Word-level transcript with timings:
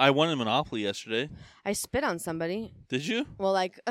I 0.00 0.10
won 0.10 0.30
in 0.30 0.38
Monopoly 0.38 0.82
yesterday. 0.82 1.28
I 1.64 1.74
spit 1.74 2.04
on 2.04 2.18
somebody. 2.18 2.72
Did 2.88 3.06
you? 3.06 3.26
Well, 3.38 3.52
like 3.52 3.78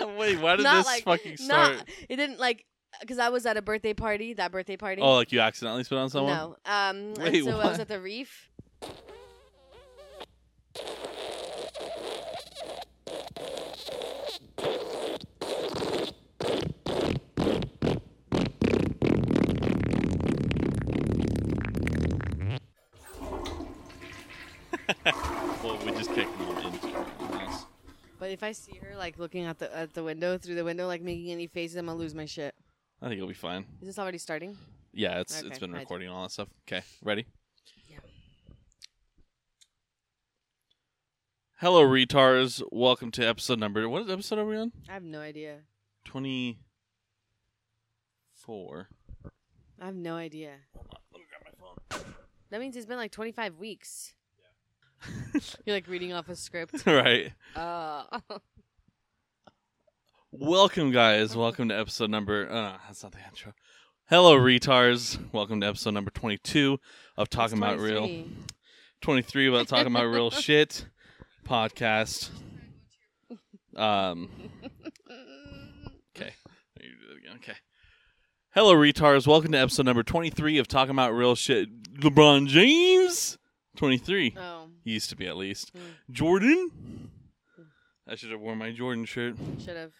Wait, 0.00 0.38
why 0.40 0.56
did 0.56 0.62
not 0.62 0.76
this 0.76 0.86
like 0.86 1.04
fucking 1.04 1.36
start? 1.38 1.76
not. 1.76 1.88
It 2.08 2.16
didn't 2.16 2.38
like 2.38 2.64
because 3.00 3.18
I 3.18 3.30
was 3.30 3.46
at 3.46 3.56
a 3.56 3.62
birthday 3.62 3.94
party. 3.94 4.34
That 4.34 4.52
birthday 4.52 4.76
party. 4.76 5.02
Oh, 5.02 5.14
like 5.16 5.32
you 5.32 5.40
accidentally 5.40 5.82
spit 5.82 5.98
on 5.98 6.08
someone? 6.08 6.34
no. 6.34 6.56
Um. 6.66 7.14
Wait, 7.14 7.44
so 7.44 7.58
I 7.58 7.68
was 7.68 7.80
at 7.80 7.88
the 7.88 8.00
reef. 8.00 8.50
But 28.24 28.30
if 28.30 28.42
I 28.42 28.52
see 28.52 28.80
her 28.80 28.96
like 28.96 29.18
looking 29.18 29.44
at 29.44 29.58
the 29.58 29.76
at 29.76 29.92
the 29.92 30.02
window 30.02 30.38
through 30.38 30.54
the 30.54 30.64
window, 30.64 30.86
like 30.86 31.02
making 31.02 31.30
any 31.30 31.46
faces, 31.46 31.76
I'm 31.76 31.84
gonna 31.84 31.98
lose 31.98 32.14
my 32.14 32.24
shit. 32.24 32.54
I 33.02 33.08
think 33.08 33.18
it'll 33.18 33.28
be 33.28 33.34
fine. 33.34 33.66
Is 33.82 33.86
this 33.88 33.98
already 33.98 34.16
starting? 34.16 34.56
Yeah, 34.94 35.20
it's 35.20 35.40
Okay, 35.40 35.48
it's 35.48 35.58
been 35.58 35.72
recording 35.72 36.08
and 36.08 36.16
all 36.16 36.22
that 36.22 36.30
stuff. 36.30 36.48
Okay, 36.66 36.82
ready? 37.02 37.26
Yeah. 37.86 37.98
Hello, 41.56 41.82
retards. 41.84 42.62
Welcome 42.72 43.10
to 43.10 43.26
episode 43.26 43.58
number. 43.58 43.86
What 43.90 44.08
episode 44.08 44.38
are 44.38 44.46
we 44.46 44.56
on? 44.56 44.72
I 44.88 44.94
have 44.94 45.04
no 45.04 45.20
idea. 45.20 45.58
Twenty 46.06 46.60
four. 48.32 48.88
I 49.78 49.84
have 49.84 49.96
no 49.96 50.14
idea. 50.14 50.52
Hold 50.74 50.86
on, 50.94 51.00
let 51.12 51.20
me 51.20 51.26
grab 51.28 51.42
my 51.44 51.98
phone. 52.00 52.14
That 52.48 52.60
means 52.60 52.74
it's 52.74 52.86
been 52.86 52.96
like 52.96 53.12
25 53.12 53.58
weeks. 53.58 54.14
You're 55.64 55.76
like 55.76 55.88
reading 55.88 56.12
off 56.12 56.28
a 56.28 56.36
script. 56.36 56.86
right. 56.86 57.32
Uh, 57.54 58.04
Welcome, 60.32 60.90
guys. 60.90 61.36
Welcome 61.36 61.68
to 61.68 61.78
episode 61.78 62.10
number. 62.10 62.50
Uh, 62.50 62.76
that's 62.86 63.02
not 63.02 63.12
the 63.12 63.18
intro. 63.26 63.52
Hello, 64.08 64.36
retards. 64.36 65.18
Welcome 65.32 65.60
to 65.60 65.66
episode 65.66 65.94
number 65.94 66.10
22 66.10 66.78
of 67.16 67.30
Talking 67.30 67.58
About 67.58 67.78
Real. 67.78 68.24
23 69.00 69.48
about 69.48 69.68
Talking 69.68 69.86
About 69.86 70.06
Real 70.06 70.30
Shit 70.30 70.86
podcast. 71.46 72.30
Um, 73.76 74.28
okay. 76.16 76.32
You 76.80 76.88
do 76.88 77.12
it 77.12 77.18
again. 77.18 77.36
Okay. 77.36 77.58
Hello, 78.54 78.74
retards. 78.74 79.26
Welcome 79.26 79.52
to 79.52 79.58
episode 79.58 79.86
number 79.86 80.02
23 80.02 80.58
of 80.58 80.68
Talking 80.68 80.92
About 80.92 81.12
Real 81.12 81.34
Shit. 81.34 81.68
LeBron 82.00 82.46
James? 82.46 83.38
23. 83.76 84.34
Oh, 84.38 84.68
He 84.84 84.92
used 84.92 85.10
to 85.10 85.16
be, 85.16 85.26
at 85.26 85.36
least. 85.36 85.70
Hmm. 85.74 86.12
Jordan? 86.12 86.70
I 88.08 88.14
should 88.16 88.30
have 88.30 88.40
worn 88.40 88.58
my 88.58 88.70
Jordan 88.72 89.04
shirt. 89.04 89.34
should 89.58 89.76
have. 89.76 89.92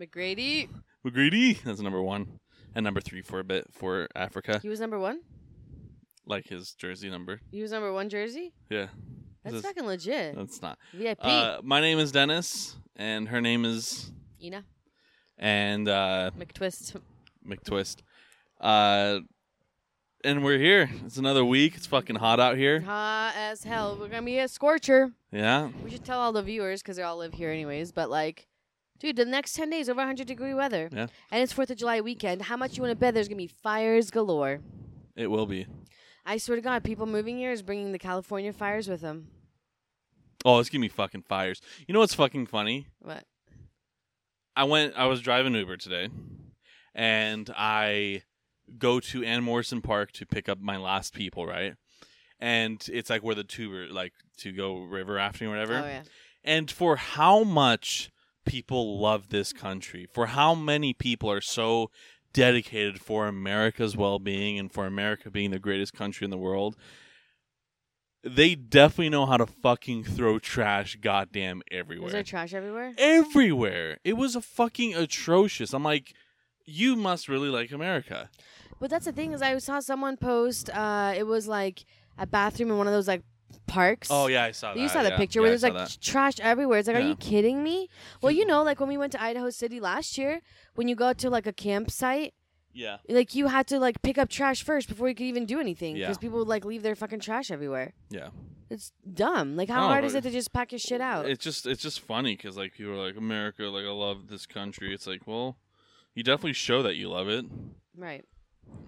McGrady. 0.00 0.68
McGrady? 1.06 1.62
That's 1.62 1.80
number 1.80 2.02
one. 2.02 2.40
And 2.74 2.84
number 2.84 3.00
three 3.00 3.22
for 3.22 3.40
a 3.40 3.44
bit 3.44 3.66
for 3.72 4.08
Africa. 4.14 4.60
He 4.62 4.68
was 4.68 4.80
number 4.80 4.98
one. 4.98 5.20
Like 6.26 6.46
his 6.48 6.72
jersey 6.72 7.10
number. 7.10 7.40
He 7.50 7.60
was 7.62 7.72
number 7.72 7.92
one 7.92 8.08
jersey. 8.08 8.52
Yeah. 8.70 8.86
That's 9.42 9.56
This- 9.56 9.64
fucking 9.64 9.84
legit. 9.86 10.36
That's 10.36 10.62
not. 10.62 10.78
VIP. 10.94 11.18
Uh, 11.20 11.58
my 11.62 11.80
name 11.80 11.98
is 11.98 12.12
Dennis, 12.12 12.76
and 12.96 13.28
her 13.28 13.40
name 13.40 13.64
is. 13.64 14.12
Ina 14.42 14.64
And 15.38 15.88
uh, 15.88 16.30
McTwist. 16.38 16.96
McTwist. 17.46 17.98
Uh, 18.60 19.20
and 20.24 20.44
we're 20.44 20.58
here. 20.58 20.90
It's 21.04 21.16
another 21.16 21.44
week. 21.44 21.76
It's 21.76 21.86
fucking 21.86 22.16
hot 22.16 22.40
out 22.40 22.56
here. 22.56 22.80
Hot 22.80 23.32
as 23.36 23.64
hell. 23.64 23.96
We're 23.98 24.08
gonna 24.08 24.22
be 24.22 24.38
a 24.38 24.48
scorcher. 24.48 25.12
Yeah. 25.32 25.70
We 25.82 25.90
should 25.90 26.04
tell 26.04 26.20
all 26.20 26.32
the 26.32 26.42
viewers 26.42 26.82
because 26.82 26.96
they 26.96 27.02
all 27.02 27.16
live 27.16 27.34
here 27.34 27.50
anyways. 27.50 27.92
But 27.92 28.10
like, 28.10 28.46
dude, 28.98 29.16
the 29.16 29.24
next 29.24 29.54
ten 29.54 29.70
days 29.70 29.88
over 29.88 29.98
100 29.98 30.26
degree 30.26 30.54
weather. 30.54 30.88
Yeah. 30.92 31.06
And 31.30 31.42
it's 31.42 31.52
Fourth 31.52 31.70
of 31.70 31.78
July 31.78 32.00
weekend. 32.00 32.42
How 32.42 32.56
much 32.56 32.76
you 32.76 32.82
want 32.82 32.92
to 32.92 32.96
bet 32.96 33.14
there's 33.14 33.28
gonna 33.28 33.36
be 33.36 33.46
fires 33.46 34.10
galore? 34.10 34.60
It 35.16 35.28
will 35.28 35.46
be. 35.46 35.66
I 36.26 36.38
swear 36.38 36.56
to 36.56 36.62
God, 36.62 36.84
people 36.84 37.06
moving 37.06 37.38
here 37.38 37.52
is 37.52 37.62
bringing 37.62 37.92
the 37.92 37.98
California 37.98 38.52
fires 38.52 38.88
with 38.88 39.00
them. 39.00 39.28
Oh, 40.44 40.58
it's 40.58 40.68
gonna 40.68 40.82
be 40.82 40.88
fucking 40.88 41.22
fires. 41.22 41.60
You 41.86 41.94
know 41.94 42.00
what's 42.00 42.14
fucking 42.14 42.46
funny? 42.46 42.86
What? 43.00 43.24
I 44.56 44.64
went. 44.64 44.94
I 44.96 45.06
was 45.06 45.20
driving 45.20 45.54
Uber 45.54 45.76
today, 45.76 46.08
and 46.94 47.50
I 47.56 48.22
go 48.78 49.00
to 49.00 49.24
Ann 49.24 49.42
Morrison 49.42 49.80
Park 49.80 50.12
to 50.12 50.26
pick 50.26 50.48
up 50.48 50.60
my 50.60 50.76
last 50.76 51.14
people. 51.14 51.46
Right, 51.46 51.74
and 52.38 52.84
it's 52.92 53.10
like 53.10 53.22
where 53.22 53.34
the 53.34 53.44
two 53.44 53.86
like 53.90 54.12
to 54.38 54.52
go 54.52 54.78
river 54.78 55.14
rafting 55.14 55.48
or 55.48 55.50
whatever. 55.50 55.78
Oh 55.78 55.86
yeah. 55.86 56.02
And 56.42 56.70
for 56.70 56.96
how 56.96 57.44
much 57.44 58.10
people 58.46 58.98
love 58.98 59.28
this 59.28 59.52
country, 59.52 60.06
for 60.12 60.26
how 60.26 60.54
many 60.54 60.92
people 60.94 61.30
are 61.30 61.42
so 61.42 61.90
dedicated 62.32 63.00
for 63.00 63.26
America's 63.26 63.96
well 63.96 64.18
being 64.18 64.58
and 64.58 64.72
for 64.72 64.86
America 64.86 65.30
being 65.30 65.50
the 65.50 65.58
greatest 65.58 65.92
country 65.92 66.24
in 66.24 66.30
the 66.30 66.38
world, 66.38 66.76
they 68.22 68.54
definitely 68.54 69.08
know 69.08 69.26
how 69.26 69.36
to 69.36 69.46
fucking 69.46 70.04
throw 70.04 70.38
trash 70.38 70.96
goddamn 71.00 71.62
everywhere. 71.70 72.04
Was 72.04 72.12
there 72.12 72.22
trash 72.22 72.54
everywhere? 72.54 72.92
everywhere. 72.98 73.98
It 74.04 74.14
was 74.14 74.36
a 74.36 74.40
fucking 74.42 74.94
atrocious. 74.94 75.72
I'm 75.72 75.84
like, 75.84 76.14
you 76.66 76.96
must 76.96 77.28
really 77.28 77.48
like 77.48 77.72
America. 77.72 78.30
But 78.80 78.90
that's 78.90 79.04
the 79.04 79.12
thing 79.12 79.32
is, 79.32 79.42
I 79.42 79.56
saw 79.58 79.78
someone 79.80 80.16
post. 80.16 80.70
Uh, 80.70 81.12
it 81.16 81.24
was 81.24 81.46
like 81.46 81.84
a 82.18 82.26
bathroom 82.26 82.70
in 82.70 82.78
one 82.78 82.86
of 82.86 82.92
those 82.92 83.06
like 83.06 83.22
parks. 83.66 84.08
Oh 84.10 84.26
yeah, 84.26 84.44
I 84.44 84.50
saw 84.52 84.74
that. 84.74 84.80
You 84.80 84.88
saw 84.88 85.02
the 85.02 85.10
yeah. 85.10 85.16
picture 85.16 85.38
Yeah, 85.38 85.42
where 85.42 85.48
I 85.48 85.50
there's 85.50 85.60
saw 85.60 85.68
like 85.68 85.88
that. 85.88 85.98
trash 86.00 86.40
everywhere. 86.40 86.78
It's 86.78 86.88
like, 86.88 86.96
are 86.96 87.00
Yeah. 87.00 87.08
you 87.08 87.16
kidding 87.16 87.62
me? 87.62 87.88
Well, 88.22 88.32
you 88.32 88.44
know, 88.46 88.62
like 88.62 88.80
when 88.80 88.88
we 88.88 88.96
went 88.96 89.12
to 89.12 89.22
Idaho 89.22 89.50
City 89.50 89.78
last 89.80 90.16
year, 90.18 90.40
when 90.74 90.88
you 90.88 90.96
go 90.96 91.12
to 91.12 91.30
like 91.30 91.46
a 91.46 91.52
campsite, 91.52 92.34
yeah. 92.72 92.98
like 93.08 93.34
you 93.34 93.48
had 93.48 93.66
to 93.68 93.78
like 93.78 94.00
pick 94.02 94.16
up 94.18 94.28
trash 94.28 94.62
first 94.62 94.88
before 94.88 95.08
you 95.08 95.14
could 95.14 95.24
even 95.26 95.44
do 95.46 95.60
anything 95.60 95.96
Yeah. 95.96 96.06
because 96.06 96.18
people 96.18 96.38
would 96.38 96.48
like 96.48 96.64
leave 96.64 96.82
their 96.82 96.94
fucking 96.96 97.20
trash 97.20 97.50
everywhere. 97.50 97.92
Yeah. 98.08 98.28
It's 98.70 98.92
dumb. 99.12 99.56
Like, 99.56 99.68
how 99.68 99.88
hard 99.88 100.04
is 100.04 100.14
it 100.14 100.22
to 100.22 100.30
just 100.30 100.52
pack 100.52 100.70
your 100.70 100.78
shit 100.78 101.00
out? 101.00 101.28
It's 101.28 101.42
just 101.42 101.66
it's 101.66 101.82
just 101.82 102.00
funny 102.00 102.36
because 102.36 102.56
like 102.56 102.72
people 102.74 102.92
are 102.92 103.04
like 103.06 103.16
America, 103.16 103.64
like 103.64 103.84
I 103.84 103.90
love 103.90 104.28
this 104.28 104.46
country. 104.46 104.94
It's 104.94 105.06
like, 105.08 105.26
well, 105.26 105.56
you 106.14 106.22
definitely 106.22 106.52
show 106.54 106.80
that 106.82 106.94
you 106.96 107.08
love 107.10 107.28
it. 107.28 107.44
right. 107.96 108.24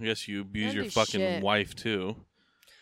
I 0.00 0.04
guess 0.04 0.26
you 0.28 0.40
abuse 0.40 0.74
your 0.74 0.84
fucking 0.86 1.20
shit. 1.20 1.42
wife 1.42 1.74
too, 1.74 2.16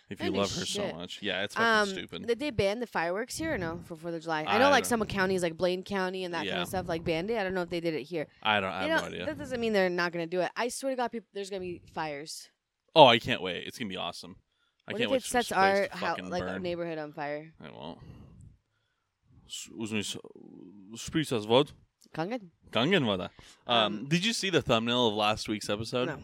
if 0.08 0.22
you 0.22 0.30
love 0.30 0.52
her 0.56 0.64
so 0.64 0.92
much. 0.94 1.20
Yeah, 1.22 1.42
it's 1.44 1.54
fucking 1.54 1.66
Um, 1.66 1.88
stupid. 1.88 2.26
did 2.26 2.38
they 2.38 2.50
ban 2.50 2.80
the 2.80 2.86
fireworks 2.86 3.36
here 3.36 3.54
or 3.54 3.58
no 3.58 3.80
for 3.84 3.96
Fourth 3.96 4.14
of 4.14 4.22
July? 4.22 4.44
I 4.46 4.56
I 4.56 4.58
know 4.58 4.70
like 4.70 4.84
some 4.84 5.04
counties, 5.04 5.42
like 5.42 5.56
Blaine 5.56 5.82
County 5.82 6.24
and 6.24 6.32
that 6.34 6.46
kind 6.46 6.62
of 6.62 6.68
stuff, 6.68 6.88
like 6.88 7.04
banned 7.04 7.30
it. 7.30 7.38
I 7.38 7.44
don't 7.44 7.54
know 7.54 7.62
if 7.62 7.70
they 7.70 7.80
did 7.80 7.94
it 7.94 8.04
here. 8.04 8.26
I 8.42 8.60
don't. 8.60 8.70
I 8.70 8.84
You 8.86 8.90
have 8.92 9.00
know, 9.02 9.08
no 9.08 9.12
idea. 9.14 9.26
that 9.26 9.38
doesn't 9.38 9.60
mean 9.60 9.72
they're 9.72 9.90
not 9.90 10.12
gonna 10.12 10.26
do 10.26 10.40
it. 10.40 10.50
I 10.56 10.68
swear 10.68 10.92
to 10.92 10.96
God, 10.96 11.08
people, 11.12 11.28
there's 11.34 11.50
gonna 11.50 11.60
be 11.60 11.82
fires. 11.92 12.48
Oh, 12.94 13.06
I 13.06 13.18
can't 13.18 13.42
wait. 13.42 13.66
It's 13.66 13.78
gonna 13.78 13.88
be 13.88 13.96
awesome. 13.96 14.36
I 14.88 14.92
what 14.92 14.98
can't 14.98 15.08
if 15.08 15.12
wait 15.12 15.16
it 15.18 15.22
for 15.24 15.28
sets 15.28 15.52
our 15.52 15.88
how, 15.92 16.16
like 16.22 16.42
our 16.42 16.58
neighborhood 16.58 16.98
on 16.98 17.12
fire? 17.12 17.52
I 17.62 17.70
won't. 17.70 17.98
S- 19.48 19.68
was 19.76 19.92
me 19.92 20.00
Spritz 20.96 21.32
as 21.36 21.46
vod. 21.46 21.72
Kangen? 22.14 22.48
Gangen 22.72 23.04
var. 23.04 23.30
Um, 23.68 23.76
Um, 24.00 24.04
did 24.08 24.24
you 24.24 24.32
see 24.32 24.50
the 24.50 24.62
thumbnail 24.62 25.08
of 25.08 25.14
last 25.14 25.48
week's 25.48 25.68
episode? 25.70 26.06
No. 26.08 26.18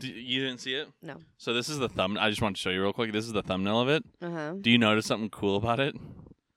You 0.00 0.40
didn't 0.44 0.58
see 0.60 0.74
it? 0.74 0.88
No. 1.02 1.16
So 1.38 1.52
this 1.54 1.68
is 1.68 1.78
the 1.78 1.88
thumb. 1.88 2.16
I 2.20 2.30
just 2.30 2.40
want 2.42 2.56
to 2.56 2.60
show 2.62 2.70
you 2.70 2.82
real 2.82 2.92
quick. 2.92 3.12
This 3.12 3.24
is 3.26 3.32
the 3.32 3.42
thumbnail 3.42 3.80
of 3.80 3.88
it. 3.88 4.04
Uh 4.22 4.30
huh. 4.30 4.54
Do 4.60 4.70
you 4.70 4.78
notice 4.78 5.06
something 5.06 5.30
cool 5.30 5.56
about 5.56 5.80
it? 5.80 5.94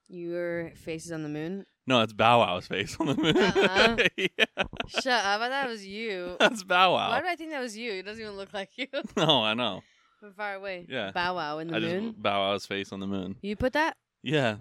Your 0.09 0.71
face 0.75 1.05
is 1.05 1.11
on 1.11 1.23
the 1.23 1.29
moon. 1.29 1.65
No, 1.87 2.01
it's 2.01 2.13
Bow 2.13 2.39
Wow's 2.39 2.67
face 2.67 2.95
on 2.99 3.07
the 3.07 3.15
moon. 3.15 3.35
Uh-uh. 3.37 3.97
yeah, 4.17 4.63
Shut 4.87 5.07
up! 5.07 5.41
I 5.41 5.49
thought 5.49 5.65
it 5.67 5.69
was 5.69 5.85
you. 5.85 6.35
that's 6.39 6.63
Bow 6.63 6.93
Wow. 6.93 7.09
Why 7.09 7.21
do 7.21 7.27
I 7.27 7.35
think 7.35 7.51
that 7.51 7.59
was 7.61 7.75
you? 7.75 7.91
It 7.93 8.03
doesn't 8.03 8.21
even 8.21 8.35
look 8.37 8.53
like 8.53 8.69
you 8.75 8.87
No, 9.17 9.43
I 9.43 9.53
know. 9.55 9.81
from 10.19 10.33
far 10.33 10.53
away. 10.55 10.85
Yeah. 10.87 11.11
Bow 11.11 11.35
Wow 11.35 11.57
in 11.59 11.69
the 11.69 11.77
I 11.77 11.79
moon. 11.79 12.09
just 12.11 12.21
Bow 12.21 12.51
Wow's 12.51 12.65
face 12.65 12.91
on 12.91 12.99
the 12.99 13.07
moon. 13.07 13.37
You 13.41 13.55
put 13.55 13.73
that? 13.73 13.97
Yeah. 14.21 14.57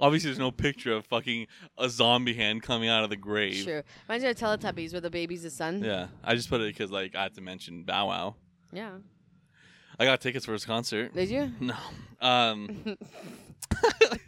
Obviously, 0.00 0.28
there's 0.28 0.38
no 0.38 0.50
picture 0.50 0.92
of 0.92 1.04
fucking 1.06 1.46
a 1.78 1.88
zombie 1.88 2.34
hand 2.34 2.62
coming 2.62 2.88
out 2.88 3.04
of 3.04 3.10
the 3.10 3.16
grave. 3.16 3.54
Sure. 3.56 3.84
Reminds 4.08 4.24
me 4.24 4.30
of 4.30 4.36
Teletubbies 4.36 4.92
where 4.92 5.00
the 5.00 5.10
baby's 5.10 5.42
the 5.42 5.50
sun. 5.50 5.82
Yeah, 5.84 6.06
I 6.24 6.34
just 6.34 6.48
put 6.48 6.60
it 6.60 6.72
because 6.72 6.90
like 6.90 7.14
I 7.14 7.24
had 7.24 7.34
to 7.34 7.40
mention 7.40 7.82
Bow 7.84 8.08
Wow. 8.08 8.36
Yeah. 8.72 8.92
I 9.98 10.04
got 10.06 10.20
tickets 10.22 10.46
for 10.46 10.52
his 10.54 10.64
concert. 10.64 11.12
Did 11.14 11.28
you? 11.28 11.52
No. 11.60 11.74
Um. 12.20 12.96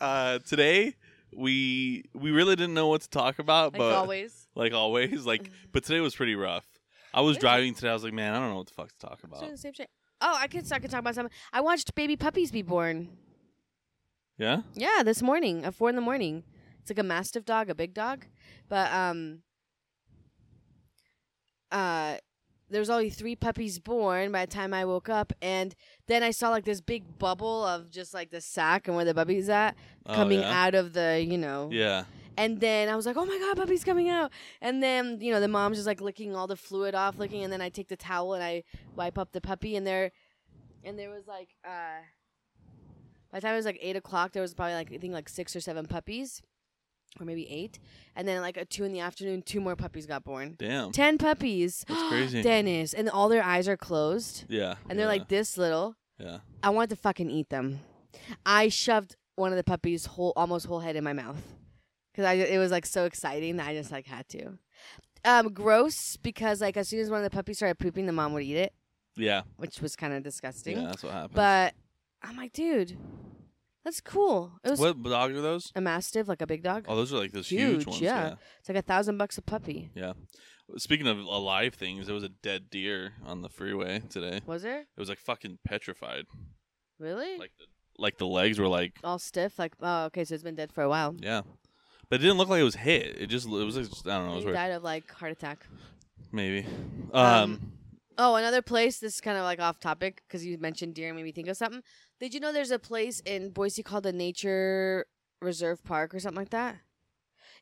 uh, 0.00 0.38
today 0.40 0.94
we 1.34 2.04
we 2.14 2.30
really 2.30 2.56
didn't 2.56 2.74
know 2.74 2.88
what 2.88 3.00
to 3.02 3.08
talk 3.10 3.38
about, 3.38 3.72
Like 3.72 3.78
but 3.78 3.92
always. 3.94 4.48
like 4.54 4.72
always, 4.72 5.24
like 5.26 5.50
but 5.72 5.84
today 5.84 6.00
was 6.00 6.14
pretty 6.14 6.34
rough. 6.34 6.64
I 7.14 7.20
was 7.20 7.36
Really? 7.36 7.40
driving 7.40 7.74
today. 7.74 7.90
I 7.90 7.94
was 7.94 8.04
like, 8.04 8.12
man, 8.12 8.34
I 8.34 8.38
don't 8.38 8.50
know 8.50 8.56
what 8.56 8.66
the 8.68 8.74
fuck 8.74 8.88
to 8.88 8.98
talk 8.98 9.20
Doing 9.20 9.32
about. 9.34 9.50
the 9.50 9.56
same 9.58 9.72
shit. 9.72 9.88
Oh, 10.20 10.36
I 10.38 10.46
could 10.46 10.70
I 10.72 10.78
could 10.78 10.90
talk 10.90 11.00
about 11.00 11.14
something. 11.14 11.32
I 11.52 11.60
watched 11.60 11.94
baby 11.94 12.16
puppies 12.16 12.50
be 12.50 12.62
born. 12.62 13.08
Yeah. 14.38 14.62
Yeah, 14.74 15.02
this 15.04 15.22
morning 15.22 15.64
at 15.64 15.74
four 15.74 15.88
in 15.88 15.96
the 15.96 16.02
morning. 16.02 16.44
It's 16.80 16.90
like 16.90 16.98
a 16.98 17.02
mastiff 17.04 17.44
dog, 17.44 17.70
a 17.70 17.74
big 17.74 17.94
dog, 17.94 18.26
but 18.68 18.92
um, 18.92 19.42
uh, 21.70 22.16
there 22.68 22.80
was 22.80 22.90
only 22.90 23.10
three 23.10 23.36
puppies 23.36 23.78
born 23.78 24.32
by 24.32 24.46
the 24.46 24.52
time 24.52 24.74
I 24.74 24.84
woke 24.84 25.08
up, 25.08 25.32
and 25.40 25.74
then 26.08 26.22
I 26.22 26.30
saw 26.32 26.50
like 26.50 26.64
this 26.64 26.80
big 26.80 27.18
bubble 27.18 27.64
of 27.64 27.90
just 27.90 28.12
like 28.14 28.30
the 28.30 28.40
sack 28.40 28.88
and 28.88 28.96
where 28.96 29.04
the 29.04 29.14
puppies 29.14 29.48
at 29.48 29.76
Oh, 30.06 30.14
coming 30.14 30.40
yeah? 30.40 30.64
out 30.64 30.74
of 30.74 30.92
the 30.92 31.24
you 31.24 31.38
know. 31.38 31.68
Yeah. 31.70 32.04
And 32.36 32.58
then 32.60 32.88
I 32.88 32.96
was 32.96 33.04
like, 33.06 33.16
oh 33.16 33.26
my 33.26 33.38
god, 33.38 33.58
puppy's 33.58 33.84
coming 33.84 34.08
out. 34.08 34.32
And 34.60 34.82
then 34.82 35.18
you 35.20 35.32
know 35.32 35.38
the 35.38 35.48
mom's 35.48 35.76
just 35.76 35.86
like 35.86 36.00
licking 36.00 36.34
all 36.34 36.46
the 36.48 36.56
fluid 36.56 36.94
off, 36.94 37.16
licking, 37.18 37.44
and 37.44 37.52
then 37.52 37.60
I 37.60 37.68
take 37.68 37.88
the 37.88 37.96
towel 37.96 38.34
and 38.34 38.42
I 38.42 38.64
wipe 38.96 39.18
up 39.18 39.30
the 39.32 39.40
puppy, 39.40 39.76
and 39.76 39.86
there, 39.86 40.10
and 40.82 40.98
there 40.98 41.10
was 41.10 41.28
like 41.28 41.50
uh. 41.64 42.00
By 43.32 43.38
the 43.38 43.46
time 43.46 43.54
it 43.54 43.56
was 43.56 43.64
like 43.66 43.78
eight 43.80 43.96
o'clock, 43.96 44.32
there 44.32 44.42
was 44.42 44.54
probably 44.54 44.74
like 44.74 44.92
I 44.92 44.98
think 44.98 45.12
like 45.14 45.28
six 45.28 45.56
or 45.56 45.60
seven 45.60 45.86
puppies, 45.86 46.42
or 47.18 47.24
maybe 47.26 47.48
eight. 47.50 47.78
And 48.14 48.28
then 48.28 48.40
like 48.42 48.58
at 48.58 48.68
two 48.70 48.84
in 48.84 48.92
the 48.92 49.00
afternoon, 49.00 49.42
two 49.42 49.60
more 49.60 49.74
puppies 49.74 50.06
got 50.06 50.22
born. 50.24 50.54
Damn. 50.58 50.92
Ten 50.92 51.16
puppies. 51.18 51.84
That's 51.88 52.08
crazy. 52.08 52.42
Dennis, 52.42 52.92
and 52.92 53.08
all 53.08 53.28
their 53.28 53.42
eyes 53.42 53.68
are 53.68 53.76
closed, 53.76 54.44
Yeah. 54.48 54.74
and 54.88 54.98
they're 54.98 55.06
yeah, 55.06 55.12
like 55.12 55.28
this 55.28 55.56
little. 55.56 55.96
Yeah. 56.18 56.38
I 56.62 56.70
wanted 56.70 56.90
to 56.90 56.96
fucking 56.96 57.30
eat 57.30 57.48
them. 57.48 57.80
I 58.44 58.68
shoved 58.68 59.16
one 59.36 59.50
of 59.50 59.56
the 59.56 59.64
puppies' 59.64 60.04
whole, 60.06 60.34
almost 60.36 60.66
whole 60.66 60.80
head 60.80 60.94
in 60.94 61.02
my 61.02 61.14
mouth, 61.14 61.40
because 62.12 62.26
I 62.26 62.34
it 62.34 62.58
was 62.58 62.70
like 62.70 62.84
so 62.84 63.06
exciting 63.06 63.56
that 63.56 63.66
I 63.68 63.74
just 63.74 63.90
like 63.90 64.06
had 64.06 64.28
to. 64.28 64.58
Um, 65.24 65.52
gross 65.54 66.16
because 66.16 66.60
like 66.60 66.76
as 66.76 66.88
soon 66.88 67.00
as 67.00 67.08
one 67.08 67.18
of 67.20 67.24
the 67.24 67.30
puppies 67.34 67.56
started 67.56 67.78
pooping, 67.78 68.04
the 68.06 68.12
mom 68.12 68.32
would 68.34 68.42
eat 68.42 68.56
it, 68.56 68.74
Yeah. 69.16 69.42
which 69.56 69.80
was 69.80 69.96
kind 69.96 70.12
of 70.12 70.22
disgusting. 70.22 70.76
Yeah. 70.76 70.84
That's 70.88 71.02
what 71.02 71.12
happens. 71.12 71.34
But 71.34 71.74
I'm 72.22 72.36
like, 72.36 72.52
dude, 72.52 72.96
that's 73.84 74.00
cool. 74.00 74.52
It 74.64 74.70
was 74.70 74.80
what 74.80 75.02
dog 75.02 75.32
are 75.32 75.40
those? 75.40 75.72
a 75.74 75.80
mastiff, 75.80 76.28
like 76.28 76.40
a 76.42 76.46
big 76.46 76.62
dog. 76.62 76.84
Oh, 76.88 76.96
those 76.96 77.12
are 77.12 77.18
like 77.18 77.32
those 77.32 77.48
huge, 77.48 77.86
ones. 77.86 78.00
yeah. 78.00 78.34
It's 78.60 78.68
like 78.68 78.78
a 78.78 78.82
thousand 78.82 79.18
bucks 79.18 79.38
a 79.38 79.42
puppy. 79.42 79.90
Yeah. 79.94 80.12
Speaking 80.78 81.06
of 81.08 81.18
alive 81.18 81.74
things, 81.74 82.06
there 82.06 82.14
was 82.14 82.22
a 82.24 82.28
dead 82.30 82.70
deer 82.70 83.14
on 83.26 83.42
the 83.42 83.48
freeway 83.48 84.00
today. 84.08 84.40
Was 84.46 84.62
there 84.62 84.80
It 84.80 84.86
was 85.00 85.08
like 85.08 85.18
fucking 85.18 85.58
petrified. 85.66 86.24
really 86.98 87.36
Like 87.38 87.50
the 87.58 87.64
like 87.98 88.16
the 88.18 88.26
legs 88.26 88.58
were 88.58 88.68
like 88.68 88.98
all 89.04 89.18
stiff? 89.18 89.58
Like, 89.58 89.74
oh, 89.82 90.04
okay, 90.06 90.24
so 90.24 90.34
it's 90.34 90.42
been 90.44 90.54
dead 90.54 90.72
for 90.72 90.82
a 90.82 90.88
while. 90.88 91.14
yeah. 91.18 91.42
But 92.08 92.16
it 92.20 92.22
didn't 92.24 92.36
look 92.38 92.48
like 92.48 92.60
it 92.60 92.64
was 92.64 92.74
hit. 92.76 93.16
It 93.20 93.26
just 93.28 93.46
it 93.46 93.50
was 93.50 93.76
like, 93.76 93.86
I 94.06 94.16
don't 94.18 94.26
know, 94.26 94.32
it 94.32 94.36
was 94.36 94.42
He 94.44 94.46
weird. 94.46 94.56
died 94.56 94.70
of 94.72 94.82
like 94.82 95.10
heart 95.10 95.32
attack. 95.32 95.66
Maybe. 96.30 96.66
Um, 97.12 97.24
Um, 97.26 97.72
Oh, 98.24 98.36
another 98.36 98.62
place. 98.62 99.00
This 99.00 99.14
is 99.16 99.20
kind 99.20 99.36
of 99.36 99.42
like 99.42 99.58
off 99.58 99.80
topic 99.80 100.22
because 100.28 100.46
you 100.46 100.56
mentioned 100.56 100.94
deer 100.94 101.08
and 101.08 101.16
made 101.16 101.24
me 101.24 101.32
think 101.32 101.48
of 101.48 101.56
something. 101.56 101.82
Did 102.20 102.32
you 102.32 102.38
know 102.38 102.52
there's 102.52 102.70
a 102.70 102.78
place 102.78 103.18
in 103.26 103.50
Boise 103.50 103.82
called 103.82 104.04
the 104.04 104.12
Nature 104.12 105.06
Reserve 105.40 105.82
Park 105.82 106.14
or 106.14 106.20
something 106.20 106.38
like 106.38 106.50
that? 106.50 106.76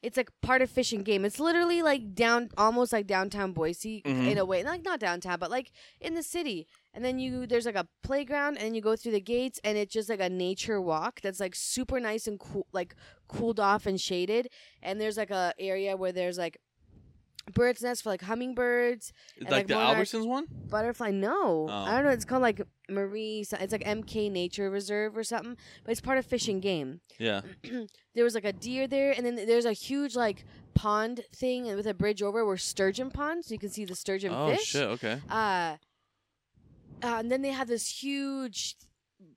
It's 0.03 0.19
like 0.19 0.29
part 0.43 0.61
of 0.61 0.69
Fish 0.69 0.93
and 0.93 1.03
Game. 1.03 1.25
It's 1.25 1.41
literally 1.41 1.81
like 1.81 2.15
down, 2.15 2.51
almost 2.59 2.93
like 2.93 3.07
downtown 3.07 3.53
Boise 3.53 4.03
Mhm. 4.03 4.33
in 4.33 4.37
a 4.37 4.45
way. 4.45 4.63
Like 4.63 4.85
not 4.85 5.01
downtown, 5.01 5.39
but 5.39 5.51
like 5.51 5.73
in 5.99 6.13
the 6.13 6.23
city. 6.23 6.67
And 6.93 7.03
then 7.03 7.19
you 7.19 7.47
there's 7.47 7.65
like 7.65 7.75
a 7.75 7.89
playground, 8.03 8.59
and 8.59 8.67
then 8.67 8.75
you 8.75 8.83
go 8.83 8.97
through 8.97 9.13
the 9.13 9.21
gates, 9.21 9.61
and 9.65 9.79
it's 9.79 9.95
just 9.95 10.11
like 10.11 10.21
a 10.21 10.29
nature 10.29 10.79
walk 10.79 11.23
that's 11.23 11.41
like 11.41 11.55
super 11.55 12.01
nice 12.01 12.27
and 12.27 12.39
cool, 12.39 12.67
like 12.71 12.95
cooled 13.29 13.61
off 13.61 13.87
and 13.87 13.99
shaded. 13.99 14.49
And 14.83 15.01
there's 15.01 15.17
like 15.17 15.31
a 15.31 15.55
area 15.59 15.97
where 15.97 16.13
there's 16.13 16.37
like 16.37 16.59
birds 17.55 17.83
nest 17.83 18.03
for 18.03 18.11
like 18.11 18.23
hummingbirds 18.23 19.13
like, 19.41 19.51
like 19.51 19.67
the 19.67 19.75
monarch- 19.75 19.99
Albertsons 20.07 20.27
one? 20.27 20.47
butterfly 20.69 21.11
no 21.11 21.67
Oh. 21.69 21.73
i 21.73 21.93
don't 21.95 22.05
know 22.05 22.11
it's 22.11 22.25
called 22.25 22.43
like 22.43 22.63
marie 22.89 23.45
so- 23.45 23.57
it's 23.61 23.73
like 23.73 23.85
mk 23.85 24.31
nature 24.31 24.71
reserve 24.71 25.17
or 25.17 25.23
something 25.25 25.57
but 25.85 25.93
it's 25.93 26.01
part 26.01 26.19
of 26.19 26.27
fish 26.27 26.49
and 26.49 26.61
game 26.63 27.01
Yeah. 27.19 27.43
there 28.15 28.25
was 28.25 28.35
like 28.35 28.45
a 28.45 28.53
deer 28.53 28.87
there 28.87 29.13
and 29.13 29.25
then 29.27 29.35
there's 29.37 29.65
a 29.65 29.73
huge 29.73 30.17
like 30.17 30.45
pond 30.75 31.21
thing 31.35 31.69
and 31.69 31.77
with 31.77 31.87
a 31.87 31.95
bridge 31.95 32.23
over 32.23 32.45
where 32.45 32.57
sturgeon 32.57 33.11
pond 33.11 33.45
so 33.45 33.53
you 33.53 33.59
can 33.59 33.71
see 33.71 33.85
the 33.85 33.95
sturgeon 33.97 34.33
oh 34.35 34.51
fish 34.51 34.65
shit, 34.67 34.83
okay. 34.83 35.21
uh, 35.29 35.77
uh 37.03 37.17
and 37.19 37.31
then 37.31 37.43
they 37.43 37.51
have 37.51 37.69
this 37.69 38.03
huge 38.03 38.77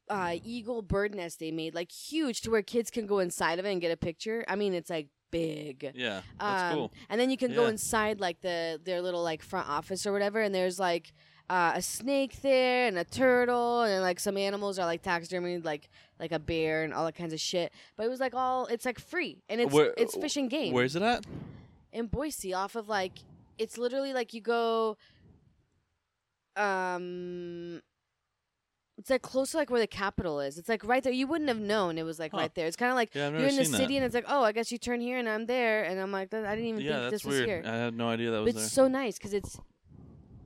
uh 0.09 0.35
eagle 0.43 0.81
bird 0.81 1.13
nest 1.15 1.39
they 1.39 1.51
made 1.51 1.73
like 1.75 1.91
huge 1.91 2.41
to 2.41 2.49
where 2.51 2.61
kids 2.61 2.89
can 2.89 3.05
go 3.05 3.19
inside 3.19 3.59
of 3.59 3.65
it 3.65 3.71
and 3.71 3.81
get 3.81 3.91
a 3.91 3.97
picture 3.97 4.45
i 4.47 4.55
mean 4.55 4.73
it's 4.73 4.89
like 4.89 5.07
big 5.37 5.91
Yeah. 5.95 6.21
That's 6.39 6.63
um, 6.71 6.73
cool. 6.77 6.91
And 7.09 7.19
then 7.19 7.29
you 7.29 7.37
can 7.37 7.53
go 7.53 7.63
Yeah. 7.63 7.69
inside 7.75 8.19
like 8.21 8.39
the 8.41 8.79
their 8.83 9.01
little 9.01 9.23
like 9.23 9.41
front 9.41 9.67
office 9.67 10.05
or 10.07 10.11
whatever, 10.13 10.39
and 10.41 10.53
there's 10.55 10.79
like 10.79 11.11
uh, 11.49 11.73
a 11.75 11.81
snake 11.81 12.41
there 12.41 12.87
and 12.87 12.97
a 12.97 13.03
turtle, 13.03 13.81
and 13.83 14.01
like 14.01 14.19
some 14.19 14.37
animals 14.37 14.79
are 14.79 14.85
like 14.85 15.01
taxidermied, 15.03 15.65
like 15.65 15.89
like 16.19 16.31
a 16.31 16.39
bear 16.39 16.83
and 16.85 16.93
all 16.93 17.03
that 17.05 17.15
kinds 17.15 17.33
of 17.33 17.39
shit. 17.39 17.73
But 17.97 18.05
it 18.05 18.09
was 18.09 18.19
like 18.21 18.33
all 18.33 18.65
it's 18.67 18.85
like 18.85 18.99
free, 18.99 19.43
and 19.49 19.59
it's 19.59 19.73
Where- 19.73 19.93
it's 19.97 20.15
fish 20.15 20.37
and 20.37 20.49
game 20.49 20.71
Where's 20.73 20.95
it 20.95 21.01
at? 21.01 21.25
in 21.91 22.07
Boise, 22.07 22.53
off 22.53 22.75
of 22.75 22.87
like 22.87 23.13
it's 23.57 23.77
literally 23.77 24.13
like 24.13 24.33
you 24.33 24.41
go. 24.41 24.97
Um. 26.55 27.81
It's 28.97 29.09
like 29.09 29.23
close 29.23 29.51
to 29.51 29.57
like 29.57 29.69
where 29.71 29.79
the 29.79 29.87
capital 29.87 30.39
is. 30.39 30.57
It's 30.59 30.69
like 30.69 30.83
right 30.85 31.01
there. 31.03 31.11
You 31.11 31.25
wouldn't 31.27 31.47
have 31.49 31.59
known 31.59 31.97
it 31.97 32.03
was 32.03 32.19
like 32.19 32.31
Huh. 32.31 32.37
right 32.37 32.53
there. 32.55 32.67
It's 32.67 32.75
kind 32.75 32.91
of 32.91 32.95
like 32.95 33.13
Yeah, 33.15 33.27
I've 33.27 33.33
you're 33.33 33.47
in 33.47 33.55
the 33.55 33.65
seen 33.65 33.73
city 33.73 33.85
that. 33.93 33.95
and 33.95 34.05
it's 34.05 34.13
like, 34.15 34.25
oh, 34.27 34.43
I 34.43 34.51
guess 34.51 34.71
you 34.71 34.77
turn 34.77 35.01
here 35.01 35.17
and 35.17 35.27
I'm 35.27 35.45
there, 35.47 35.83
and 35.83 35.99
I'm 35.99 36.11
like, 36.11 36.31
I 36.33 36.55
didn't 36.55 36.65
even 36.65 36.81
yeah, 36.81 36.91
think 36.91 37.01
that's 37.01 37.11
this 37.11 37.25
was 37.25 37.35
weird. 37.37 37.47
here. 37.49 37.63
I 37.65 37.75
had 37.75 37.95
no 37.97 38.07
idea 38.09 38.29
that 38.31 38.37
But 38.37 38.43
was 38.45 38.55
it's 38.55 38.63
there. 38.75 38.85
so 38.85 38.87
nice 38.87 39.17
because 39.17 39.33
it's 39.33 39.57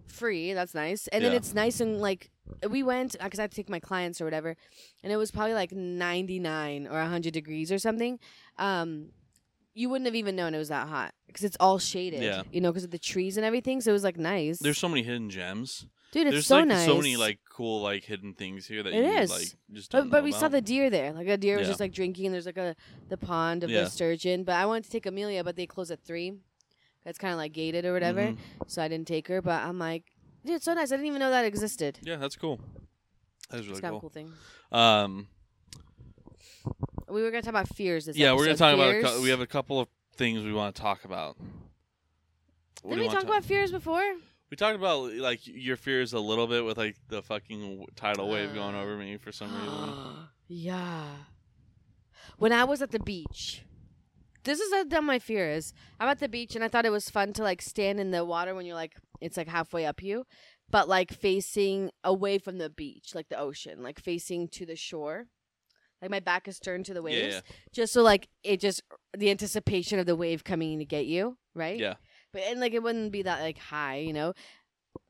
free. 0.08 0.54
That's 0.54 0.74
nice, 0.74 1.08
and 1.10 1.24
then 1.24 1.32
Yeah. 1.34 1.38
it's 1.38 1.54
nice 1.54 1.80
and 1.82 2.00
like 2.00 2.32
we 2.70 2.82
went 2.82 3.18
because 3.22 3.40
I 3.40 3.44
had 3.44 3.52
to 3.52 3.56
take 3.58 3.70
my 3.70 3.80
clients 3.82 4.22
or 4.22 4.24
whatever, 4.26 4.56
and 5.04 5.12
it 5.12 5.18
was 5.18 5.32
probably 5.32 5.54
like 5.54 5.72
99 5.74 6.88
or 6.88 7.00
100 7.00 7.34
degrees 7.34 7.72
or 7.72 7.80
something. 7.80 8.20
Um, 8.58 9.10
you 9.74 9.90
wouldn't 9.90 10.06
have 10.08 10.16
even 10.16 10.36
known 10.36 10.56
it 10.56 10.58
was 10.58 10.70
that 10.70 10.88
hot 10.88 11.14
because 11.28 11.44
it's 11.44 11.58
all 11.60 11.78
shaded. 11.80 12.24
Yeah. 12.24 12.44
you 12.52 12.62
know, 12.62 12.72
because 12.72 12.86
of 12.86 12.92
the 12.92 12.98
trees 12.98 13.38
and 13.38 13.46
everything. 13.46 13.82
So 13.82 13.92
it 13.92 13.94
was 13.94 14.04
like 14.04 14.18
nice. 14.18 14.60
There's 14.60 14.78
so 14.80 14.90
many 14.90 15.04
hidden 15.04 15.30
gems. 15.30 15.86
Dude, 16.12 16.26
it's 16.28 16.34
There's 16.36 16.48
so 16.48 16.56
like 16.60 16.68
nice. 16.68 16.86
so 16.86 16.96
many 16.96 17.18
like 17.18 17.38
cool 17.58 17.82
like 17.82 18.04
hidden 18.04 18.34
things 18.34 18.66
here 18.68 18.84
that 18.84 18.94
It 18.94 19.04
you 19.04 19.12
is. 19.22 19.32
like 19.32 19.48
just 19.74 19.92
But, 19.92 20.10
but 20.10 20.24
we 20.24 20.32
saw 20.32 20.48
the 20.48 20.62
deer 20.62 20.90
there. 20.90 21.12
Like 21.14 21.28
a 21.28 21.38
deer 21.38 21.58
was 21.58 21.66
Yeah. 21.66 21.72
just 21.72 21.80
like 21.80 21.92
drinking, 21.92 22.28
and 22.28 22.34
there's 22.36 22.46
like 22.46 22.58
a 22.58 22.76
the 23.10 23.18
pond 23.18 23.64
of 23.64 23.70
Yeah. 23.70 23.84
the 23.86 23.90
sturgeon. 23.90 24.44
But 24.44 24.56
I 24.56 24.66
wanted 24.66 24.84
to 24.86 24.90
take 24.92 25.06
Amelia, 25.06 25.44
but 25.44 25.56
they 25.56 25.66
close 25.66 25.90
at 25.92 26.00
three. 26.04 26.34
That's 27.04 27.18
kind 27.18 27.32
of 27.34 27.38
like 27.38 27.54
gated 27.54 27.86
or 27.86 27.94
whatever. 27.94 28.22
Mhm. 28.28 28.38
So 28.68 28.82
I 28.84 28.88
didn't 28.88 29.08
take 29.08 29.28
her. 29.30 29.42
But 29.42 29.64
I'm 29.64 29.80
like, 29.80 30.04
dude, 30.46 30.56
it's 30.58 30.66
so 30.66 30.74
nice. 30.74 30.92
I 30.92 30.96
didn't 30.98 31.08
even 31.08 31.20
know 31.20 31.32
that 31.32 31.46
existed. 31.46 32.00
Yeah, 32.04 32.18
that's 32.18 32.36
cool. 32.36 32.60
That's 33.50 33.62
really 33.64 33.72
it's 33.72 33.80
kind 33.82 33.96
of 33.96 34.02
cool. 34.02 34.10
cool 34.10 34.22
thing. 34.22 34.34
Um, 34.72 35.28
We 37.10 37.24
were 37.24 37.32
gonna 37.32 37.42
talk 37.42 37.52
about 37.52 37.70
fears. 37.74 38.06
This 38.06 38.18
yeah, 38.18 38.34
we're 38.34 38.40
gonna 38.40 38.50
episode. 38.52 38.66
talk 38.66 38.74
about. 38.76 38.90
A 38.96 39.02
Fears. 39.02 39.22
we 39.24 39.30
have 39.30 39.40
a 39.40 39.48
couple 39.48 39.80
of 39.80 39.88
things 40.18 40.44
we 40.44 40.52
want 40.54 40.76
to 40.76 40.82
talk 40.82 41.06
about. 41.06 41.38
What 42.82 42.96
Didn't 42.96 43.10
we 43.10 43.14
talk 43.16 43.24
about 43.24 43.46
fears 43.46 43.72
before? 43.72 44.04
We 44.50 44.56
talked 44.58 44.76
about 44.78 45.12
like 45.14 45.42
your 45.46 45.76
fears 45.76 46.14
a 46.14 46.20
little 46.20 46.48
bit 46.48 46.64
with 46.64 46.78
like 46.78 46.96
the 47.10 47.22
fucking 47.22 47.86
tidal 47.96 48.30
wave 48.30 48.54
going 48.54 48.76
Uh. 48.76 48.82
over 48.82 48.96
me 48.96 49.18
for 49.18 49.32
some 49.32 49.54
reason. 49.54 49.94
yeah. 50.48 51.06
When 52.38 52.54
I 52.54 52.64
was 52.64 52.82
at 52.82 52.92
the 52.92 53.00
beach, 53.00 53.64
this 54.44 54.60
is 54.60 54.72
how 54.74 54.84
dumb 54.86 55.06
my 55.06 55.20
fear 55.20 55.50
is. 55.50 55.74
I'm 56.00 56.08
at 56.08 56.20
the 56.20 56.30
beach 56.30 56.56
and 56.56 56.64
I 56.64 56.68
thought 56.70 56.86
it 56.86 56.92
was 56.92 57.10
fun 57.10 57.34
to 57.34 57.44
like 57.44 57.62
stand 57.62 58.00
in 58.00 58.12
the 58.12 58.24
water 58.24 58.56
when 58.56 58.66
you're 58.66 58.76
like 58.76 58.96
it's 59.20 59.36
like 59.38 59.48
halfway 59.50 59.86
up 59.86 60.02
you, 60.02 60.26
but 60.70 60.88
like 60.88 61.12
facing 61.12 61.90
away 62.04 62.38
from 62.38 62.58
the 62.58 62.70
beach, 62.70 63.14
like 63.16 63.30
the 63.30 63.40
ocean, 63.40 63.82
like 63.84 64.00
facing 64.00 64.48
to 64.50 64.66
the 64.66 64.76
shore. 64.76 65.28
Like 66.02 66.12
my 66.12 66.20
back 66.20 66.48
is 66.48 66.60
turned 66.60 66.86
to 66.86 66.94
the 66.94 67.02
waves, 67.02 67.36
Yeah, 67.36 67.42
just 67.74 67.92
so 67.92 68.04
like 68.04 68.28
it 68.44 68.60
just 68.60 68.84
the 69.18 69.32
anticipation 69.32 69.98
of 69.98 70.06
the 70.06 70.16
wave 70.16 70.44
coming 70.44 70.78
to 70.78 70.86
get 70.86 71.08
you, 71.08 71.38
right? 71.56 71.80
Yeah. 71.80 71.96
And 72.44 72.60
like 72.60 72.74
it 72.74 72.84
wouldn't 72.84 73.12
be 73.12 73.24
that 73.24 73.42
like 73.42 73.58
high, 73.58 73.98
you 73.98 74.14
know. 74.14 74.34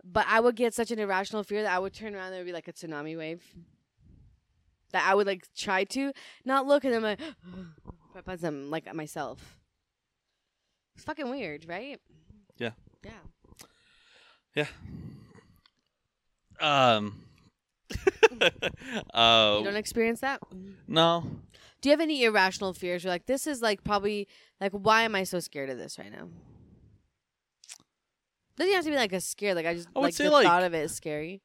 But 0.04 0.26
I 0.28 0.40
would 0.40 0.56
get 0.56 0.74
such 0.74 0.92
an 0.92 1.00
irrational 1.00 1.44
fear 1.44 1.64
that 1.64 1.74
I 1.74 1.80
would 1.80 1.94
turn 1.94 2.16
around 2.16 2.26
and 2.28 2.34
there 2.34 2.40
would 2.42 2.48
be 2.48 2.54
like 2.54 2.68
a 2.68 2.74
tsunami 2.74 3.18
wave. 3.18 3.44
That 4.92 5.06
I 5.08 5.16
would 5.16 5.28
like 5.28 5.46
try 5.56 5.84
to 5.86 6.14
not 6.46 6.66
look 6.66 6.86
and 6.86 6.96
I'm 6.96 7.04
like 7.04 7.20
but 8.26 8.44
I'm 8.44 8.70
like 8.70 8.94
myself. 8.96 9.60
It's 10.96 11.04
fucking 11.06 11.30
weird, 11.30 11.66
right? 11.68 12.00
Yeah. 12.58 12.72
Yeah. 13.04 13.12
Yeah. 14.56 14.66
Um. 16.60 17.22
uh, 19.14 19.58
You 19.60 19.66
don't 19.66 19.76
experience 19.76 20.22
that? 20.22 20.42
no. 20.88 21.24
Do 21.80 21.90
you 21.90 21.94
have 21.94 22.02
any 22.02 22.24
irrational 22.24 22.74
fears? 22.74 23.04
You're 23.04 23.14
like, 23.14 23.28
this 23.28 23.46
is 23.46 23.62
like 23.62 23.84
probably 23.84 24.28
like 24.60 24.72
why 24.72 25.04
am 25.04 25.14
I 25.14 25.24
so 25.24 25.40
scared 25.40 25.70
of 25.70 25.78
this 25.78 26.00
right 26.00 26.12
now? 26.12 26.30
Doesn't 28.58 28.74
have 28.74 28.84
to 28.86 28.90
be 28.90 28.96
like 28.96 29.14
a 29.14 29.22
scare. 29.22 29.56
Like 29.56 29.66
I 29.66 29.76
just 29.76 29.88
I 29.96 30.00
would 30.00 30.06
like 30.06 30.14
say, 30.14 30.26
the 30.26 30.32
like- 30.32 30.46
thought 30.46 30.64
of 30.64 30.74
it 30.74 30.80
is 30.80 30.94
scary. 30.94 31.42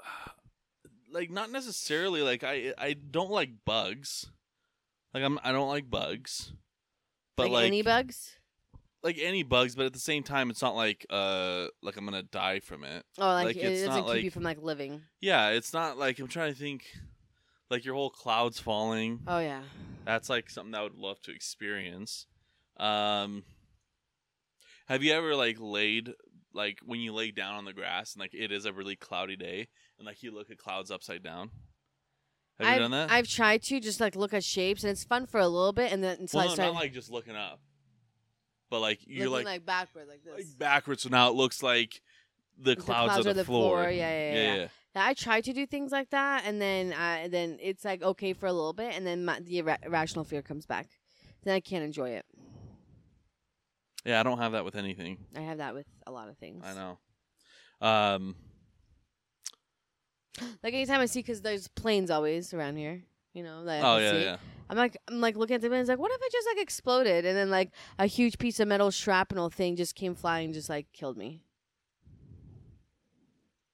like 1.12 1.30
not 1.30 1.50
necessarily 1.50 2.22
like 2.22 2.44
I 2.44 2.72
I 2.78 2.94
don't 2.94 3.30
like 3.30 3.50
bugs. 3.64 4.30
Like 5.12 5.24
I'm 5.24 5.38
I 5.42 5.52
don't 5.52 5.68
like 5.68 5.90
bugs. 5.90 6.52
But 7.36 7.44
like, 7.44 7.52
like 7.52 7.66
any 7.66 7.82
bugs? 7.82 8.36
like 9.02 9.18
any 9.20 9.42
bugs, 9.42 9.74
but 9.74 9.86
at 9.86 9.92
the 9.92 9.98
same 9.98 10.22
time 10.22 10.50
it's 10.50 10.62
not 10.62 10.76
like 10.76 11.04
uh 11.10 11.66
like 11.82 11.96
I'm 11.96 12.04
gonna 12.04 12.22
die 12.22 12.60
from 12.60 12.84
it. 12.84 13.04
Oh, 13.18 13.26
like, 13.26 13.46
like, 13.46 13.56
it 13.56 13.64
it's 13.64 13.86
doesn't 13.86 14.06
keep 14.14 14.24
you 14.24 14.30
from 14.30 14.44
like 14.44 14.62
living. 14.62 15.02
Yeah, 15.20 15.48
it's 15.48 15.72
not 15.72 15.98
like 15.98 16.18
I'm 16.18 16.28
trying 16.28 16.52
to 16.52 16.58
think 16.58 16.84
like 17.70 17.84
your 17.84 17.94
whole 17.94 18.10
clouds 18.10 18.60
falling. 18.60 19.20
Oh 19.26 19.40
yeah. 19.40 19.62
That's 20.04 20.28
like 20.28 20.50
something 20.50 20.74
I 20.74 20.82
would 20.82 20.94
love 20.94 21.20
to 21.22 21.32
experience. 21.32 22.26
Um 22.76 23.44
have 24.86 25.02
you 25.02 25.12
ever 25.12 25.34
like 25.34 25.56
laid 25.58 26.12
like 26.54 26.78
when 26.84 27.00
you 27.00 27.12
lay 27.12 27.30
down 27.30 27.54
on 27.54 27.64
the 27.64 27.72
grass 27.72 28.14
and 28.14 28.20
like 28.20 28.34
it 28.34 28.52
is 28.52 28.64
a 28.64 28.72
really 28.72 28.96
cloudy 28.96 29.36
day 29.36 29.68
and 29.98 30.06
like 30.06 30.22
you 30.22 30.32
look 30.32 30.50
at 30.50 30.58
clouds 30.58 30.90
upside 30.90 31.22
down. 31.22 31.50
Have 32.58 32.68
I've, 32.68 32.74
you 32.74 32.80
done 32.80 32.90
that? 32.92 33.10
I've 33.10 33.28
tried 33.28 33.62
to 33.64 33.80
just 33.80 34.00
like 34.00 34.14
look 34.14 34.34
at 34.34 34.44
shapes, 34.44 34.84
and 34.84 34.90
it's 34.90 35.04
fun 35.04 35.26
for 35.26 35.40
a 35.40 35.48
little 35.48 35.72
bit, 35.72 35.92
and 35.92 36.04
then 36.04 36.18
until 36.20 36.38
well, 36.38 36.46
I 36.46 36.48
no, 36.50 36.54
start 36.54 36.74
not 36.74 36.80
like 36.80 36.92
just 36.92 37.10
looking 37.10 37.34
up, 37.34 37.60
but 38.70 38.80
like 38.80 39.00
you're 39.06 39.28
looking 39.28 39.46
like, 39.46 39.54
like, 39.54 39.66
backward 39.66 40.06
like 40.08 40.22
this. 40.22 40.34
like 40.34 40.58
backwards, 40.58 41.02
so 41.02 41.08
now 41.08 41.28
it 41.28 41.34
looks 41.34 41.62
like 41.62 42.02
the 42.58 42.74
The 42.74 42.82
clouds, 42.82 43.26
are 43.26 43.32
the, 43.32 43.44
floor. 43.44 43.84
Yeah, 43.84 43.90
yeah, 43.90 44.32
yeah. 44.34 44.54
yeah. 44.54 44.68
Yeah, 44.94 45.06
I 45.06 45.14
try 45.14 45.40
to 45.40 45.52
do 45.54 45.66
things 45.66 45.90
like 45.90 46.10
that, 46.10 46.44
and 46.44 46.60
then 46.60 46.92
uh, 46.92 47.28
then 47.30 47.58
it's 47.60 47.84
like 47.84 48.02
okay 48.02 48.34
for 48.34 48.46
a 48.46 48.52
little 48.52 48.74
bit, 48.74 48.94
and 48.94 49.06
then 49.06 49.24
my, 49.24 49.40
the 49.40 49.60
ira- 49.62 49.78
irrational 49.84 50.24
fear 50.24 50.42
comes 50.42 50.66
back. 50.66 50.88
Then 51.44 51.54
I 51.54 51.60
can't 51.60 51.82
enjoy 51.82 52.10
it. 52.10 52.26
Yeah, 54.04 54.20
I 54.20 54.22
don't 54.22 54.38
have 54.38 54.52
that 54.52 54.64
with 54.64 54.74
anything. 54.76 55.18
I 55.36 55.40
have 55.40 55.58
that 55.58 55.74
with 55.74 55.86
a 56.06 56.10
lot 56.10 56.28
of 56.28 56.36
things. 56.38 56.64
I 56.66 56.74
know. 56.74 56.98
Um, 57.86 58.34
Like 60.62 60.74
anytime 60.74 61.00
I 61.00 61.06
see, 61.06 61.20
because 61.20 61.42
there's 61.42 61.68
planes 61.68 62.10
always 62.10 62.52
around 62.54 62.76
here. 62.76 63.02
You 63.34 63.42
know, 63.42 63.64
that 63.64 63.82
I 63.84 63.88
oh 63.88 63.96
can 63.96 64.02
yeah, 64.02 64.10
see. 64.12 64.24
yeah. 64.24 64.36
I'm 64.68 64.76
like, 64.76 64.96
I'm 65.08 65.20
like 65.20 65.36
looking 65.36 65.54
at 65.54 65.62
the 65.62 65.68
planes, 65.68 65.88
like, 65.88 65.98
what 65.98 66.10
if 66.12 66.20
it 66.20 66.32
just 66.32 66.46
like 66.48 66.58
exploded, 66.62 67.24
and 67.24 67.36
then 67.36 67.50
like 67.50 67.70
a 67.98 68.06
huge 68.06 68.38
piece 68.38 68.60
of 68.60 68.68
metal 68.68 68.90
shrapnel 68.90 69.50
thing 69.50 69.76
just 69.76 69.94
came 69.94 70.14
flying, 70.14 70.46
and 70.46 70.54
just 70.54 70.68
like 70.68 70.86
killed 70.92 71.16
me. 71.16 71.40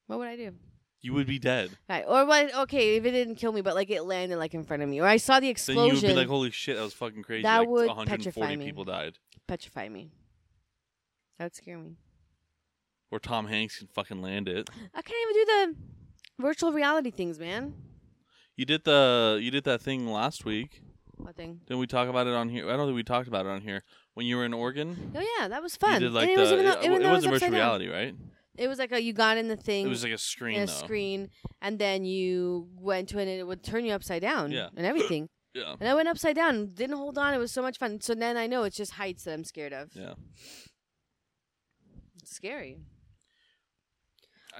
What 0.06 0.18
would 0.20 0.28
I 0.28 0.36
do? 0.36 0.52
You 1.00 1.12
would 1.14 1.26
be 1.26 1.38
dead. 1.38 1.70
Right, 1.88 2.04
or 2.06 2.24
what? 2.26 2.54
Okay, 2.54 2.96
if 2.96 3.04
it 3.04 3.12
didn't 3.12 3.36
kill 3.36 3.52
me, 3.52 3.60
but 3.60 3.74
like 3.74 3.90
it 3.90 4.02
landed 4.02 4.36
like 4.38 4.54
in 4.54 4.64
front 4.64 4.82
of 4.82 4.88
me, 4.88 5.00
or 5.00 5.06
I 5.06 5.16
saw 5.16 5.34
the 5.40 5.46
Then 5.46 5.50
explosion. 5.50 5.86
you 5.96 6.02
would 6.02 6.08
be 6.08 6.14
like, 6.14 6.28
"Holy 6.28 6.50
shit, 6.50 6.76
that 6.76 6.82
was 6.82 6.94
fucking 6.94 7.22
crazy!" 7.22 7.42
That 7.42 7.58
like, 7.60 7.68
would 7.68 7.86
140 7.88 8.10
petrify 8.24 8.56
me. 8.56 8.64
people 8.64 8.84
died. 8.84 9.18
petrify 9.46 9.88
me. 9.88 10.10
That 11.38 11.44
would 11.46 11.54
scare 11.54 11.78
me. 11.78 11.96
Or 13.10 13.18
Tom 13.18 13.46
Hanks 13.46 13.78
can 13.78 13.88
fucking 13.88 14.20
land 14.20 14.48
it. 14.48 14.68
I 14.94 15.02
can't 15.02 15.16
even 15.30 15.34
do 15.34 15.44
the 15.46 16.42
virtual 16.42 16.72
reality 16.72 17.10
things, 17.10 17.38
man. 17.38 17.74
You 18.56 18.64
did 18.66 18.84
the 18.84 19.38
you 19.40 19.50
did 19.50 19.64
that 19.64 19.80
thing 19.80 20.06
last 20.08 20.44
week. 20.44 20.82
What 21.16 21.36
thing? 21.36 21.60
Didn't 21.66 21.80
we 21.80 21.86
talk 21.86 22.08
about 22.08 22.26
it 22.26 22.34
on 22.34 22.48
here? 22.48 22.68
I 22.70 22.76
don't 22.76 22.86
think 22.86 22.96
we 22.96 23.02
talked 23.02 23.28
about 23.28 23.46
it 23.46 23.48
on 23.50 23.60
here. 23.62 23.82
When 24.14 24.26
you 24.26 24.36
were 24.36 24.44
in 24.44 24.52
Oregon, 24.52 25.12
Oh 25.16 25.24
yeah, 25.38 25.48
that 25.48 25.62
was 25.62 25.76
fun. 25.76 25.94
you 26.02 26.08
did 26.08 26.12
like 26.12 26.28
and 26.28 26.32
it 26.32 26.36
the 26.36 26.42
was 26.42 26.52
even 26.52 26.64
though, 26.64 26.80
even 26.82 26.92
it 26.92 27.02
though 27.04 27.10
was 27.12 27.24
a 27.24 27.30
was 27.30 27.40
virtual 27.40 27.46
upside 27.46 27.50
down. 27.52 27.80
reality, 27.80 27.88
right? 27.88 28.14
It 28.56 28.66
was 28.68 28.78
like 28.80 28.90
a 28.92 29.00
you 29.00 29.12
got 29.12 29.38
in 29.38 29.46
the 29.46 29.56
thing 29.56 29.86
It 29.86 29.88
was 29.88 30.02
like 30.02 30.12
a 30.12 30.18
screen 30.18 30.56
a 30.60 30.66
though. 30.66 30.72
screen, 30.72 31.30
and 31.62 31.78
then 31.78 32.04
you 32.04 32.68
went 32.74 33.08
to 33.10 33.18
it, 33.18 33.22
and 33.22 33.30
it 33.40 33.46
would 33.46 33.62
turn 33.62 33.84
you 33.84 33.92
upside 33.92 34.20
down. 34.22 34.50
Yeah. 34.50 34.68
And 34.76 34.84
everything. 34.84 35.28
Yeah. 35.54 35.74
and 35.80 35.88
I 35.88 35.94
went 35.94 36.08
upside 36.08 36.36
down, 36.36 36.72
didn't 36.74 36.96
hold 36.98 37.16
on. 37.18 37.32
It 37.34 37.38
was 37.38 37.50
so 37.50 37.62
much 37.62 37.78
fun. 37.78 38.00
So 38.02 38.14
then 38.14 38.36
I 38.36 38.46
know 38.46 38.62
it's 38.64 38.76
just 38.76 38.92
heights 38.92 39.24
that 39.24 39.32
I'm 39.32 39.44
scared 39.44 39.72
of. 39.72 39.88
Yeah. 39.94 40.12
Scary. 42.30 42.78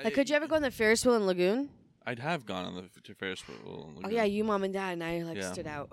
Like, 0.03 0.15
could 0.15 0.31
you 0.31 0.37
ever 0.37 0.47
go 0.47 0.57
on 0.57 0.63
the 0.63 0.71
Ferris 0.71 1.05
wheel 1.05 1.17
in 1.17 1.27
Lagoon? 1.27 1.71
I'd 2.07 2.19
have 2.21 2.47
gone 2.47 2.65
on 2.65 2.75
the 2.75 3.01
to 3.03 3.15
Ferris 3.15 3.47
wheel. 3.47 3.93
Oh 4.05 4.09
yeah, 4.09 4.25
you, 4.25 4.45
mom, 4.45 4.65
and 4.65 4.73
dad, 4.73 4.93
and 4.95 5.05
I 5.05 5.23
like 5.23 5.37
Yeah. 5.37 5.53
stood 5.53 5.67
out. 5.67 5.91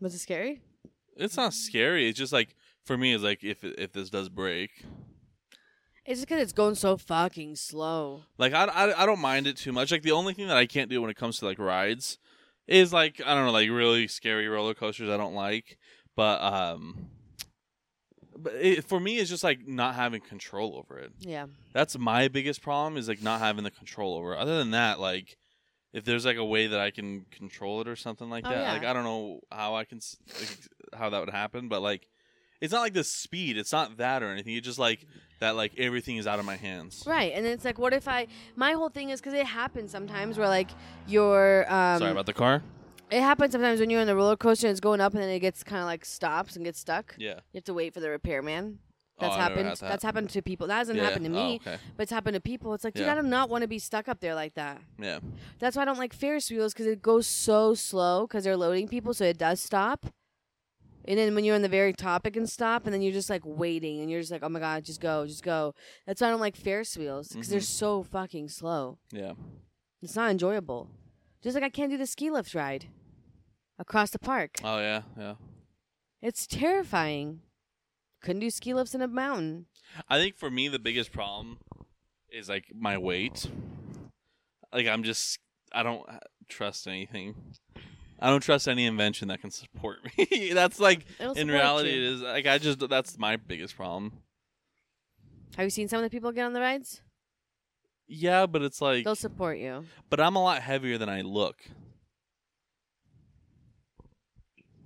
Was 0.00 0.14
it 0.14 0.18
scary? 0.18 0.60
It's 1.16 1.36
not 1.36 1.54
scary. 1.54 2.08
It's 2.08 2.18
just 2.18 2.32
like 2.32 2.54
for 2.84 2.98
me, 2.98 3.14
it's 3.14 3.22
like 3.24 3.42
if 3.42 3.64
if 3.64 3.92
this 3.92 4.10
does 4.10 4.28
break, 4.28 4.70
It's 6.04 6.20
just 6.20 6.28
because 6.28 6.42
it's 6.42 6.52
going 6.52 6.74
so 6.74 6.96
fucking 6.96 7.56
slow. 7.56 8.24
like 8.36 8.52
I, 8.52 8.64
I 8.64 9.02
I 9.02 9.06
don't 9.06 9.20
mind 9.20 9.46
it 9.46 9.56
too 9.56 9.72
much. 9.72 9.90
Like 9.90 10.02
the 10.02 10.12
only 10.12 10.34
thing 10.34 10.48
that 10.48 10.56
I 10.56 10.66
can't 10.66 10.90
do 10.90 11.00
when 11.00 11.10
it 11.10 11.16
comes 11.16 11.38
to 11.38 11.46
like 11.46 11.58
rides 11.58 12.18
is 12.66 12.92
like 12.92 13.20
I 13.24 13.34
don't 13.34 13.46
know, 13.46 13.52
like 13.52 13.70
really 13.70 14.08
scary 14.08 14.48
roller 14.48 14.74
coasters. 14.74 15.08
I 15.08 15.16
don't 15.16 15.34
like, 15.34 15.78
but 16.16 16.42
um, 16.42 17.06
but 18.36 18.54
it, 18.54 18.84
for 18.84 18.98
me, 19.00 19.18
it's 19.18 19.30
just 19.30 19.44
like 19.44 19.66
not 19.66 19.94
having 19.94 20.20
control 20.20 20.76
over 20.76 20.98
it. 20.98 21.12
Yeah. 21.20 21.46
That's 21.72 21.96
my 21.98 22.28
biggest 22.28 22.62
problem 22.62 22.96
is 22.96 23.08
like 23.08 23.22
not 23.22 23.40
having 23.40 23.64
the 23.64 23.70
control 23.70 24.14
over. 24.16 24.34
it. 24.34 24.38
Other 24.38 24.58
than 24.58 24.72
that, 24.72 25.00
like 25.00 25.36
if 25.92 26.04
there's 26.04 26.24
like 26.26 26.36
a 26.36 26.44
way 26.44 26.66
that 26.66 26.80
I 26.80 26.90
can 26.90 27.24
control 27.30 27.80
it 27.80 27.88
or 27.88 27.96
something 27.96 28.28
like 28.28 28.44
Oh, 28.46 28.50
that, 28.50 28.58
yeah. 28.60 28.72
like 28.72 28.84
I 28.84 28.92
don't 28.92 29.04
know 29.04 29.40
how 29.52 29.76
I 29.76 29.84
can 29.84 30.00
like, 30.40 30.58
how 30.92 31.10
that 31.10 31.20
would 31.20 31.30
happen, 31.30 31.68
but 31.68 31.82
like 31.82 32.08
it's 32.60 32.72
not 32.72 32.80
like 32.80 32.94
the 32.94 33.04
speed. 33.04 33.56
It's 33.58 33.72
not 33.72 33.96
that 33.98 34.22
or 34.22 34.30
anything. 34.30 34.54
It's 34.56 34.66
just 34.66 34.78
like 34.78 35.06
that. 35.40 35.54
Like 35.54 35.72
everything 35.76 36.16
is 36.16 36.26
out 36.26 36.38
of 36.38 36.44
my 36.44 36.56
hands. 36.56 37.04
Right, 37.06 37.32
and 37.34 37.44
it's 37.46 37.64
like, 37.64 37.78
what 37.78 37.92
if 37.92 38.08
I? 38.08 38.26
My 38.56 38.72
whole 38.72 38.88
thing 38.88 39.10
is 39.10 39.20
because 39.20 39.34
it 39.34 39.44
happens 39.46 39.90
sometimes 39.90 40.38
where 40.38 40.48
like 40.48 40.70
you're. 41.06 41.70
Um, 41.72 41.98
Sorry 41.98 42.10
about 42.12 42.26
the 42.26 42.32
car. 42.32 42.62
It 43.10 43.20
happens 43.20 43.52
sometimes 43.52 43.80
when 43.80 43.90
you're 43.90 44.00
in 44.00 44.06
the 44.06 44.16
roller 44.16 44.36
coaster 44.36 44.66
and 44.66 44.72
it's 44.72 44.80
going 44.80 45.00
up 45.00 45.12
and 45.14 45.22
then 45.22 45.28
it 45.30 45.40
gets 45.40 45.62
kind 45.62 45.80
of 45.80 45.86
like 45.86 46.04
stops 46.04 46.56
and 46.56 46.64
gets 46.64 46.80
stuck. 46.80 47.14
Yeah. 47.18 47.34
You 47.52 47.58
have 47.58 47.64
to 47.64 47.74
wait 47.74 47.94
for 47.94 48.00
the 48.00 48.10
repairman. 48.10 48.78
Oh, 49.18 49.20
That's 49.20 49.34
I 49.36 49.38
never 49.38 49.42
happened. 49.50 49.68
had 49.68 49.76
that. 49.78 49.88
That's 49.88 50.02
happened 50.02 50.30
to 50.30 50.42
people. 50.42 50.66
That 50.66 50.78
hasn't 50.78 50.98
yeah. 50.98 51.04
happened 51.04 51.24
to 51.26 51.30
me, 51.30 51.60
Oh, 51.64 51.70
okay. 51.70 51.78
but 51.96 52.02
it's 52.04 52.10
happened 52.12 52.34
to 52.34 52.40
people. 52.40 52.74
It's 52.74 52.82
like, 52.82 52.94
dude, 52.94 53.06
Yeah. 53.06 53.12
I 53.12 53.14
do 53.16 53.22
not 53.22 53.48
want 53.50 53.62
to 53.62 53.68
be 53.68 53.78
stuck 53.78 54.08
up 54.08 54.18
there 54.20 54.34
like 54.34 54.54
that. 54.54 54.80
Yeah. 54.98 55.20
That's 55.60 55.76
why 55.76 55.82
I 55.82 55.84
don't 55.84 55.98
like 55.98 56.12
Ferris 56.12 56.50
wheels 56.50 56.72
because 56.72 56.86
it 56.86 57.00
goes 57.00 57.26
so 57.28 57.74
slow 57.74 58.26
because 58.26 58.42
they're 58.42 58.56
loading 58.56 58.88
people, 58.88 59.14
so 59.14 59.24
it 59.24 59.38
does 59.38 59.60
stop. 59.60 60.06
And 61.06 61.16
then 61.18 61.34
when 61.34 61.44
you're 61.44 61.54
on 61.54 61.62
the 61.62 61.68
very 61.68 61.92
top, 61.92 62.26
it 62.26 62.32
can 62.32 62.46
stop, 62.46 62.86
and 62.86 62.94
then 62.94 63.02
you're 63.02 63.12
just 63.12 63.30
like 63.30 63.42
waiting, 63.44 64.00
and 64.00 64.10
you're 64.10 64.20
just 64.20 64.32
like, 64.32 64.42
oh 64.42 64.48
my 64.48 64.58
god, 64.58 64.84
just 64.84 65.00
go, 65.00 65.26
just 65.26 65.44
go. 65.44 65.74
That's 66.06 66.20
why 66.20 66.28
I 66.28 66.30
don't 66.30 66.40
like 66.40 66.56
Ferris 66.56 66.96
wheels 66.96 67.28
because 67.28 67.48
they're 67.48 67.60
Mhm. 67.60 67.62
so 67.62 68.02
fucking 68.02 68.48
slow. 68.48 68.98
Yeah. 69.12 69.34
It's 70.02 70.16
not 70.16 70.30
enjoyable. 70.32 70.88
Just 71.44 71.54
like 71.54 71.62
I 71.62 71.68
can't 71.68 71.90
do 71.90 71.98
the 71.98 72.06
ski 72.06 72.30
lift 72.30 72.54
ride 72.54 72.86
across 73.78 74.10
the 74.10 74.18
park. 74.18 74.52
Oh 74.64 74.78
yeah. 74.78 75.02
Yeah. 75.18 75.34
It's 76.22 76.46
terrifying. 76.46 77.40
Couldn't 78.22 78.40
do 78.40 78.48
ski 78.48 78.72
lifts 78.72 78.94
in 78.94 79.02
a 79.02 79.06
mountain. 79.06 79.66
I 80.08 80.18
think 80.18 80.36
for 80.36 80.50
me 80.50 80.68
the 80.68 80.78
biggest 80.78 81.12
problem 81.12 81.58
is 82.30 82.48
like 82.48 82.72
my 82.74 82.96
weight. 82.96 83.46
Like 84.72 84.86
I'm 84.86 85.02
just 85.02 85.38
I 85.70 85.82
don't 85.82 86.08
uh, 86.08 86.18
trust 86.48 86.88
anything. 86.88 87.34
I 88.18 88.30
don't 88.30 88.42
trust 88.42 88.66
any 88.66 88.86
invention 88.86 89.28
that 89.28 89.42
can 89.42 89.50
support 89.50 89.98
me. 90.16 90.52
that's 90.54 90.80
like 90.80 91.04
It'll 91.20 91.34
in 91.34 91.48
reality 91.48 91.90
you. 91.90 91.96
it 91.96 92.12
is 92.14 92.22
like 92.22 92.46
I 92.46 92.56
just 92.56 92.88
that's 92.88 93.18
my 93.18 93.36
biggest 93.36 93.76
problem. 93.76 94.12
Have 95.56 95.64
you 95.64 95.70
seen 95.70 95.88
some 95.88 95.98
of 95.98 96.04
the 96.04 96.10
people 96.10 96.32
get 96.32 96.46
on 96.46 96.54
the 96.54 96.60
rides? 96.62 97.02
Yeah, 98.06 98.46
but 98.46 98.62
it's 98.62 98.80
like 98.82 99.04
They'll 99.04 99.14
support 99.16 99.58
you. 99.58 99.84
but 100.10 100.20
I'm 100.20 100.36
a 100.36 100.42
lot 100.42 100.60
heavier 100.62 100.98
than 100.98 101.08
I 101.08 101.22
look. 101.22 101.56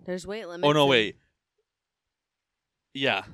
There's 0.04 0.26
weight 0.26 0.48
limits. 0.48 0.66
Oh 0.66 0.72
no, 0.72 0.87
wait. 0.87 1.16
Yeah. 2.94 3.25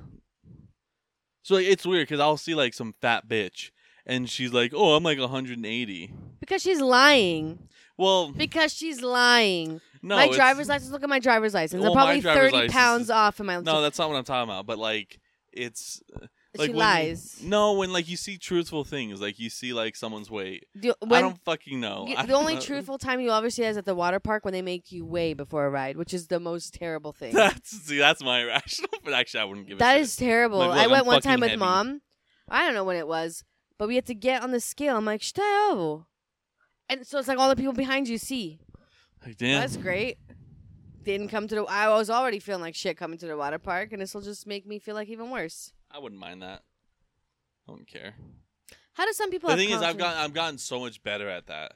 So 1.43 1.55
like, 1.55 1.65
it's 1.65 1.85
weird 1.85 2.07
cuz 2.07 2.19
I'll 2.19 2.37
see 2.37 2.55
like 2.55 2.73
some 2.73 2.93
fat 3.01 3.27
bitch 3.27 3.71
and 4.05 4.29
she's 4.29 4.51
like, 4.53 4.71
"Oh, 4.75 4.95
I'm 4.95 5.03
like 5.03 5.19
180." 5.19 6.13
Because 6.39 6.61
she's 6.61 6.81
lying. 6.81 7.67
Well, 7.97 8.31
Because 8.31 8.73
she's 8.73 9.01
lying. 9.01 9.79
no. 10.01 10.15
my 10.17 10.27
driver's 10.29 10.67
license. 10.67 10.91
Look 10.91 11.03
at 11.03 11.09
my 11.09 11.19
driver's 11.19 11.53
license. 11.53 11.81
Well, 11.81 11.91
I'm 11.91 11.95
probably 11.95 12.21
thirty 12.21 12.67
pounds 12.67 13.03
is- 13.05 13.09
off 13.09 13.39
in 13.39 13.45
my. 13.45 13.59
No, 13.61 13.81
that's 13.81 13.97
not 13.97 14.09
what 14.09 14.17
I'm 14.17 14.23
talking 14.25 14.49
about. 14.49 14.65
But 14.65 14.77
like, 14.77 15.19
it's 15.53 16.01
uh, 16.15 16.27
like 16.57 16.67
she 16.67 16.71
when 16.71 16.79
lies. 16.79 17.39
No, 17.41 17.73
when 17.73 17.91
like 17.93 18.07
you 18.09 18.17
see 18.17 18.37
truthful 18.37 18.83
things, 18.83 19.21
like 19.21 19.39
you 19.39 19.49
see 19.49 19.73
like 19.73 19.95
someone's 19.95 20.29
weight. 20.31 20.65
The, 20.75 20.91
I 20.91 21.05
when, 21.05 21.21
don't 21.23 21.39
fucking 21.43 21.79
know. 21.79 22.05
you- 22.07 22.15
the 22.27 22.33
only 22.33 22.55
know. 22.55 22.61
truthful 22.61 22.97
time 22.97 23.19
you 23.19 23.31
ever 23.31 23.49
see 23.49 23.63
is 23.63 23.77
at 23.77 23.85
the 23.85 23.95
water 23.95 24.19
park 24.19 24.45
when 24.45 24.53
they 24.53 24.61
make 24.61 24.91
you 24.91 25.05
weigh 25.05 25.33
before 25.33 25.65
a 25.65 25.69
ride, 25.69 25.97
which 25.97 26.13
is 26.13 26.27
the 26.27 26.39
most 26.39 26.73
terrible 26.73 27.11
thing. 27.19 27.33
That's 27.33 27.69
see, 27.71 27.97
that's 27.97 28.23
my 28.23 28.39
irrational. 28.43 28.89
But 29.03 29.13
actually, 29.13 29.41
I 29.41 29.43
wouldn't 29.45 29.67
give. 29.67 29.79
That 29.79 29.97
a 29.97 29.99
is 30.01 30.11
shit. 30.13 30.19
terrible. 30.19 30.59
Like, 30.59 30.79
I 30.79 30.83
I'm 30.85 30.91
went 30.91 31.05
one 31.05 31.21
time 31.21 31.39
with 31.39 31.49
heavy. 31.49 31.59
mom. 31.59 32.01
I 32.47 32.65
don't 32.65 32.73
know 32.75 32.83
when 32.83 32.97
it 32.97 33.07
was, 33.07 33.43
but 33.79 33.87
we 33.87 33.95
had 33.95 34.05
to 34.05 34.15
get 34.15 34.43
on 34.43 34.51
the 34.51 34.59
scale. 34.59 34.95
I'm 34.97 35.05
like, 35.05 35.23
"Stay 35.23 35.41
And 36.89 37.05
so 37.07 37.17
it's 37.19 37.27
like 37.27 37.39
all 37.39 37.49
the 37.49 37.55
people 37.55 37.73
behind 37.73 38.07
you 38.07 38.17
see. 38.17 38.59
Like, 39.25 39.37
damn. 39.37 39.61
That's 39.61 39.77
great. 39.77 40.17
Didn't 41.03 41.29
come 41.29 41.47
to 41.47 41.55
the. 41.55 41.63
I 41.65 41.89
was 41.89 42.09
already 42.09 42.39
feeling 42.39 42.61
like 42.61 42.75
shit 42.75 42.97
coming 42.97 43.17
to 43.19 43.27
the 43.27 43.37
water 43.37 43.59
park, 43.59 43.91
and 43.91 44.01
this 44.01 44.13
will 44.13 44.21
just 44.21 44.47
make 44.47 44.65
me 44.65 44.79
feel 44.79 44.95
like 44.95 45.07
even 45.09 45.29
worse. 45.29 45.71
I 45.91 45.99
wouldn't 45.99 46.19
mind 46.19 46.41
that. 46.41 46.63
I 47.67 47.71
don't 47.71 47.87
care. 47.87 48.15
How 48.93 49.05
do 49.05 49.13
some 49.13 49.31
people? 49.31 49.49
The 49.49 49.55
thing 49.57 49.69
is, 49.69 49.81
I've 49.81 49.97
gotten 49.97 50.17
I've 50.21 50.33
gotten 50.33 50.57
so 50.57 50.79
much 50.79 51.01
better 51.03 51.27
at 51.29 51.47
that 51.47 51.73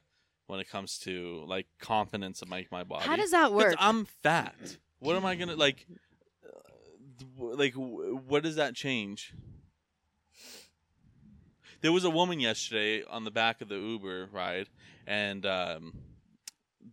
when 0.47 0.59
it 0.59 0.69
comes 0.69 0.97
to 0.99 1.43
like 1.47 1.67
confidence 1.79 2.41
of 2.41 2.47
my 2.47 2.65
my 2.71 2.83
body. 2.83 3.05
How 3.05 3.15
does 3.15 3.31
that 3.31 3.51
work? 3.53 3.75
I'm 3.79 4.05
fat. 4.05 4.55
What 4.99 5.15
am 5.15 5.25
I 5.25 5.35
gonna 5.35 5.55
like? 5.55 5.85
uh, 6.45 7.45
Like, 7.55 7.73
what 7.75 8.43
does 8.43 8.55
that 8.55 8.75
change? 8.75 9.33
There 11.81 11.91
was 11.93 12.03
a 12.03 12.09
woman 12.09 12.39
yesterday 12.39 13.03
on 13.09 13.23
the 13.23 13.31
back 13.31 13.61
of 13.61 13.69
the 13.69 13.75
Uber 13.77 14.27
ride, 14.33 14.67
and 15.07 15.45
um, 15.45 15.93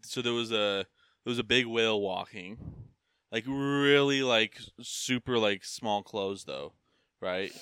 so 0.03 0.23
there 0.23 0.33
was 0.33 0.53
a 0.53 0.87
there 1.25 1.31
was 1.31 1.41
a 1.41 1.45
big 1.45 1.67
whale 1.67 2.01
walking, 2.01 2.59
like 3.33 3.45
really 3.49 4.23
like 4.23 4.59
super 4.81 5.39
like 5.39 5.65
small 5.65 6.05
clothes 6.05 6.45
though, 6.45 6.73
right? 7.21 7.53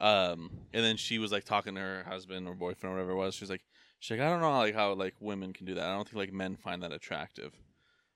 Um, 0.00 0.50
and 0.72 0.84
then 0.84 0.96
she 0.96 1.18
was 1.18 1.32
like 1.32 1.44
talking 1.44 1.74
to 1.74 1.80
her 1.80 2.04
husband 2.08 2.48
or 2.48 2.54
boyfriend 2.54 2.92
or 2.92 2.96
whatever 2.96 3.12
it 3.12 3.16
was. 3.16 3.34
She 3.34 3.42
was 3.42 3.50
like, 3.50 3.64
she's 4.00 4.18
like, 4.18 4.26
I 4.26 4.30
don't 4.30 4.40
know 4.40 4.50
like 4.58 4.74
how 4.74 4.92
like 4.94 5.14
women 5.20 5.52
can 5.52 5.66
do 5.66 5.74
that. 5.74 5.84
I 5.84 5.94
don't 5.94 6.04
think 6.04 6.16
like 6.16 6.32
men 6.32 6.56
find 6.56 6.82
that 6.82 6.92
attractive. 6.92 7.52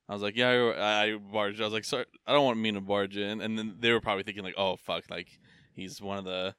I 0.09 0.15
was 0.15 0.23
like, 0.23 0.37
yeah, 0.37 0.73
I, 0.77 1.05
I 1.05 1.17
barged. 1.17 1.61
I 1.61 1.65
was 1.65 1.73
like, 1.73 1.85
sorry, 1.85 2.07
I 2.27 2.33
don't 2.33 2.45
want 2.45 2.59
me 2.59 2.73
to 2.73 2.81
barge 2.81 3.17
in. 3.17 3.41
And 3.41 3.59
then 3.59 3.77
they 3.79 3.93
were 3.93 4.01
probably 4.01 4.23
thinking 4.23 4.43
like, 4.43 4.57
oh 4.57 4.77
fuck, 4.77 5.05
like 5.11 5.39
he's 5.75 6.01
one 6.01 6.19
of 6.19 6.25
the 6.25 6.55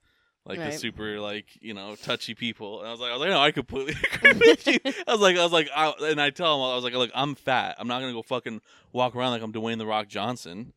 like 0.45 0.57
the 0.71 0.77
super 0.77 1.19
like 1.19 1.57
you 1.61 1.73
know 1.73 1.95
touchy 1.95 2.33
people. 2.33 2.79
And 2.79 2.87
I 2.87 2.91
was 2.91 2.99
like, 2.99 3.09
I 3.09 3.13
was 3.13 3.21
like, 3.21 3.29
no, 3.29 3.39
I 3.39 3.51
completely 3.51 3.95
agree 4.13 4.33
with 4.33 4.67
you. 4.67 4.79
I 5.07 5.11
was 5.11 5.21
like, 5.21 5.37
I 5.37 5.43
was 5.43 5.51
like, 5.51 5.69
I, 5.75 5.93
and 6.03 6.21
I 6.21 6.29
tell 6.29 6.57
them, 6.57 6.71
I 6.71 6.75
was 6.75 6.83
like, 6.83 6.93
look, 6.93 7.11
I'm 7.13 7.35
fat. 7.35 7.75
I'm 7.77 7.87
not 7.87 7.99
gonna 7.99 8.13
go 8.13 8.21
fucking 8.21 8.61
walk 8.93 9.15
around 9.15 9.31
like 9.31 9.41
I'm 9.41 9.51
Dwayne 9.53 9.77
the 9.77 9.85
Rock 9.85 10.07
Johnson. 10.07 10.73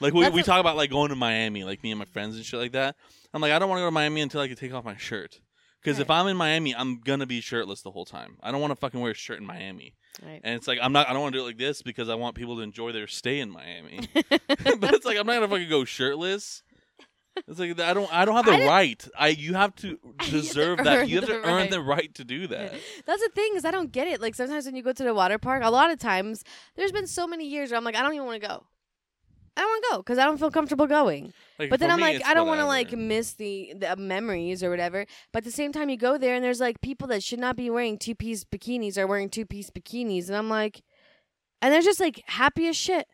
Like 0.00 0.12
we, 0.14 0.22
That's 0.22 0.34
we 0.34 0.40
a- 0.42 0.44
talk 0.44 0.60
about 0.60 0.76
like 0.76 0.90
going 0.90 1.08
to 1.10 1.16
Miami, 1.16 1.64
like 1.64 1.82
me 1.82 1.90
and 1.92 1.98
my 1.98 2.04
friends 2.04 2.36
and 2.36 2.44
shit 2.44 2.60
like 2.60 2.72
that. 2.72 2.96
I'm 3.32 3.40
like, 3.42 3.52
I 3.52 3.58
don't 3.58 3.68
want 3.68 3.78
to 3.78 3.82
go 3.82 3.86
to 3.88 3.90
Miami 3.92 4.20
until 4.20 4.40
I 4.40 4.48
can 4.48 4.56
take 4.56 4.72
off 4.74 4.84
my 4.84 4.96
shirt. 4.96 5.40
Because 5.82 5.98
if 6.00 6.08
Right. 6.08 6.18
I'm 6.20 6.26
in 6.26 6.36
Miami, 6.36 6.74
I'm 6.74 6.98
gonna 7.00 7.26
be 7.26 7.40
shirtless 7.40 7.82
the 7.82 7.90
whole 7.92 8.04
time. 8.04 8.38
I 8.42 8.50
don't 8.50 8.60
want 8.60 8.72
to 8.72 8.76
fucking 8.76 8.98
wear 9.00 9.12
a 9.12 9.14
shirt 9.14 9.38
in 9.38 9.46
Miami. 9.46 9.94
Right. 10.24 10.40
And 10.42 10.54
it's 10.56 10.66
like 10.66 10.78
I'm 10.82 10.92
not. 10.92 11.08
I 11.08 11.12
don't 11.12 11.22
want 11.22 11.34
to 11.34 11.38
do 11.38 11.44
it 11.44 11.46
like 11.46 11.58
this 11.58 11.80
because 11.82 12.08
I 12.08 12.14
want 12.16 12.34
people 12.34 12.56
to 12.56 12.62
enjoy 12.62 12.90
their 12.92 13.06
stay 13.06 13.38
in 13.40 13.50
Miami. 13.50 14.08
but 14.14 14.94
it's 14.94 15.06
like 15.06 15.16
I'm 15.18 15.26
not 15.26 15.34
gonna 15.34 15.48
fucking 15.48 15.68
go 15.68 15.84
shirtless. 15.84 16.62
It's 17.46 17.58
like 17.60 17.78
I 17.78 17.92
don't. 17.94 18.12
I 18.12 18.24
don't 18.24 18.34
have 18.34 18.46
the 18.46 18.52
I 18.52 18.56
didn't- 18.56 18.68
right. 18.68 19.08
I 19.18 19.28
you 19.28 19.54
have 19.54 19.74
to 19.76 19.88
You 19.88 19.98
have 20.18 20.26
to 20.26 20.30
deserve 20.32 20.78
that. 20.78 20.98
earn 21.00 21.08
You 21.08 21.16
have 21.16 21.26
to 21.26 21.32
the 21.34 21.38
earn 21.42 21.54
right. 21.54 21.70
the 21.70 21.80
right 21.82 22.14
to 22.14 22.24
do 22.24 22.46
that. 22.48 22.72
That's 23.04 23.22
the 23.22 23.30
thing 23.34 23.52
is 23.56 23.64
I 23.64 23.70
don't 23.70 23.92
get 23.92 24.08
it. 24.08 24.20
Like 24.20 24.34
sometimes 24.34 24.64
when 24.66 24.74
you 24.74 24.82
go 24.82 24.92
to 24.92 25.04
the 25.04 25.14
water 25.14 25.38
park, 25.38 25.62
a 25.62 25.70
lot 25.70 25.90
of 25.90 25.98
times 25.98 26.42
there's 26.76 26.92
been 26.92 27.06
so 27.06 27.26
many 27.28 27.46
years 27.46 27.70
where 27.70 27.78
I'm 27.78 27.84
like 27.84 27.94
I 27.94 28.02
don't 28.02 28.14
even 28.14 28.26
want 28.26 28.40
to 28.42 28.48
go. 28.48 28.64
I 29.56 29.60
don't 29.60 29.68
want 29.68 29.84
to 29.84 29.88
go 29.92 29.98
because 29.98 30.18
I 30.18 30.24
don't 30.24 30.38
feel 30.38 30.50
comfortable 30.50 30.86
going. 30.86 31.32
Like, 31.58 31.70
But 31.70 31.80
then 31.80 31.90
I'm 31.90 31.96
me, 31.96 32.02
like 32.02 32.26
I 32.26 32.34
don't 32.34 32.46
want 32.46 32.60
to 32.60 32.66
like 32.66 32.92
miss 32.92 33.32
the, 33.34 33.72
the 33.76 33.92
uh, 33.92 33.96
memories 33.96 34.62
or 34.62 34.70
whatever. 34.70 35.06
But 35.32 35.38
at 35.38 35.44
the 35.44 35.50
same 35.50 35.72
time, 35.72 35.88
you 35.88 35.96
go 35.96 36.18
there 36.18 36.34
and 36.34 36.44
there's 36.44 36.60
like 36.60 36.80
people 36.80 37.08
that 37.08 37.22
should 37.22 37.38
not 37.38 37.56
be 37.56 37.70
wearing 37.70 37.98
two 37.98 38.14
piece 38.14 38.44
bikinis 38.44 38.98
are 38.98 39.06
wearing 39.06 39.30
two 39.30 39.46
piece 39.46 39.70
bikinis, 39.70 40.28
and 40.28 40.36
I'm 40.36 40.50
like, 40.50 40.82
and 41.62 41.72
they're 41.72 41.82
just 41.82 42.00
like 42.00 42.22
happy 42.26 42.68
as 42.68 42.76
shit. 42.76 43.06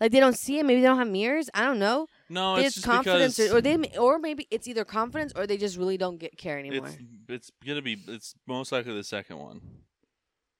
Like 0.00 0.12
they 0.12 0.20
don't 0.20 0.36
see 0.36 0.58
it. 0.58 0.64
Maybe 0.64 0.80
they 0.80 0.86
don't 0.86 0.98
have 0.98 1.08
mirrors. 1.08 1.50
I 1.52 1.66
don't 1.66 1.78
know. 1.78 2.06
No, 2.30 2.56
they 2.56 2.64
it's 2.64 2.76
just 2.76 2.86
confidence, 2.86 3.36
because 3.36 3.52
or, 3.52 3.58
or 3.58 3.60
they, 3.60 3.76
or 3.98 4.18
maybe 4.18 4.46
it's 4.50 4.66
either 4.66 4.84
confidence 4.84 5.32
or 5.36 5.46
they 5.46 5.58
just 5.58 5.76
really 5.76 5.98
don't 5.98 6.18
get 6.18 6.38
care 6.38 6.58
anymore. 6.58 6.88
it's 6.88 6.98
it's 7.28 7.50
gonna 7.66 7.82
be. 7.82 8.02
It's 8.08 8.34
most 8.46 8.72
likely 8.72 8.94
the 8.94 9.04
second 9.04 9.38
one. 9.38 9.60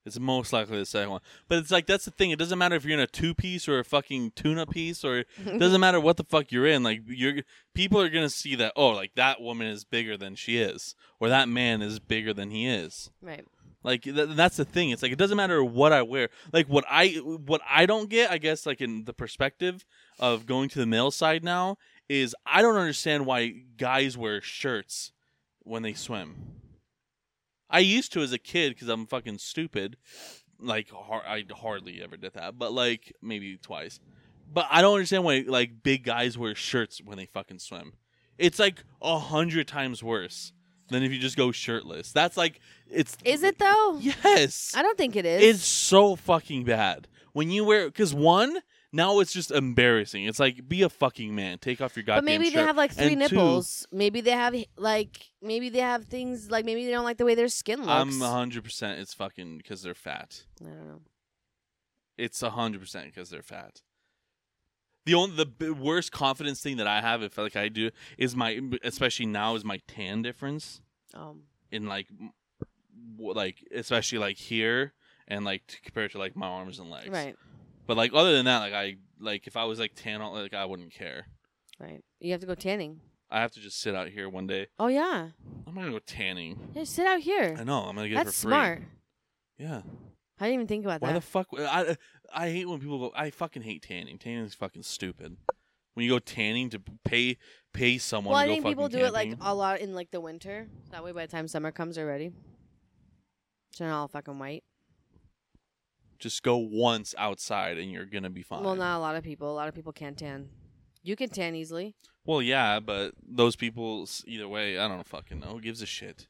It's 0.07 0.19
most 0.19 0.52
likely 0.52 0.78
the 0.78 0.87
second 0.87 1.11
one. 1.11 1.21
But 1.47 1.59
it's 1.59 1.71
like 1.71 1.87
that's 1.87 2.07
the 2.07 2.11
thing. 2.11 2.30
It 2.30 2.38
doesn't 2.38 2.59
matter 2.59 2.75
if 2.75 2.85
you're 2.85 2.95
in 2.95 3.00
a 3.00 3.07
two 3.07 3.35
piece 3.35 3.69
or 3.69 3.78
a 3.78 3.85
fucking 3.85 4.33
tuna 4.35 4.66
piece 4.66 5.04
or 5.04 5.19
it 5.19 5.59
doesn't 5.59 5.80
matter 5.87 6.00
what 6.00 6.16
the 6.16 6.25
fuck 6.25 6.50
you're 6.50 6.66
in. 6.66 6.83
Like 6.83 7.02
you're 7.07 7.42
people 7.75 8.00
are 8.00 8.09
gonna 8.09 8.30
see 8.30 8.54
that 8.57 8.73
oh 8.76 8.88
like 8.90 9.14
that 9.16 9.40
woman 9.40 9.66
is 9.66 9.85
bigger 9.85 10.16
than 10.16 10.35
she 10.37 10.59
is 10.59 10.95
or 11.19 11.28
that 11.28 11.49
man 11.49 11.83
is 11.83 11.99
bigger 11.99 12.33
than 12.33 12.50
he 12.50 12.66
is. 12.66 13.11
right. 13.21 13.45
Like 13.83 14.02
th- 14.02 14.30
that's 14.33 14.59
the 14.59 14.64
thing. 14.66 14.90
It's 14.90 15.02
like 15.02 15.12
it 15.12 15.19
doesn't 15.19 15.37
matter 15.38 15.64
what 15.64 15.92
I 15.92 16.02
wear. 16.02 16.28
Like 16.52 16.66
what 16.66 16.85
I 16.88 17.09
what 17.16 17.62
I 17.69 17.87
don't 17.87 18.11
get, 18.11 18.30
I 18.30 18.37
guess, 18.38 18.66
like 18.66 18.80
in 18.83 19.04
the 19.04 19.14
perspective 19.14 19.87
of 20.19 20.45
going 20.45 20.69
to 20.71 20.78
the 20.78 20.87
male 20.87 21.11
side 21.11 21.42
now, 21.42 21.76
is 22.09 22.35
I 22.45 22.61
don't 22.61 22.76
understand 22.76 23.25
why 23.25 23.62
guys 23.78 24.19
wear 24.19 24.42
shirts 24.42 25.12
when 25.61 25.83
they 25.83 25.95
swim. 25.95 26.61
I 27.70 27.78
used 27.80 28.12
to 28.12 28.20
as 28.20 28.32
a 28.32 28.38
kid 28.38 28.74
because 28.74 28.88
I'm 28.88 29.06
fucking 29.06 29.38
stupid. 29.38 29.96
Like 30.58 30.90
har- 30.90 31.24
I 31.26 31.44
hardly 31.50 32.02
ever 32.02 32.16
did 32.16 32.34
that, 32.34 32.58
but 32.58 32.72
like 32.72 33.14
maybe 33.22 33.56
twice. 33.56 34.00
But 34.52 34.66
I 34.70 34.82
don't 34.82 34.94
understand 34.94 35.24
why 35.24 35.44
like 35.46 35.82
big 35.82 36.04
guys 36.04 36.36
wear 36.36 36.54
shirts 36.54 37.00
when 37.02 37.16
they 37.16 37.26
fucking 37.26 37.60
swim. 37.60 37.94
It's 38.36 38.58
like 38.58 38.82
a 39.00 39.18
hundred 39.18 39.68
times 39.68 40.02
worse 40.02 40.52
than 40.88 41.02
if 41.02 41.12
you 41.12 41.18
just 41.18 41.36
go 41.36 41.52
shirtless. 41.52 42.12
That's 42.12 42.36
like 42.36 42.60
it's 42.90 43.16
Is 43.24 43.42
it 43.42 43.58
though? 43.58 43.98
Yes. 44.00 44.74
I 44.76 44.82
don't 44.82 44.98
think 44.98 45.16
it 45.16 45.24
is. 45.24 45.42
It's 45.56 45.64
so 45.64 46.16
fucking 46.16 46.64
bad. 46.64 47.06
When 47.32 47.50
you 47.50 47.64
wear 47.64 47.90
cuz 47.90 48.12
one, 48.12 48.58
now 48.92 49.20
it's 49.20 49.32
just 49.32 49.50
embarrassing. 49.50 50.25
It's 50.25 50.40
like 50.40 50.68
be 50.68 50.82
a 50.82 50.88
fucking 50.88 51.35
man. 51.35 51.59
Take 51.59 51.80
off 51.80 51.97
your 51.97 52.02
goddamn 52.02 52.25
but 52.25 52.25
maybe 52.25 52.47
shirt. 52.47 52.54
they 52.54 52.62
have 52.64 52.76
like 52.76 52.92
three 52.92 53.12
And 53.14 53.23
two, 53.28 53.37
nipples. 53.37 53.87
maybe 53.92 54.20
they 54.20 54.32
have 54.32 54.54
like 54.76 55.30
maybe 55.42 55.68
they 55.68 55.78
have 55.80 56.04
things 56.06 56.50
like 56.50 56.64
maybe 56.64 56.85
they 56.85 56.90
don't 56.90 57.04
like 57.04 57.18
the 57.18 57.25
way 57.25 57.35
their 57.35 57.49
skin 57.49 57.80
looks. 57.80 57.90
I'm 57.90 58.11
100% 58.11 58.99
it's 58.99 59.14
fucking 59.14 59.59
because 59.59 59.82
they're 59.82 59.94
fat. 59.94 60.42
I 60.61 60.64
don't 60.68 60.87
know. 60.88 61.00
It's 62.18 62.42
100% 62.42 63.04
because 63.06 63.30
they're 63.30 63.42
fat. 63.42 63.80
The 65.06 65.14
only 65.14 65.37
the 65.37 65.47
b- 65.47 65.70
worst 65.70 66.12
confidence 66.12 66.61
thing 66.61 66.76
that 66.76 66.87
I 66.87 67.00
have 67.00 67.22
if 67.22 67.38
like 67.38 67.57
I 67.57 67.68
do 67.68 67.90
is 68.18 68.37
my 68.37 68.61
especially 68.85 69.26
now 69.26 69.55
is 69.55 69.64
my 69.64 69.79
tan 69.88 70.20
difference 70.22 70.83
Um, 71.14 71.44
in 71.72 71.87
like 71.87 72.09
w- 73.16 73.33
like 73.35 73.66
especially 73.74 74.18
like 74.18 74.37
here 74.37 74.92
and 75.26 75.44
like 75.44 75.66
t- 75.68 75.79
compared 75.83 76.11
to 76.12 76.18
like 76.18 76.37
my 76.37 76.46
arms 76.46 76.79
and 76.79 76.90
legs. 76.90 77.09
right, 77.09 77.35
But 77.90 77.96
like 77.96 78.12
other 78.14 78.33
than 78.35 78.44
that, 78.44 78.59
like 78.61 78.72
I 78.72 78.98
like 79.18 79.48
if 79.48 79.57
I 79.57 79.64
was 79.64 79.81
like 79.81 79.94
tan, 79.96 80.20
all- 80.20 80.33
like 80.33 80.55
I 80.55 80.64
wouldn't 80.64 80.92
care. 80.94 81.26
right. 81.81 82.00
You 82.20 82.31
have 82.31 82.40
to 82.40 82.46
go 82.46 82.55
tanning. 82.55 83.00
I 83.29 83.40
have 83.40 83.50
to 83.50 83.61
just 83.61 83.81
sit 83.81 83.96
out 83.96 84.07
here 84.11 84.29
one 84.29 84.46
day. 84.46 84.68
Oh 84.79 84.87
yeah, 84.87 85.31
I'm 85.66 85.74
gonna 85.74 85.90
go 85.90 85.98
tanning. 85.98 86.70
yeah. 86.72 86.85
Sit 86.85 87.05
out 87.05 87.18
here. 87.18 87.57
I 87.59 87.64
know. 87.64 87.81
I'm 87.83 87.96
gonna 87.96 88.09
get 88.09 88.14
That's 88.24 88.29
it 88.31 88.33
for 88.35 88.42
free. 88.42 88.50
smart. 88.53 88.83
Yeah. 89.59 89.83
I 90.38 90.44
didn't 90.44 90.55
even 90.55 90.66
think 90.68 90.85
about 90.85 91.03
Why 91.03 91.09
that. 91.09 91.14
the 91.14 91.20
fuck? 91.20 91.48
I 91.59 91.96
I 92.33 92.50
hate 92.50 92.68
when 92.68 92.79
people 92.79 93.00
go. 93.00 93.12
I 93.16 93.31
fucking 93.31 93.62
hate 93.62 93.83
tanning. 93.83 94.18
Tanning 94.18 94.44
is 94.44 94.55
fucking 94.55 94.85
stupid. 94.85 95.37
When 95.94 96.05
you 96.07 96.12
go 96.12 96.20
tanning 96.20 96.70
to 96.70 96.81
pay 97.05 97.38
pay 97.72 97.98
someone. 97.98 98.33
well, 98.35 98.40
to 98.40 98.44
I 98.44 98.46
go 98.46 98.53
think 98.55 98.66
people 98.66 98.88
do 98.88 98.98
it 98.98 99.12
like 99.12 99.35
a 99.40 99.53
lot 99.53 99.81
in 99.81 99.94
like 99.96 100.12
the 100.12 100.20
winter. 100.20 100.68
That 100.92 101.03
way, 101.03 101.11
by 101.11 101.26
the 101.26 101.33
time 101.33 101.48
summer 101.48 101.72
comes, 101.72 101.96
they're 101.96 102.07
ready. 102.07 102.31
So 103.72 103.83
they're 103.83 103.92
all 103.92 104.07
fucking 104.07 104.38
white. 104.38 104.62
Just 106.20 106.42
go 106.42 106.56
once 106.59 107.14
outside 107.18 107.78
and 107.78 107.90
you're 107.90 108.04
gonna 108.04 108.30
be 108.30 108.42
fine. 108.42 108.62
Well, 108.62 108.76
not 108.76 108.98
a 108.98 109.00
lot 109.00 109.16
of 109.16 109.24
people. 109.24 109.50
A 109.50 109.56
lot 109.56 109.68
of 109.68 109.74
people 109.74 109.92
can't 109.92 110.16
tan. 110.18 110.50
You 111.02 111.16
can 111.16 111.30
tan 111.30 111.54
easily. 111.54 111.96
Well, 112.26 112.42
yeah, 112.42 112.78
but 112.78 113.12
those 113.26 113.56
people 113.56 114.06
either 114.26 114.46
way, 114.46 114.78
I 114.78 114.87
don't 114.87 115.06
fucking 115.06 115.40
know. 115.40 115.46
Who 115.48 115.61
gives 115.61 115.80
a 115.80 115.87
shit? 115.87 116.28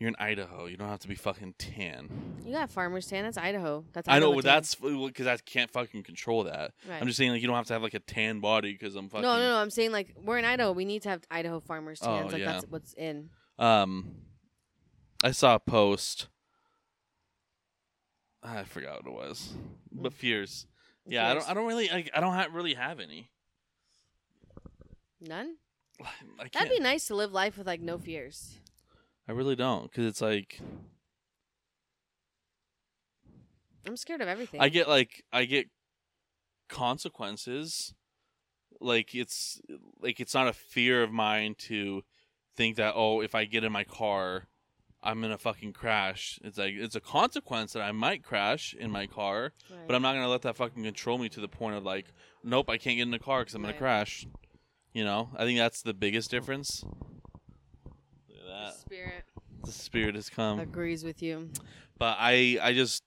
You're 0.00 0.08
in 0.08 0.16
Idaho. 0.18 0.66
You 0.66 0.76
don't 0.76 0.88
have 0.88 0.98
to 1.00 1.08
be 1.08 1.14
fucking 1.14 1.54
tan. 1.58 2.08
You 2.44 2.52
got 2.52 2.72
farmers 2.72 3.06
tan. 3.06 3.22
That's 3.22 3.38
Idaho. 3.38 3.84
That's 3.92 4.08
I 4.08 4.18
know, 4.18 4.32
Idaho 4.32 4.40
tan. 4.40 4.42
that's 4.54 4.74
because 4.74 5.28
I 5.28 5.36
can't 5.36 5.70
fucking 5.70 6.02
control 6.02 6.42
that. 6.42 6.72
right. 6.88 7.00
I'm 7.00 7.06
just 7.06 7.16
saying, 7.18 7.30
like, 7.30 7.40
you 7.40 7.46
don't 7.46 7.54
have 7.54 7.66
to 7.68 7.72
have 7.74 7.84
like 7.84 7.94
a 7.94 8.00
tan 8.00 8.40
body 8.40 8.72
because 8.72 8.96
I'm 8.96 9.08
fucking. 9.08 9.22
no, 9.22 9.36
no, 9.36 9.50
no. 9.50 9.56
I'm 9.58 9.70
saying 9.70 9.92
like 9.92 10.16
we're 10.24 10.38
in 10.38 10.44
Idaho. 10.44 10.72
We 10.72 10.84
need 10.84 11.02
to 11.02 11.10
have 11.10 11.22
Idaho 11.30 11.60
farmers 11.60 12.00
Oh, 12.02 12.22
like 12.26 12.38
yeah. 12.38 12.46
that's 12.54 12.64
what's 12.68 12.92
in. 12.94 13.30
Um, 13.60 14.16
I 15.22 15.30
saw 15.30 15.54
a 15.54 15.60
post. 15.60 16.26
I 18.42 18.64
forgot 18.64 19.04
what 19.04 19.12
it 19.12 19.14
was, 19.14 19.54
hmm. 19.92 20.02
but 20.02 20.12
fears. 20.12 20.66
Yeah, 21.06 21.28
I 21.28 21.34
don't. 21.34 21.50
I 21.50 21.54
don't 21.54 21.66
really. 21.66 21.90
I, 21.90 22.04
I 22.14 22.20
don't 22.20 22.34
ha- 22.34 22.48
really 22.52 22.74
have 22.74 23.00
any. 23.00 23.30
None. 25.20 25.56
I 26.00 26.04
can't. 26.42 26.52
That'd 26.52 26.70
be 26.70 26.80
nice 26.80 27.06
to 27.08 27.14
live 27.14 27.32
life 27.32 27.58
with 27.58 27.66
like 27.66 27.80
no 27.80 27.98
fears. 27.98 28.58
I 29.28 29.32
really 29.32 29.56
don't, 29.56 29.84
because 29.84 30.04
it's 30.06 30.20
like 30.20 30.60
I'm 33.86 33.96
scared 33.96 34.20
of 34.20 34.28
everything. 34.28 34.60
I 34.60 34.68
get 34.68 34.88
like 34.88 35.24
I 35.32 35.44
get 35.44 35.66
consequences. 36.68 37.94
Like 38.80 39.14
it's 39.14 39.60
like 40.00 40.20
it's 40.20 40.34
not 40.34 40.48
a 40.48 40.52
fear 40.52 41.02
of 41.02 41.12
mine 41.12 41.54
to 41.58 42.02
think 42.56 42.76
that 42.76 42.94
oh 42.96 43.20
if 43.20 43.34
I 43.34 43.44
get 43.44 43.64
in 43.64 43.72
my 43.72 43.84
car 43.84 44.48
I'm 45.04 45.20
gonna 45.20 45.38
fucking 45.38 45.72
crash. 45.72 46.38
It's 46.44 46.58
like 46.58 46.74
it's 46.74 46.94
a 46.94 47.00
consequence 47.00 47.72
that 47.72 47.82
I 47.82 47.90
might 47.92 48.22
crash 48.22 48.72
in 48.74 48.90
my 48.90 49.06
car, 49.06 49.52
Right. 49.70 49.80
but 49.86 49.94
I'm 49.96 50.02
not 50.02 50.12
gonna 50.14 50.28
let 50.28 50.42
that 50.42 50.56
fucking 50.56 50.82
control 50.84 51.18
me 51.18 51.28
to 51.30 51.40
the 51.40 51.48
point 51.48 51.76
of 51.76 51.84
like 51.84 52.06
nope 52.44 52.70
I 52.70 52.78
can't 52.78 52.96
get 52.96 53.02
in 53.02 53.10
the 53.10 53.18
car 53.18 53.40
because 53.40 53.54
I'm 53.54 53.62
gonna 53.62 53.74
crash. 53.74 54.26
You 54.92 55.04
know 55.04 55.30
I 55.36 55.44
think 55.44 55.58
that's 55.58 55.82
the 55.82 55.94
biggest 55.94 56.30
difference. 56.30 56.84
Look 57.84 58.38
at 58.38 58.44
The 58.44 58.48
that 58.52 58.74
spirit 58.74 59.24
the 59.64 59.72
spirit 59.72 60.14
has 60.16 60.28
come, 60.28 60.58
agrees 60.60 61.02
with 61.04 61.22
you. 61.22 61.50
but 61.98 62.16
I 62.20 62.58
I 62.62 62.72
just 62.72 63.02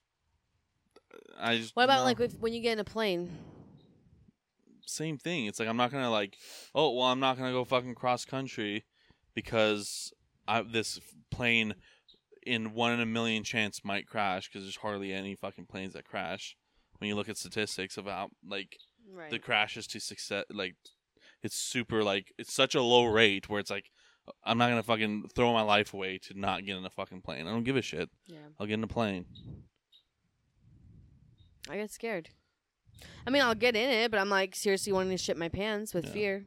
I 1.40 1.58
just 1.58 1.76
What 1.76 1.84
about 1.84 2.00
no. 2.00 2.04
like 2.06 2.20
if, 2.20 2.34
when 2.40 2.54
you 2.54 2.62
get 2.62 2.74
in 2.74 2.80
a 2.80 2.84
plane? 2.86 3.30
same 4.88 5.18
thing. 5.18 5.46
It's 5.48 5.60
like 5.60 5.68
I'm 5.68 5.78
not 5.78 5.92
gonna 5.92 6.12
like, 6.12 6.38
oh 6.74 6.92
well, 6.92 7.08
I'm 7.08 7.20
not 7.20 7.38
gonna 7.38 7.52
go 7.52 7.64
fucking 7.66 7.96
cross 7.96 8.24
country 8.26 8.86
because 9.34 10.14
I, 10.48 10.62
this 10.62 11.00
plane 11.32 11.76
in 12.46 12.74
one 12.74 12.92
in 12.94 13.00
a 13.00 13.06
million 13.06 13.44
chance 13.44 13.82
might 13.84 14.08
crash 14.08 14.48
because 14.50 14.64
there's 14.64 14.76
hardly 14.78 15.12
any 15.14 15.36
fucking 15.36 15.66
planes 15.66 15.94
that 15.94 16.06
crash. 16.06 16.56
When 17.00 17.08
you 17.08 17.16
look 17.16 17.28
at 17.30 17.38
statistics 17.38 17.98
about 17.98 18.32
like 18.48 18.78
Right. 19.12 19.30
the 19.30 19.40
crashes 19.40 19.86
to 19.88 20.00
success, 20.00 20.46
like 20.52 20.76
it's 21.44 21.56
super 21.56 22.04
like 22.04 22.34
it's 22.38 22.54
such 22.54 22.74
a 22.76 22.82
low 22.82 23.06
rate 23.06 23.48
where 23.50 23.60
it's 23.60 23.70
like 23.70 23.92
I'm 24.44 24.58
not 24.58 24.70
gonna 24.70 24.82
fucking 24.84 25.30
throw 25.36 25.54
my 25.54 25.62
life 25.62 25.94
away 25.94 26.18
to 26.24 26.40
not 26.40 26.66
get 26.66 26.76
in 26.78 26.86
a 26.86 26.90
fucking 26.90 27.22
plane. 27.22 27.46
I 27.48 27.52
don't 27.52 27.64
give 27.64 27.76
a 27.76 27.82
shit. 27.82 28.10
yeah. 28.28 28.40
I'll 28.60 28.66
get 28.68 28.74
in 28.76 28.84
a 28.84 28.88
plane. 28.88 29.26
I 31.70 31.78
get 31.78 31.92
scared. 31.92 32.30
I 33.28 33.30
mean, 33.30 33.42
I'll 33.42 33.56
get 33.56 33.76
in 33.76 33.90
it, 33.90 34.12
but 34.12 34.20
I'm 34.20 34.30
like 34.30 34.56
seriously 34.56 34.94
wanting 34.94 35.12
to 35.12 35.18
shit 35.18 35.38
my 35.38 35.50
pants 35.50 35.94
with 35.94 36.06
Yeah. 36.06 36.12
fear. 36.14 36.46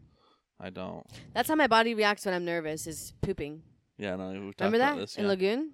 I 0.60 0.70
don't. 0.70 1.06
That's 1.34 1.48
how 1.48 1.54
my 1.54 1.66
body 1.66 1.94
reacts 1.94 2.24
when 2.24 2.34
I'm 2.34 2.44
nervous. 2.44 2.86
Is 2.86 3.12
pooping. 3.20 3.62
Yeah, 3.98 4.16
no. 4.16 4.28
We 4.30 4.36
talked 4.52 4.60
Remember 4.60 4.76
about 4.78 4.94
that 4.94 5.00
this. 5.00 5.16
in 5.16 5.24
yeah. 5.24 5.28
Lagoon? 5.28 5.72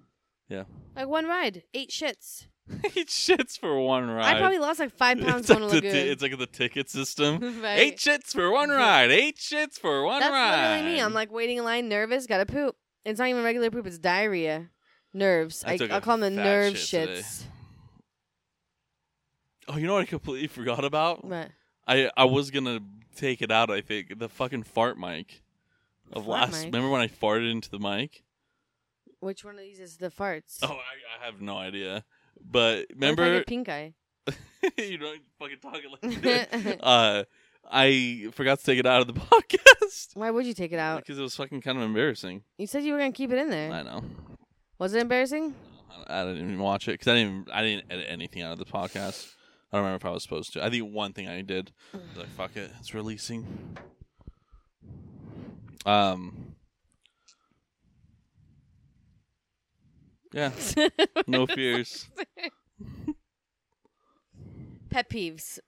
Yeah. 0.49 0.63
Like 0.95 1.07
one 1.07 1.25
ride, 1.25 1.63
eight 1.73 1.89
shits. 1.89 2.47
Eight 2.83 3.09
shits 3.09 3.59
for 3.59 3.79
one 3.79 4.09
ride. 4.09 4.35
I 4.37 4.39
probably 4.39 4.57
lost 4.57 4.79
like 4.79 4.91
five 4.91 5.19
pounds 5.21 5.47
it's 5.47 5.49
like, 5.51 5.69
the 5.69 5.75
to 5.75 5.81
ti- 5.81 5.87
Lagoon. 5.87 6.07
it's 6.11 6.21
like 6.23 6.37
the 6.39 6.47
ticket 6.47 6.89
system. 6.89 7.39
Right. 7.61 7.77
Eight 7.79 7.97
shits 7.97 8.31
for 8.33 8.49
one 8.51 8.71
ride. 8.71 9.11
Eight 9.11 9.37
shits 9.37 9.77
for 9.79 10.03
one 10.03 10.19
That's 10.19 10.31
ride. 10.31 10.71
literally 10.77 10.95
me. 10.95 10.99
I'm 11.01 11.13
like 11.13 11.31
waiting 11.31 11.57
in 11.59 11.63
line, 11.63 11.87
nervous, 11.89 12.25
gotta 12.25 12.47
poop. 12.47 12.75
It's 13.03 13.19
not 13.19 13.27
even 13.27 13.43
regular 13.43 13.69
poop. 13.69 13.85
It's 13.85 13.99
diarrhea, 13.99 14.69
nerves. 15.13 15.63
I 15.63 15.73
I, 15.73 15.87
I'll 15.91 16.01
call 16.01 16.17
them 16.17 16.33
the 16.35 16.41
nerve 16.43 16.75
shit 16.75 17.07
today. 17.07 17.21
shits. 17.21 17.43
oh, 19.67 19.77
you 19.77 19.85
know 19.87 19.93
what 19.93 20.01
I 20.01 20.05
completely 20.05 20.47
forgot 20.47 20.83
about? 20.83 21.27
But 21.27 21.49
I 21.87 22.09
I 22.17 22.25
was 22.25 22.49
gonna 22.51 22.79
take 23.15 23.43
it 23.43 23.51
out. 23.51 23.69
I 23.69 23.81
think 23.81 24.17
the 24.17 24.27
fucking 24.29 24.63
fart 24.63 24.97
mic 24.97 25.43
of 26.13 26.25
Fart 26.25 26.27
last. 26.27 26.51
mic? 26.53 26.65
Remember 26.65 26.89
when 26.89 27.01
I 27.01 27.07
farted 27.07 27.51
into 27.51 27.69
the 27.69 27.79
mic? 27.79 28.23
which 29.21 29.43
one 29.43 29.55
of 29.55 29.61
these 29.61 29.79
is 29.79 29.97
the 29.97 30.09
farts? 30.11 30.59
Oh, 30.61 30.67
I, 30.67 31.21
I 31.21 31.25
have 31.25 31.41
no 31.41 31.57
idea. 31.57 32.03
But 32.39 32.85
What 32.89 32.89
if 32.89 32.91
I 32.91 33.07
remember, 33.07 33.37
get 33.39 33.47
pink 33.47 33.69
eye. 33.69 33.93
you 34.77 34.97
don't 34.99 35.21
fucking 35.39 35.57
talk 35.61 35.77
it 35.77 35.89
like 36.03 36.21
that. 36.21 36.79
uh, 36.83 37.23
I 37.71 38.27
forgot 38.33 38.59
to 38.59 38.65
take 38.65 38.77
it 38.77 38.85
out 38.85 39.01
of 39.01 39.07
the 39.07 39.13
podcast 39.19 40.09
Why 40.15 40.29
would 40.29 40.45
you 40.45 40.53
take 40.53 40.71
it 40.73 40.79
out? 40.79 40.99
because 41.01 41.17
it 41.17 41.21
was 41.23 41.35
fucking 41.35 41.61
kind 41.61 41.77
of 41.77 41.83
embarrassing. 41.83 42.43
You 42.57 42.67
said 42.67 42.83
you 42.83 42.93
were 42.93 42.99
gonna 42.99 43.11
keep 43.11 43.31
it 43.31 43.39
in 43.39 43.49
there. 43.49 43.71
I 43.71 43.81
know. 43.83 44.03
Was 44.77 44.93
it 44.93 45.01
embarrassing? 45.01 45.55
I 46.07 46.21
I 46.21 46.23
didn't 46.25 46.41
even 46.47 46.59
watch 46.59 46.87
it 46.87 46.91
because 46.99 47.07
I 47.07 47.15
didn't. 47.15 47.49
I 47.51 47.61
didn't 47.63 47.85
edit 47.89 48.05
anything 48.09 48.41
out 48.43 48.51
of 48.51 48.59
the 48.59 48.65
podcast. 48.65 49.31
I 49.71 49.77
don't 49.77 49.85
remember 49.85 49.95
if 49.95 50.05
I 50.05 50.11
was 50.13 50.21
supposed 50.23 50.53
to. 50.53 50.63
I 50.63 50.69
think 50.69 50.93
one 50.93 51.13
thing 51.13 51.27
I 51.27 51.41
did 51.41 51.71
was 51.93 52.01
like, 52.17 52.27
"Fuck 52.29 52.57
it, 52.57 52.71
it's 52.79 52.93
releasing." 52.93 53.77
Um. 55.85 56.55
Yeah, 60.33 60.51
no 61.27 61.47
fears. 61.47 62.09
Pet 64.89 65.09
peeves. 65.09 65.59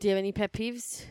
Do 0.00 0.08
you 0.08 0.14
have 0.14 0.18
any 0.18 0.32
pet 0.32 0.52
peeves? 0.52 1.04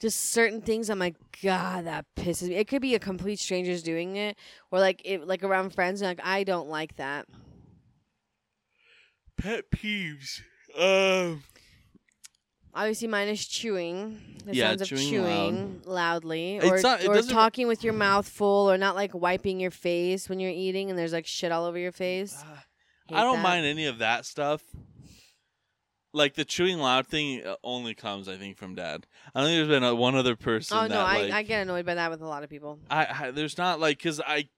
Just 0.00 0.30
certain 0.30 0.60
things. 0.60 0.90
I'm 0.90 0.98
like, 0.98 1.16
God, 1.42 1.86
that 1.86 2.04
pisses 2.16 2.48
me. 2.48 2.56
It 2.56 2.68
could 2.68 2.82
be 2.82 2.94
a 2.94 2.98
complete 2.98 3.38
strangers 3.38 3.82
doing 3.82 4.16
it, 4.16 4.36
or 4.70 4.78
like 4.78 5.00
it, 5.04 5.26
like 5.26 5.42
around 5.42 5.70
friends. 5.70 6.02
And 6.02 6.08
like, 6.08 6.20
I 6.24 6.44
don't 6.44 6.68
like 6.68 6.96
that. 6.96 7.26
Pet 9.36 9.70
peeves. 9.70 10.42
Um. 10.78 11.42
Obviously, 12.78 13.08
mine 13.08 13.26
is 13.26 13.44
chewing. 13.44 14.20
The 14.44 14.54
Yeah, 14.54 14.68
sounds 14.68 14.82
of 14.82 14.88
chewing 14.88 15.08
chewing 15.08 15.82
loudly, 15.84 16.60
or 16.60 16.80
not- 16.80 17.04
or 17.04 17.20
talking 17.22 17.66
with 17.66 17.82
your 17.82 17.92
mouth 17.92 18.28
full, 18.28 18.70
or 18.70 18.78
not 18.78 18.94
like 18.94 19.12
wiping 19.14 19.58
your 19.58 19.72
face 19.72 20.28
when 20.28 20.38
you're 20.38 20.52
eating, 20.52 20.88
and 20.88 20.96
there's 20.96 21.12
like 21.12 21.26
shit 21.26 21.50
all 21.50 21.64
over 21.64 21.76
your 21.76 21.90
face. 21.90 22.40
Hate 23.08 23.16
I 23.16 23.22
don't 23.22 23.38
that. 23.38 23.42
mind 23.42 23.66
any 23.66 23.86
of 23.86 23.98
that 23.98 24.26
stuff. 24.26 24.62
Like 26.12 26.34
the 26.34 26.44
chewing 26.44 26.78
loud 26.78 27.08
thing 27.08 27.44
uh, 27.44 27.56
only 27.64 27.94
comes, 27.94 28.28
I 28.28 28.36
think, 28.36 28.56
from 28.56 28.76
dad. 28.76 29.08
I 29.34 29.40
don't 29.40 29.48
think 29.48 29.58
there's 29.58 29.80
been 29.80 29.84
uh 29.84 29.94
one 29.96 30.14
other 30.14 30.36
person. 30.36 30.78
Oh 30.78 30.82
that, 30.82 30.88
no, 30.90 31.00
I, 31.00 31.22
like, 31.22 31.32
I 31.32 31.42
get 31.42 31.62
annoyed 31.62 31.84
by 31.84 31.96
that 31.96 32.12
with 32.12 32.22
a 32.22 32.26
lot 32.28 32.44
of 32.44 32.48
people. 32.48 32.78
I, 32.88 33.06
I 33.06 33.30
there's 33.32 33.58
not 33.58 33.80
like 33.80 33.98
because 33.98 34.20
I 34.20 34.48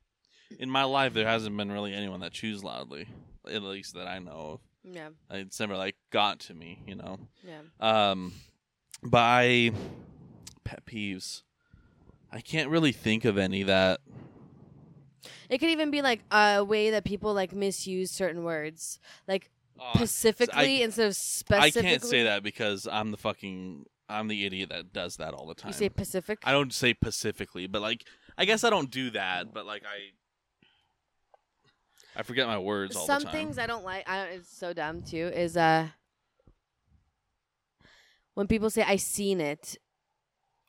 in 0.59 0.69
my 0.69 0.85
life 0.85 1.15
there 1.15 1.27
hasn't 1.27 1.57
been 1.57 1.73
really 1.73 1.95
anyone 1.95 2.21
that 2.21 2.33
chews 2.33 2.63
loudly, 2.63 3.09
at 3.51 3.63
least 3.63 3.95
that 3.95 4.07
I 4.07 4.19
know 4.19 4.61
Yeah. 4.85 5.09
It's 5.31 5.61
never 5.61 5.77
like 5.77 5.97
got 6.11 6.41
to 6.41 6.55
me, 6.55 6.83
you 6.87 6.95
know. 6.95 7.19
yeah. 7.47 7.61
Um, 8.11 8.33
by 9.03 9.73
pet 10.65 10.85
peeves. 10.87 11.43
I 12.33 12.41
can't 12.41 12.71
really 12.71 12.93
think 12.93 13.25
of 13.25 13.39
any 13.39 13.63
that. 13.65 14.01
It 15.49 15.59
could 15.59 15.71
even 15.71 15.91
be 15.91 16.01
like 16.01 16.21
a 16.31 16.65
way 16.65 16.91
that 16.91 17.05
people 17.05 17.35
like 17.35 17.53
misuse 17.53 18.11
certain 18.11 18.45
words, 18.45 18.99
like 19.27 19.51
Uh, 19.81 19.93
specifically 19.95 20.83
instead 20.83 21.09
of 21.09 21.15
specifically. 21.17 21.81
I 21.89 21.91
can't 21.91 22.05
say 22.05 22.23
that 22.25 22.43
because 22.43 22.87
I'm 22.91 23.11
the 23.11 23.17
fucking 23.17 23.85
I'm 24.09 24.29
the 24.29 24.45
idiot 24.47 24.71
that 24.71 24.93
does 24.93 25.17
that 25.17 25.35
all 25.35 25.47
the 25.47 25.55
time. 25.55 25.71
You 25.71 25.75
say 25.75 25.89
Pacific. 25.89 26.39
I 26.45 26.53
don't 26.53 26.73
say 26.73 26.95
specifically, 26.95 27.67
but 27.67 27.83
like 27.83 28.05
I 28.39 28.45
guess 28.45 28.65
I 28.65 28.71
don't 28.71 28.91
do 28.91 29.11
that, 29.11 29.53
but 29.53 29.67
like 29.67 29.83
I 29.85 30.13
I 32.17 32.23
forget 32.23 32.47
my 32.47 32.59
words 32.59 32.97
all 32.97 33.07
Some 33.07 33.21
the 33.21 33.25
time. 33.27 33.35
things 33.35 33.59
I 33.59 33.67
don't 33.67 33.85
like. 33.85 34.09
I 34.09 34.25
don't, 34.25 34.35
it's 34.35 34.57
so 34.57 34.73
dumb 34.73 35.03
too. 35.03 35.31
Is 35.35 35.57
uh 35.57 35.89
when 38.35 38.47
people 38.47 38.71
say 38.71 38.83
I 38.83 38.97
seen 38.97 39.41
it. 39.41 39.77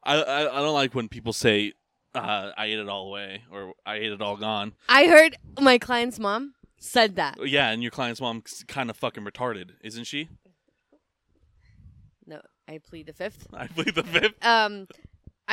I, 0.04 0.16
I 0.22 0.40
I 0.42 0.62
don't 0.62 0.74
like 0.74 0.94
when 0.96 1.08
people 1.10 1.34
say 1.34 1.74
uh, 2.14 2.52
I 2.58 2.66
ate 2.66 2.80
it 2.80 2.90
all 2.90 3.08
away 3.08 3.44
or 3.52 3.74
I 3.86 3.96
ate 3.96 4.12
it 4.12 4.22
all 4.22 4.36
gone. 4.38 4.74
I 4.90 5.08
heard 5.08 5.36
my 5.60 5.78
client's 5.78 6.20
mom 6.20 6.56
said 6.78 7.16
that. 7.16 7.38
Yeah, 7.48 7.70
and 7.70 7.82
your 7.82 7.92
client's 7.92 8.20
mom 8.20 8.44
kind 8.68 8.90
of 8.90 8.98
fucking 8.98 9.24
retarded, 9.24 9.72
isn't 9.82 10.06
she? 10.06 10.28
No, 12.26 12.42
I 12.68 12.80
plead 12.80 13.06
the 13.08 13.14
fifth. 13.14 13.48
I 13.54 13.68
plead 13.68 13.96
the 13.96 14.04
fifth. 14.04 14.44
Um, 14.46 14.88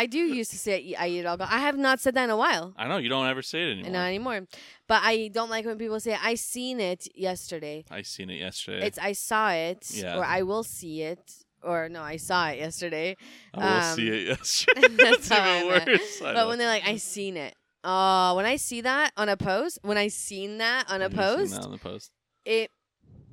I 0.03 0.07
do 0.07 0.19
used 0.19 0.51
to 0.53 0.59
say 0.59 0.95
I 0.99 1.09
eat 1.09 1.19
it 1.21 1.27
all. 1.27 1.37
Gone. 1.37 1.49
I 1.51 1.59
have 1.59 1.77
not 1.77 1.99
said 2.01 2.15
that 2.15 2.25
in 2.25 2.31
a 2.31 2.37
while. 2.37 2.73
I 2.77 2.87
know 2.89 2.99
you 2.99 3.09
don't 3.09 3.27
ever 3.27 3.43
say 3.43 3.61
it 3.69 3.73
anymore. 3.73 3.91
Not 3.93 4.07
anymore. 4.07 4.41
But 4.87 5.01
I 5.03 5.29
don't 5.29 5.51
like 5.51 5.65
when 5.67 5.77
people 5.77 5.99
say 6.01 6.17
I 6.23 6.35
seen 6.37 6.79
it 6.81 7.09
yesterday. 7.15 7.85
I 7.91 8.03
seen 8.03 8.31
it 8.31 8.39
yesterday. 8.39 8.87
It's 8.87 8.99
I 8.99 9.13
saw 9.13 9.51
it 9.51 9.83
Yeah. 9.93 10.17
or 10.17 10.25
I 10.25 10.43
will 10.43 10.63
see 10.63 11.03
it 11.03 11.25
or 11.63 11.89
no, 11.89 12.03
I 12.03 12.17
saw 12.17 12.49
it 12.51 12.59
yesterday. 12.59 13.17
I 13.53 13.59
will 13.59 13.83
um, 13.91 13.97
see 13.97 14.09
it 14.09 14.27
yesterday. 14.39 14.81
that's 14.89 14.97
That's 14.97 15.29
how 15.31 15.43
I 15.43 15.57
even 15.59 15.69
worse. 15.95 16.21
But 16.21 16.33
know. 16.35 16.49
when 16.49 16.59
they're 16.59 16.69
like 16.69 16.87
I 16.87 16.97
seen 16.97 17.37
it. 17.37 17.55
Oh, 17.85 18.35
when 18.37 18.47
I 18.47 18.57
see 18.57 18.81
that 18.83 19.13
on 19.17 19.29
a 19.29 19.37
post, 19.37 19.79
when 19.83 19.99
I 19.99 20.09
seen 20.09 20.59
that 20.59 20.89
on 20.89 21.03
a 21.03 21.11
post, 21.11 21.61
on 21.61 21.71
the 21.73 21.79
post. 21.79 22.11
it 22.45 22.71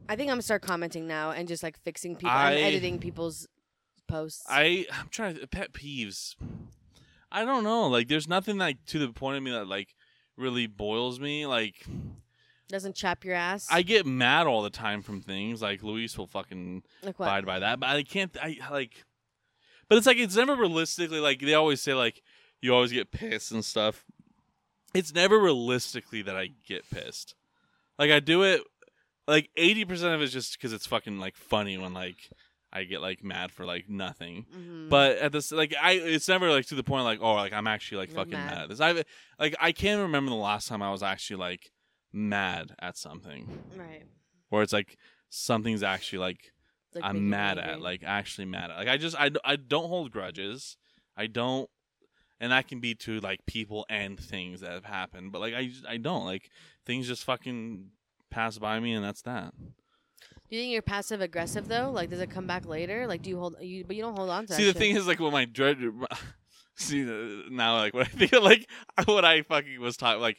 I 0.10 0.15
think 0.15 0.30
I'm 0.30 0.36
gonna 0.36 0.41
start 0.43 0.62
commenting 0.62 1.08
now 1.08 1.32
and 1.32 1.47
just 1.47 1.62
like 1.63 1.78
fixing 1.84 2.15
people 2.15 2.30
I- 2.30 2.56
editing 2.56 2.99
people's 2.99 3.47
posts. 4.07 4.45
I 4.49 4.87
I'm 4.99 5.09
trying 5.09 5.37
to 5.37 5.47
pet 5.47 5.73
peeves. 5.73 6.35
I 7.31 7.43
don't 7.43 7.63
know. 7.63 7.87
Like, 7.87 8.07
there's 8.07 8.27
nothing 8.27 8.57
like 8.57 8.77
to 8.87 8.99
the 8.99 9.11
point 9.11 9.37
of 9.37 9.43
me 9.43 9.51
that 9.51 9.67
like 9.67 9.95
really 10.37 10.67
boils 10.67 11.19
me. 11.19 11.45
Like, 11.45 11.85
Doesn't 12.69 12.95
chap 12.95 13.25
your 13.25 13.35
ass. 13.35 13.67
I 13.69 13.81
get 13.81 14.05
mad 14.05 14.47
all 14.47 14.61
the 14.61 14.69
time 14.69 15.01
from 15.01 15.21
things. 15.21 15.61
Like 15.61 15.83
Luis 15.83 16.17
will 16.17 16.27
fucking 16.27 16.83
like 17.03 17.19
what? 17.19 17.25
abide 17.25 17.45
by 17.45 17.59
that, 17.59 17.79
but 17.79 17.89
I 17.89 18.03
can't. 18.03 18.35
I 18.41 18.57
like, 18.71 19.03
but 19.89 19.97
it's 19.97 20.07
like 20.07 20.17
it's 20.17 20.35
never 20.35 20.55
realistically 20.55 21.19
like 21.19 21.41
they 21.41 21.53
always 21.53 21.81
say 21.81 21.93
like 21.93 22.21
you 22.61 22.73
always 22.73 22.91
get 22.91 23.11
pissed 23.11 23.51
and 23.51 23.65
stuff. 23.65 24.05
It's 24.93 25.13
never 25.13 25.37
realistically 25.37 26.21
that 26.21 26.37
I 26.37 26.51
get 26.65 26.89
pissed. 26.89 27.35
Like 27.99 28.11
I 28.11 28.19
do 28.19 28.43
it. 28.43 28.61
Like 29.27 29.49
eighty 29.57 29.83
percent 29.83 30.13
of 30.13 30.21
it's 30.21 30.31
just 30.31 30.53
because 30.53 30.71
it's 30.71 30.85
fucking 30.85 31.19
like 31.19 31.35
funny 31.35 31.77
when 31.77 31.93
like 31.93 32.29
I 32.75 32.83
get 32.83 33.01
like 33.01 33.23
mad 33.23 33.51
for 33.51 33.65
like 33.65 33.89
nothing. 33.89 34.45
Mhm. 34.55 34.89
But 34.89 35.17
at 35.17 35.31
this, 35.31 35.51
like, 35.51 35.73
I, 35.81 35.93
it's 35.93 36.27
never 36.27 36.49
like 36.51 36.65
to 36.67 36.75
the 36.75 36.83
point 36.83 37.05
like, 37.05 37.19
oh, 37.21 37.33
like 37.35 37.53
I'm 37.53 37.67
actually 37.67 37.99
like 37.99 38.09
You're 38.09 38.17
fucking 38.17 38.33
mad. 38.33 38.51
mad. 38.51 38.61
at 38.63 38.69
this. 38.69 38.81
I, 38.81 39.03
like, 39.39 39.55
I 39.59 39.71
can't 39.71 40.01
remember 40.01 40.29
the 40.29 40.35
last 40.35 40.67
time 40.67 40.81
I 40.81 40.91
was 40.91 41.01
actually 41.01 41.38
like 41.38 41.71
mad 42.11 42.75
at 42.79 42.97
something, 42.97 43.47
right. 43.75 44.03
where 44.49 44.61
it's 44.61 44.73
like 44.73 44.97
something's 45.29 45.83
actually 45.83 46.19
like 46.19 46.51
Like 46.93 47.03
I'm 47.05 47.29
mad 47.29 47.57
at, 47.57 47.81
like 47.81 48.03
actually 48.05 48.45
mad 48.45 48.71
at. 48.71 48.77
Like 48.77 48.88
I 48.89 48.97
just, 48.97 49.15
I, 49.19 49.31
I 49.43 49.55
don't 49.55 49.88
hold 49.88 50.11
grudges. 50.11 50.77
I 51.17 51.27
don't, 51.27 51.69
and 52.39 52.51
that 52.51 52.67
can 52.67 52.79
be 52.81 52.93
to 52.95 53.19
like 53.21 53.45
people 53.45 53.85
and 53.89 54.19
things 54.19 54.59
that 54.61 54.71
have 54.71 54.85
happened. 54.85 55.31
But 55.31 55.39
like 55.39 55.53
I, 55.53 55.69
I 55.88 55.97
don't 55.97 56.25
like 56.25 56.49
things 56.85 57.07
just 57.07 57.23
fucking 57.23 57.91
pass 58.29 58.57
by 58.57 58.79
me, 58.81 58.93
and 58.93 59.03
that's 59.03 59.21
that. 59.23 59.53
Do 60.49 60.55
you 60.55 60.62
think 60.62 60.73
you're 60.73 60.81
passive 60.81 61.21
aggressive 61.21 61.67
though? 61.67 61.89
Like, 61.91 62.10
does 62.10 62.21
it 62.21 62.29
come 62.29 62.45
back 62.45 62.65
later? 62.67 63.08
Like, 63.08 63.21
do 63.21 63.29
you 63.29 63.39
hold 63.39 63.55
you? 63.62 63.84
But 63.84 63.95
you 63.95 64.03
don't 64.03 64.15
hold 64.15 64.29
on 64.29 64.45
to. 64.47 64.53
See, 64.53 64.63
the 64.63 64.69
shit. 64.69 64.77
thing 64.77 64.95
is, 64.95 65.08
like, 65.08 65.19
when 65.19 65.31
my 65.31 65.45
dread. 65.45 65.77
See, 66.77 67.03
now, 67.49 67.77
like, 67.77 67.93
what 67.93 68.08
I 68.08 68.10
think 68.10 68.31
like, 68.34 68.69
what 69.05 69.23
I 69.23 69.41
fucking 69.43 69.79
was 69.79 69.95
talking, 69.95 70.21
like, 70.21 70.38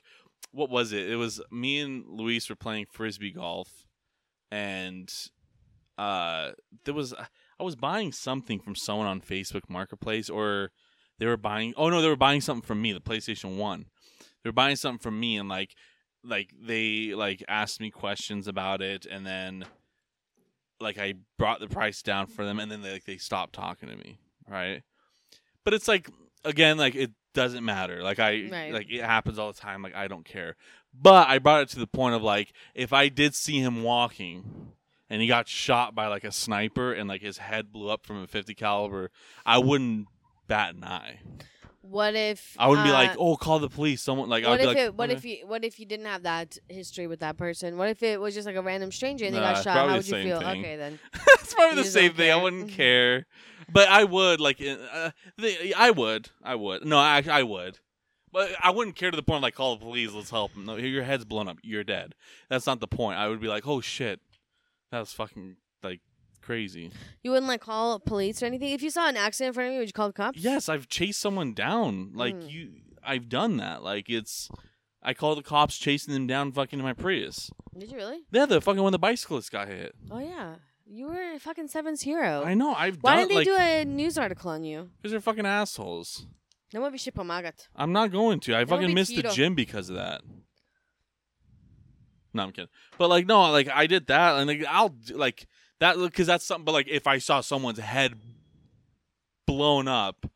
what 0.53 0.71
was 0.71 0.93
it? 0.93 1.11
It 1.11 1.17
was 1.17 1.41
me 1.51 1.81
and 1.81 2.05
Luis 2.07 2.49
were 2.49 2.57
playing 2.57 2.87
frisbee 2.93 3.33
golf, 3.33 3.69
and 4.51 5.13
uh, 5.99 6.53
there 6.85 6.95
was 6.95 7.15
I 7.59 7.63
was 7.63 7.75
buying 7.77 8.13
something 8.13 8.61
from 8.61 8.75
someone 8.75 9.07
on 9.07 9.21
Facebook 9.21 9.63
Marketplace, 9.69 10.29
or 10.29 10.71
they 11.19 11.27
were 11.27 11.37
buying. 11.37 11.75
Oh 11.77 11.89
no, 11.89 12.03
they 12.03 12.09
were 12.09 12.17
buying 12.17 12.41
something 12.41 12.67
from 12.67 12.83
me, 12.83 12.93
the 12.93 13.01
PlayStation 13.01 13.57
One. 13.57 13.87
They 14.43 14.49
were 14.49 14.55
buying 14.55 14.77
something 14.77 14.99
from 14.99 15.19
me, 15.19 15.37
and 15.37 15.49
like, 15.49 15.75
like 16.23 16.51
they 16.61 17.15
like 17.15 17.43
asked 17.49 17.81
me 17.81 17.91
questions 17.91 18.47
about 18.47 18.83
it, 18.83 19.07
and 19.07 19.27
then 19.27 19.65
like 20.81 20.99
I 20.99 21.15
brought 21.39 21.61
the 21.61 21.69
price 21.69 22.03
down 22.03 22.27
for 22.27 22.45
them, 22.45 22.59
and 22.59 22.71
then 22.71 22.83
they 22.83 22.93
like 22.93 23.05
they 23.05 23.17
stopped 23.17 23.55
talking 23.55 23.89
to 23.89 23.97
me, 23.97 24.19
right? 24.49 24.83
But 25.65 25.75
it's 25.75 25.89
like 25.89 26.09
again, 26.45 26.77
like 26.79 26.95
it 26.95 27.11
doesn't 27.35 27.65
matter. 27.65 28.03
Like 28.03 28.19
I 28.19 28.49
Right. 28.51 28.73
like 28.73 28.91
it 28.91 29.03
happens 29.05 29.39
all 29.39 29.53
the 29.53 29.59
time. 29.59 29.83
Like 29.83 29.95
I 29.95 30.09
don't 30.09 30.25
care. 30.25 30.57
But 30.95 31.29
I 31.29 31.39
brought 31.39 31.63
it 31.63 31.69
to 31.71 31.79
the 31.79 31.87
point 31.87 32.15
of 32.15 32.23
like 32.23 32.53
if 32.75 32.93
I 32.93 33.09
did 33.09 33.35
see 33.35 33.59
him 33.59 33.83
walking 33.83 34.73
and 35.11 35.21
he 35.21 35.29
got 35.29 35.47
shot 35.49 35.95
by 35.95 36.07
like 36.07 36.25
a 36.25 36.33
sniper 36.33 36.93
and 36.93 37.09
like 37.09 37.21
his 37.23 37.39
head 37.39 37.71
blew 37.73 37.91
up 37.91 38.07
from 38.07 38.23
a 38.23 38.27
50 38.27 38.55
caliber, 38.55 39.11
I 39.45 39.59
wouldn't 39.59 40.07
bat 40.49 40.75
an 40.75 40.85
eye. 40.85 41.21
What 41.89 42.15
if 42.15 42.57
I 42.59 42.69
wouldn't 42.69 42.87
be 42.87 42.91
uh, 42.91 42.95
like, 42.95 43.17
oh, 43.19 43.37
call 43.37 43.59
the 43.59 43.69
police. 43.69 44.03
Someone 44.03 44.29
like, 44.29 44.45
What 44.45 44.55
I'd 44.55 44.61
if 44.61 44.67
like, 44.67 44.77
it? 44.77 44.95
What 44.95 45.11
okay. 45.11 45.17
if 45.17 45.25
you? 45.25 45.47
What 45.47 45.65
if 45.65 45.79
you 45.79 45.87
didn't 45.87 46.07
have 46.07 46.25
that 46.25 46.59
history 46.69 47.07
with 47.07 47.21
that 47.21 47.37
person? 47.37 47.77
What 47.77 47.89
if 47.89 48.03
it 48.03 48.21
was 48.21 48.35
just 48.35 48.47
like 48.47 48.57
a 48.57 48.63
random 48.63 48.91
stranger 48.91 49.25
and 49.25 49.35
they 49.35 49.39
got 49.39 49.63
shot? 49.63 49.77
How 49.77 49.95
would 49.95 50.07
you 50.07 50.23
feel? 50.23 50.41
thing. 50.41 50.59
Okay, 50.59 50.77
then. 50.77 50.99
it's 51.15 51.55
probably 51.55 51.79
You 51.79 51.85
the 51.85 51.89
same 51.89 52.13
thing. 52.15 52.31
I 52.31 52.37
wouldn't 52.37 52.71
care, 52.83 53.27
but 53.71 53.89
I 53.89 54.05
would 54.05 54.41
like. 54.41 54.61
Uh, 54.61 55.11
the, 55.39 55.75
I 55.75 55.91
would. 55.91 56.31
I 56.43 56.55
would. 56.55 56.85
No, 56.85 56.99
I 56.99 57.23
I 57.31 57.43
would. 57.43 57.79
But 58.33 58.51
I 58.61 58.71
wouldn't 58.71 58.97
care 58.97 59.11
to 59.11 59.17
the 59.17 59.23
point 59.23 59.43
like 59.43 59.55
call 59.55 59.77
the 59.77 59.85
police. 59.85 60.13
Let's 60.13 60.31
help 60.31 60.53
him. 60.53 60.67
No, 60.67 60.77
your 60.77 61.05
head's 61.05 61.25
blown 61.25 61.49
up. 61.49 61.59
You're 61.63 61.85
dead. 61.85 62.15
That's 62.51 62.67
not 62.67 62.81
the 62.81 62.89
point. 62.89 63.19
I 63.19 63.29
would 63.29 63.41
be 63.41 63.49
like, 63.49 63.67
oh 63.67 63.81
shit, 63.81 64.21
that 64.91 64.99
was 64.99 65.13
fucking 65.13 65.57
crazy. 66.47 66.91
You 67.23 67.31
wouldn't 67.33 67.49
like 67.49 67.61
call 67.61 67.99
police 67.99 68.43
or 68.43 68.47
anything 68.47 68.71
if 68.73 68.83
you 68.83 68.91
saw 68.91 69.09
an 69.09 69.17
accident 69.17 69.49
in 69.49 69.55
front 69.55 69.69
of 69.69 69.73
you. 69.75 69.79
Would 69.81 69.89
you 69.89 69.93
call 70.01 70.09
the 70.09 70.13
cops? 70.23 70.39
Yes, 70.39 70.69
I've 70.69 70.89
chased 70.89 71.21
someone 71.21 71.53
down. 71.55 72.13
Like 72.15 72.35
Mm. 72.37 72.51
you, 72.51 72.63
I've 73.03 73.29
done 73.29 73.57
that. 73.59 73.83
Like 73.83 74.09
it's. 74.09 74.49
I 75.03 75.15
called 75.15 75.39
the 75.39 75.43
cops 75.43 75.79
chasing 75.79 76.15
them 76.15 76.27
down 76.27 76.53
fucking 76.53 76.79
in 76.81 76.85
my 76.85 76.93
Prius. 76.95 77.51
Did 77.79 77.91
you 77.93 77.97
really? 77.99 78.21
Yeah, 78.33 78.47
the 78.47 78.61
fucking 78.61 78.83
when 78.83 78.93
the 78.93 78.99
bicyclist 78.99 79.53
got 79.53 79.69
hit. 79.69 79.95
Oh 80.11 80.19
yeah. 80.19 80.57
You 80.89 81.07
were 81.09 81.33
a 81.35 81.39
fucking 81.41 81.69
Seven's 81.69 82.03
hero. 82.03 82.45
I 82.45 82.55
know. 82.55 82.73
I've 82.75 82.99
Why 83.03 83.17
done 83.17 83.29
didn't 83.29 83.31
they 83.31 83.35
like 83.37 83.47
do 83.47 83.57
a 83.57 83.85
news 83.85 84.17
article 84.19 84.51
on 84.51 84.63
you? 84.65 84.89
because 84.97 85.11
they're 85.13 85.21
fucking 85.21 85.47
assholes. 85.47 86.27
No 86.75 86.81
one 86.81 86.97
się 86.99 87.13
pomagat. 87.13 87.69
I'm 87.77 87.93
not 87.93 88.11
going 88.13 88.41
to. 88.41 88.55
I 88.55 88.61
would 88.61 88.69
fucking 88.69 88.95
missed 88.95 89.15
the 89.17 89.23
gym 89.23 89.55
because 89.55 89.89
of 89.91 89.97
that. 89.97 90.21
No, 92.35 92.43
I'm 92.43 92.53
kidding. 92.53 92.69
But 92.99 93.09
like, 93.09 93.27
no, 93.27 93.51
like 93.51 93.69
I 93.73 93.87
did 93.87 94.07
that, 94.09 94.37
and 94.39 94.47
like 94.47 94.65
I'll 94.69 94.95
like 95.15 95.47
that 95.81 95.97
because 95.99 96.27
that's 96.27 96.45
something. 96.45 96.65
But 96.65 96.73
like, 96.73 96.89
if 96.89 97.07
I 97.07 97.19
saw 97.19 97.41
someone's 97.41 97.79
head 97.79 98.15
blown 99.47 99.89
up, 99.89 100.27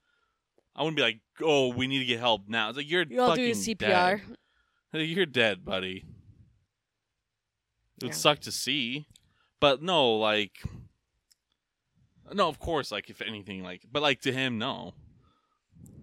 I 0.76 0.82
wouldn't 0.82 0.96
be 0.96 1.02
like, 1.02 1.20
"Oh, 1.42 1.68
we 1.72 1.86
need 1.86 1.98
to 2.00 2.04
get 2.04 2.20
help 2.20 2.42
now." 2.48 2.68
It's 2.68 2.76
like 2.78 2.90
you're 2.90 3.04
You 3.04 3.20
all 3.20 3.34
do 3.34 3.54
fucking 3.54 3.76
CPR. 3.76 4.20
dead. 4.92 5.00
You're 5.08 5.26
dead, 5.26 5.64
buddy. 5.64 6.04
It 7.98 8.04
would 8.04 8.10
Yeah. 8.12 8.16
suck 8.16 8.40
to 8.40 8.52
see, 8.52 9.06
but 9.60 9.82
no, 9.82 10.14
like, 10.16 10.62
no, 12.32 12.48
of 12.48 12.58
course, 12.58 12.90
like 12.90 13.10
if 13.10 13.20
anything, 13.20 13.62
like, 13.62 13.82
but 13.92 14.02
like 14.02 14.20
to 14.22 14.32
him, 14.32 14.58
no. 14.58 14.94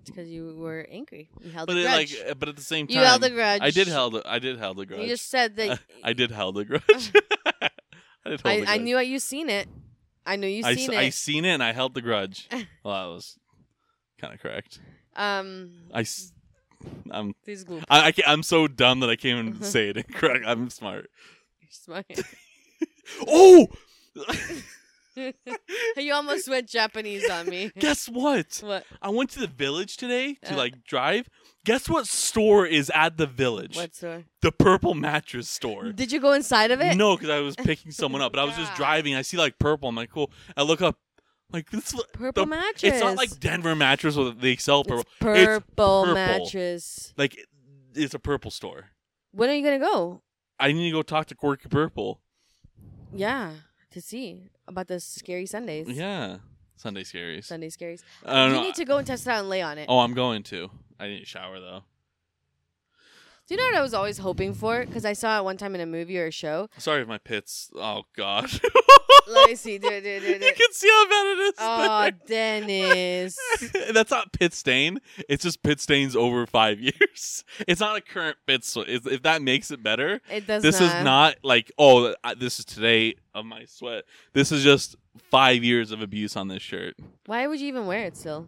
because 0.06 0.30
you 0.30 0.56
were 0.56 0.88
angry. 0.90 1.30
You 1.44 1.52
held 1.52 1.68
But 1.68 1.76
a 1.76 1.80
it, 1.80 1.84
grudge. 1.84 2.18
like, 2.20 2.30
uh, 2.30 2.34
but 2.36 2.48
at 2.50 2.56
the 2.56 2.62
same 2.62 2.88
time, 2.88 2.96
you 2.98 3.04
held 3.04 3.24
a 3.26 3.30
grudge. 3.30 3.62
I 3.62 3.72
did 3.72 3.88
held. 3.90 4.22
I 4.26 4.40
did 4.40 4.58
held 4.58 4.80
a 4.80 4.86
grudge. 4.86 5.02
You 5.02 5.08
just 5.08 5.30
said 5.30 5.56
that. 5.58 5.80
I 6.04 6.14
did 6.14 6.32
held 6.32 6.58
a 6.60 6.64
grudge. 6.72 7.12
I 8.28 8.50
I, 8.52 8.64
I 8.68 8.78
knew 8.78 9.00
you 9.00 9.20
seen 9.20 9.50
it. 9.50 9.68
I 10.26 10.36
knew 10.36 10.48
you 10.48 10.64
seen 10.64 10.92
I 10.92 10.94
it. 10.94 10.98
I 11.06 11.10
seen 11.10 11.46
it 11.46 11.50
and 11.54 11.64
I 11.64 11.72
held 11.74 11.94
the 11.94 12.02
grudge. 12.02 12.48
well, 12.84 13.10
that 13.10 13.14
was 13.16 13.38
kind 14.20 14.34
of 14.34 14.40
correct. 14.42 14.80
um, 15.16 15.72
I, 15.94 16.02
s- 16.02 16.34
I'm, 17.10 17.34
these 17.46 17.64
glue. 17.64 17.82
I, 17.90 18.08
I 18.08 18.14
I'm 18.28 18.44
so 18.44 18.68
dumb 18.68 19.00
that 19.00 19.10
I 19.10 19.16
can't 19.16 19.48
even 19.48 19.62
say 19.64 19.90
it 19.90 19.98
incorrect. 20.08 20.44
I'm 20.46 20.70
smart. 20.70 21.10
Smart. 21.70 22.06
Oh, 23.28 23.68
you 25.98 26.14
almost 26.14 26.48
went 26.48 26.68
Japanese 26.70 27.30
on 27.30 27.48
me. 27.50 27.72
guess 27.80 28.08
what? 28.08 28.60
what? 28.64 28.86
I 29.02 29.10
went 29.10 29.30
to 29.32 29.40
the 29.40 29.48
village 29.48 29.98
today 29.98 30.36
to 30.46 30.54
Uh. 30.54 30.58
like 30.58 30.84
drive. 30.84 31.30
Guess 31.66 31.90
what 31.90 32.08
store 32.08 32.66
is 32.66 32.90
at 32.96 33.18
the 33.18 33.26
village? 33.28 33.76
What 33.76 33.94
store? 33.96 34.24
The 34.42 34.52
purple 34.54 34.94
mattress 34.94 35.50
store. 35.50 35.92
Did 35.92 36.12
you 36.12 36.20
go 36.22 36.32
inside 36.34 36.72
of 36.72 36.80
it? 36.80 36.96
No, 36.96 37.16
because 37.18 37.30
I 37.30 37.40
was 37.40 37.56
picking 37.58 37.92
someone 37.92 38.22
up, 38.22 38.32
but 38.32 38.40
I 38.40 38.46
was 38.46 38.56
just 38.56 38.74
driving. 38.76 39.16
I 39.16 39.22
see 39.22 39.36
like 39.38 39.60
purple. 39.60 39.90
I'm 39.90 39.96
like, 39.96 40.10
cool. 40.12 40.32
I 40.56 40.62
look 40.64 40.82
up, 40.82 40.98
like 41.52 41.70
this. 41.72 41.94
Purple 42.14 42.44
the- 42.46 42.50
mattress. 42.50 42.84
It's 42.94 43.02
not 43.02 43.18
like 43.18 43.38
Denver 43.40 43.76
mattress 43.76 44.16
where 44.16 44.32
they 44.32 44.56
sell 44.56 44.82
It's 44.82 44.88
purple. 44.90 45.04
purple, 45.20 45.62
purple. 46.06 46.14
mattress. 46.14 47.14
Like 47.18 47.36
it- 47.38 47.48
it's 47.96 48.14
a 48.14 48.20
purple 48.20 48.52
store. 48.52 48.92
When 49.32 49.50
are 49.50 49.54
you 49.54 49.64
gonna 49.64 49.80
go? 49.80 50.22
I 50.60 50.72
need 50.72 50.86
to 50.86 50.92
go 50.92 51.02
talk 51.02 51.26
to 51.28 51.36
Quirky 51.36 51.68
Purple. 51.70 52.22
Yeah, 53.14 53.52
to 53.92 54.02
see 54.02 54.50
about 54.68 54.88
the 54.88 55.00
scary 55.00 55.46
Sundays. 55.46 55.88
Yeah, 55.88 56.38
Sunday 56.76 57.04
scaries. 57.04 57.46
Sunday 57.46 57.70
scaries. 57.70 58.04
I 58.26 58.34
don't 58.34 58.50
you 58.50 58.56
know. 58.56 58.64
need 58.64 58.76
to 58.76 58.86
go 58.86 58.98
and 58.98 59.08
test 59.08 59.28
it 59.28 59.32
out 59.32 59.40
and 59.40 59.50
lay 59.50 59.62
on 59.62 59.78
it. 59.78 59.88
Oh, 59.90 60.00
I'm 60.00 60.14
going 60.14 60.44
to. 60.44 60.70
I 61.00 61.08
didn't 61.08 61.28
shower 61.28 61.60
though. 61.60 61.84
Do 63.48 63.54
you 63.56 63.62
know 63.62 63.66
what 63.68 63.76
I 63.76 63.82
was 63.82 63.94
always 63.94 64.18
hoping 64.18 64.54
for? 64.54 64.86
Because 64.86 65.06
I 65.06 65.14
saw 65.14 65.40
it 65.40 65.44
one 65.46 65.56
time 65.56 65.74
in 65.74 65.80
a 65.82 65.86
movie 65.86 66.20
or 66.20 66.26
a 66.28 66.32
show. 66.32 66.70
Sorry 66.78 67.02
if 67.02 67.08
my 67.08 67.18
pits. 67.18 67.70
Oh 67.76 68.04
God. 68.16 68.50
Let 69.30 69.50
me 69.50 69.56
see. 69.56 69.78
Do 69.78 69.90
do 69.90 70.02
do 70.02 70.26
you 70.28 70.54
can 70.54 70.72
see 70.74 70.90
how 70.90 71.10
bad 71.10 71.26
it 71.28 71.40
is. 71.40 71.54
Oh, 71.60 72.10
Dennis. 72.28 73.38
That's 73.94 74.12
not 74.12 74.34
pit 74.34 74.54
stain. 74.54 75.00
It's 75.30 75.44
just 75.44 75.64
pit 75.64 75.80
stains 75.80 76.16
over 76.16 76.46
five 76.46 76.80
years. 76.82 77.44
It's 77.68 77.80
not 77.80 77.98
a 77.98 78.02
current 78.02 78.36
pit. 78.46 78.64
swe- 78.66 78.86
If 78.88 79.08
if 79.08 79.24
that 79.24 79.42
makes 79.42 79.72
it 79.72 79.82
better, 79.82 80.20
It 80.30 80.46
does 80.46 80.62
this 80.64 80.80
not. 80.82 80.86
is 81.00 81.04
not 81.06 81.36
like 81.44 81.72
oh 81.78 82.16
this 82.38 82.60
is 82.60 82.66
today 82.66 83.16
of 83.34 83.46
my 83.46 83.64
sweat. 83.66 84.04
This 84.34 84.52
is 84.52 84.62
just 84.64 84.96
five 85.32 85.64
years 85.64 85.92
of 85.92 86.02
abuse 86.02 86.36
on 86.36 86.48
this 86.50 86.62
shirt. 86.64 86.96
Why 87.26 87.48
would 87.48 87.60
you 87.62 87.68
even 87.68 87.86
wear 87.86 88.04
it 88.06 88.18
still? 88.18 88.48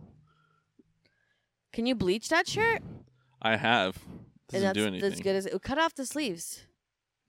Can 1.72 1.86
you 1.86 1.96
bleach 1.96 2.30
that 2.30 2.48
shirt? 2.48 2.82
I 3.42 3.56
have. 3.56 3.98
And 4.52 4.64
Doesn't 4.64 4.68
that's 4.68 4.78
do 4.78 4.88
anything. 4.88 5.10
that's 5.10 5.22
good 5.22 5.36
as 5.36 5.46
it. 5.46 5.62
Cut 5.62 5.78
off 5.78 5.94
the 5.96 6.06
sleeves. 6.06 6.64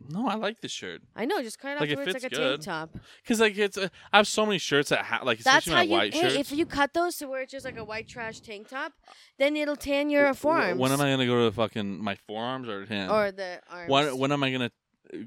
No, 0.09 0.27
I 0.29 0.35
like 0.37 0.63
this 0.63 0.73
shirt 0.73 1.03
I 1.15 1.27
know, 1.27 1.43
just 1.43 1.59
cut 1.59 1.73
it 1.73 1.75
off 1.75 1.81
Like, 1.81 1.89
to 1.91 1.93
it 1.93 1.97
where 1.99 2.05
it's 2.09 2.13
fits 2.15 2.25
like 2.25 2.33
a 2.33 2.35
good. 2.35 2.63
tank 2.63 2.65
top. 2.95 2.99
because 3.23 3.39
like 3.39 3.59
it's. 3.59 3.77
Uh, 3.77 3.89
I 4.11 4.17
have 4.17 4.27
so 4.27 4.47
many 4.47 4.57
shirts 4.57 4.89
that 4.89 5.01
ha- 5.05 5.21
like 5.23 5.41
That's 5.41 5.67
especially 5.67 5.73
how 5.73 5.79
my 5.79 5.83
you. 5.83 5.91
white 5.93 6.15
hey, 6.15 6.21
shirts. 6.23 6.35
if 6.37 6.53
you 6.53 6.65
cut 6.65 6.95
those 6.95 7.17
to 7.19 7.27
where 7.29 7.43
it's 7.43 7.53
just 7.53 7.67
like 7.67 7.77
a 7.77 7.85
white 7.85 8.09
trash 8.09 8.41
tank 8.41 8.69
top, 8.69 8.95
then 9.39 9.55
it'll 9.57 9.77
tan 9.77 10.09
your 10.09 10.33
forearms. 10.33 10.79
When 10.81 10.91
am 10.91 11.03
I 11.03 11.11
gonna 11.11 11.27
go 11.27 11.39
to 11.41 11.45
the 11.45 11.53
fucking 11.53 12.03
my 12.03 12.15
forearms 12.27 12.67
or 12.67 12.87
hands? 12.87 13.13
Or 13.13 13.31
the 13.31 13.61
arms. 13.71 13.91
when 13.91 14.17
when 14.19 14.33
am 14.33 14.43
I 14.43 14.51
gonna 14.51 14.71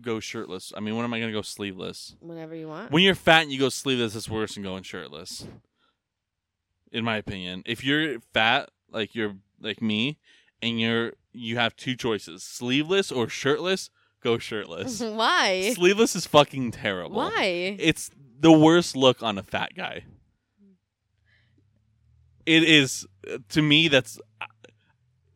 go 0.01 0.19
shirtless? 0.19 0.73
I 0.75 0.79
mean, 0.79 0.95
when 0.95 1.03
am 1.05 1.13
I 1.13 1.19
gonna 1.19 1.31
go 1.31 1.43
sleeveless? 1.43 2.15
Whenever 2.19 2.55
you 2.55 2.67
want. 2.67 2.89
When 2.91 3.03
you're 3.03 3.13
fat 3.13 3.43
and 3.43 3.51
you 3.51 3.59
go 3.59 3.69
sleeveless, 3.69 4.15
it's 4.15 4.27
worse 4.27 4.55
than 4.55 4.63
going 4.63 4.81
shirtless. 4.81 5.45
In 6.91 7.03
my 7.03 7.17
opinion, 7.17 7.61
if 7.67 7.83
you're 7.83 8.19
fat, 8.33 8.69
like 8.91 9.13
you're 9.13 9.35
like 9.61 9.81
me, 9.83 10.17
and 10.63 10.79
you're 10.79 11.13
you 11.33 11.57
have 11.57 11.75
two 11.75 11.95
choices: 11.95 12.43
sleeveless 12.43 13.11
or 13.11 13.27
shirtless. 13.27 13.89
Go 14.21 14.37
shirtless. 14.37 15.01
Why? 15.01 15.73
sleeveless 15.75 16.15
is 16.15 16.25
fucking 16.25 16.71
terrible. 16.71 17.17
Why? 17.17 17.75
It's 17.77 18.09
the 18.39 18.51
worst 18.51 18.95
look 18.95 19.21
on 19.21 19.37
a 19.37 19.43
fat 19.43 19.75
guy. 19.75 20.05
It 22.45 22.63
is 22.63 23.05
to 23.49 23.61
me. 23.61 23.89
That's 23.89 24.19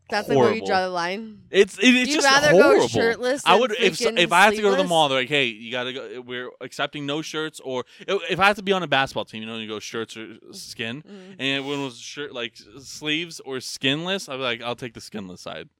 That's 0.09 0.29
like 0.29 0.37
where 0.37 0.53
you 0.55 0.65
draw 0.65 0.81
the 0.81 0.89
line. 0.89 1.41
it's 1.51 1.77
it, 1.77 1.83
it's 1.93 2.09
You'd 2.09 2.21
just 2.21 2.25
rather 2.27 2.51
horrible. 2.51 2.81
go 2.81 2.87
shirtless. 2.87 3.41
I 3.45 3.55
would 3.59 3.71
if 3.73 4.01
if 4.01 4.31
I 4.31 4.43
had 4.45 4.55
to 4.55 4.61
go 4.61 4.69
to 4.69 4.69
the 4.69 4.75
sleeveless? 4.77 4.89
mall. 4.89 5.09
They're 5.09 5.19
like, 5.19 5.29
hey, 5.29 5.45
you 5.45 5.71
gotta 5.71 5.91
go. 5.93 6.21
We're 6.21 6.49
accepting 6.61 7.05
no 7.05 7.21
shirts, 7.21 7.59
or 7.59 7.83
if 8.07 8.39
I 8.39 8.45
have 8.47 8.55
to 8.55 8.63
be 8.63 8.71
on 8.71 8.83
a 8.83 8.87
basketball 8.87 9.25
team, 9.25 9.41
you 9.43 9.47
know, 9.49 9.57
you 9.57 9.67
go 9.67 9.79
shirts 9.79 10.15
or 10.15 10.37
skin. 10.51 11.03
Mhm. 11.03 11.35
And 11.39 11.67
when 11.67 11.79
it 11.79 11.83
was 11.83 11.99
shirt 11.99 12.33
like 12.33 12.55
sleeves 12.81 13.39
or 13.41 13.59
skinless, 13.59 14.29
I'd 14.29 14.37
be 14.37 14.43
like, 14.43 14.61
I'll 14.61 14.75
take 14.75 14.93
the 14.93 15.01
skinless 15.01 15.41
side. 15.41 15.69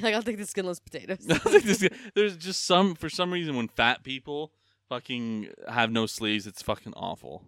Like 0.00 0.14
I'll 0.14 0.22
take 0.22 0.38
the 0.38 0.46
skinless 0.46 0.80
potatoes. 0.80 1.26
I'll 1.30 1.38
take 1.52 1.64
the 1.64 1.74
skin- 1.74 1.94
There's 2.14 2.36
just 2.38 2.64
some 2.64 2.94
for 2.94 3.10
some 3.10 3.30
reason 3.30 3.56
when 3.56 3.68
fat 3.68 4.02
people 4.02 4.50
fucking 4.88 5.48
have 5.68 5.90
no 5.90 6.06
sleeves, 6.06 6.46
it's 6.46 6.62
fucking 6.62 6.94
awful. 6.94 7.44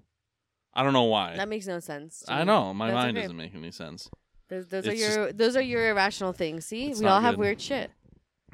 I 0.75 0.83
don't 0.83 0.93
know 0.93 1.05
why. 1.05 1.37
that 1.37 1.49
makes 1.49 1.67
no 1.67 1.79
sense. 1.81 2.21
to 2.27 2.33
I 2.33 2.41
me. 2.41 2.45
know 2.47 2.75
my 2.75 2.89
That's 2.89 2.95
mind 2.97 3.17
okay. 3.17 3.23
doesn't 3.23 3.37
make 3.39 3.55
any 3.55 3.71
sense. 3.71 4.11
Those, 4.49 4.67
those 4.69 4.87
are 4.87 4.93
It's 4.93 5.01
your 5.01 5.33
those 5.33 5.57
are 5.57 5.63
your 5.63 5.89
irrational 5.91 6.33
things. 6.33 6.67
See, 6.67 6.91
It's 6.91 7.01
we 7.01 7.07
not 7.07 7.15
all 7.15 7.21
have 7.23 7.35
good. 7.37 7.41
weird 7.41 7.61
shit. 7.61 7.91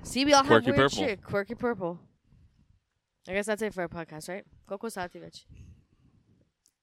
See, 0.03 0.25
we 0.25 0.33
all 0.33 0.45
Quirky 0.45 0.67
have 0.71 0.77
weird 0.79 0.91
purple. 0.91 1.05
shit. 1.07 1.23
Quirky 1.25 1.55
purple. 1.55 1.99
I 3.29 3.33
guess 3.35 3.47
that's 3.47 3.61
it 3.63 3.75
for 3.75 3.83
our 3.83 3.89
podcast, 3.89 4.29
right? 4.29 4.45
Coco 4.67 4.87
Sativich. 4.89 5.45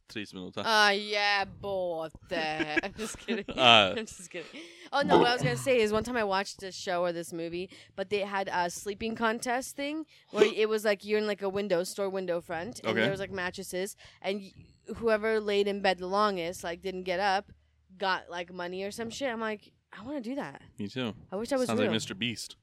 Tres 0.10 0.32
minutos. 0.32 0.64
Ah, 0.66 0.92
yeah, 0.92 1.44
both. 1.44 2.14
I'm 2.32 2.94
just 2.98 3.18
kidding. 3.26 3.44
Uh, 3.50 3.94
I'm 3.98 4.06
just 4.06 4.30
kidding. 4.30 4.48
Oh 4.94 5.02
no, 5.02 5.18
what 5.18 5.28
I 5.28 5.34
was 5.34 5.42
gonna 5.42 5.58
say 5.58 5.82
is 5.82 5.92
one 5.92 6.04
time 6.06 6.16
I 6.16 6.24
watched 6.24 6.62
this 6.62 6.76
show 6.76 7.02
or 7.04 7.12
this 7.12 7.34
movie, 7.34 7.70
but 7.98 8.10
they 8.10 8.20
had 8.20 8.50
a 8.54 8.70
sleeping 8.70 9.16
contest 9.16 9.76
thing 9.76 10.06
where 10.32 10.46
it 10.56 10.70
was 10.70 10.86
like 10.86 11.04
you're 11.04 11.20
in 11.20 11.28
like 11.28 11.42
a 11.42 11.50
window 11.50 11.84
store 11.84 12.10
window 12.10 12.40
front, 12.40 12.80
and 12.80 12.92
Okay. 12.92 13.02
there 13.02 13.12
was 13.12 13.20
like 13.20 13.32
mattresses, 13.32 13.98
and 14.22 14.40
y- 14.42 14.52
whoever 14.96 15.42
laid 15.42 15.68
in 15.68 15.82
bed 15.82 15.98
the 15.98 16.08
longest, 16.08 16.64
like 16.64 16.82
didn't 16.82 17.04
get 17.04 17.20
up, 17.20 17.52
got 17.98 18.30
like 18.30 18.54
money 18.54 18.84
or 18.84 18.92
some 18.92 19.10
shit. 19.10 19.30
I'm 19.32 19.42
like, 19.42 19.72
I 19.98 20.04
want 20.04 20.24
to 20.24 20.30
do 20.30 20.36
that. 20.36 20.62
Me 20.78 20.88
too. 20.88 21.14
I 21.32 21.36
wish 21.36 21.52
I 21.52 21.58
was 21.58 21.68
Sounds 21.68 21.80
real. 21.80 21.92
like 21.92 22.00
Mr. 22.00 22.18
Beast. 22.18 22.56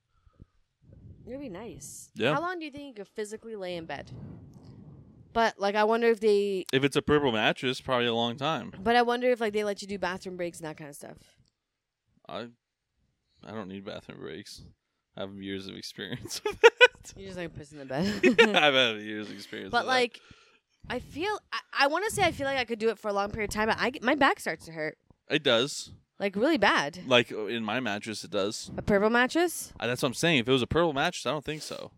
It'd 1.27 1.41
be 1.41 1.49
nice. 1.49 2.11
Yeah. 2.15 2.35
How 2.35 2.41
long 2.41 2.59
do 2.59 2.65
you 2.67 2.71
think 2.71 2.85
you 2.87 2.95
could 3.05 3.09
physically 3.09 3.57
lay 3.57 3.77
in 3.77 3.87
bed? 3.87 4.11
But 5.33 5.59
like, 5.59 5.75
I 5.75 5.85
wonder 5.85 6.09
if 6.09 6.21
they. 6.21 6.65
If 6.73 6.85
it's 6.85 6.97
a 6.97 7.03
purple 7.03 7.33
mattress, 7.33 7.81
probably 7.81 8.07
a 8.07 8.15
long 8.15 8.37
time. 8.37 8.73
But 8.83 8.95
I 8.95 9.03
wonder 9.03 9.31
if 9.31 9.41
like 9.41 9.53
they 9.53 9.65
let 9.65 9.83
you 9.83 9.89
do 9.89 9.99
bathroom 9.99 10.37
breaks 10.37 10.59
and 10.61 10.69
that 10.69 10.77
kind 10.77 10.91
of 10.91 10.97
stuff. 10.97 11.17
I 12.29 12.49
I 13.47 13.51
don't 13.53 13.69
need 13.69 13.85
bathroom 13.85 14.21
breaks. 14.21 14.63
I 15.17 15.21
have 15.21 15.35
years 15.37 15.67
of 15.67 15.77
experience 15.77 16.41
with 16.47 16.61
that. 16.61 17.13
You 17.17 17.27
just 17.27 17.39
like 17.39 17.55
piss 17.57 17.73
in 17.73 17.79
the 17.79 17.85
bed. 17.85 18.07
I've 18.41 18.75
had 18.75 18.97
years 19.01 19.29
of 19.29 19.35
experience. 19.35 19.71
but 19.71 19.79
with 19.79 19.87
that. 19.87 19.93
like, 19.93 20.21
I 20.89 20.99
feel 21.01 21.39
I, 21.53 21.59
I 21.81 21.87
want 21.89 22.05
to 22.09 22.15
say 22.15 22.23
I 22.23 22.33
feel 22.33 22.47
like 22.47 22.59
I 22.59 22.65
could 22.65 22.79
do 22.79 22.91
it 22.91 22.99
for 22.99 23.09
a 23.09 23.13
long 23.13 23.31
period 23.31 23.51
of 23.51 23.55
time. 23.55 23.69
But 23.69 23.79
I 23.81 23.93
my 24.03 24.15
back 24.15 24.41
starts 24.41 24.67
to 24.67 24.73
hurt. 24.73 24.99
It 25.31 25.43
does. 25.43 25.91
Like 26.21 26.37
really 26.37 26.59
bad. 26.59 27.01
Like 27.07 27.33
uh, 27.33 27.47
in 27.47 27.65
my 27.65 27.81
mattress, 27.81 28.23
it 28.25 28.31
does. 28.31 28.71
A 28.77 28.83
purple 28.83 29.11
mattress? 29.11 29.73
Uh, 29.81 29.87
That's 29.87 30.03
what 30.03 30.09
I'm 30.09 30.15
saying. 30.15 30.39
If 30.39 30.49
it 30.49 30.53
was 30.53 30.63
a 30.63 30.67
purple 30.67 30.93
mattress, 30.93 31.27
I 31.27 31.31
don't 31.33 31.45
think 31.45 31.63
so. 31.63 31.91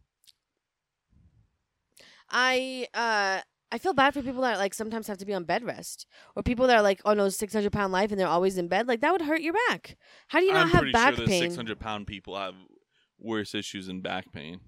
I 2.30 2.86
uh 2.94 3.40
I 3.72 3.78
feel 3.78 3.94
bad 3.94 4.14
for 4.14 4.22
people 4.22 4.42
that 4.42 4.58
like 4.58 4.74
sometimes 4.74 5.06
have 5.08 5.18
to 5.18 5.26
be 5.26 5.34
on 5.34 5.44
bed 5.44 5.64
rest, 5.64 6.06
or 6.34 6.42
people 6.42 6.66
that 6.68 6.76
are 6.76 6.82
like 6.82 7.00
on 7.04 7.16
those 7.18 7.36
six 7.36 7.52
hundred 7.52 7.72
pound 7.72 7.92
life 7.92 8.10
and 8.10 8.18
they're 8.18 8.26
always 8.28 8.56
in 8.58 8.68
bed. 8.68 8.86
Like 8.88 9.00
that 9.00 9.12
would 9.12 9.22
hurt 9.22 9.40
your 9.42 9.54
back. 9.68 9.96
How 10.28 10.38
do 10.40 10.46
you 10.46 10.52
not 10.52 10.66
I'm 10.66 10.70
have 10.70 10.92
back 10.92 11.16
sure 11.16 11.26
pain? 11.26 11.42
600 11.42 11.78
pound 11.80 12.06
people 12.06 12.36
have 12.36 12.54
worse 13.18 13.54
issues 13.54 13.88
in 13.88 14.00
back 14.02 14.32
pain. 14.32 14.60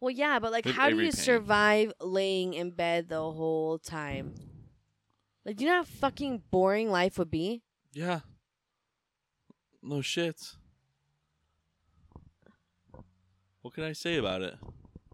Well, 0.00 0.10
yeah, 0.10 0.38
but 0.38 0.52
like, 0.52 0.66
With 0.66 0.74
how 0.74 0.90
do 0.90 0.96
you 0.96 1.04
pain. 1.04 1.12
survive 1.12 1.92
laying 2.00 2.52
in 2.52 2.72
bed 2.72 3.08
the 3.08 3.16
whole 3.20 3.78
time? 3.78 4.34
Like, 5.46 5.56
do 5.56 5.64
you 5.64 5.70
know 5.70 5.76
how 5.76 5.84
fucking 5.84 6.42
boring 6.50 6.90
life 6.90 7.16
would 7.18 7.30
be? 7.30 7.62
Yeah. 7.94 8.20
No 9.82 10.02
shit. 10.02 10.40
What 13.62 13.74
can 13.74 13.84
I 13.84 13.92
say 13.92 14.16
about 14.16 14.42
it? 14.42 14.54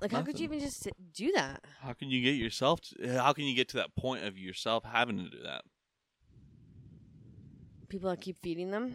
Like, 0.01 0.13
how 0.13 0.23
could 0.23 0.41
you 0.41 0.45
even 0.45 0.61
just 0.61 0.89
do 1.15 1.31
that? 1.33 1.63
How 1.83 1.93
can 1.93 2.09
you 2.09 2.23
get 2.23 2.37
yourself? 2.37 2.81
To, 2.81 3.19
how 3.19 3.33
can 3.35 3.45
you 3.45 3.55
get 3.55 3.69
to 3.69 3.77
that 3.77 3.95
point 3.97 4.25
of 4.25 4.39
yourself 4.39 4.85
having 4.85 5.19
to 5.19 5.29
do 5.29 5.43
that? 5.45 5.63
People 7.89 8.09
that 8.09 8.21
keep 8.21 8.39
feeding 8.43 8.71
them. 8.71 8.95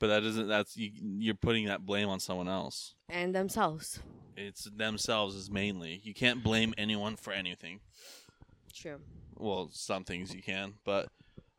But 0.00 0.08
that 0.08 0.24
isn't. 0.24 0.48
That's 0.48 0.76
you, 0.76 0.90
you're 1.18 1.34
putting 1.34 1.66
that 1.66 1.86
blame 1.86 2.08
on 2.08 2.18
someone 2.18 2.48
else. 2.48 2.94
and 3.08 3.34
themselves. 3.34 4.00
It's 4.36 4.64
themselves 4.64 5.36
is 5.36 5.48
mainly. 5.50 6.00
You 6.02 6.12
can't 6.12 6.42
blame 6.42 6.74
anyone 6.76 7.14
for 7.14 7.32
anything. 7.32 7.78
True. 8.74 8.98
Well, 9.36 9.70
some 9.72 10.02
things 10.04 10.34
you 10.34 10.42
can, 10.42 10.74
but 10.84 11.08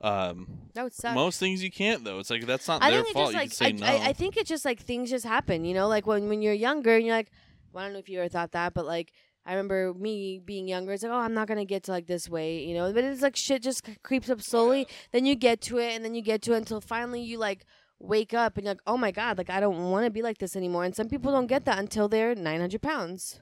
um, 0.05 0.47
That 0.73 0.83
would 0.83 0.93
suck. 0.93 1.15
most 1.15 1.39
things 1.39 1.63
you 1.63 1.71
can't. 1.71 2.03
Though 2.03 2.19
it's 2.19 2.29
like 2.29 2.45
that's 2.45 2.67
not 2.67 2.83
I 2.83 2.91
their 2.91 3.03
think 3.03 3.15
it 3.15 3.19
fault. 3.19 3.33
just 3.33 3.33
you 3.33 3.39
like 3.39 3.49
can 3.49 3.79
say 3.79 3.85
I, 3.87 3.97
no. 3.97 4.03
I, 4.05 4.09
I 4.09 4.13
think 4.13 4.37
it's 4.37 4.49
just 4.49 4.65
like 4.65 4.79
things 4.79 5.09
just 5.09 5.25
happen, 5.25 5.65
you 5.65 5.73
know. 5.73 5.87
Like 5.87 6.05
when 6.07 6.27
when 6.29 6.41
you're 6.41 6.53
younger 6.53 6.95
and 6.95 7.05
you're 7.05 7.15
like, 7.15 7.31
well, 7.73 7.83
I 7.83 7.87
don't 7.87 7.93
know 7.93 7.99
if 7.99 8.09
you 8.09 8.19
ever 8.19 8.29
thought 8.29 8.51
that, 8.53 8.73
but 8.73 8.85
like 8.85 9.11
I 9.45 9.51
remember 9.53 9.93
me 9.93 10.39
being 10.43 10.67
younger. 10.67 10.93
It's 10.93 11.03
like, 11.03 11.11
oh, 11.11 11.15
I'm 11.15 11.33
not 11.33 11.47
gonna 11.47 11.65
get 11.65 11.83
to 11.83 11.91
like 11.91 12.07
this 12.07 12.27
way, 12.29 12.63
you 12.63 12.73
know. 12.75 12.91
But 12.93 13.03
it's 13.03 13.21
like 13.21 13.35
shit 13.35 13.61
just 13.63 13.87
creeps 14.03 14.29
up 14.29 14.41
slowly. 14.41 14.87
Then 15.11 15.25
you 15.25 15.35
get 15.35 15.61
to 15.61 15.77
it, 15.79 15.93
and 15.95 16.03
then 16.05 16.15
you 16.15 16.21
get 16.21 16.41
to 16.43 16.53
it 16.53 16.57
until 16.57 16.81
finally 16.81 17.21
you 17.21 17.37
like 17.37 17.65
wake 17.99 18.33
up 18.33 18.57
and 18.57 18.65
you're 18.65 18.71
like, 18.73 18.81
oh 18.85 18.97
my 18.97 19.09
god, 19.11 19.37
like 19.37 19.49
I 19.49 19.59
don't 19.59 19.89
want 19.91 20.05
to 20.05 20.11
be 20.11 20.21
like 20.21 20.37
this 20.39 20.55
anymore. 20.55 20.83
And 20.83 20.95
some 20.95 21.07
people 21.07 21.31
don't 21.31 21.47
get 21.47 21.65
that 21.65 21.79
until 21.79 22.07
they're 22.09 22.35
900 22.35 22.81
pounds, 22.81 23.39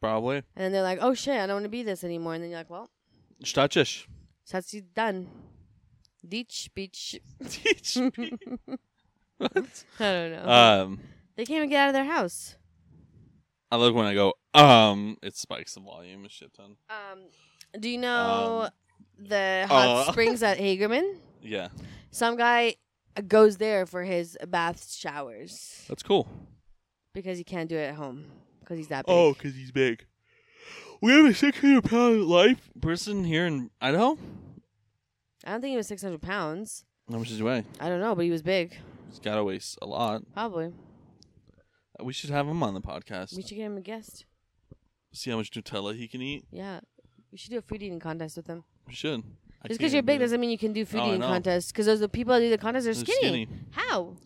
Probably. 0.00 0.36
and 0.36 0.44
then 0.56 0.72
they're 0.72 0.82
like, 0.82 0.98
oh 1.02 1.12
shit, 1.12 1.36
I 1.40 1.46
don't 1.46 1.56
want 1.56 1.64
to 1.64 1.70
be 1.70 1.82
this 1.82 2.04
anymore. 2.04 2.34
And 2.34 2.42
then 2.42 2.50
you're 2.50 2.60
like, 2.60 2.70
well, 2.70 2.88
Stacisz. 3.44 4.06
that's 4.50 4.70
done. 4.94 5.28
Beach, 6.28 6.70
beach. 6.74 7.18
Teach 7.48 7.96
me. 7.96 8.32
what? 9.38 9.84
I 9.98 10.12
don't 10.12 10.32
know. 10.32 10.48
Um, 10.48 11.00
they 11.36 11.44
can't 11.44 11.58
even 11.58 11.70
get 11.70 11.80
out 11.82 11.88
of 11.88 11.94
their 11.94 12.04
house. 12.04 12.56
I 13.70 13.76
look 13.76 13.94
when 13.94 14.06
I 14.06 14.14
go. 14.14 14.34
Um, 14.52 15.16
it 15.22 15.36
spikes 15.36 15.74
the 15.74 15.80
volume 15.80 16.24
a 16.24 16.28
shit 16.28 16.52
ton. 16.54 16.76
Um, 16.90 17.20
do 17.78 17.88
you 17.88 17.98
know 17.98 18.62
Um, 18.64 18.70
the 19.26 19.64
hot 19.68 20.08
uh, 20.08 20.12
springs 20.12 20.42
at 20.42 20.58
Hagerman? 20.58 21.16
Yeah, 21.40 21.68
Some 22.10 22.36
guy 22.36 22.74
goes 23.28 23.56
there 23.58 23.86
for 23.86 24.02
his 24.02 24.36
bath 24.48 24.92
showers 24.92 25.84
that's 25.88 26.02
cool. 26.02 26.28
because 27.14 27.38
he 27.38 27.44
can't 27.44 27.68
do 27.68 27.76
it 27.76 27.88
at 27.90 27.94
home 27.94 28.24
because 28.60 28.76
he's 28.76 28.88
that 28.88 29.06
big. 29.06 29.14
Oh, 29.14 29.32
because 29.32 29.54
he's 29.54 29.70
big. 29.72 30.04
We 31.00 31.12
have 31.12 31.24
a 31.24 31.32
600 31.34 31.82
pound 31.84 32.24
life 32.26 32.70
person 32.82 33.24
here 33.24 33.46
in 33.46 33.70
Idaho. 33.80 34.18
I 35.44 35.52
don't 35.52 35.60
think 35.60 35.70
he 35.72 35.76
was 35.76 35.86
600 35.88 36.20
pounds. 36.20 36.84
How 37.10 37.18
much 37.18 37.28
does 37.28 37.38
he 37.38 37.42
weigh? 37.42 37.64
I 37.80 37.88
don't 37.88 38.00
know, 38.00 38.14
but 38.14 38.24
he 38.24 38.30
was 38.30 38.42
big. 38.42 38.76
He's 39.08 39.18
got 39.18 39.34
to 39.36 39.44
weigh 39.44 39.60
a 39.82 39.86
lot. 39.86 40.22
Probably. 40.34 40.72
We 42.02 42.12
should 42.12 42.30
have 42.30 42.46
him 42.46 42.62
on 42.62 42.74
the 42.74 42.80
podcast. 42.80 43.36
We 43.36 43.42
should 43.42 43.56
get 43.56 43.64
him 43.64 43.76
a 43.76 43.80
guest. 43.80 44.24
See 45.12 45.30
how 45.30 45.36
much 45.38 45.50
Nutella 45.50 45.96
he 45.96 46.06
can 46.08 46.22
eat. 46.22 46.44
Yeah. 46.50 46.80
We 47.32 47.38
should 47.38 47.50
do 47.50 47.58
a 47.58 47.62
food 47.62 47.82
eating 47.82 47.98
contest 48.00 48.36
with 48.36 48.46
him. 48.46 48.64
We 48.86 48.94
should. 48.94 49.22
I 49.62 49.68
Just 49.68 49.78
because 49.78 49.92
you're 49.92 50.02
big 50.02 50.18
do 50.18 50.24
doesn't 50.24 50.40
mean 50.40 50.50
you 50.50 50.56
can 50.58 50.72
do 50.72 50.84
food 50.84 51.00
Oh, 51.00 51.04
I 51.04 51.08
eating 51.08 51.20
know. 51.20 51.26
contests. 51.28 51.72
Because 51.72 51.86
those 51.86 52.00
the 52.00 52.08
people 52.08 52.32
that 52.34 52.40
do 52.40 52.48
the 52.48 52.56
contests 52.58 52.86
are 52.86 52.94
They're 52.94 53.04
skinny. 53.04 53.44
skinny. 53.46 53.48
How? 53.72 54.16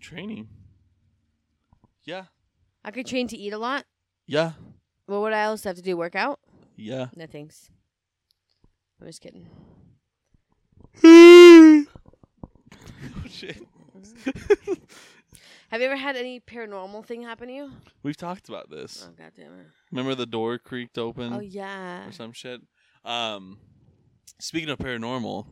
Training. 0.00 0.48
Yeah. 2.02 2.24
I 2.84 2.90
could 2.90 3.06
train 3.06 3.28
to 3.28 3.36
eat 3.36 3.52
a 3.52 3.58
lot. 3.58 3.84
Yeah. 4.26 4.52
What 5.06 5.20
would 5.20 5.32
I 5.32 5.40
else 5.42 5.64
have 5.64 5.76
to 5.76 5.82
do? 5.82 5.96
Workout? 5.96 6.40
Yeah. 6.76 7.08
No 7.14 7.26
thanks. 7.26 7.68
I'm 9.00 9.06
just 9.06 9.20
kidding. 9.20 9.46
Oh, 11.04 11.84
shit. 13.28 13.56
Have 15.70 15.80
you 15.80 15.86
ever 15.86 15.96
had 15.96 16.16
any 16.16 16.40
paranormal 16.40 17.04
thing 17.06 17.22
happen 17.22 17.48
to 17.48 17.54
you? 17.54 17.70
We've 18.02 18.16
talked 18.16 18.48
about 18.48 18.70
this. 18.70 19.06
Oh 19.08 19.12
god 19.16 19.32
damn 19.36 19.52
it. 19.60 19.66
Remember 19.92 20.14
the 20.16 20.26
door 20.26 20.58
creaked 20.58 20.98
open 20.98 21.32
Oh 21.32 21.38
yeah. 21.40 22.08
or 22.08 22.12
some 22.12 22.32
shit? 22.32 22.60
Um, 23.04 23.58
speaking 24.40 24.68
of 24.68 24.78
paranormal, 24.78 25.46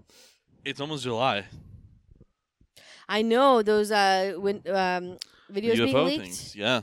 it's 0.64 0.80
almost 0.80 1.04
July. 1.04 1.44
I 3.08 3.22
know 3.22 3.62
those 3.62 3.90
uh 3.92 4.34
when 4.38 4.56
um 4.66 5.18
videos 5.52 5.76
being 5.76 5.94
UFO 5.94 6.06
leaked. 6.06 6.22
things. 6.24 6.56
Yeah. 6.56 6.80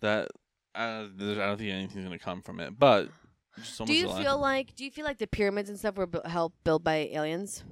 That 0.00 0.28
uh, 0.74 1.06
I 1.18 1.18
don't 1.18 1.58
think 1.58 1.70
anything's 1.70 2.04
gonna 2.04 2.18
come 2.18 2.42
from 2.42 2.60
it, 2.60 2.78
but 2.78 3.08
it's 3.56 3.78
Do 3.78 3.92
you 3.94 4.02
July. 4.06 4.22
feel 4.22 4.38
like 4.38 4.74
do 4.76 4.84
you 4.84 4.90
feel 4.90 5.04
like 5.04 5.18
the 5.18 5.26
pyramids 5.26 5.68
and 5.68 5.78
stuff 5.78 5.96
were 5.96 6.06
bu- 6.06 6.26
helped 6.28 6.62
built 6.64 6.82
by 6.84 7.08
aliens? 7.12 7.64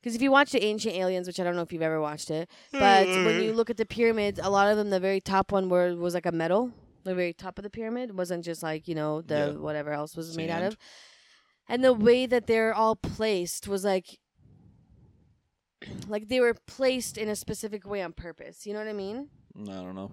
Because 0.00 0.14
if 0.16 0.22
you 0.22 0.30
watch 0.30 0.50
the 0.52 0.64
Ancient 0.64 0.94
Aliens, 0.94 1.26
which 1.26 1.38
I 1.38 1.44
don't 1.44 1.54
know 1.54 1.62
if 1.62 1.72
you've 1.72 1.82
ever 1.82 2.00
watched 2.00 2.30
it, 2.30 2.48
but 2.72 3.06
when 3.06 3.42
you 3.42 3.52
look 3.52 3.68
at 3.70 3.76
the 3.76 3.84
pyramids, 3.84 4.40
a 4.42 4.48
lot 4.50 4.68
of 4.70 4.76
them, 4.78 4.90
the 4.90 4.98
very 4.98 5.20
top 5.20 5.52
one 5.52 5.68
were 5.68 5.94
was 5.94 6.14
like 6.14 6.26
a 6.26 6.32
metal. 6.32 6.72
The 7.04 7.14
very 7.14 7.32
top 7.32 7.58
of 7.58 7.62
the 7.64 7.70
pyramid 7.70 8.16
wasn't 8.16 8.44
just 8.44 8.62
like 8.62 8.88
you 8.88 8.94
know 8.94 9.20
the 9.22 9.52
Yeah. 9.54 9.60
whatever 9.60 9.92
else 9.92 10.16
was 10.16 10.36
made 10.36 10.50
out 10.50 10.62
of. 10.62 10.76
And 11.68 11.84
the 11.84 11.92
way 11.92 12.24
that 12.26 12.46
they're 12.46 12.74
all 12.74 12.96
placed 12.96 13.68
was 13.68 13.84
like, 13.84 14.18
like 16.08 16.28
they 16.28 16.40
were 16.40 16.54
placed 16.66 17.18
in 17.18 17.28
a 17.28 17.36
specific 17.36 17.86
way 17.86 18.02
on 18.02 18.12
purpose. 18.12 18.66
You 18.66 18.72
know 18.72 18.78
what 18.80 18.88
I 18.88 18.92
mean? 18.94 19.28
I 19.60 19.64
don't 19.72 19.94
know. 19.94 20.10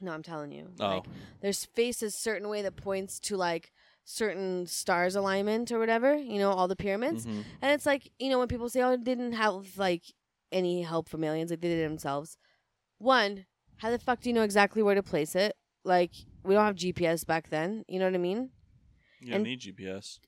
No, 0.00 0.12
I'm 0.12 0.22
telling 0.22 0.52
you. 0.52 0.68
Oh, 0.80 0.86
Like, 0.88 1.04
there's 1.40 1.64
faces 1.64 2.14
certain 2.14 2.48
way 2.48 2.62
that 2.62 2.76
points 2.76 3.18
to 3.20 3.36
like 3.36 3.72
certain 4.04 4.66
stars 4.66 5.16
alignment 5.16 5.72
or 5.72 5.78
whatever. 5.78 6.14
You 6.14 6.38
know, 6.38 6.50
all 6.50 6.68
the 6.68 6.76
pyramids, 6.76 7.26
Mhm. 7.26 7.44
and 7.62 7.72
it's 7.72 7.86
like 7.86 8.10
you 8.18 8.28
know 8.30 8.38
when 8.38 8.48
people 8.48 8.68
say, 8.68 8.82
"Oh, 8.82 8.92
it 8.92 9.04
didn't 9.04 9.32
have 9.32 9.76
like 9.78 10.04
any 10.52 10.82
help 10.82 11.08
from 11.08 11.24
aliens; 11.24 11.50
like 11.50 11.60
they 11.60 11.68
did 11.68 11.78
it 11.80 11.88
themselves." 11.88 12.36
One, 12.98 13.46
how 13.78 13.90
the 13.90 13.98
fuck 13.98 14.20
do 14.20 14.28
you 14.28 14.34
know 14.34 14.42
exactly 14.42 14.82
where 14.82 14.94
to 14.94 15.02
place 15.02 15.34
it? 15.34 15.56
Like 15.84 16.12
we 16.44 16.54
don't 16.54 16.64
have 16.64 16.76
GPS 16.76 17.24
back 17.24 17.48
then. 17.50 17.84
You 17.88 17.98
know 17.98 18.06
what 18.06 18.14
I 18.14 18.18
mean? 18.18 18.50
you 19.20 19.28
don't 19.28 19.36
and- 19.36 19.44
need 19.44 19.60
GPS. 19.60 20.20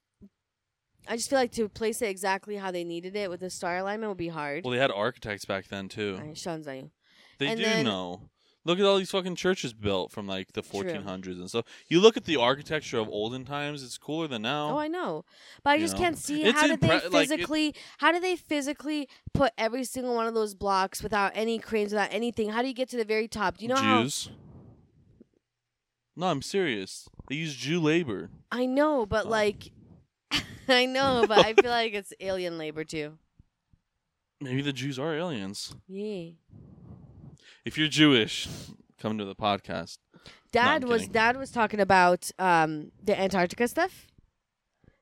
I 1.09 1.17
just 1.17 1.31
feel 1.31 1.39
like 1.39 1.53
to 1.53 1.69
place 1.69 2.03
it 2.03 2.09
exactly 2.09 2.57
how 2.57 2.73
they 2.73 2.83
needed 2.83 3.15
it 3.15 3.31
with 3.31 3.39
the 3.41 3.49
star 3.51 3.77
alignment 3.77 4.11
would 4.11 4.19
be 4.19 4.29
hard. 4.29 4.65
Well, 4.65 4.73
they 4.73 4.79
had 4.81 4.91
architects 4.91 5.45
back 5.45 5.69
then 5.69 5.89
too. 5.89 6.17
Alright, 6.19 6.37
Sean's 6.37 6.67
on 6.67 6.77
you. 6.77 6.91
They 7.39 7.47
and 7.49 7.59
do 7.59 7.63
then- 7.65 7.85
know. 7.85 8.29
Look 8.67 8.81
at 8.81 8.85
all 8.85 8.99
these 8.99 9.13
fucking 9.13 9.37
churches 9.37 9.73
built 9.73 10.11
from 10.11 10.27
like 10.27 10.53
the 10.55 10.61
True. 10.61 10.83
1400s 10.83 11.39
and 11.39 11.49
stuff. 11.49 11.67
You 11.89 12.01
look 12.01 12.17
at 12.17 12.25
the 12.25 12.35
architecture 12.37 12.99
of 12.99 13.09
olden 13.09 13.45
times; 13.45 13.85
it's 13.85 13.97
cooler 13.97 14.27
than 14.27 14.43
now. 14.43 14.71
Oh, 14.73 14.79
I 14.79 14.89
know, 14.89 15.25
but 15.63 15.71
I 15.71 15.75
You 15.77 15.83
just 15.83 15.95
know? 15.95 16.01
can't 16.01 16.19
see 16.19 16.43
It's 16.43 16.59
how 16.61 16.67
did 16.67 16.81
they 16.81 16.89
like, 16.89 17.05
it- 17.05 17.13
physically. 17.13 17.75
how 17.99 18.11
do 18.11 18.19
they 18.19 18.35
physically 18.35 19.09
put 19.33 19.53
every 19.57 19.85
single 19.85 20.17
one 20.17 20.27
of 20.27 20.35
those 20.35 20.55
blocks 20.55 21.01
without 21.01 21.31
any 21.37 21.61
cranes, 21.61 21.93
without 21.93 22.09
anything? 22.13 22.49
How 22.49 22.61
do 22.61 22.67
you 22.67 22.75
get 22.75 22.89
to 22.89 22.97
the 22.97 23.05
very 23.05 23.29
top? 23.29 23.59
Do 23.59 23.65
you 23.65 23.69
know 23.69 23.77
how? 23.77 24.03
Jews. 24.03 24.31
No, 26.17 26.27
I'm 26.27 26.43
serious. 26.43 27.09
They 27.29 27.37
use 27.37 27.55
Jew 27.55 27.81
labor. 27.81 28.31
I 28.51 28.67
know, 28.67 29.07
but 29.07 29.27
Oh. 29.27 29.29
like, 29.29 29.71
I 30.69 30.87
know, 30.87 31.25
but 31.29 31.39
I 31.45 31.53
feel 31.55 31.71
like 31.71 31.93
it's 31.95 32.13
alien 32.21 32.59
labor 32.59 32.83
too. 32.83 33.19
Maybe 34.41 34.61
the 34.61 34.73
Jews 34.73 34.99
are 34.99 35.15
aliens. 35.15 35.77
Yeah. 35.87 36.31
If 37.67 37.77
you're 37.77 37.89
Jewish, 37.89 38.47
come 38.97 39.19
to 39.19 39.25
the 39.25 39.35
podcast. 39.35 39.99
Dad 40.53 40.85
I'm 40.85 40.89
was 40.89 41.01
kidding. 41.03 41.13
Dad 41.15 41.37
was 41.37 41.51
talking 41.51 41.81
about 41.81 42.31
um 42.39 42.93
the 43.03 43.19
Antarctica 43.21 43.67
stuff. 43.67 44.07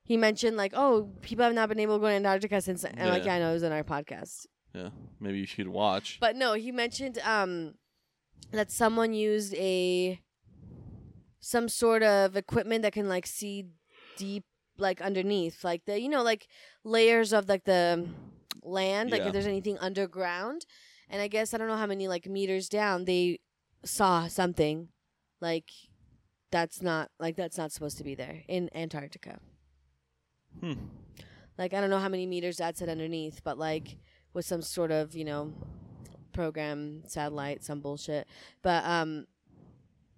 He 0.03 0.17
mentioned 0.17 0.57
like, 0.57 0.73
oh, 0.75 1.11
people 1.21 1.45
have 1.45 1.53
not 1.55 1.69
been 1.69 1.79
able 1.79 1.97
to 1.99 2.01
go 2.01 2.09
to 2.09 2.15
Antarctica 2.15 2.63
since, 2.63 2.83
and 2.85 2.99
I'm 3.01 3.09
like, 3.11 3.25
Yeah. 3.25 3.33
yeah, 3.33 3.35
I 3.35 3.39
know 3.41 3.51
it 3.51 3.55
was 3.55 3.65
on 3.65 3.73
our 3.73 3.85
podcast. 3.85 4.47
Yeah, 4.75 4.89
maybe 5.21 5.39
you 5.39 5.47
should 5.47 5.69
watch. 5.69 6.17
But 6.21 6.37
no, 6.37 6.55
he 6.55 6.73
mentioned 6.73 7.19
um 7.19 7.75
that 8.51 8.71
someone 8.71 9.13
used 9.13 9.55
a 9.57 10.19
some 11.41 11.69
sort 11.69 12.03
of 12.03 12.35
equipment 12.35 12.81
that 12.83 12.95
can 12.95 13.11
like 13.11 13.27
see 13.27 13.67
deep 14.17 14.45
like 14.79 15.03
underneath 15.03 15.63
like 15.65 15.85
the 15.85 16.01
you 16.01 16.09
know 16.09 16.23
like 16.23 16.49
layers 16.83 17.35
of 17.35 17.47
like 17.47 17.65
the 17.65 18.09
land 18.63 19.11
like 19.11 19.21
Yeah. 19.21 19.27
if 19.27 19.33
there's 19.35 19.47
anything 19.47 19.77
underground 19.79 20.65
and 21.11 21.21
i 21.23 21.29
guess 21.29 21.53
i 21.55 21.59
don't 21.59 21.69
know 21.69 21.77
how 21.77 21.87
many 21.87 22.09
like 22.09 22.27
meters 22.27 22.69
down 22.69 23.05
they 23.05 23.39
saw 23.85 24.27
something 24.29 24.89
like 25.41 25.71
that's 26.51 26.81
not 26.83 27.11
like 27.19 27.37
that's 27.37 27.59
not 27.59 27.73
supposed 27.73 27.99
to 27.99 28.05
be 28.05 28.15
there 28.15 28.43
in 28.49 28.71
antarctica 28.75 29.39
Hmm. 30.61 30.75
like 31.59 31.75
i 31.75 31.81
don't 31.81 31.91
know 31.91 31.99
how 31.99 32.09
many 32.09 32.27
meters 32.27 32.57
that's 32.59 32.81
at 32.81 32.89
underneath 32.89 33.43
but 33.45 33.59
like 33.59 33.97
with 34.33 34.45
some 34.45 34.63
sort 34.63 34.91
of 34.91 35.15
you 35.15 35.25
know 35.25 35.53
program 36.33 37.03
satellite, 37.07 37.63
some 37.63 37.79
bullshit. 37.81 38.27
But 38.61 38.85
um, 38.85 39.27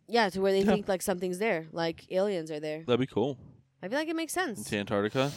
yeah, 0.08 0.30
to 0.30 0.40
where 0.40 0.50
they 0.50 0.60
Yeah. 0.60 0.72
think 0.72 0.88
like 0.88 1.02
something's 1.02 1.38
there, 1.38 1.66
like 1.72 2.10
aliens 2.10 2.50
are 2.50 2.58
there. 2.58 2.84
That'd 2.86 3.00
be 3.00 3.06
cool. 3.06 3.36
I 3.82 3.88
feel 3.88 3.98
like 3.98 4.08
it 4.08 4.16
makes 4.16 4.32
sense. 4.32 4.64
To 4.70 4.78
Antarctica. 4.78 5.30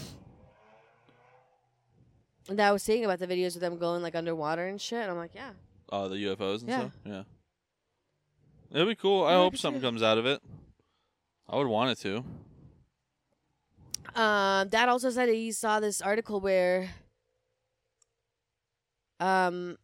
And 2.48 2.60
I 2.60 2.72
was 2.72 2.82
saying 2.84 3.06
about 3.06 3.20
the 3.20 3.28
videos 3.28 3.56
of 3.56 3.62
them 3.62 3.78
going 3.78 4.02
like 4.02 4.16
underwater 4.16 4.68
and 4.68 4.80
shit. 4.80 5.02
And 5.02 5.12
I'm 5.12 5.18
like, 5.18 5.36
yeah, 5.36 5.52
Oh, 5.92 6.08
the 6.08 6.16
UFOs 6.18 6.62
and 6.62 6.70
Yeah. 6.70 6.80
stuff. 6.80 6.92
Yeah. 7.06 7.24
It'd 8.72 8.88
be 8.88 8.96
cool. 8.96 9.24
I 9.26 9.32
Yeah, 9.32 9.38
hope 9.38 9.54
me 9.54 9.60
something 9.60 9.82
comes 9.82 10.04
out 10.04 10.18
of 10.18 10.26
it. 10.26 10.42
I 11.48 11.58
would 11.58 11.68
want 11.68 11.92
it 11.92 11.98
to. 12.04 12.24
Um, 14.20 14.70
Dad 14.70 14.90
also 14.90 15.10
said 15.10 15.28
that 15.30 15.36
he 15.36 15.52
saw 15.52 15.80
this 15.80 16.02
article 16.02 16.40
where, 16.40 16.90
um, 19.20 19.78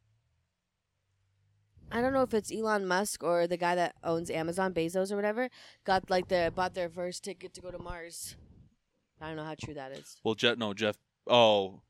I 1.92 2.02
don't 2.02 2.14
know 2.14 2.24
if 2.24 2.34
it's 2.34 2.52
Elon 2.52 2.86
Musk 2.88 3.24
or 3.24 3.48
the 3.48 3.58
guy 3.58 3.76
that 3.76 3.96
owns 4.04 4.30
Amazon, 4.30 4.74
Bezos 4.74 5.12
or 5.12 5.16
whatever, 5.16 5.50
got 5.84 6.10
like 6.10 6.28
the 6.28 6.52
bought 6.56 6.74
their 6.74 6.90
first 6.90 7.24
ticket 7.24 7.54
to 7.54 7.62
go 7.62 7.72
to 7.72 7.80
Mars. 7.80 8.36
I 9.22 9.28
don't 9.28 9.38
know 9.38 9.44
how 9.46 9.56
true 9.60 9.74
that 9.76 9.92
is. 9.92 10.18
Well, 10.24 10.36
Jeff. 10.36 10.58
No, 10.58 10.74
Jeff. 10.74 10.98
Oh, 11.28 11.82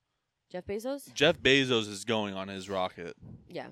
Jeff 0.51 0.65
Bezos? 0.65 1.13
Jeff 1.13 1.39
Bezos 1.39 1.89
is 1.89 2.05
going 2.05 2.33
on 2.33 2.47
his 2.47 2.69
rocket. 2.69 3.15
Yeah. 3.49 3.67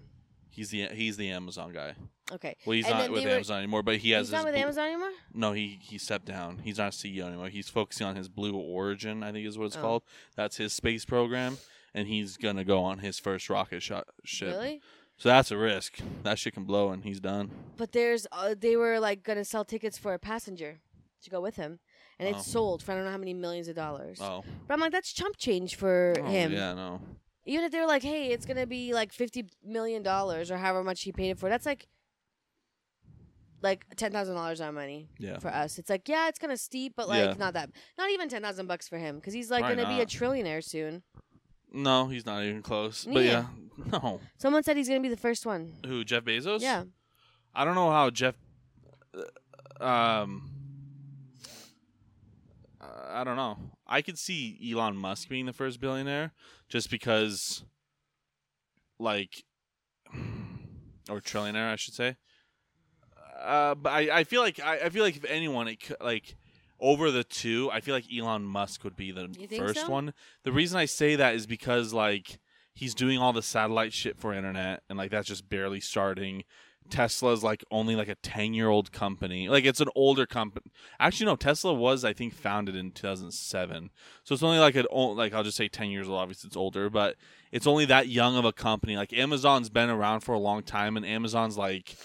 He's 0.50 0.70
the 0.70 0.88
he's 0.94 1.18
the 1.18 1.30
Amazon 1.32 1.72
guy. 1.74 1.96
Okay. 2.32 2.56
Well, 2.66 2.76
he's 2.76 2.86
And 2.86 2.94
not 2.96 3.02
then 3.04 3.12
with 3.12 3.24
they 3.24 3.30
were- 3.30 3.36
Amazon 3.36 3.58
anymore, 3.60 3.84
but 3.84 3.98
he 3.98 4.12
has 4.12 4.28
He's 4.28 4.34
not 4.34 4.46
with 4.46 4.54
bl- 4.54 4.60
Amazon 4.62 4.86
anymore. 4.88 5.12
No, 5.34 5.52
he 5.54 5.80
he 5.82 5.98
stepped 5.98 6.26
down. 6.26 6.60
He's 6.64 6.78
not 6.78 6.94
a 6.94 6.98
CEO 6.98 7.26
anymore. 7.28 7.50
He's 7.50 7.70
focusing 7.70 8.06
on 8.08 8.16
his 8.16 8.30
Blue 8.30 8.56
Origin, 8.56 9.24
I 9.24 9.32
think 9.32 9.48
is 9.48 9.58
what 9.58 9.66
it's 9.66 9.78
Oh. 9.78 9.82
called. 9.82 10.04
That's 10.36 10.58
his 10.58 10.72
space 10.74 11.06
program, 11.06 11.58
and 11.94 12.08
he's 12.08 12.38
gonna 12.38 12.64
go 12.64 12.84
on 12.84 13.00
his 13.00 13.18
first 13.20 13.50
rocket 13.50 13.82
shot 13.82 14.08
ship. 14.24 14.50
Really? 14.56 14.82
So 15.18 15.30
that's 15.30 15.52
a 15.52 15.58
risk. 15.58 16.00
That 16.24 16.38
shit 16.40 16.54
can 16.54 16.66
blow, 16.66 16.90
and 16.90 17.04
he's 17.04 17.20
done. 17.20 17.50
But 17.78 17.92
there's 17.92 18.28
uh, 18.32 18.54
they 18.58 18.76
were 18.76 19.00
like 19.00 19.24
gonna 19.24 19.46
sell 19.46 19.66
tickets 19.66 19.98
for 19.98 20.14
a 20.14 20.20
passenger 20.20 20.82
to 21.24 21.30
go 21.30 21.42
with 21.42 21.56
him, 21.56 21.80
and 22.20 22.28
Oh. 22.34 22.38
it's 22.38 22.48
sold 22.48 22.82
for 22.84 22.92
I 22.92 22.96
don't 22.96 23.06
know 23.06 23.12
how 23.12 23.18
many 23.18 23.34
millions 23.34 23.68
of 23.68 23.76
dollars. 23.76 24.20
Oh, 24.22 24.44
But 24.68 24.74
I'm 24.74 24.80
like, 24.80 24.92
that's 24.92 25.12
chump 25.14 25.38
change 25.38 25.76
for 25.76 26.14
Oh, 26.20 26.24
him. 26.26 26.52
Yeah, 26.52 26.74
no. 26.74 27.02
Even 27.46 27.66
if 27.66 27.72
they 27.72 27.80
were 27.80 27.88
like, 27.88 28.04
hey, 28.04 28.32
it's 28.32 28.46
gonna 28.46 28.66
be 28.68 28.94
like 28.94 29.12
fifty 29.12 29.46
million 29.64 30.02
dollars 30.04 30.50
or 30.52 30.58
however 30.58 30.84
much 30.84 31.02
he 31.02 31.12
paid 31.12 31.32
it 31.32 31.40
for, 31.40 31.50
that's 31.50 31.66
like 31.66 31.88
like 33.62 33.86
ten 33.96 34.12
thousand 34.12 34.36
dollars 34.36 34.60
on 34.62 34.74
money 34.76 35.08
Yeah. 35.20 35.40
for 35.40 35.48
us. 35.50 35.80
It's 35.80 35.90
like, 35.90 36.08
yeah, 36.10 36.28
it's 36.28 36.40
kind 36.40 36.52
of 36.52 36.60
steep, 36.60 36.94
but 36.96 37.08
like 37.08 37.24
Yeah. 37.24 37.34
not 37.38 37.54
that, 37.54 37.70
not 37.98 38.10
even 38.12 38.30
ten 38.30 38.42
thousand 38.42 38.68
bucks 38.68 38.88
for 38.90 38.98
him 38.98 39.16
because 39.16 39.34
he's 39.34 39.50
like 39.50 39.62
Probably 39.62 39.84
gonna 39.84 39.96
be 39.96 40.02
a 40.02 40.06
trillionaire 40.06 40.64
soon. 40.64 41.04
No, 41.72 42.08
he's 42.08 42.26
not 42.26 42.44
even 42.44 42.62
close. 42.62 43.06
But 43.06 43.24
Yeah. 43.24 43.48
yeah, 43.92 44.00
no. 44.04 44.20
Someone 44.38 44.64
said 44.64 44.78
he's 44.78 44.88
gonna 44.88 45.00
be 45.02 45.10
the 45.10 45.18
first 45.18 45.46
one. 45.46 45.74
Who? 45.86 46.04
Jeff 46.04 46.24
Bezos? 46.24 46.62
Yeah, 46.62 46.84
I 47.56 47.66
don't 47.66 47.76
know 47.76 47.90
how 47.90 48.10
Jeff. 48.10 48.36
uh, 49.82 49.84
Um. 49.84 50.50
I 53.10 53.24
don't 53.24 53.38
know. 53.38 53.58
I 53.88 54.02
could 54.02 54.18
see 54.18 54.60
Elon 54.72 54.98
Musk 54.98 55.30
being 55.30 55.46
the 55.46 55.54
first 55.54 55.80
billionaire, 55.80 56.32
just 56.70 56.90
because, 56.90 57.64
like, 59.00 59.44
or 61.10 61.20
trillionaire, 61.20 61.72
I 61.72 61.76
should 61.76 61.94
say. 61.94 62.16
Uh, 63.42 63.76
but 63.76 63.92
I, 63.92 64.20
I 64.20 64.24
feel 64.24 64.42
like 64.42 64.60
I, 64.60 64.80
I 64.86 64.90
feel 64.90 65.04
like 65.04 65.18
if 65.18 65.26
anyone, 65.26 65.68
it 65.68 65.82
could, 65.82 65.98
like 66.00 66.36
over 66.80 67.12
the 67.12 67.24
two, 67.24 67.70
I 67.72 67.82
feel 67.82 67.96
like 67.96 68.06
Elon 68.14 68.44
Musk 68.44 68.84
would 68.84 68.96
be 68.96 69.12
the 69.12 69.30
first 69.58 69.82
so? 69.82 69.90
one. 69.90 70.14
The 70.44 70.52
reason 70.52 70.78
I 70.78 70.86
say 70.86 71.16
that 71.16 71.36
is 71.36 71.46
because 71.46 71.94
like 71.94 72.40
he's 72.74 72.96
doing 72.96 73.20
all 73.20 73.34
the 73.34 73.42
satellite 73.42 73.94
shit 73.94 74.18
for 74.18 74.34
internet, 74.34 74.84
and 74.90 74.98
like 74.98 75.12
that's 75.12 75.28
just 75.28 75.50
barely 75.50 75.80
starting. 75.80 76.44
Tesla's 76.90 77.44
like 77.44 77.64
only 77.72 77.96
like 77.96 78.08
a 78.08 78.16
10 78.16 78.54
year 78.54 78.70
old 78.70 78.92
company. 78.92 79.50
Like 79.50 79.66
it's 79.66 79.82
an 79.82 79.90
older 79.96 80.26
company. 80.26 80.66
Actually, 81.00 81.28
no, 81.28 81.36
Tesla 81.36 81.74
was, 81.74 82.04
I 82.06 82.14
think, 82.14 82.34
founded 82.34 82.76
in 82.76 82.92
2007. 82.92 83.90
So 84.24 84.34
it's 84.34 84.44
only 84.44 84.60
like 84.60 84.76
an 84.76 84.86
old, 84.90 85.18
like 85.18 85.34
I'll 85.34 85.44
just 85.44 85.58
say 85.58 85.68
10 85.68 85.90
years 85.90 86.08
old. 86.08 86.20
Obviously, 86.20 86.48
it's 86.48 86.58
older, 86.58 86.90
but 86.90 87.16
it's 87.52 87.68
only 87.68 87.86
that 87.86 88.08
young 88.08 88.38
of 88.38 88.46
a 88.46 88.54
company. 88.54 88.96
Like 88.96 89.14
Amazon's 89.14 89.70
been 89.70 89.90
around 89.90 90.22
for 90.22 90.34
a 90.34 90.40
long 90.40 90.64
time, 90.64 90.98
and 90.98 91.06
Amazon's 91.06 91.58
like, 91.58 91.96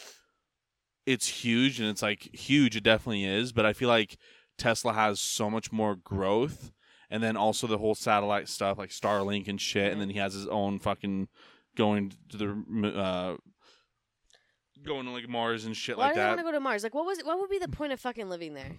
it's 1.07 1.27
huge 1.27 1.81
and 1.81 1.89
it's 1.89 2.03
like 2.03 2.35
huge. 2.35 2.77
It 2.77 2.85
definitely 2.85 3.25
is. 3.25 3.53
But 3.53 3.65
I 3.65 3.73
feel 3.73 3.89
like 3.89 4.19
Tesla 4.59 4.93
has 4.93 5.21
so 5.21 5.49
much 5.49 5.73
more 5.73 5.97
growth. 5.97 6.73
And 7.11 7.23
then 7.23 7.39
also 7.39 7.67
the 7.67 7.79
whole 7.79 7.95
satellite 7.95 8.51
stuff 8.51 8.77
like 8.77 8.91
Starlink 8.91 9.49
and 9.49 9.59
shit. 9.59 9.91
And 9.91 10.01
then 10.01 10.11
he 10.11 10.19
has 10.19 10.35
his 10.35 10.47
own 10.49 10.79
fucking 10.79 11.29
going 11.75 12.13
to 12.29 12.37
the, 12.37 12.93
uh, 12.95 13.37
going 14.85 15.05
to 15.07 15.13
like 15.13 15.29
Mars 15.29 15.65
and 15.65 15.77
shit 15.77 15.99
like 15.99 15.99
that. 15.99 16.05
why 16.05 16.07
like 16.09 16.15
do 16.15 16.19
they 16.21 16.23
that. 16.25 16.29
want 16.29 16.39
to 16.41 16.45
go 16.45 16.53
to 16.53 16.61
Mars? 16.61 16.83
Like, 16.83 16.95
what 16.95 17.07
was 17.07 17.19
what 17.25 17.39
would 17.39 17.51
be 17.51 17.59
the 17.59 17.69
point 17.69 17.93
of 17.93 18.01
fucking 18.01 18.29
living 18.29 18.55
there? 18.55 18.73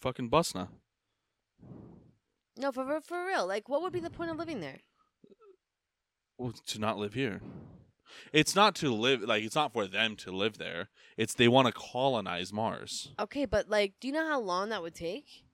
Fucking 0.00 0.30
Busna. 0.30 0.68
No, 2.56 2.72
for 2.72 2.84
for, 2.84 3.00
for 3.00 3.26
real. 3.26 3.46
Like, 3.46 3.68
what 3.68 3.82
would 3.82 3.92
be 3.92 4.00
the 4.00 4.10
point 4.10 4.30
of 4.30 4.36
living 4.38 4.60
there? 4.60 4.78
Well, 6.38 6.52
to 6.66 6.78
not 6.78 6.98
live 6.98 7.14
here. 7.14 7.40
It's 8.32 8.54
not 8.54 8.74
to 8.76 8.92
live 8.92 9.22
like 9.22 9.42
it's 9.42 9.54
not 9.54 9.72
for 9.72 9.86
them 9.86 10.16
to 10.16 10.30
live 10.32 10.58
there. 10.58 10.88
It's 11.16 11.34
they 11.34 11.48
want 11.48 11.66
to 11.68 11.72
colonize 11.72 12.52
Mars. 12.52 13.12
Okay, 13.18 13.46
but 13.46 13.68
like, 13.70 13.94
do 14.00 14.08
you 14.08 14.14
know 14.14 14.26
how 14.28 14.40
long 14.40 14.68
that 14.68 14.82
would 14.82 14.94
take? 14.94 15.44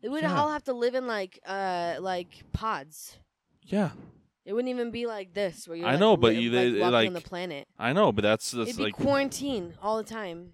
They 0.00 0.08
would 0.08 0.22
Yeah. 0.22 0.38
all 0.38 0.50
have 0.50 0.64
to 0.64 0.72
live 0.72 0.94
in 0.94 1.06
like 1.06 1.40
uh 1.46 1.96
like 2.00 2.44
pods. 2.52 3.18
Yeah, 3.62 3.90
It 4.44 4.52
wouldn't 4.52 4.68
even 4.70 4.90
be 4.90 5.06
like 5.06 5.32
this 5.34 5.66
where 5.66 5.76
you're. 5.76 5.86
I 5.86 5.92
like, 5.92 6.00
know, 6.00 6.16
but 6.16 6.32
li- 6.34 6.40
you- 6.40 6.50
like, 6.50 6.72
they- 6.74 6.80
walking 6.80 6.92
like- 6.92 7.06
on 7.08 7.12
the 7.14 7.20
planet. 7.20 7.68
I 7.78 7.92
know, 7.92 8.12
but 8.12 8.22
that's 8.22 8.50
that's 8.50 8.68
It'd 8.70 8.76
be 8.78 8.84
like 8.84 8.94
quarantine 8.94 9.74
all 9.82 9.96
the 9.96 10.04
time. 10.04 10.52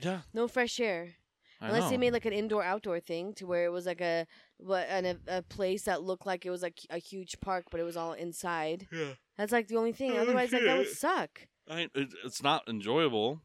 yeah, 0.00 0.20
No 0.34 0.46
fresh 0.48 0.78
air. 0.80 1.14
I 1.60 1.66
Unless 1.68 1.84
know. 1.84 1.90
they 1.90 1.96
made 1.96 2.12
like 2.12 2.24
an 2.24 2.32
indoor 2.32 2.62
outdoor 2.62 3.00
thing 3.00 3.32
to 3.34 3.44
where 3.46 3.64
it 3.64 3.70
was 3.72 3.84
like 3.86 4.00
a 4.00 4.26
what 4.58 4.86
an, 4.88 5.06
a, 5.06 5.38
a 5.38 5.42
place 5.42 5.82
that 5.84 6.02
looked 6.04 6.24
like 6.24 6.46
it 6.46 6.50
was 6.50 6.62
like 6.62 6.78
a 6.90 6.98
huge 6.98 7.40
park, 7.40 7.64
but 7.70 7.80
it 7.80 7.82
was 7.84 7.96
all 7.96 8.12
inside. 8.12 8.86
yeah. 8.92 9.14
That's 9.36 9.50
like 9.52 9.66
the 9.68 9.76
only 9.76 9.92
thing. 9.92 10.12
Oh, 10.12 10.18
Otherwise, 10.18 10.52
like 10.52 10.62
that 10.62 10.78
would 10.78 10.86
shit. 10.86 10.96
suck. 10.96 11.48
I, 11.68 11.88
it, 11.94 12.14
it's 12.24 12.42
not 12.42 12.68
enjoyable. 12.68 13.40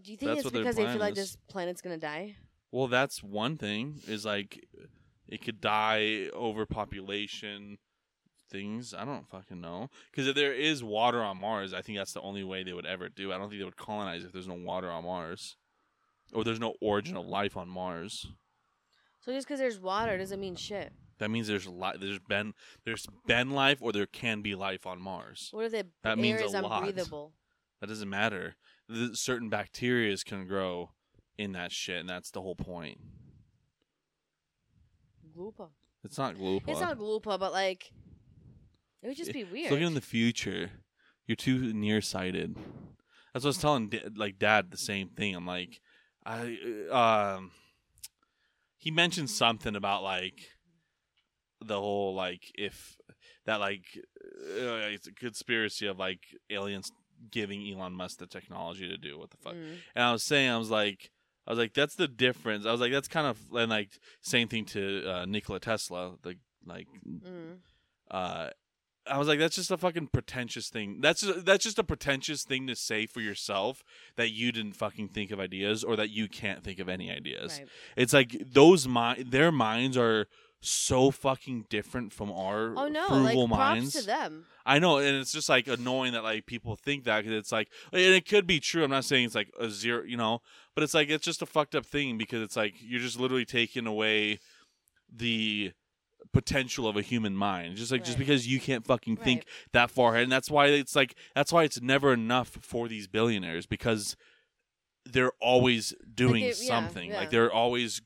Do 0.00 0.10
you 0.12 0.16
think 0.16 0.30
That's 0.30 0.40
it's 0.42 0.50
their 0.52 0.62
because 0.62 0.76
they 0.76 0.82
feel 0.82 0.90
plan 0.92 1.00
like 1.00 1.12
is. 1.18 1.32
this 1.32 1.36
planet's 1.48 1.80
gonna 1.80 1.98
die? 1.98 2.36
Well, 2.70 2.86
that's 2.88 3.22
one 3.22 3.56
thing. 3.58 4.00
Is 4.06 4.24
like 4.24 4.64
it 5.28 5.42
could 5.42 5.60
die 5.60 6.28
overpopulation 6.32 7.78
things. 8.52 8.94
I 8.94 9.04
don't 9.04 9.28
fucking 9.28 9.60
know. 9.60 9.88
Because 10.10 10.28
if 10.28 10.36
there 10.36 10.52
is 10.52 10.84
water 10.84 11.22
on 11.22 11.40
Mars, 11.40 11.74
I 11.74 11.82
think 11.82 11.98
that's 11.98 12.12
the 12.12 12.20
only 12.20 12.44
way 12.44 12.62
they 12.62 12.72
would 12.72 12.86
ever 12.86 13.08
do. 13.08 13.32
I 13.32 13.38
don't 13.38 13.48
think 13.48 13.58
they 13.60 13.64
would 13.64 13.76
colonize 13.76 14.22
if 14.24 14.32
there's 14.32 14.46
no 14.46 14.54
water 14.54 14.90
on 14.90 15.04
Mars, 15.04 15.56
or 16.32 16.44
there's 16.44 16.60
no 16.60 16.74
origin 16.80 17.16
of 17.16 17.26
life 17.26 17.56
on 17.56 17.68
Mars. 17.68 18.28
So 19.20 19.32
just 19.32 19.46
because 19.48 19.58
there's 19.58 19.80
water 19.80 20.16
doesn't 20.18 20.38
mean 20.40 20.54
shit. 20.54 20.92
That 21.18 21.30
means 21.30 21.46
there's 21.48 21.66
li- 21.68 21.96
there's 22.00 22.18
been 22.18 22.52
there's 22.84 23.06
been 23.26 23.50
life 23.50 23.78
or 23.80 23.92
there 23.92 24.06
can 24.06 24.42
be 24.42 24.54
life 24.54 24.86
on 24.86 25.00
Mars. 25.00 25.48
What 25.52 25.66
if 25.66 25.72
the 25.72 25.86
That 26.02 26.10
air 26.10 26.16
means 26.16 26.40
a 26.40 26.44
is 26.44 26.52
lot. 26.54 26.82
unbreathable? 26.84 27.32
That 27.80 27.86
doesn't 27.88 28.08
matter. 28.08 28.56
The, 28.88 29.14
certain 29.14 29.48
bacteria 29.48 30.16
can 30.24 30.46
grow 30.46 30.90
in 31.38 31.52
that 31.52 31.72
shit, 31.72 32.00
and 32.00 32.08
that's 32.08 32.30
the 32.30 32.42
whole 32.42 32.56
point. 32.56 32.98
Glupa. 35.36 35.68
It's 36.04 36.18
not 36.18 36.36
glupa. 36.36 36.68
It's 36.68 36.80
not 36.80 36.98
glupa, 36.98 37.38
but 37.38 37.52
like 37.52 37.92
it 39.02 39.08
would 39.08 39.16
just 39.16 39.32
be 39.32 39.40
It's 39.40 39.52
weird. 39.52 39.70
Looking 39.70 39.86
in 39.88 39.94
the 39.94 40.00
future, 40.00 40.70
you're 41.26 41.36
too 41.36 41.72
nearsighted. 41.72 42.56
That's 43.32 43.44
what 43.44 43.48
I 43.48 43.48
was 43.48 43.58
telling 43.58 43.88
da- 43.88 44.08
like 44.14 44.38
dad 44.38 44.70
the 44.70 44.76
same 44.76 45.08
thing. 45.08 45.34
I'm 45.34 45.46
like, 45.46 45.80
I 46.24 46.58
uh, 46.90 46.96
um, 47.36 47.50
he 48.76 48.90
mentioned 48.90 49.30
something 49.30 49.74
about 49.76 50.02
like 50.02 50.50
the 51.64 51.78
whole 51.80 52.14
like 52.14 52.50
if 52.56 52.96
that 53.46 53.60
like 53.60 53.84
uh, 53.96 54.90
it's 54.92 55.06
a 55.06 55.12
conspiracy 55.12 55.86
of 55.86 55.98
like 55.98 56.20
aliens 56.50 56.90
giving 57.30 57.66
Elon 57.72 57.92
Musk 57.92 58.18
the 58.18 58.26
technology 58.26 58.88
to 58.88 58.96
do 58.96 59.18
what 59.18 59.30
the 59.30 59.36
fuck. 59.36 59.54
Mm. 59.54 59.76
And 59.94 60.04
I 60.04 60.12
was 60.12 60.24
saying, 60.24 60.50
I 60.50 60.58
was 60.58 60.70
like, 60.70 61.10
I 61.46 61.50
was 61.52 61.58
like, 61.58 61.72
that's 61.72 61.94
the 61.94 62.08
difference. 62.08 62.66
I 62.66 62.72
was 62.72 62.80
like, 62.80 62.92
that's 62.92 63.08
kind 63.08 63.26
of 63.28 63.38
and 63.54 63.70
like 63.70 63.90
same 64.20 64.48
thing 64.48 64.64
to 64.66 65.08
uh, 65.08 65.24
Nikola 65.24 65.60
Tesla, 65.60 66.16
the 66.22 66.36
like 66.66 66.86
Mm. 67.08 67.58
uh 68.10 68.50
I 69.06 69.18
was 69.18 69.26
like, 69.26 69.38
that's 69.40 69.56
just 69.56 69.70
a 69.70 69.76
fucking 69.76 70.08
pretentious 70.08 70.68
thing. 70.68 70.98
That's 71.00 71.22
just, 71.22 71.44
that's 71.44 71.64
just 71.64 71.78
a 71.78 71.84
pretentious 71.84 72.44
thing 72.44 72.66
to 72.68 72.76
say 72.76 73.06
for 73.06 73.20
yourself 73.20 73.82
that 74.16 74.30
you 74.30 74.52
didn't 74.52 74.74
fucking 74.74 75.08
think 75.08 75.30
of 75.32 75.40
ideas 75.40 75.82
or 75.82 75.96
that 75.96 76.10
you 76.10 76.28
can't 76.28 76.62
think 76.62 76.78
of 76.78 76.88
any 76.88 77.10
ideas. 77.10 77.58
Right. 77.58 77.68
It's 77.96 78.12
like 78.12 78.36
those 78.52 78.86
mind, 78.86 79.32
their 79.32 79.50
minds 79.50 79.96
are 79.96 80.26
so 80.64 81.10
fucking 81.10 81.66
different 81.68 82.12
from 82.12 82.30
our 82.30 82.72
Oh 82.76 82.86
no! 82.86 83.08
frugal 83.08 83.48
Like 83.48 83.56
props 83.58 83.80
minds. 83.80 83.92
to 83.94 84.02
them. 84.06 84.44
I 84.64 84.78
know, 84.78 84.98
and 84.98 85.16
it's 85.16 85.32
just 85.32 85.48
like 85.48 85.66
annoying 85.66 86.12
that 86.12 86.22
like 86.22 86.46
people 86.46 86.76
think 86.76 87.02
that 87.02 87.24
because 87.24 87.36
it's 87.36 87.50
like, 87.50 87.68
and 87.92 88.00
it 88.00 88.28
could 88.28 88.46
be 88.46 88.60
true. 88.60 88.84
I'm 88.84 88.90
not 88.90 89.04
saying 89.04 89.24
it's 89.24 89.34
like 89.34 89.50
a 89.58 89.68
zero, 89.68 90.04
you 90.04 90.16
know, 90.16 90.40
but 90.76 90.84
it's 90.84 90.94
like 90.94 91.10
it's 91.10 91.24
just 91.24 91.42
a 91.42 91.46
fucked 91.46 91.74
up 91.74 91.84
thing 91.84 92.16
because 92.16 92.40
it's 92.42 92.54
like 92.54 92.74
you're 92.80 93.00
just 93.00 93.18
literally 93.18 93.44
taking 93.44 93.88
away 93.88 94.38
the 95.12 95.72
potential 96.32 96.88
of 96.88 96.96
a 96.96 97.02
human 97.02 97.34
mind. 97.36 97.76
Just 97.76 97.92
like 97.92 98.04
just 98.04 98.18
because 98.18 98.46
you 98.46 98.58
can't 98.60 98.86
fucking 98.86 99.16
think 99.16 99.44
that 99.72 99.90
far 99.90 100.12
ahead, 100.12 100.24
and 100.24 100.32
that's 100.32 100.50
why 100.50 100.66
it's 100.66 100.96
like 100.96 101.14
that's 101.34 101.52
why 101.52 101.64
it's 101.64 101.80
never 101.80 102.12
enough 102.12 102.48
for 102.60 102.88
these 102.88 103.06
billionaires 103.06 103.66
because 103.66 104.16
they're 105.04 105.32
always 105.40 105.94
doing 106.14 106.42
they- 106.42 106.48
yeah, 106.48 106.52
something. 106.54 107.10
yeah. 107.10 107.18
Like 107.18 107.30
they're 107.30 107.52
always 107.52 108.00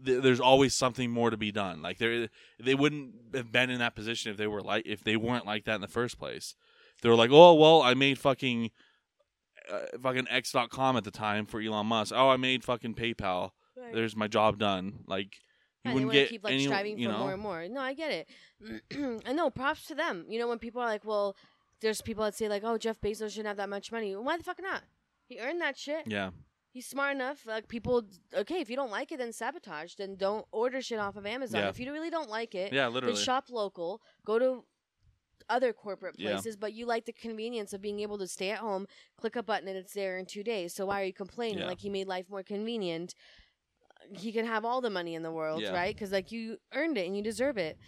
there's 0.00 0.40
always 0.40 0.74
something 0.74 1.10
more 1.10 1.30
to 1.30 1.36
be 1.36 1.50
done. 1.52 1.82
Like 1.82 1.98
they 1.98 2.28
they 2.60 2.74
wouldn't 2.74 3.14
have 3.34 3.50
been 3.52 3.68
in 3.70 3.78
that 3.80 3.94
position 3.94 4.30
if 4.30 4.36
they 4.36 4.46
were 4.46 4.62
like 4.62 4.86
if 4.86 5.02
they 5.04 5.16
weren't 5.16 5.44
like 5.46 5.64
that 5.64 5.74
in 5.76 5.80
the 5.80 5.88
first 5.88 6.18
place. 6.18 6.54
They 7.02 7.08
were 7.08 7.16
like, 7.16 7.30
oh 7.32 7.54
well, 7.54 7.82
I 7.82 7.94
made 7.94 8.18
fucking 8.18 8.70
uh, 9.70 9.78
fucking 10.00 10.26
X.com 10.30 10.96
at 10.96 11.04
the 11.04 11.10
time 11.10 11.46
for 11.46 11.60
Elon 11.60 11.86
Musk. 11.86 12.12
Oh, 12.16 12.30
I 12.30 12.36
made 12.36 12.64
fucking 12.64 12.94
PayPal. 12.94 13.50
Right. 13.76 13.94
There's 13.94 14.14
my 14.16 14.28
job 14.28 14.58
done. 14.58 15.00
Like 15.06 15.34
you 15.84 15.90
Yeah, 15.90 15.94
they 15.98 16.04
wouldn't 16.04 16.14
wanna 16.14 16.26
keep 16.26 16.44
like 16.44 16.52
any, 16.54 16.64
striving 16.64 16.96
for 16.96 17.02
know. 17.10 17.18
more 17.18 17.32
and 17.32 17.42
more. 17.42 17.68
No, 17.68 17.80
I 17.80 17.94
get 17.94 18.10
it. 18.12 19.22
I 19.26 19.32
know. 19.32 19.50
Props 19.50 19.86
to 19.86 19.94
them. 19.94 20.26
You 20.28 20.38
know, 20.38 20.48
when 20.48 20.58
people 20.58 20.80
are 20.80 20.86
like, 20.86 21.04
"Well," 21.04 21.36
there's 21.80 22.00
people 22.02 22.24
that 22.24 22.34
say 22.34 22.48
like, 22.48 22.62
"Oh, 22.64 22.78
Jeff 22.78 23.00
Bezos 23.00 23.30
shouldn't 23.30 23.48
have 23.48 23.56
that 23.56 23.68
much 23.68 23.90
money." 23.90 24.14
Why 24.14 24.36
the 24.36 24.44
fuck 24.44 24.60
not? 24.62 24.82
He 25.26 25.38
earned 25.40 25.60
that 25.60 25.76
shit. 25.78 26.06
Yeah, 26.06 26.30
He's 26.70 26.86
smart 26.86 27.14
enough. 27.14 27.44
Like 27.46 27.68
people, 27.68 28.04
okay, 28.34 28.60
if 28.60 28.70
you 28.70 28.76
don't 28.76 28.90
like 28.90 29.12
it, 29.12 29.18
then 29.18 29.32
sabotage. 29.32 29.94
Then 29.96 30.16
don't 30.16 30.46
order 30.52 30.80
shit 30.80 30.98
off 30.98 31.16
of 31.16 31.26
Amazon. 31.26 31.62
Yeah. 31.62 31.68
If 31.68 31.78
you 31.80 31.90
really 31.92 32.10
don't 32.10 32.30
like 32.30 32.54
it, 32.54 32.72
yeah, 32.72 32.84
then 32.84 32.92
literally. 32.94 33.16
shop 33.16 33.46
local. 33.50 34.00
Go 34.24 34.38
to 34.38 34.64
other 35.50 35.72
corporate 35.72 36.14
Yeah. 36.18 36.30
places, 36.32 36.56
but 36.56 36.72
you 36.72 36.86
like 36.86 37.04
the 37.04 37.12
convenience 37.12 37.72
of 37.72 37.82
being 37.82 38.00
able 38.00 38.16
to 38.18 38.26
stay 38.26 38.50
at 38.50 38.58
home, 38.58 38.86
click 39.16 39.36
a 39.36 39.42
button, 39.42 39.68
and 39.68 39.76
it's 39.76 39.92
there 39.92 40.16
in 40.16 40.24
two 40.24 40.42
days. 40.44 40.72
So 40.74 40.86
why 40.86 41.02
are 41.02 41.04
you 41.04 41.12
complaining? 41.12 41.58
Yeah. 41.58 41.66
Like 41.66 41.80
he 41.80 41.90
made 41.90 42.06
life 42.06 42.30
more 42.30 42.42
convenient. 42.42 43.14
He 44.12 44.32
can 44.32 44.46
have 44.46 44.64
all 44.64 44.80
the 44.80 44.90
money 44.90 45.14
in 45.14 45.22
the 45.22 45.32
world, 45.32 45.62
Yeah. 45.62 45.72
right? 45.72 45.94
Because 45.94 46.12
like 46.12 46.32
you 46.32 46.58
earned 46.74 46.98
it 46.98 47.06
and 47.06 47.16
you 47.16 47.22
deserve 47.22 47.56
it. 47.58 47.78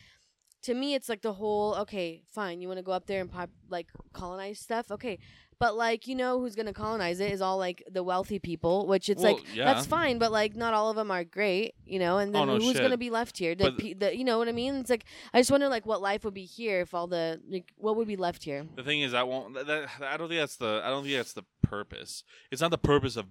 To 0.63 0.73
me, 0.75 0.95
it's 0.95 1.09
like 1.11 1.21
the 1.23 1.35
whole 1.35 1.75
okay, 1.81 2.23
fine. 2.31 2.61
You 2.63 2.69
want 2.69 2.79
to 2.79 2.83
go 2.85 2.93
up 2.93 3.07
there 3.07 3.21
and 3.21 3.31
pop 3.31 3.51
like 3.69 3.89
colonize 4.15 4.59
stuff, 4.61 4.91
okay. 4.91 5.19
But 5.61 5.77
like 5.77 6.09
you 6.09 6.15
know 6.17 6.41
who's 6.41 6.55
gonna 6.57 6.73
colonize 6.73 7.21
it 7.21 7.31
is 7.31 7.41
all 7.41 7.59
like 7.59 7.83
the 7.91 8.03
wealthy 8.03 8.39
people, 8.39 8.87
which 8.87 9.09
it's 9.09 9.23
Well, 9.23 9.35
like 9.35 9.45
yeah. 9.55 9.67
that's 9.67 9.87
fine, 9.87 10.19
but 10.19 10.33
like 10.33 10.57
not 10.57 10.73
all 10.75 10.89
of 10.91 10.97
them 10.97 11.11
are 11.11 11.23
great, 11.23 11.75
you 11.85 11.99
know. 11.99 12.17
And 12.19 12.35
Oh, 12.35 12.39
then 12.41 12.49
no 12.49 12.55
who's 12.59 12.73
shit. 12.73 12.83
gonna 12.83 12.97
be 12.97 13.11
left 13.11 13.39
here? 13.39 13.55
The, 13.55 13.73
pe- 13.73 13.93
the 13.95 14.17
you 14.17 14.25
know 14.25 14.39
what 14.39 14.49
I 14.49 14.53
mean? 14.53 14.75
It's 14.77 14.91
like 14.91 15.05
I 15.35 15.39
just 15.41 15.51
wonder 15.51 15.69
like 15.69 15.85
what 15.87 16.01
life 16.03 16.25
would 16.25 16.35
be 16.35 16.45
here 16.45 16.81
if 16.81 16.93
all 16.95 17.07
the 17.07 17.41
like 17.49 17.73
what 17.77 17.97
would 17.97 18.09
be 18.09 18.17
left 18.17 18.43
here. 18.43 18.67
The 18.75 18.83
thing 18.83 19.03
is, 19.03 19.13
I 19.15 19.23
won't. 19.23 19.55
That, 19.55 19.67
that, 19.67 19.89
I 20.03 20.17
don't 20.17 20.29
think 20.29 20.41
that's 20.41 20.57
the. 20.57 20.81
I 20.83 20.89
don't 20.89 21.05
think 21.05 21.15
that's 21.17 21.35
the 21.35 21.45
purpose. 21.63 22.25
It's 22.51 22.63
not 22.63 22.71
the 22.71 22.79
purpose 22.79 23.17
of. 23.17 23.27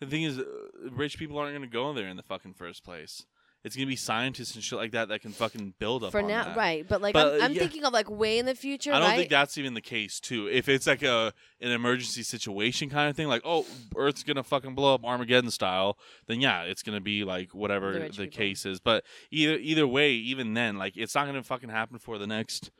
The 0.00 0.06
thing 0.06 0.22
is, 0.22 0.38
uh, 0.38 0.44
rich 0.92 1.18
people 1.18 1.38
aren't 1.38 1.52
going 1.56 1.68
to 1.68 1.72
go 1.72 1.92
there 1.92 2.08
in 2.08 2.16
the 2.16 2.22
fucking 2.22 2.54
first 2.54 2.84
place. 2.84 3.26
It's 3.64 3.74
going 3.74 3.86
to 3.86 3.90
be 3.90 3.96
scientists 3.96 4.54
and 4.54 4.62
shit 4.62 4.78
like 4.78 4.92
that 4.92 5.08
that 5.08 5.20
can 5.20 5.32
fucking 5.32 5.74
build 5.80 6.04
up 6.04 6.12
For 6.12 6.20
on 6.22 6.28
now, 6.28 6.44
that. 6.44 6.56
right? 6.56 6.86
But 6.88 7.02
like 7.02 7.12
But, 7.12 7.34
I'm, 7.34 7.42
I'm 7.42 7.52
yeah. 7.52 7.58
thinking 7.58 7.84
of 7.84 7.92
like 7.92 8.08
way 8.08 8.38
in 8.38 8.46
the 8.46 8.54
future, 8.54 8.92
I 8.92 9.00
don't 9.00 9.08
right? 9.08 9.16
think 9.18 9.30
that's 9.30 9.58
even 9.58 9.74
the 9.74 9.80
case 9.80 10.20
too. 10.20 10.46
If 10.46 10.68
it's 10.68 10.86
like 10.86 11.02
a 11.02 11.32
an 11.60 11.72
emergency 11.72 12.22
situation 12.22 12.88
kind 12.88 13.10
of 13.10 13.16
thing, 13.16 13.26
like 13.26 13.42
oh, 13.44 13.66
Earth's 13.96 14.22
gonna 14.22 14.44
fucking 14.44 14.76
blow 14.76 14.94
up 14.94 15.04
Armageddon 15.04 15.50
style, 15.50 15.98
then 16.28 16.40
yeah, 16.40 16.62
it's 16.62 16.84
gonna 16.84 17.00
be 17.00 17.24
like 17.24 17.52
whatever 17.52 17.98
The 17.98 18.08
the, 18.10 18.26
case 18.28 18.64
is. 18.64 18.78
But 18.78 19.04
either 19.32 19.54
either 19.56 19.88
way, 19.88 20.12
even 20.12 20.54
then, 20.54 20.78
like 20.78 20.96
it's 20.96 21.16
not 21.16 21.26
gonna 21.26 21.42
fucking 21.42 21.68
happen 21.68 21.98
for 21.98 22.16
the 22.16 22.28
next. 22.28 22.70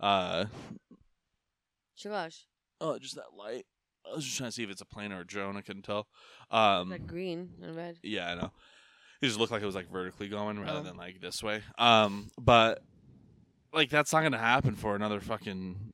uh 0.00 0.44
Shalash, 1.98 2.42
Oh, 2.78 2.98
just 2.98 3.14
that 3.14 3.32
light. 3.36 3.64
I 4.10 4.14
was 4.14 4.24
just 4.24 4.36
trying 4.36 4.48
to 4.48 4.52
see 4.52 4.62
if 4.62 4.70
it's 4.70 4.80
a 4.80 4.86
plane 4.86 5.12
or 5.12 5.20
a 5.20 5.26
drone. 5.26 5.56
I 5.56 5.60
couldn't 5.62 5.82
tell. 5.82 6.06
Um, 6.50 6.90
like 6.90 7.06
green 7.06 7.50
and 7.62 7.74
red. 7.76 7.98
yeah, 8.02 8.30
I 8.30 8.34
know. 8.34 8.50
It 9.20 9.26
just 9.26 9.38
looked 9.38 9.50
like 9.52 9.62
it 9.62 9.66
was 9.66 9.74
like 9.74 9.90
vertically 9.90 10.28
going 10.28 10.60
rather 10.60 10.80
Oh. 10.80 10.82
than 10.82 10.96
like 10.96 11.20
this 11.20 11.42
way. 11.42 11.62
Um, 11.78 12.30
but 12.40 12.82
like 13.72 13.90
that's 13.90 14.12
not 14.12 14.22
gonna 14.22 14.38
happen 14.38 14.74
for 14.74 14.94
another 14.94 15.20
fucking 15.20 15.92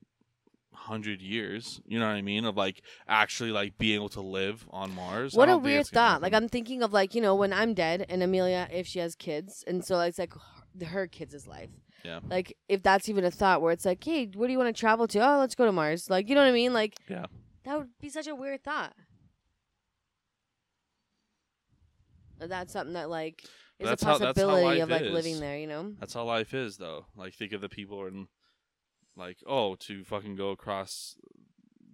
hundred 0.73 1.21
years. 1.21 1.79
You 1.85 1.99
know 1.99 2.05
what 2.07 2.13
I 2.15 2.21
mean? 2.21 2.45
Of 2.45 2.57
like 2.57 2.81
actually 3.07 3.51
like 3.51 3.77
being 3.77 3.95
able 3.95 4.09
to 4.09 4.21
live 4.21 4.65
on 4.69 4.93
Mars. 4.93 5.33
What 5.33 5.49
a 5.49 5.57
weird 5.57 5.87
thought. 5.87 6.21
Like. 6.21 6.33
I'm 6.33 6.49
thinking 6.49 6.83
of 6.83 6.91
like 6.93 7.15
you 7.15 7.21
know 7.21 7.35
when 7.35 7.53
I'm 7.53 7.73
dead 7.73 8.05
and 8.09 8.21
Amelia 8.21 8.67
if 8.71 8.85
she 8.87 8.99
has 8.99 9.15
kids, 9.15 9.63
and 9.67 9.83
so 9.85 9.99
it's 10.01 10.19
like 10.19 10.33
her, 10.33 10.85
her 10.85 11.07
kids' 11.07 11.47
life. 11.47 11.69
Yeah. 12.03 12.19
Like 12.29 12.57
if 12.67 12.83
that's 12.83 13.07
even 13.07 13.23
a 13.23 13.31
thought 13.31 13.61
where 13.61 13.71
it's 13.71 13.85
like, 13.85 14.03
hey, 14.03 14.29
where 14.35 14.47
do 14.47 14.51
you 14.51 14.59
want 14.59 14.75
to 14.75 14.77
travel 14.79 15.07
to? 15.07 15.19
Oh, 15.19 15.39
let's 15.39 15.55
go 15.55 15.65
to 15.65 15.71
Mars. 15.71 16.09
Like 16.09 16.27
you 16.27 16.35
know 16.35 16.41
what 16.41 16.49
I 16.49 16.53
mean? 16.53 16.73
Like 16.73 16.95
Yeah. 17.07 17.27
That 17.65 17.77
would 17.77 17.89
be 17.99 18.09
such 18.09 18.27
a 18.27 18.35
weird 18.35 18.63
thought. 18.63 18.93
That's 22.39 22.73
something 22.73 22.93
that 22.93 23.09
like 23.09 23.43
is 23.79 23.87
That's 23.89 24.03
a 24.03 24.05
how- 24.05 24.17
that's 24.17 24.39
how 24.39 24.45
possibility 24.47 24.79
life 24.79 24.83
of 24.83 24.89
like 24.89 25.01
is. 25.03 25.11
living 25.13 25.39
there. 25.39 25.57
You 25.57 25.67
know? 25.67 25.93
That's 25.99 26.13
how 26.13 26.23
life 26.25 26.53
is, 26.53 26.77
though. 26.77 27.05
Like 27.15 27.33
think 27.33 27.53
of 27.53 27.61
the 27.61 27.69
people 27.69 28.05
in, 28.05 28.27
like 29.15 29.37
oh, 29.47 29.75
to 29.81 30.03
fucking 30.03 30.35
go 30.35 30.49
across 30.49 31.15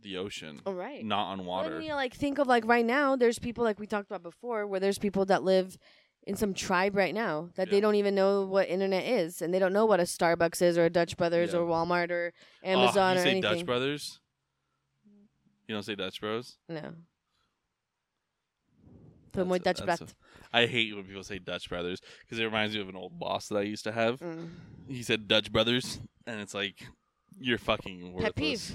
the 0.01 0.17
ocean, 0.17 0.61
All 0.65 0.73
right. 0.73 1.03
not 1.05 1.27
on 1.31 1.39
Well, 1.39 1.47
water. 1.47 1.73
then, 1.73 1.81
you 1.83 1.89
know, 1.89 1.95
like 1.95 2.13
think 2.13 2.37
of 2.39 2.47
like 2.47 2.65
right 2.65 2.85
now, 2.85 3.15
there's 3.17 3.37
people 3.37 3.63
like 3.65 3.79
we 3.79 3.85
talked 3.85 4.09
about 4.09 4.23
before, 4.23 4.65
where 4.65 4.79
there's 4.79 4.97
people 4.97 5.25
that 5.25 5.43
live 5.43 5.77
in 6.25 6.35
some 6.37 6.53
tribe 6.53 6.95
right 6.95 7.13
now 7.13 7.49
that 7.55 7.69
they 7.69 7.77
Yeah. 7.77 7.81
don't 7.81 7.95
even 7.95 8.15
know 8.15 8.45
what 8.45 8.69
internet 8.69 9.03
is, 9.03 9.41
and 9.41 9.53
they 9.53 9.59
don't 9.59 9.73
know 9.73 9.85
what 9.85 9.99
a 9.99 10.03
Starbucks 10.03 10.61
is 10.61 10.77
or 10.77 10.85
a 10.85 10.89
Dutch 10.89 11.17
Brothers 11.17 11.51
Yeah. 11.53 11.59
or 11.59 11.67
Walmart 11.67 12.11
or 12.11 12.31
Oh, 12.63 12.67
Amazon 12.67 13.15
you 13.15 13.19
or 13.19 13.23
say 13.23 13.31
anything. 13.31 13.41
Dutch 13.57 13.65
Brothers? 13.65 14.19
You 15.69 15.75
don't 15.75 15.83
say 15.83 15.93
Dutch 15.93 16.19
Bros? 16.19 16.57
No. 16.67 16.81
Put 19.31 19.45
more 19.45 19.59
Dutch 19.59 19.85
breath. 19.85 20.15
I 20.51 20.65
hate 20.65 20.95
when 20.95 21.03
people 21.03 21.21
say 21.21 21.37
Dutch 21.37 21.69
Brothers 21.69 22.01
because 22.21 22.39
it 22.39 22.43
reminds 22.43 22.73
me 22.73 22.81
of 22.81 22.89
an 22.89 22.95
old 22.95 23.19
boss 23.19 23.49
that 23.49 23.57
I 23.57 23.61
used 23.61 23.83
to 23.83 23.91
have. 23.91 24.19
Mm. 24.19 24.49
He 24.87 25.03
said 25.03 25.27
Dutch 25.27 25.51
Brothers, 25.51 25.99
and 26.25 26.41
it's 26.41 26.55
like 26.55 26.87
you're 27.39 27.59
fucking 27.59 28.13
worthless. 28.13 28.23
Pet 28.23 28.35
peeve. 28.35 28.71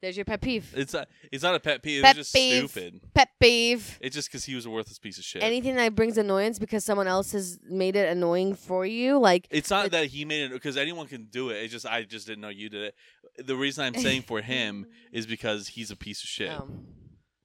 There's 0.00 0.16
your 0.16 0.24
pet 0.24 0.40
peeve. 0.40 0.72
It's 0.74 0.94
not. 0.94 1.08
It's 1.30 1.42
not 1.42 1.54
a 1.54 1.60
pet 1.60 1.82
peeve. 1.82 2.02
Pet 2.02 2.16
it's 2.16 2.30
just 2.30 2.34
peeve. 2.34 2.70
stupid. 2.70 3.02
Pet 3.12 3.28
peeve. 3.38 3.98
It's 4.00 4.14
just 4.14 4.28
because 4.28 4.44
he 4.44 4.54
was 4.54 4.64
a 4.64 4.70
worthless 4.70 4.98
piece 4.98 5.18
of 5.18 5.24
shit. 5.24 5.42
Anything 5.42 5.76
that 5.76 5.94
brings 5.94 6.16
annoyance 6.16 6.58
because 6.58 6.86
someone 6.86 7.06
else 7.06 7.32
has 7.32 7.58
made 7.68 7.96
it 7.96 8.08
annoying 8.08 8.54
for 8.54 8.86
you, 8.86 9.18
like 9.18 9.46
it's 9.50 9.68
not 9.68 9.86
it- 9.86 9.92
that 9.92 10.06
he 10.06 10.24
made 10.24 10.44
it 10.44 10.52
because 10.52 10.78
anyone 10.78 11.06
can 11.06 11.24
do 11.24 11.50
it. 11.50 11.56
It's 11.56 11.72
just 11.72 11.84
I 11.84 12.04
just 12.04 12.26
didn't 12.26 12.40
know 12.40 12.48
you 12.48 12.70
did 12.70 12.80
it. 12.80 12.94
The 13.38 13.56
reason 13.56 13.84
I'm 13.84 13.94
saying 13.94 14.22
for 14.22 14.40
him 14.40 14.86
is 15.12 15.26
because 15.26 15.68
he's 15.68 15.90
a 15.90 15.96
piece 15.96 16.22
of 16.22 16.28
shit, 16.28 16.50
um, 16.50 16.86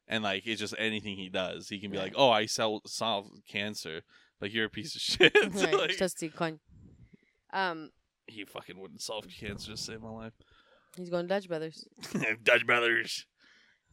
and 0.08 0.24
like 0.24 0.46
it's 0.46 0.60
just 0.60 0.76
anything 0.78 1.16
he 1.18 1.30
does, 1.30 1.70
he 1.70 1.80
can 1.80 1.92
be 1.92 1.98
Right. 1.98 2.06
like, 2.06 2.14
"Oh, 2.16 2.30
I 2.32 2.46
sell 2.48 2.82
solve 2.86 3.28
cancer." 3.50 4.02
Like 4.42 4.54
you're 4.54 4.66
a 4.66 4.70
piece 4.70 4.96
of 4.96 5.02
shit. 5.02 5.34
right, 5.36 5.74
Like, 5.74 5.98
just 5.98 6.22
coin. 6.36 6.60
Um, 7.54 7.92
he 8.28 8.44
fucking 8.44 8.78
wouldn't 8.80 9.02
solve 9.02 9.26
cancer 9.40 9.72
to 9.72 9.78
save 9.78 10.02
my 10.02 10.10
life. 10.10 10.34
he's 10.98 11.10
going 11.10 11.26
to 11.26 11.30
Dutch 11.30 11.48
Brothers. 11.48 11.88
Dutch 12.44 12.66
Brothers. 12.66 13.26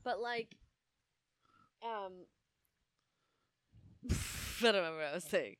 But 0.05 0.21
like, 0.21 0.57
um, 1.85 2.13
I 4.11 4.15
don't 4.63 4.75
remember 4.75 4.99
what 4.99 5.07
I 5.13 5.15
was 5.15 5.25
saying. 5.25 5.57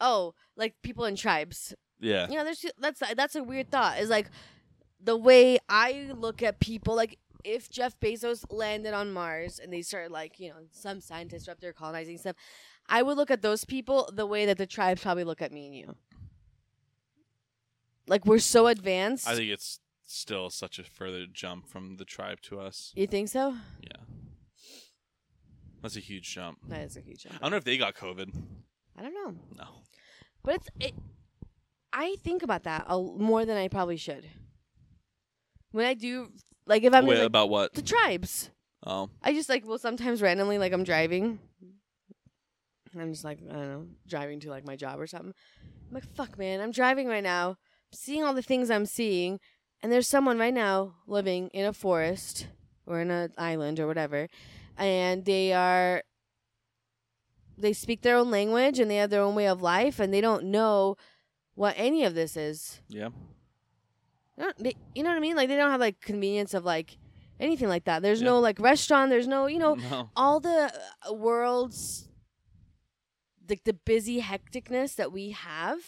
Oh, 0.00 0.34
like 0.56 0.74
people 0.82 1.04
in 1.04 1.16
tribes. 1.16 1.74
Yeah. 2.00 2.28
You 2.28 2.36
know, 2.36 2.44
there's 2.44 2.64
that's 2.78 3.02
that's 3.16 3.34
a 3.36 3.42
weird 3.42 3.70
thought. 3.70 3.98
Is 4.00 4.08
like 4.10 4.30
the 5.02 5.16
way 5.16 5.58
I 5.68 6.10
look 6.14 6.42
at 6.42 6.60
people. 6.60 6.94
Like 6.94 7.18
if 7.44 7.70
Jeff 7.70 7.98
Bezos 8.00 8.44
landed 8.50 8.94
on 8.94 9.12
Mars 9.12 9.58
and 9.58 9.72
they 9.72 9.82
started 9.82 10.10
like 10.10 10.38
you 10.40 10.50
know 10.50 10.56
some 10.72 11.00
scientists 11.00 11.48
are 11.48 11.52
up 11.52 11.60
there 11.60 11.72
colonizing 11.72 12.18
stuff, 12.18 12.36
I 12.88 13.02
would 13.02 13.16
look 13.16 13.30
at 13.30 13.42
those 13.42 13.64
people 13.64 14.10
the 14.12 14.26
way 14.26 14.46
that 14.46 14.58
the 14.58 14.66
tribes 14.66 15.02
probably 15.02 15.24
look 15.24 15.42
at 15.42 15.52
me 15.52 15.66
and 15.66 15.74
you. 15.76 15.94
Like 18.06 18.24
we're 18.24 18.38
so 18.38 18.66
advanced. 18.66 19.28
I 19.28 19.34
think 19.34 19.50
it's 19.50 19.80
still 20.04 20.48
such 20.48 20.78
a 20.78 20.84
further 20.84 21.26
jump 21.30 21.68
from 21.68 21.96
the 21.96 22.04
tribe 22.04 22.40
to 22.40 22.58
us. 22.58 22.92
you 22.96 23.06
think 23.06 23.28
so? 23.28 23.56
Yeah. 23.82 24.02
That's 25.82 25.96
a 25.96 26.00
huge 26.00 26.34
jump. 26.34 26.58
That 26.66 26.80
is 26.80 26.96
a 26.96 27.00
huge 27.00 27.24
jump. 27.24 27.36
I 27.36 27.38
don't 27.42 27.50
know 27.52 27.56
if 27.58 27.64
they 27.64 27.76
got 27.76 27.94
COVID. 27.94 28.34
I 28.96 29.02
don't 29.02 29.14
know. 29.14 29.34
No. 29.56 29.64
But 30.42 30.56
it's 30.56 30.68
it. 30.80 30.94
I 31.92 32.16
think 32.24 32.42
about 32.42 32.64
that 32.64 32.84
a, 32.88 33.00
more 33.00 33.44
than 33.44 33.56
I 33.56 33.68
probably 33.68 33.96
should. 33.96 34.26
When 35.72 35.86
I 35.86 35.94
do, 35.94 36.30
like 36.66 36.82
if 36.82 36.92
I'm 36.94 37.04
in, 37.04 37.08
Wait, 37.08 37.18
like, 37.18 37.26
about 37.26 37.50
what? 37.50 37.74
the 37.74 37.82
tribes, 37.82 38.50
Oh. 38.86 39.10
I 39.22 39.32
just 39.32 39.48
like 39.48 39.66
well 39.66 39.78
sometimes 39.78 40.22
randomly 40.22 40.56
like 40.58 40.72
I'm 40.72 40.84
driving. 40.84 41.40
and 42.92 43.02
I'm 43.02 43.12
just 43.12 43.24
like 43.24 43.40
I 43.48 43.52
don't 43.52 43.68
know 43.68 43.86
driving 44.06 44.40
to 44.40 44.50
like 44.50 44.64
my 44.66 44.76
job 44.76 45.00
or 45.00 45.06
something. 45.06 45.34
I'm 45.88 45.94
like 45.94 46.06
fuck 46.14 46.38
man, 46.38 46.60
I'm 46.60 46.70
driving 46.70 47.08
right 47.08 47.22
now, 47.24 47.56
seeing 47.92 48.22
all 48.24 48.34
the 48.34 48.42
things 48.42 48.70
I'm 48.70 48.86
seeing, 48.86 49.40
and 49.82 49.92
there's 49.92 50.08
someone 50.08 50.38
right 50.38 50.54
now 50.54 50.94
living 51.06 51.48
in 51.48 51.64
a 51.66 51.72
forest 51.72 52.46
or 52.86 53.00
in 53.00 53.10
an 53.10 53.32
island 53.36 53.78
or 53.80 53.86
whatever, 53.86 54.28
and 54.76 55.24
they 55.24 55.52
are 55.52 56.02
they 57.58 57.72
speak 57.72 58.02
their 58.02 58.16
own 58.16 58.30
language 58.30 58.78
and 58.78 58.88
they 58.90 58.96
have 58.96 59.10
their 59.10 59.20
own 59.22 59.34
way 59.34 59.48
of 59.48 59.60
life 59.60 59.98
and 59.98 60.14
they 60.14 60.20
don't 60.20 60.44
know 60.44 60.96
what 61.56 61.74
any 61.76 62.04
of 62.04 62.14
this 62.14 62.36
is. 62.36 62.80
Yeah. 62.88 63.08
They 64.58 64.74
you 64.94 65.02
know 65.02 65.10
what 65.10 65.16
I 65.16 65.20
mean? 65.20 65.36
Like 65.36 65.48
they 65.48 65.56
don't 65.56 65.70
have 65.70 65.80
like 65.80 66.00
convenience 66.00 66.54
of 66.54 66.64
like 66.64 66.96
anything 67.40 67.68
like 67.68 67.84
that. 67.84 68.02
There's 68.02 68.20
Yeah. 68.20 68.26
no 68.28 68.40
like 68.40 68.58
restaurant. 68.60 69.10
There's 69.10 69.26
no 69.28 69.46
you 69.46 69.58
know 69.58 69.74
No. 69.90 70.10
all 70.16 70.40
the 70.40 70.72
uh, 71.08 71.12
world's 71.12 72.08
like 73.48 73.64
the 73.64 73.72
busy 73.72 74.20
hecticness 74.20 74.96
that 74.96 75.12
we 75.12 75.30
have. 75.30 75.78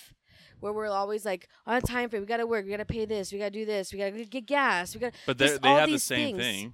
where 0.61 0.73
we're 0.75 0.89
always 0.89 1.25
like 1.25 1.49
on 1.67 1.77
a 1.77 1.81
time 1.81 2.09
frame. 2.11 2.23
We 2.23 2.27
gotta 2.27 2.47
work. 2.47 2.65
We 2.65 2.71
gotta 2.71 2.85
pay 2.85 3.05
this. 3.07 3.33
We 3.33 3.39
gotta 3.39 3.51
do 3.51 3.65
this. 3.65 3.93
We 3.93 3.99
gotta 3.99 4.25
get 4.25 4.47
gas. 4.47 4.95
We 4.95 5.01
gotta. 5.01 5.13
But 5.27 5.39
they 5.39 5.57
they 5.59 5.69
have 5.69 5.91
the 5.91 5.99
same 5.99 6.37
things. 6.37 6.43
thing 6.63 6.73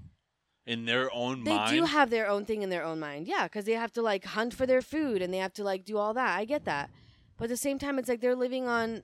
in 0.67 0.85
their 0.85 1.09
own 1.15 1.37
mind. 1.45 1.47
They 1.47 1.55
mind. 1.57 1.71
do 1.77 1.85
have 1.85 2.11
their 2.11 2.29
own 2.29 2.45
thing 2.45 2.63
in 2.63 2.71
their 2.71 2.83
own 2.85 2.99
mind. 2.99 3.27
Yeah, 3.29 3.45
because 3.45 3.65
they 3.65 3.73
have 3.75 3.93
to 3.93 4.03
like 4.03 4.25
hunt 4.25 4.55
for 4.55 4.67
their 4.67 4.83
food 4.83 5.23
and 5.23 5.33
they 5.33 5.39
have 5.39 5.53
to 5.55 5.65
like 5.65 5.85
do 5.85 5.99
all 5.99 6.15
that. 6.15 6.37
I 6.39 6.45
get 6.45 6.65
that. 6.65 6.91
But 7.37 7.45
at 7.45 7.51
the 7.51 7.57
same 7.57 7.79
time, 7.79 7.99
it's 7.99 8.09
like 8.09 8.21
they're 8.21 8.35
living 8.35 8.67
on. 8.67 9.03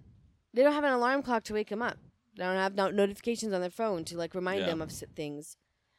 They 0.55 0.63
don't 0.63 0.73
have 0.75 0.85
an 0.85 0.93
alarm 0.93 1.23
clock 1.23 1.45
to 1.45 1.55
wake 1.55 1.69
them 1.69 1.83
up. 1.83 1.97
They 2.37 2.45
don't 2.45 2.57
have 2.57 2.75
no- 2.75 2.91
notifications 2.91 3.53
on 3.53 3.61
their 3.61 3.71
phone 3.71 4.05
to 4.07 4.17
like 4.17 4.35
remind 4.35 4.61
Yeah. 4.61 4.67
them 4.67 4.83
of 4.83 4.91
s- 4.91 5.05
things. 5.15 5.57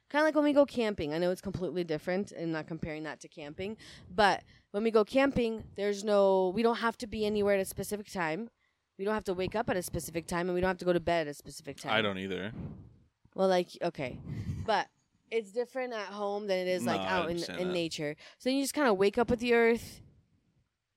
Kind 0.10 0.22
of 0.22 0.28
like 0.28 0.36
when 0.36 0.44
we 0.44 0.54
go 0.54 0.66
camping. 0.66 1.14
I 1.14 1.18
know 1.18 1.32
it's 1.32 1.42
completely 1.42 1.84
different 1.84 2.32
and 2.32 2.52
not 2.52 2.68
comparing 2.68 3.04
that 3.04 3.20
to 3.22 3.28
camping, 3.28 3.78
but 4.14 4.44
when 4.72 4.84
we 4.84 4.92
go 4.92 5.04
camping, 5.04 5.64
there's 5.76 6.04
no. 6.04 6.50
We 6.50 6.62
don't 6.64 6.78
have 6.78 6.98
to 7.00 7.08
be 7.08 7.26
anywhere 7.26 7.56
at 7.56 7.62
a 7.62 7.66
specific 7.66 8.12
time. 8.12 8.50
We 9.00 9.06
don't 9.06 9.14
have 9.16 9.24
to 9.26 9.34
wake 9.34 9.56
up 9.56 9.70
at 9.70 9.78
a 9.78 9.82
specific 9.82 10.28
time, 10.28 10.48
and 10.50 10.54
we 10.56 10.62
don't 10.62 10.68
have 10.68 10.78
to 10.80 10.86
go 10.86 10.94
to 10.94 11.00
bed 11.00 11.28
at 11.28 11.32
a 11.32 11.34
specific 11.34 11.78
time. 11.78 11.94
I 11.94 12.02
don't 12.02 12.20
either. 12.20 12.52
Well, 13.36 13.48
like 13.48 13.70
okay, 13.82 14.20
but 14.68 14.88
it's 15.32 15.52
different 15.52 15.94
at 15.94 16.08
home 16.08 16.46
than 16.46 16.60
it 16.60 16.68
is 16.68 16.86
like 16.86 17.02
No, 17.02 17.08
I 17.08 17.10
out 17.12 17.24
in 17.26 17.30
understand 17.32 17.60
in 17.62 17.68
that. 17.70 17.74
nature. 17.74 18.16
So 18.38 18.50
then 18.50 18.58
you 18.58 18.64
just 18.64 18.76
kind 18.76 18.88
of 18.88 18.98
wake 18.98 19.18
up 19.18 19.32
with 19.32 19.40
the 19.40 19.54
earth. 19.56 20.02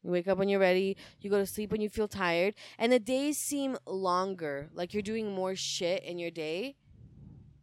You 0.07 0.13
wake 0.13 0.29
up 0.29 0.39
when 0.39 0.49
you're 0.49 0.61
ready. 0.61 0.97
You 1.21 1.31
go 1.31 1.39
to 1.39 1.47
sleep 1.47 1.73
when 1.73 1.81
you 1.81 1.89
feel 1.89 2.07
tired, 2.07 2.55
and 2.79 2.93
the 2.93 3.01
days 3.01 3.39
seem 3.39 3.77
longer. 3.87 4.71
Like 4.73 4.95
you're 4.95 5.03
doing 5.03 5.35
more 5.35 5.57
shit 5.57 6.05
in 6.05 6.17
your 6.17 6.31
day. 6.31 6.77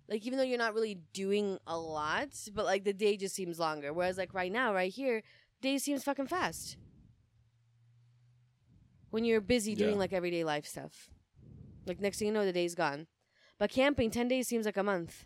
Like 0.10 0.26
even 0.26 0.38
though 0.38 0.44
you're 0.44 0.58
not 0.58 0.74
really 0.74 1.00
doing 1.14 1.58
a 1.66 1.78
lot, 1.78 2.28
but 2.54 2.66
like 2.66 2.84
the 2.84 2.92
day 2.92 3.16
just 3.16 3.34
seems 3.34 3.60
longer. 3.60 3.94
Whereas 3.94 4.18
like 4.18 4.34
right 4.34 4.52
now, 4.52 4.74
right 4.74 4.92
here, 4.92 5.24
day 5.62 5.78
seems 5.78 6.04
fucking 6.04 6.28
fast. 6.28 6.76
When 9.10 9.24
you're 9.24 9.40
busy 9.40 9.74
doing 9.74 9.92
Yeah. 9.94 10.00
like 10.00 10.12
everyday 10.12 10.44
life 10.44 10.66
stuff, 10.66 11.10
like 11.86 12.02
next 12.02 12.20
thing 12.20 12.28
you 12.28 12.34
know, 12.34 12.44
the 12.46 12.52
day's 12.52 12.76
gone. 12.76 13.08
But 13.58 13.70
camping, 13.70 14.12
ten 14.12 14.28
days 14.28 14.50
seems 14.50 14.66
like 14.66 14.76
a 14.76 14.84
month. 14.84 15.24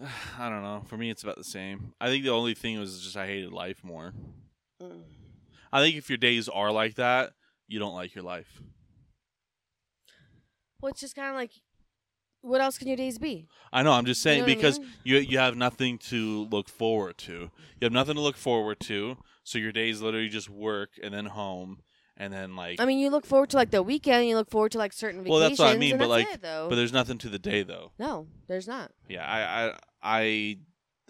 I 0.38 0.48
don't 0.48 0.62
know. 0.62 0.82
For 0.86 0.96
me, 0.96 1.10
it's 1.10 1.22
about 1.22 1.36
the 1.36 1.44
same. 1.44 1.92
I 2.00 2.08
think 2.08 2.24
the 2.24 2.30
only 2.32 2.54
thing 2.54 2.80
was 2.80 3.00
just 3.04 3.16
I 3.16 3.28
hated 3.28 3.52
life 3.52 3.84
more. 3.84 4.14
Mm. 4.80 5.02
I 5.72 5.80
think 5.82 5.96
if 5.96 6.08
your 6.08 6.16
days 6.18 6.48
are 6.48 6.72
like 6.72 6.94
that, 6.96 7.32
you 7.68 7.78
don't 7.78 7.94
like 7.94 8.14
your 8.14 8.24
life. 8.24 8.60
Well, 10.80 10.90
it's 10.90 11.00
just 11.00 11.14
kind 11.14 11.28
of 11.28 11.34
like, 11.36 11.52
what 12.40 12.60
else 12.60 12.78
can 12.78 12.88
your 12.88 12.96
days 12.96 13.18
be? 13.18 13.46
I 13.72 13.82
know. 13.82 13.92
I'm 13.92 14.06
just 14.06 14.22
saying 14.22 14.38
know 14.40 14.44
what 14.44 14.52
I 14.52 14.54
because 14.54 14.78
mean? 14.78 14.88
you 15.04 15.16
you 15.18 15.38
have 15.38 15.56
nothing 15.56 15.98
to 15.98 16.44
look 16.50 16.68
forward 16.68 17.18
to. 17.18 17.32
You 17.32 17.82
have 17.82 17.92
nothing 17.92 18.14
to 18.14 18.20
look 18.20 18.36
forward 18.36 18.80
to, 18.80 19.18
so 19.44 19.58
your 19.58 19.72
days 19.72 20.00
literally 20.00 20.28
just 20.28 20.48
work 20.48 20.90
and 21.02 21.12
then 21.12 21.26
home 21.26 21.80
and 22.16 22.32
then 22.32 22.56
like. 22.56 22.80
I 22.80 22.86
mean, 22.86 22.98
you 22.98 23.10
look 23.10 23.26
forward 23.26 23.50
to 23.50 23.56
like 23.58 23.70
the 23.70 23.82
weekend. 23.82 24.26
You 24.26 24.36
look 24.36 24.50
forward 24.50 24.72
to 24.72 24.78
like 24.78 24.94
certain 24.94 25.22
Well, 25.24 25.38
vacations. 25.40 25.58
that's 25.58 25.68
what 25.68 25.76
I 25.76 25.78
mean, 25.78 25.98
but, 25.98 26.08
like- 26.08 26.28
it, 26.32 26.40
but 26.42 26.74
there's 26.74 26.92
nothing 26.94 27.18
to 27.18 27.28
the 27.28 27.38
day 27.38 27.62
though. 27.62 27.92
no, 27.98 28.26
there's 28.48 28.66
not. 28.66 28.90
Yeah, 29.06 29.24
I 29.26 29.66
I 29.66 29.78
I, 30.02 30.58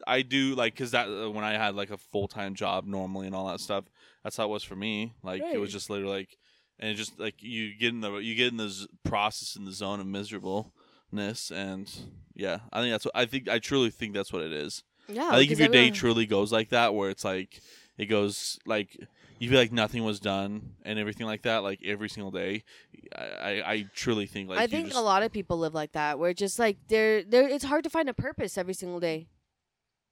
I 0.06 0.22
do 0.22 0.54
like 0.54 0.74
because 0.74 0.90
that 0.92 1.08
uh, 1.08 1.30
when 1.30 1.44
I 1.44 1.52
had 1.52 1.74
like 1.74 1.90
a 1.90 1.96
full 1.98 2.28
time 2.28 2.54
job 2.54 2.86
normally 2.86 3.26
and 3.26 3.34
all 3.34 3.48
that 3.48 3.60
stuff, 3.60 3.84
that's 4.24 4.36
how 4.36 4.44
it 4.44 4.48
was 4.50 4.62
for 4.64 4.76
me. 4.76 5.14
Like 5.22 5.42
it 5.54 5.58
was 5.58 5.72
just 5.72 5.90
literally 5.90 6.12
like, 6.18 6.36
and 6.78 6.90
it 6.90 6.94
just 6.94 7.18
like 7.18 7.42
you 7.42 7.74
get 7.78 7.90
in 7.90 8.00
the 8.00 8.14
you 8.16 8.34
get 8.34 8.48
in 8.48 8.56
this 8.56 8.86
process 9.04 9.56
in 9.56 9.64
the 9.64 9.72
zone 9.72 10.00
of 10.00 10.06
miserableness, 10.06 11.50
and 11.50 11.90
yeah, 12.34 12.60
I 12.72 12.80
think 12.80 12.92
that's 12.92 13.04
what 13.04 13.16
I 13.16 13.26
think. 13.26 13.48
I 13.48 13.58
truly 13.58 13.90
think 13.90 14.14
that's 14.14 14.32
what 14.32 14.42
it 14.42 14.52
is. 14.52 14.82
Yeah, 15.08 15.28
I 15.28 15.38
think 15.38 15.42
if 15.42 15.48
because 15.50 15.58
your 15.60 15.68
day 15.68 15.78
everyone- 15.78 15.94
truly 15.96 16.26
goes 16.26 16.52
like 16.52 16.70
that, 16.70 16.94
where 16.94 17.10
it's 17.10 17.24
like 17.24 17.60
it 17.98 18.06
goes 18.06 18.58
like 18.66 18.96
you 19.38 19.48
feel 19.48 19.58
like 19.58 19.72
nothing 19.72 20.04
was 20.04 20.20
done 20.20 20.74
and 20.84 20.98
everything 20.98 21.26
like 21.26 21.42
that, 21.42 21.62
like 21.62 21.80
every 21.84 22.08
single 22.08 22.30
day. 22.30 22.62
I 23.16 23.22
I, 23.22 23.72
I 23.72 23.86
truly 23.94 24.26
think 24.26 24.48
like 24.48 24.58
I 24.58 24.62
you 24.62 24.68
think 24.68 24.86
just, 24.88 24.98
a 24.98 25.02
lot 25.02 25.22
of 25.22 25.32
people 25.32 25.58
live 25.58 25.74
like 25.74 25.92
that, 25.92 26.18
where 26.18 26.30
it's 26.30 26.38
just 26.38 26.58
like 26.58 26.76
they're 26.88 27.22
they're. 27.24 27.48
It's 27.48 27.64
hard 27.64 27.84
to 27.84 27.90
find 27.90 28.08
a 28.08 28.14
purpose 28.14 28.56
every 28.56 28.74
single 28.74 29.00
day. 29.00 29.28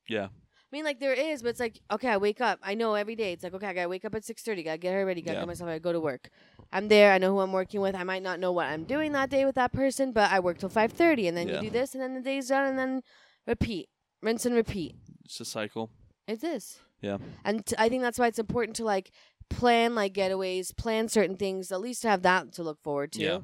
Yeah 0.09 0.29
I 0.71 0.77
mean, 0.77 0.85
like 0.85 1.01
there 1.01 1.15
is, 1.15 1.41
but 1.43 1.49
it's 1.49 1.61
like 1.61 1.81
okay, 1.91 2.09
I 2.11 2.19
wake 2.19 2.43
up. 2.43 2.59
I 2.63 2.75
know 2.75 2.93
every 2.93 3.17
day. 3.17 3.33
It's 3.33 3.43
like 3.43 3.55
okay, 3.55 3.69
I 3.69 3.73
gotta 3.73 3.89
wake 3.89 4.05
up 4.05 4.15
at 4.15 4.23
six 4.23 4.43
thirty. 4.43 4.63
Gotta 4.63 4.77
get 4.77 4.93
her 4.93 5.07
ready. 5.07 5.23
Gotta 5.23 5.37
Yeah. 5.37 5.41
get 5.41 5.47
myself 5.49 5.69
ready. 5.69 5.81
Go 5.81 5.93
to 5.95 6.01
work. 6.01 6.29
I'm 6.75 6.89
there. 6.89 7.11
I 7.15 7.17
know 7.17 7.33
who 7.33 7.41
I'm 7.41 7.53
working 7.53 7.81
with. 7.81 7.95
I 7.95 8.05
might 8.05 8.23
not 8.23 8.39
know 8.39 8.53
what 8.53 8.67
I'm 8.67 8.85
doing 8.85 9.13
that 9.13 9.31
day 9.31 9.47
with 9.47 9.55
that 9.55 9.73
person, 9.73 10.13
but 10.13 10.31
I 10.31 10.41
work 10.41 10.59
till 10.59 10.69
five 10.69 10.93
thirty, 10.93 11.27
and 11.27 11.35
then 11.35 11.49
Yeah. 11.49 11.55
you 11.55 11.61
do 11.63 11.71
this, 11.71 11.95
and 11.95 12.03
then 12.03 12.13
the 12.13 12.21
day's 12.21 12.49
done, 12.49 12.67
and 12.69 12.79
then 12.79 13.01
repeat, 13.47 13.89
rinse 14.21 14.45
and 14.45 14.55
repeat. 14.55 14.95
it's 15.25 15.41
a 15.41 15.47
cycle. 15.47 15.89
It 16.27 16.45
is. 16.45 16.79
Yeah. 17.01 17.17
And 17.47 17.65
t- 17.65 17.75
I 17.79 17.89
think 17.89 18.03
that's 18.03 18.19
why 18.19 18.27
it's 18.27 18.39
important 18.39 18.77
to 18.77 18.85
like 18.85 19.11
plan 19.49 19.95
like 19.95 20.13
getaways, 20.13 20.77
plan 20.77 21.09
certain 21.09 21.37
things, 21.39 21.73
at 21.73 21.81
least 21.81 22.03
to 22.03 22.09
have 22.11 22.21
that 22.23 22.53
to 22.53 22.63
look 22.63 22.79
forward 22.83 23.13
to. 23.13 23.23
Yeah. 23.23 23.39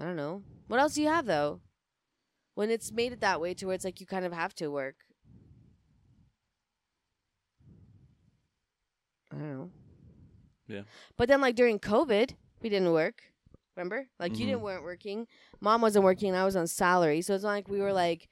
I 0.00 0.04
don't 0.04 0.14
know. 0.16 0.44
What 0.68 0.78
else 0.78 0.94
do 0.94 1.02
you 1.02 1.08
have 1.08 1.26
though? 1.26 1.60
When 2.54 2.70
it's 2.70 2.92
made 2.92 3.12
it 3.12 3.20
that 3.20 3.40
way 3.40 3.52
to 3.54 3.66
where 3.66 3.74
it's 3.74 3.84
like 3.84 4.00
you 4.00 4.06
kind 4.06 4.24
of 4.24 4.32
have 4.32 4.54
to 4.56 4.68
work. 4.68 4.94
I 9.34 9.38
don't 9.38 9.58
know. 9.58 9.70
Yeah. 10.68 10.82
But 11.16 11.28
then 11.28 11.40
like 11.40 11.56
during 11.56 11.78
COVID, 11.78 12.34
we 12.62 12.68
didn't 12.68 12.92
work. 12.92 13.22
Remember? 13.76 14.06
Like 14.20 14.32
you 14.38 14.44
Mhm. 14.44 14.48
didn't 14.50 14.62
weren't 14.62 14.82
working. 14.84 15.26
Mom 15.60 15.80
wasn't 15.80 16.04
working 16.04 16.28
and 16.28 16.38
I 16.38 16.44
was 16.44 16.54
on 16.56 16.66
salary. 16.68 17.20
So 17.22 17.34
it's 17.34 17.42
not 17.44 17.50
like 17.50 17.68
we 17.68 17.80
were 17.80 17.92
like 17.92 18.28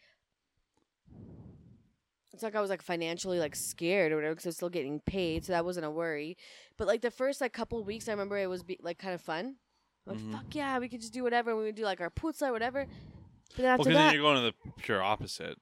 it's 2.33 2.43
like 2.43 2.55
I 2.55 2.61
was 2.61 2.71
like 2.71 2.81
financially 2.83 3.39
like 3.39 3.55
scared 3.55 4.11
or 4.13 4.17
whatever 4.17 4.35
because 4.35 4.47
I 4.47 4.49
was 4.51 4.57
still 4.57 4.71
getting 4.71 5.01
paid, 5.01 5.45
so 5.45 5.53
that 5.53 5.65
wasn't 5.65 5.85
a 5.87 5.91
worry. 5.91 6.37
But 6.79 6.87
like 6.87 7.03
the 7.03 7.11
first 7.11 7.41
like 7.41 7.53
couple 7.53 7.79
of 7.79 7.87
weeks, 7.87 8.09
I 8.09 8.13
remember 8.13 8.39
it 8.39 8.49
was 8.49 8.63
be- 8.63 8.79
like 8.83 8.99
kind 8.99 9.15
of 9.15 9.21
fun. 9.21 9.57
Like 10.07 10.19
Mhm. 10.19 10.33
fuck 10.33 10.55
yeah, 10.55 10.79
we 10.79 10.89
could 10.89 11.01
just 11.01 11.13
do 11.13 11.23
whatever. 11.23 11.55
We 11.55 11.65
would 11.65 11.75
do 11.75 11.85
like 11.85 12.01
our 12.01 12.11
putzla 12.11 12.49
or 12.49 12.53
whatever. 12.53 12.87
But 13.51 13.57
then 13.57 13.65
Well, 13.65 13.73
after 13.75 13.85
because 13.91 13.95
then 13.95 14.15
you're 14.15 14.23
going 14.23 14.37
to 14.37 14.57
the 14.65 14.73
pure 14.83 15.03
opposite. 15.03 15.59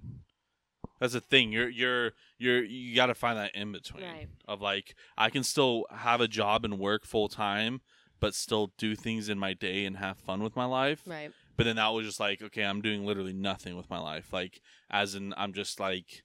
That's 1.01 1.14
the 1.14 1.20
thing. 1.20 1.51
You're 1.53 1.68
you're 1.68 2.12
you're 2.38 2.62
you 2.62 2.94
got 2.94 3.07
to 3.07 3.14
find 3.14 3.38
that 3.38 3.55
in 3.55 3.72
between 3.72 4.05
Right. 4.05 4.28
of 4.46 4.61
like 4.61 4.94
I 5.16 5.30
can 5.30 5.42
still 5.42 5.86
have 5.90 6.20
a 6.20 6.28
job 6.28 6.64
and 6.64 6.78
work 6.78 7.07
full 7.07 7.28
time, 7.28 7.80
but 8.20 8.34
still 8.34 8.72
do 8.78 8.94
things 8.94 9.28
in 9.28 9.38
my 9.38 9.55
day 9.55 9.84
and 9.86 9.96
have 9.96 10.18
fun 10.18 10.42
with 10.42 10.55
my 10.55 10.66
life. 10.66 11.03
right, 11.07 11.32
But 11.57 11.64
then 11.64 11.76
that 11.76 11.88
was 11.88 12.07
just 12.07 12.20
like 12.20 12.42
okay, 12.42 12.62
I'm 12.62 12.82
doing 12.82 13.07
literally 13.07 13.32
nothing 13.32 13.76
with 13.76 13.88
my 13.88 13.98
life. 13.98 14.32
Like 14.32 14.61
as 14.90 15.14
in 15.14 15.34
I'm 15.36 15.53
just 15.55 15.80
like. 15.80 16.22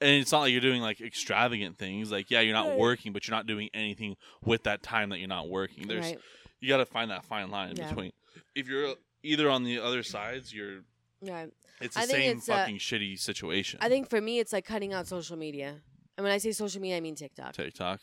And 0.00 0.20
it's 0.20 0.32
not 0.32 0.40
like 0.40 0.50
you're 0.50 0.60
doing 0.60 0.82
like 0.82 1.00
extravagant 1.00 1.78
things. 1.78 2.10
Like, 2.10 2.28
yeah, 2.28 2.40
you're 2.40 2.54
not 2.54 2.70
Right. 2.70 2.76
working, 2.78 3.12
but 3.12 3.28
you're 3.28 3.36
not 3.36 3.46
doing 3.46 3.70
anything 3.72 4.16
with 4.44 4.64
that 4.64 4.82
time 4.82 5.10
that 5.10 5.20
you're 5.20 5.28
not 5.28 5.48
working. 5.48 5.86
There's 5.86 6.06
right, 6.06 6.18
you 6.58 6.68
got 6.68 6.78
to 6.78 6.86
find 6.86 7.12
that 7.12 7.24
fine 7.24 7.52
line 7.52 7.70
in 7.70 7.76
Yeah. 7.76 7.88
between. 7.88 8.10
If 8.56 8.66
you're 8.66 8.96
either 9.22 9.48
on 9.48 9.62
the 9.62 9.78
other 9.78 10.02
sides, 10.02 10.52
you're 10.52 10.80
right. 11.22 11.48
it's 11.80 11.94
the 11.94 12.00
I 12.02 12.06
think 12.06 12.18
same 12.18 12.36
it's, 12.38 12.48
uh, 12.48 12.56
fucking 12.56 12.78
shitty 12.78 13.18
situation. 13.18 13.78
I 13.82 13.88
think 13.88 14.08
for 14.10 14.20
me, 14.20 14.38
it's 14.38 14.52
like 14.52 14.64
cutting 14.64 14.92
out 14.92 15.06
social 15.06 15.36
media. 15.36 15.80
And 16.16 16.24
when 16.24 16.32
I 16.32 16.38
say 16.38 16.52
social 16.52 16.80
media, 16.80 16.96
I 16.98 17.00
mean 17.00 17.14
TikTok. 17.14 17.54
TikTok. 17.54 18.00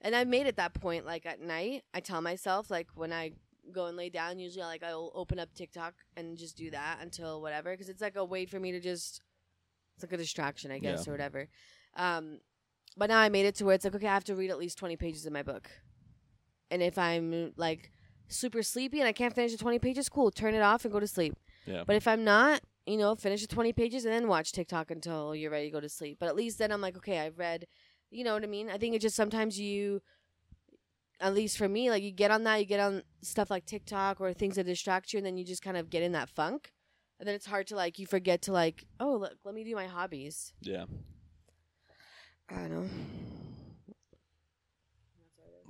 And 0.00 0.14
I've 0.14 0.28
made 0.28 0.46
it 0.46 0.56
that 0.56 0.74
point. 0.74 1.06
Like 1.06 1.26
at 1.26 1.40
night, 1.40 1.82
I 1.94 2.00
tell 2.00 2.20
myself 2.20 2.70
like 2.70 2.88
when 2.94 3.12
I 3.12 3.32
go 3.72 3.86
and 3.86 3.96
lay 3.96 4.08
down, 4.10 4.38
usually 4.38 4.62
I 4.62 4.66
like 4.66 4.82
I'll 4.82 5.12
open 5.14 5.38
up 5.38 5.52
TikTok 5.54 5.94
and 6.16 6.36
just 6.36 6.56
do 6.56 6.70
that 6.70 6.98
until 7.02 7.40
whatever, 7.42 7.70
because 7.72 7.88
it's 7.88 8.00
like 8.00 8.16
a 8.16 8.24
way 8.24 8.46
for 8.46 8.58
me 8.58 8.72
to 8.72 8.80
just 8.80 9.20
it's 9.94 10.04
like 10.04 10.12
a 10.12 10.16
distraction, 10.16 10.70
I 10.70 10.78
guess, 10.78 11.06
Yeah. 11.06 11.10
or 11.10 11.14
whatever. 11.14 11.48
Um, 11.96 12.38
but 12.96 13.10
now 13.10 13.18
I 13.18 13.28
made 13.28 13.46
it 13.46 13.54
to 13.56 13.64
where 13.64 13.74
it's 13.74 13.84
like 13.84 13.94
okay, 13.94 14.06
I 14.06 14.14
have 14.14 14.24
to 14.24 14.34
read 14.34 14.50
at 14.50 14.58
least 14.58 14.78
twenty 14.78 14.96
pages 14.96 15.26
of 15.26 15.32
my 15.32 15.42
book, 15.42 15.70
and 16.70 16.82
if 16.82 16.96
I'm 16.98 17.52
like 17.56 17.90
super 18.28 18.62
sleepy 18.62 18.98
and 19.00 19.08
I 19.08 19.12
can't 19.12 19.34
finish 19.34 19.52
the 19.52 19.58
twenty 19.58 19.78
pages, 19.78 20.08
cool, 20.08 20.30
turn 20.30 20.54
it 20.54 20.62
off 20.62 20.84
and 20.84 20.92
go 20.92 21.00
to 21.00 21.06
sleep. 21.06 21.34
Yeah. 21.66 21.84
But 21.86 21.96
if 21.96 22.08
I'm 22.08 22.24
not, 22.24 22.60
you 22.86 22.96
know, 22.96 23.14
finish 23.14 23.42
the 23.42 23.46
20 23.46 23.72
pages 23.72 24.04
and 24.04 24.14
then 24.14 24.28
watch 24.28 24.52
TikTok 24.52 24.90
until 24.90 25.34
you're 25.34 25.50
ready 25.50 25.66
to 25.66 25.72
go 25.72 25.80
to 25.80 25.88
sleep. 25.88 26.18
But 26.18 26.28
at 26.28 26.36
least 26.36 26.58
then 26.58 26.72
I'm 26.72 26.80
like, 26.80 26.96
okay, 26.96 27.20
I've 27.20 27.38
read, 27.38 27.66
you 28.10 28.24
know 28.24 28.34
what 28.34 28.44
I 28.44 28.46
mean? 28.46 28.70
I 28.70 28.78
think 28.78 28.94
it's 28.94 29.02
just 29.02 29.16
sometimes 29.16 29.60
you, 29.60 30.00
at 31.20 31.34
least 31.34 31.58
for 31.58 31.68
me, 31.68 31.90
like 31.90 32.02
you 32.02 32.10
get 32.10 32.30
on 32.30 32.44
that, 32.44 32.60
you 32.60 32.64
get 32.64 32.80
on 32.80 33.02
stuff 33.22 33.50
like 33.50 33.66
TikTok 33.66 34.20
or 34.20 34.32
things 34.32 34.56
that 34.56 34.64
distract 34.64 35.12
you, 35.12 35.18
and 35.18 35.26
then 35.26 35.36
you 35.36 35.44
just 35.44 35.62
kind 35.62 35.76
of 35.76 35.90
get 35.90 36.02
in 36.02 36.12
that 36.12 36.30
funk. 36.30 36.72
And 37.18 37.26
then 37.26 37.34
it's 37.34 37.46
hard 37.46 37.66
to 37.68 37.76
like, 37.76 37.98
you 37.98 38.06
forget 38.06 38.42
to 38.42 38.52
like, 38.52 38.86
oh, 39.00 39.16
look, 39.16 39.34
let 39.44 39.54
me 39.54 39.64
do 39.64 39.74
my 39.74 39.86
hobbies. 39.86 40.54
Yeah. 40.62 40.84
I 42.48 42.54
don't 42.54 42.70
know. 42.70 42.88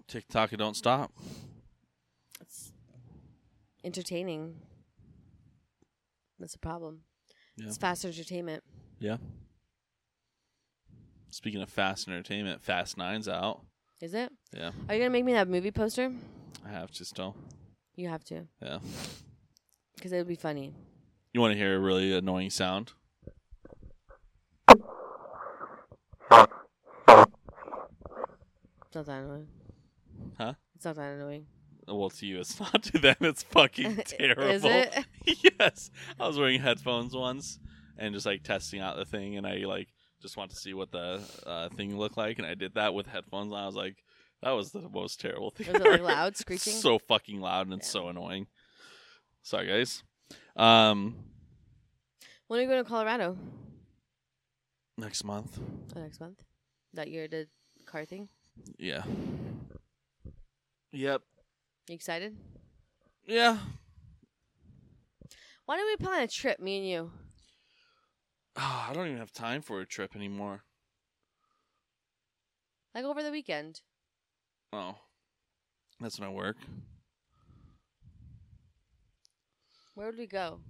TikTok, 0.07 0.53
it 0.53 0.59
don't 0.59 0.77
stop. 0.77 1.13
It's 2.41 2.73
entertaining. 3.83 4.57
That's 6.39 6.55
a 6.55 6.59
problem. 6.59 7.01
Yeah. 7.57 7.67
It's 7.67 7.77
fast 7.77 8.05
entertainment. 8.05 8.63
Yeah. 9.01 9.17
Speaking 11.31 11.61
of 11.61 11.69
fast 11.69 12.09
entertainment, 12.09 12.63
Fast 12.63 12.97
Nine's 12.97 13.29
out. 13.29 13.63
Is 14.01 14.15
it? 14.15 14.31
Yeah. 14.57 14.71
Are 14.89 14.95
you 14.95 15.01
going 15.01 15.11
to 15.11 15.11
make 15.11 15.25
me 15.25 15.33
that 15.33 15.49
movie 15.49 15.71
poster? 15.71 16.13
I 16.65 16.71
have 16.71 16.91
to 16.93 17.05
still. 17.05 17.37
You 17.97 18.09
have 18.09 18.25
to. 18.25 18.47
Yeah. 18.63 18.79
Because 19.97 20.13
it 20.13 20.19
would 20.19 20.29
be 20.29 20.37
funny. 20.37 20.73
You 21.35 21.41
want 21.41 21.53
to 21.53 21.59
hear 21.59 21.77
a 21.77 21.79
really 21.81 22.17
annoying 22.17 22.51
sound? 22.51 22.93
It's 28.87 28.95
not 28.95 29.07
that 29.07 29.23
annoying. 29.23 29.49
Huh? 30.39 30.55
It's 30.77 30.85
not 30.85 30.97
that 30.97 31.13
annoying. 31.15 31.47
Well, 31.89 32.11
to 32.11 32.27
you, 32.27 32.41
it's 32.41 32.59
not. 32.61 32.83
To 32.85 32.99
them, 32.99 33.17
it's 33.21 33.43
fucking 33.45 33.97
terrible. 34.05 34.43
Is 34.51 34.65
it? 34.65 35.07
yes. 35.61 35.91
I 36.21 36.27
was 36.27 36.39
wearing 36.39 36.61
headphones 36.61 37.15
once 37.15 37.59
and 37.97 38.15
just 38.15 38.27
like 38.27 38.43
testing 38.43 38.81
out 38.81 38.97
the 38.97 39.05
thing, 39.05 39.37
and 39.37 39.47
I 39.47 39.59
like 39.59 39.89
just 40.23 40.37
want 40.37 40.51
to 40.51 40.57
see 40.57 40.75
what 40.75 40.91
the 40.93 41.21
uh, 41.47 41.69
thing 41.71 41.97
looked 41.99 42.17
like, 42.17 42.39
and 42.39 42.47
I 42.47 42.55
did 42.55 42.75
that 42.75 42.95
with 42.95 43.07
headphones. 43.07 43.53
on. 43.53 43.63
I 43.63 43.67
was 43.67 43.75
like, 43.77 43.97
that 44.43 44.51
was 44.51 44.71
the 44.73 44.89
most 44.89 45.21
terrible 45.21 45.51
thing. 45.51 45.73
Was 45.73 45.81
it 45.81 45.89
like 45.91 46.01
loud, 46.03 46.37
screeching? 46.37 46.73
so 46.75 46.99
fucking 46.99 47.41
loud 47.41 47.67
and 47.67 47.75
it's 47.75 47.89
Yeah. 47.89 48.01
so 48.03 48.09
annoying. 48.09 48.47
Sorry, 49.43 49.67
guys. 49.67 50.03
Um, 50.57 51.15
When 52.49 52.61
are 52.61 52.63
you 52.63 52.69
going 52.69 52.83
to 52.85 52.89
Colorado? 52.89 53.37
next 54.97 55.23
month. 55.25 55.59
Oh, 55.97 56.01
next 56.01 56.21
month. 56.21 56.43
That 56.95 57.09
year 57.09 57.29
the 57.29 57.47
car 57.87 58.05
thing. 58.05 58.29
Yeah. 58.79 59.05
Yep. 60.93 61.23
You 61.89 61.95
excited? 61.95 62.37
Yeah. 63.27 63.57
Why 65.65 65.77
don't 65.77 65.87
we 65.87 65.97
plan 65.97 66.23
a 66.23 66.29
trip, 66.29 66.61
me 66.61 66.79
and 66.79 66.87
you? 66.87 67.11
Ah, 68.57 68.91
I 68.91 68.93
don't 68.93 69.07
even 69.07 69.19
have 69.19 69.33
time 69.33 69.63
for 69.63 69.81
a 69.81 69.87
trip 69.87 70.15
anymore. 70.15 70.65
Like 72.95 73.05
over 73.05 73.23
the 73.23 73.31
weekend. 73.31 73.81
Oh, 74.73 74.97
that's 76.01 76.21
not 76.21 76.35
work. 76.35 76.57
Where 79.95 80.09
would 80.09 80.19
we 80.19 80.27
go? 80.27 80.61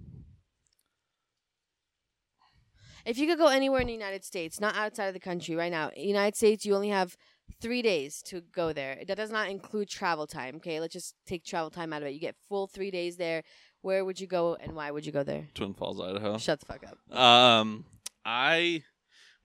If 3.05 3.17
you 3.17 3.27
could 3.27 3.37
go 3.37 3.47
anywhere 3.47 3.81
in 3.81 3.87
the 3.87 3.93
United 3.93 4.23
States, 4.23 4.59
not 4.59 4.75
outside 4.75 5.07
of 5.07 5.13
the 5.13 5.19
country 5.19 5.55
right 5.55 5.71
now, 5.71 5.91
United 5.95 6.35
States, 6.35 6.65
you 6.65 6.75
only 6.75 6.89
have 6.89 7.17
three 7.61 7.81
days 7.81 8.21
to 8.23 8.41
go 8.41 8.73
there. 8.73 9.01
That 9.07 9.17
does 9.17 9.31
not 9.31 9.49
include 9.49 9.89
travel 9.89 10.27
time. 10.27 10.57
Okay, 10.57 10.79
let's 10.79 10.93
just 10.93 11.15
take 11.25 11.43
travel 11.43 11.69
time 11.69 11.93
out 11.93 12.01
of 12.01 12.07
it. 12.07 12.11
You 12.11 12.19
get 12.19 12.35
full 12.47 12.67
three 12.67 12.91
days 12.91 13.17
there. 13.17 13.43
Where 13.81 14.03
would 14.03 14.19
you 14.19 14.27
go 14.27 14.55
and 14.55 14.73
why 14.75 14.91
would 14.91 15.05
you 15.05 15.11
go 15.11 15.23
there? 15.23 15.47
Twin 15.53 15.73
Falls, 15.73 16.01
Idaho. 16.01 16.37
Shut 16.37 16.59
the 16.59 16.65
fuck 16.65 16.83
up. 16.85 17.17
Um, 17.17 17.85
I 18.25 18.83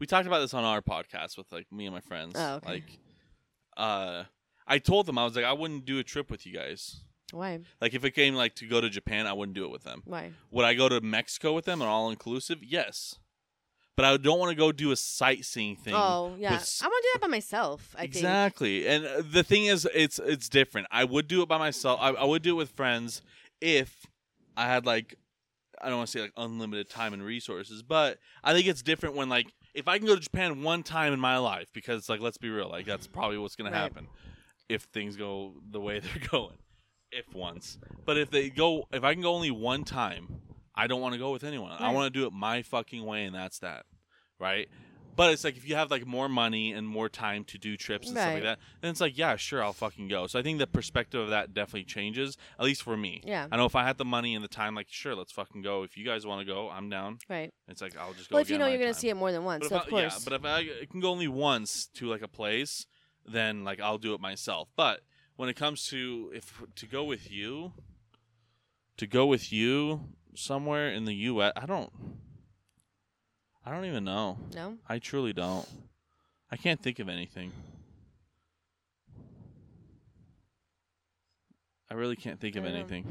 we 0.00 0.06
talked 0.06 0.26
about 0.26 0.40
this 0.40 0.54
on 0.54 0.64
our 0.64 0.82
podcast 0.82 1.36
with 1.38 1.50
like 1.52 1.66
me 1.72 1.86
and 1.86 1.94
my 1.94 2.00
friends. 2.00 2.34
Oh, 2.36 2.56
okay. 2.56 2.72
Like, 2.72 2.98
uh, 3.76 4.24
I 4.66 4.78
told 4.78 5.06
them 5.06 5.18
I 5.18 5.24
was 5.24 5.36
like 5.36 5.44
I 5.44 5.52
wouldn't 5.52 5.84
do 5.84 5.98
a 5.98 6.04
trip 6.04 6.30
with 6.30 6.46
you 6.46 6.52
guys. 6.52 7.00
Why? 7.32 7.60
Like 7.80 7.94
if 7.94 8.04
it 8.04 8.12
came 8.12 8.34
like 8.34 8.54
to 8.56 8.66
go 8.66 8.80
to 8.80 8.88
Japan, 8.88 9.26
I 9.26 9.32
wouldn't 9.32 9.56
do 9.56 9.64
it 9.64 9.70
with 9.70 9.84
them. 9.84 10.02
Why? 10.04 10.32
Would 10.50 10.64
I 10.64 10.74
go 10.74 10.88
to 10.88 11.00
Mexico 11.00 11.52
with 11.52 11.64
them 11.64 11.80
and 11.80 11.88
all 11.88 12.10
inclusive? 12.10 12.58
Yes. 12.62 13.18
But 13.96 14.06
I 14.06 14.16
don't 14.16 14.38
want 14.40 14.50
to 14.50 14.56
go 14.56 14.72
do 14.72 14.90
a 14.90 14.96
sightseeing 14.96 15.76
thing. 15.76 15.94
Oh 15.94 16.34
yeah, 16.38 16.52
with 16.52 16.80
I 16.82 16.86
want 16.86 17.02
to 17.02 17.08
do 17.08 17.10
that 17.14 17.20
by 17.20 17.28
myself. 17.28 17.94
I 17.96 18.02
think. 18.02 18.14
exactly. 18.14 18.86
And 18.88 19.06
uh, 19.06 19.22
the 19.24 19.44
thing 19.44 19.66
is, 19.66 19.88
it's 19.94 20.18
it's 20.18 20.48
different. 20.48 20.88
I 20.90 21.04
would 21.04 21.28
do 21.28 21.42
it 21.42 21.48
by 21.48 21.58
myself. 21.58 22.00
I, 22.02 22.10
I 22.10 22.24
would 22.24 22.42
do 22.42 22.50
it 22.50 22.58
with 22.58 22.70
friends 22.70 23.22
if 23.60 24.04
I 24.56 24.66
had 24.66 24.84
like 24.84 25.14
I 25.80 25.88
don't 25.88 25.98
want 25.98 26.08
to 26.08 26.18
say 26.18 26.22
like 26.22 26.32
unlimited 26.36 26.88
time 26.90 27.12
and 27.12 27.22
resources, 27.22 27.82
but 27.82 28.18
I 28.42 28.52
think 28.52 28.66
it's 28.66 28.82
different 28.82 29.14
when 29.14 29.28
like 29.28 29.46
if 29.74 29.86
I 29.86 29.98
can 29.98 30.06
go 30.06 30.14
to 30.14 30.20
Japan 30.20 30.62
one 30.62 30.82
time 30.82 31.12
in 31.12 31.20
my 31.20 31.38
life 31.38 31.68
because 31.72 32.08
like 32.08 32.20
let's 32.20 32.38
be 32.38 32.50
real, 32.50 32.68
like 32.68 32.86
that's 32.86 33.06
probably 33.06 33.38
what's 33.38 33.54
gonna 33.56 33.70
Right. 33.70 33.78
happen 33.78 34.08
if 34.68 34.82
things 34.84 35.14
go 35.16 35.54
the 35.70 35.80
way 35.80 36.00
they're 36.00 36.28
going. 36.30 36.56
If 37.12 37.32
once, 37.32 37.78
but 38.04 38.18
if 38.18 38.30
they 38.30 38.50
go, 38.50 38.88
if 38.92 39.04
I 39.04 39.12
can 39.12 39.22
go 39.22 39.34
only 39.34 39.52
one 39.52 39.84
time, 39.84 40.40
I 40.74 40.86
don't 40.86 41.00
want 41.00 41.14
to 41.14 41.18
go 41.18 41.30
with 41.32 41.44
anyone. 41.44 41.72
I 41.78 41.92
want 41.92 42.12
to 42.12 42.18
do 42.18 42.26
it 42.26 42.32
my 42.32 42.62
fucking 42.62 43.04
way, 43.04 43.24
and 43.24 43.34
that's 43.34 43.60
that, 43.60 43.86
right? 44.40 44.68
But 45.16 45.32
it's 45.32 45.44
like 45.44 45.56
if 45.56 45.68
you 45.68 45.76
have 45.76 45.90
like 45.90 46.06
more 46.06 46.28
money 46.28 46.72
and 46.72 46.88
more 46.88 47.08
time 47.08 47.44
to 47.44 47.58
do 47.58 47.76
trips 47.76 48.08
and 48.08 48.16
stuff 48.16 48.34
like 48.34 48.42
that, 48.42 48.58
then 48.80 48.90
it's 48.90 49.00
like 49.00 49.16
yeah, 49.16 49.36
sure, 49.36 49.62
I'll 49.62 49.72
fucking 49.72 50.08
go. 50.08 50.26
So 50.26 50.38
I 50.38 50.42
think 50.42 50.58
the 50.58 50.66
perspective 50.66 51.20
of 51.20 51.30
that 51.30 51.54
definitely 51.54 51.84
changes, 51.84 52.36
at 52.58 52.64
least 52.64 52.82
for 52.82 52.96
me. 52.96 53.22
Yeah. 53.24 53.46
I 53.50 53.56
know 53.56 53.64
if 53.64 53.76
I 53.76 53.84
had 53.84 53.96
the 53.96 54.04
money 54.04 54.34
and 54.34 54.42
the 54.42 54.48
time, 54.48 54.74
like 54.74 54.88
sure, 54.90 55.14
let's 55.14 55.30
fucking 55.30 55.62
go. 55.62 55.84
If 55.84 55.96
you 55.96 56.04
guys 56.04 56.26
want 56.26 56.46
to 56.46 56.52
go, 56.52 56.68
I'm 56.68 56.90
down. 56.90 57.18
Right. 57.28 57.52
It's 57.68 57.80
like 57.80 57.96
I'll 57.96 58.12
just 58.14 58.28
go. 58.28 58.34
Well, 58.34 58.42
if 58.42 58.50
you 58.50 58.58
know 58.58 58.66
you're 58.66 58.80
gonna 58.80 58.94
see 58.94 59.08
it 59.08 59.16
more 59.16 59.30
than 59.30 59.44
once, 59.44 59.68
But 59.68 59.68
so 59.68 59.76
of 59.76 59.82
I, 59.86 59.90
course. 59.90 60.14
yeah, 60.14 60.18
but 60.24 60.32
if 60.32 60.44
I 60.44 60.86
can 60.90 61.00
go 61.00 61.10
only 61.10 61.28
once 61.28 61.86
to 61.94 62.08
like 62.08 62.22
a 62.22 62.28
place, 62.28 62.86
then 63.24 63.62
like 63.62 63.80
I'll 63.80 63.98
do 63.98 64.14
it 64.14 64.20
myself. 64.20 64.68
But 64.74 65.02
when 65.36 65.48
it 65.48 65.54
comes 65.54 65.86
to 65.88 66.32
if 66.34 66.60
to 66.74 66.86
go 66.86 67.04
with 67.04 67.30
you, 67.30 67.72
to 68.96 69.06
go 69.06 69.26
with 69.26 69.52
you 69.52 70.00
somewhere 70.34 70.90
in 70.90 71.04
the 71.04 71.14
U.S., 71.14 71.52
I 71.56 71.66
don't. 71.66 71.90
I 73.66 73.70
don't 73.70 73.84
even 73.86 74.04
know. 74.04 74.38
no. 74.54 74.76
I 74.88 74.98
truly 74.98 75.32
don't. 75.32 75.66
I 76.50 76.56
can't 76.56 76.80
think 76.80 76.98
of 76.98 77.08
anything. 77.08 77.50
I 81.90 81.94
really 81.94 82.16
can't 82.16 82.40
think 82.40 82.56
of 82.56 82.64
know. 82.64 82.70
anything. 82.70 83.06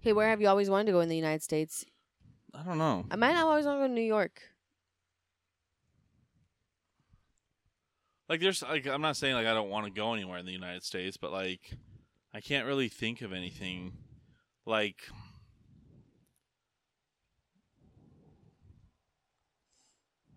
Okay, 0.00 0.14
where 0.14 0.28
have 0.28 0.40
you 0.40 0.48
always 0.48 0.70
wanted 0.70 0.86
to 0.86 0.92
go 0.92 1.00
in 1.00 1.08
the 1.10 1.16
United 1.16 1.42
States? 1.42 1.84
I 2.54 2.62
don't 2.62 2.78
know. 2.78 3.04
I 3.10 3.16
might 3.16 3.34
not 3.34 3.46
always 3.46 3.66
want 3.66 3.76
to 3.76 3.82
go 3.82 3.88
to 3.88 3.92
New 3.92 4.00
York. 4.00 4.42
Like 8.30 8.40
there's 8.40 8.62
like 8.62 8.86
I'm 8.86 9.02
not 9.02 9.16
saying 9.16 9.34
like 9.34 9.46
I 9.46 9.52
don't 9.52 9.68
want 9.68 9.86
to 9.86 9.92
go 9.92 10.14
anywhere 10.14 10.38
in 10.38 10.46
the 10.46 10.52
United 10.52 10.84
States, 10.84 11.16
but 11.16 11.32
like 11.32 11.72
I 12.32 12.40
can't 12.40 12.64
really 12.64 12.88
think 12.88 13.22
of 13.22 13.32
anything 13.32 13.92
like 14.64 15.02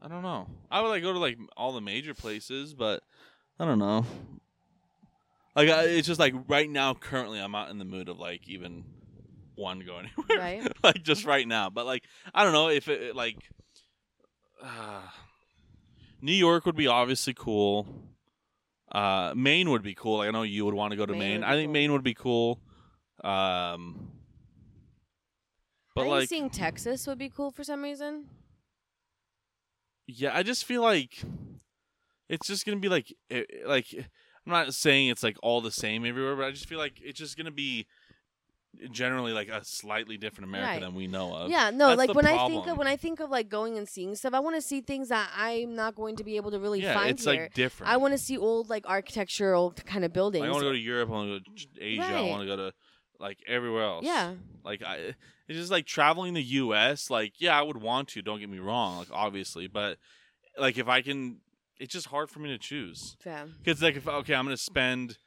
I 0.02 0.08
don't 0.08 0.24
know. 0.24 0.48
I 0.72 0.82
would 0.82 0.90
like 0.90 1.04
go 1.04 1.14
to 1.14 1.20
like 1.20 1.38
all 1.56 1.72
the 1.72 1.82
major 1.82 2.16
places, 2.16 2.74
but 2.74 3.04
I 3.60 3.66
don't 3.66 3.80
know. 3.80 4.06
Like 5.56 5.70
I, 5.70 5.84
it's 5.84 6.08
just 6.08 6.20
like 6.20 6.34
right 6.48 6.70
now, 6.70 6.96
currently, 6.96 7.40
I'm 7.40 7.52
not 7.52 7.70
in 7.70 7.78
the 7.78 7.86
mood 7.86 8.10
of 8.10 8.18
like 8.18 8.50
even 8.50 8.86
one 9.54 9.78
to 9.80 9.86
go 9.86 9.98
anywhere. 9.98 10.40
Right. 10.40 10.68
like 10.84 11.04
just 11.04 11.26
right 11.26 11.48
now, 11.48 11.70
but 11.70 11.86
like 11.86 12.06
I 12.34 12.44
don't 12.44 12.54
know 12.54 12.70
if 12.70 12.88
it, 12.88 13.04
it, 13.04 13.16
like 13.16 13.38
uh, 14.64 15.02
New 16.24 16.32
York 16.32 16.66
would 16.66 16.78
be 16.78 16.88
obviously 16.88 17.34
cool. 17.34 17.86
Uh, 18.90 19.34
Maine 19.36 19.70
would 19.70 19.84
be 19.84 19.94
cool. 19.94 20.20
Like, 20.20 20.30
I 20.30 20.32
know 20.32 20.44
you 20.44 20.64
would 20.64 20.74
want 20.74 20.92
to 20.92 20.98
go 20.98 21.06
to 21.06 21.12
Maine 21.12 21.42
Maine. 21.42 21.44
I 21.44 21.56
think 21.56 21.68
cool. 21.68 21.74
Maine 21.74 21.92
would 21.92 22.04
be 22.04 22.14
cool. 22.14 22.62
Um, 23.22 24.08
but 25.94 26.06
I 26.06 26.08
like, 26.08 26.30
seeing 26.30 26.50
Texas 26.50 27.06
would 27.08 27.18
be 27.18 27.28
cool 27.28 27.52
for 27.52 27.66
some 27.66 27.82
reason. 27.82 28.28
yeah, 30.08 30.32
I 30.34 30.44
just 30.44 30.64
feel 30.64 30.82
like 30.82 31.22
it's 32.30 32.48
just 32.48 32.66
gonna 32.66 32.80
be 32.80 32.90
like, 32.90 33.14
eh, 33.30 33.44
like 33.66 33.88
I'm 33.94 34.52
not 34.52 34.74
saying 34.74 35.10
it's 35.10 35.24
like 35.24 35.36
all 35.44 35.60
the 35.60 35.72
same 35.72 36.06
everywhere, 36.06 36.38
but 36.38 36.46
I 36.46 36.52
just 36.52 36.70
feel 36.70 36.80
like 36.80 37.02
it's 37.04 37.20
just 37.20 37.36
gonna 37.36 37.52
be 37.52 37.86
generally 38.92 39.32
like 39.34 39.50
a 39.50 39.64
slightly 39.64 40.18
different 40.18 40.50
America 40.50 40.72
Right. 40.72 40.82
than 40.82 40.96
we 40.96 41.08
know 41.08 41.34
of. 41.34 41.52
Yeah, 41.52 41.70
no, 41.70 41.88
That's 41.90 41.98
like 42.00 42.14
when 42.16 42.26
I 42.26 42.48
think 42.48 42.68
of 42.68 42.78
when 42.78 42.88
I 42.88 42.96
think 42.98 43.20
of 43.20 43.30
like 43.30 43.50
going 43.50 43.78
and 43.78 43.88
seeing 43.88 44.16
stuff, 44.16 44.34
I 44.34 44.40
want 44.40 44.56
to 44.56 44.62
see 44.62 44.82
things 44.82 45.10
that 45.10 45.30
I'm 45.36 45.76
not 45.76 45.96
going 45.96 46.16
to 46.18 46.24
be 46.24 46.36
able 46.38 46.52
to 46.52 46.60
really 46.60 46.82
yeah, 46.82 46.94
find 46.94 47.12
it's 47.12 47.24
here. 47.26 47.44
like 47.44 47.54
different. 47.54 47.92
I 47.92 47.98
want 47.98 48.14
to 48.14 48.18
see 48.18 48.38
old 48.38 48.70
like 48.70 48.86
architectural 48.88 49.72
kind 49.86 50.04
of 50.04 50.12
buildings. 50.14 50.42
Like, 50.42 50.50
I 50.50 50.52
want 50.52 50.64
to 50.64 50.70
go 50.70 50.74
to 50.74 50.80
Europe. 50.80 51.10
I 51.10 51.12
want 51.12 51.30
to 51.30 51.40
go 51.52 51.56
to 51.56 51.84
Asia. 51.86 52.04
I 52.04 52.22
want 52.30 52.42
to 52.42 52.48
go 52.48 52.56
to 52.58 52.74
like 53.20 53.38
everywhere 53.48 53.84
else. 53.84 54.06
yeah, 54.06 54.34
Like 54.66 54.82
I, 54.84 55.14
it's 55.48 55.58
just 55.60 55.72
like 55.72 55.86
traveling 55.86 56.34
the 56.34 56.44
U.S. 56.44 57.10
Like 57.10 57.34
yeah, 57.40 57.58
I 57.58 57.62
would 57.62 57.78
want 57.78 58.10
to. 58.10 58.22
Don't 58.22 58.40
get 58.40 58.50
me 58.50 58.60
wrong. 58.60 58.98
Like 58.98 59.10
obviously, 59.12 59.68
but 59.68 59.98
like 60.58 60.78
if 60.78 60.88
I 60.88 61.02
can, 61.02 61.38
it's 61.80 61.94
just 61.94 62.08
hard 62.08 62.30
for 62.30 62.40
me 62.40 62.50
to 62.50 62.58
choose. 62.58 63.16
yeah, 63.26 63.46
Because 63.64 63.82
like 63.82 63.96
if 63.96 64.08
okay, 64.08 64.34
I'm 64.36 64.46
gonna 64.46 64.58
spend 64.58 65.18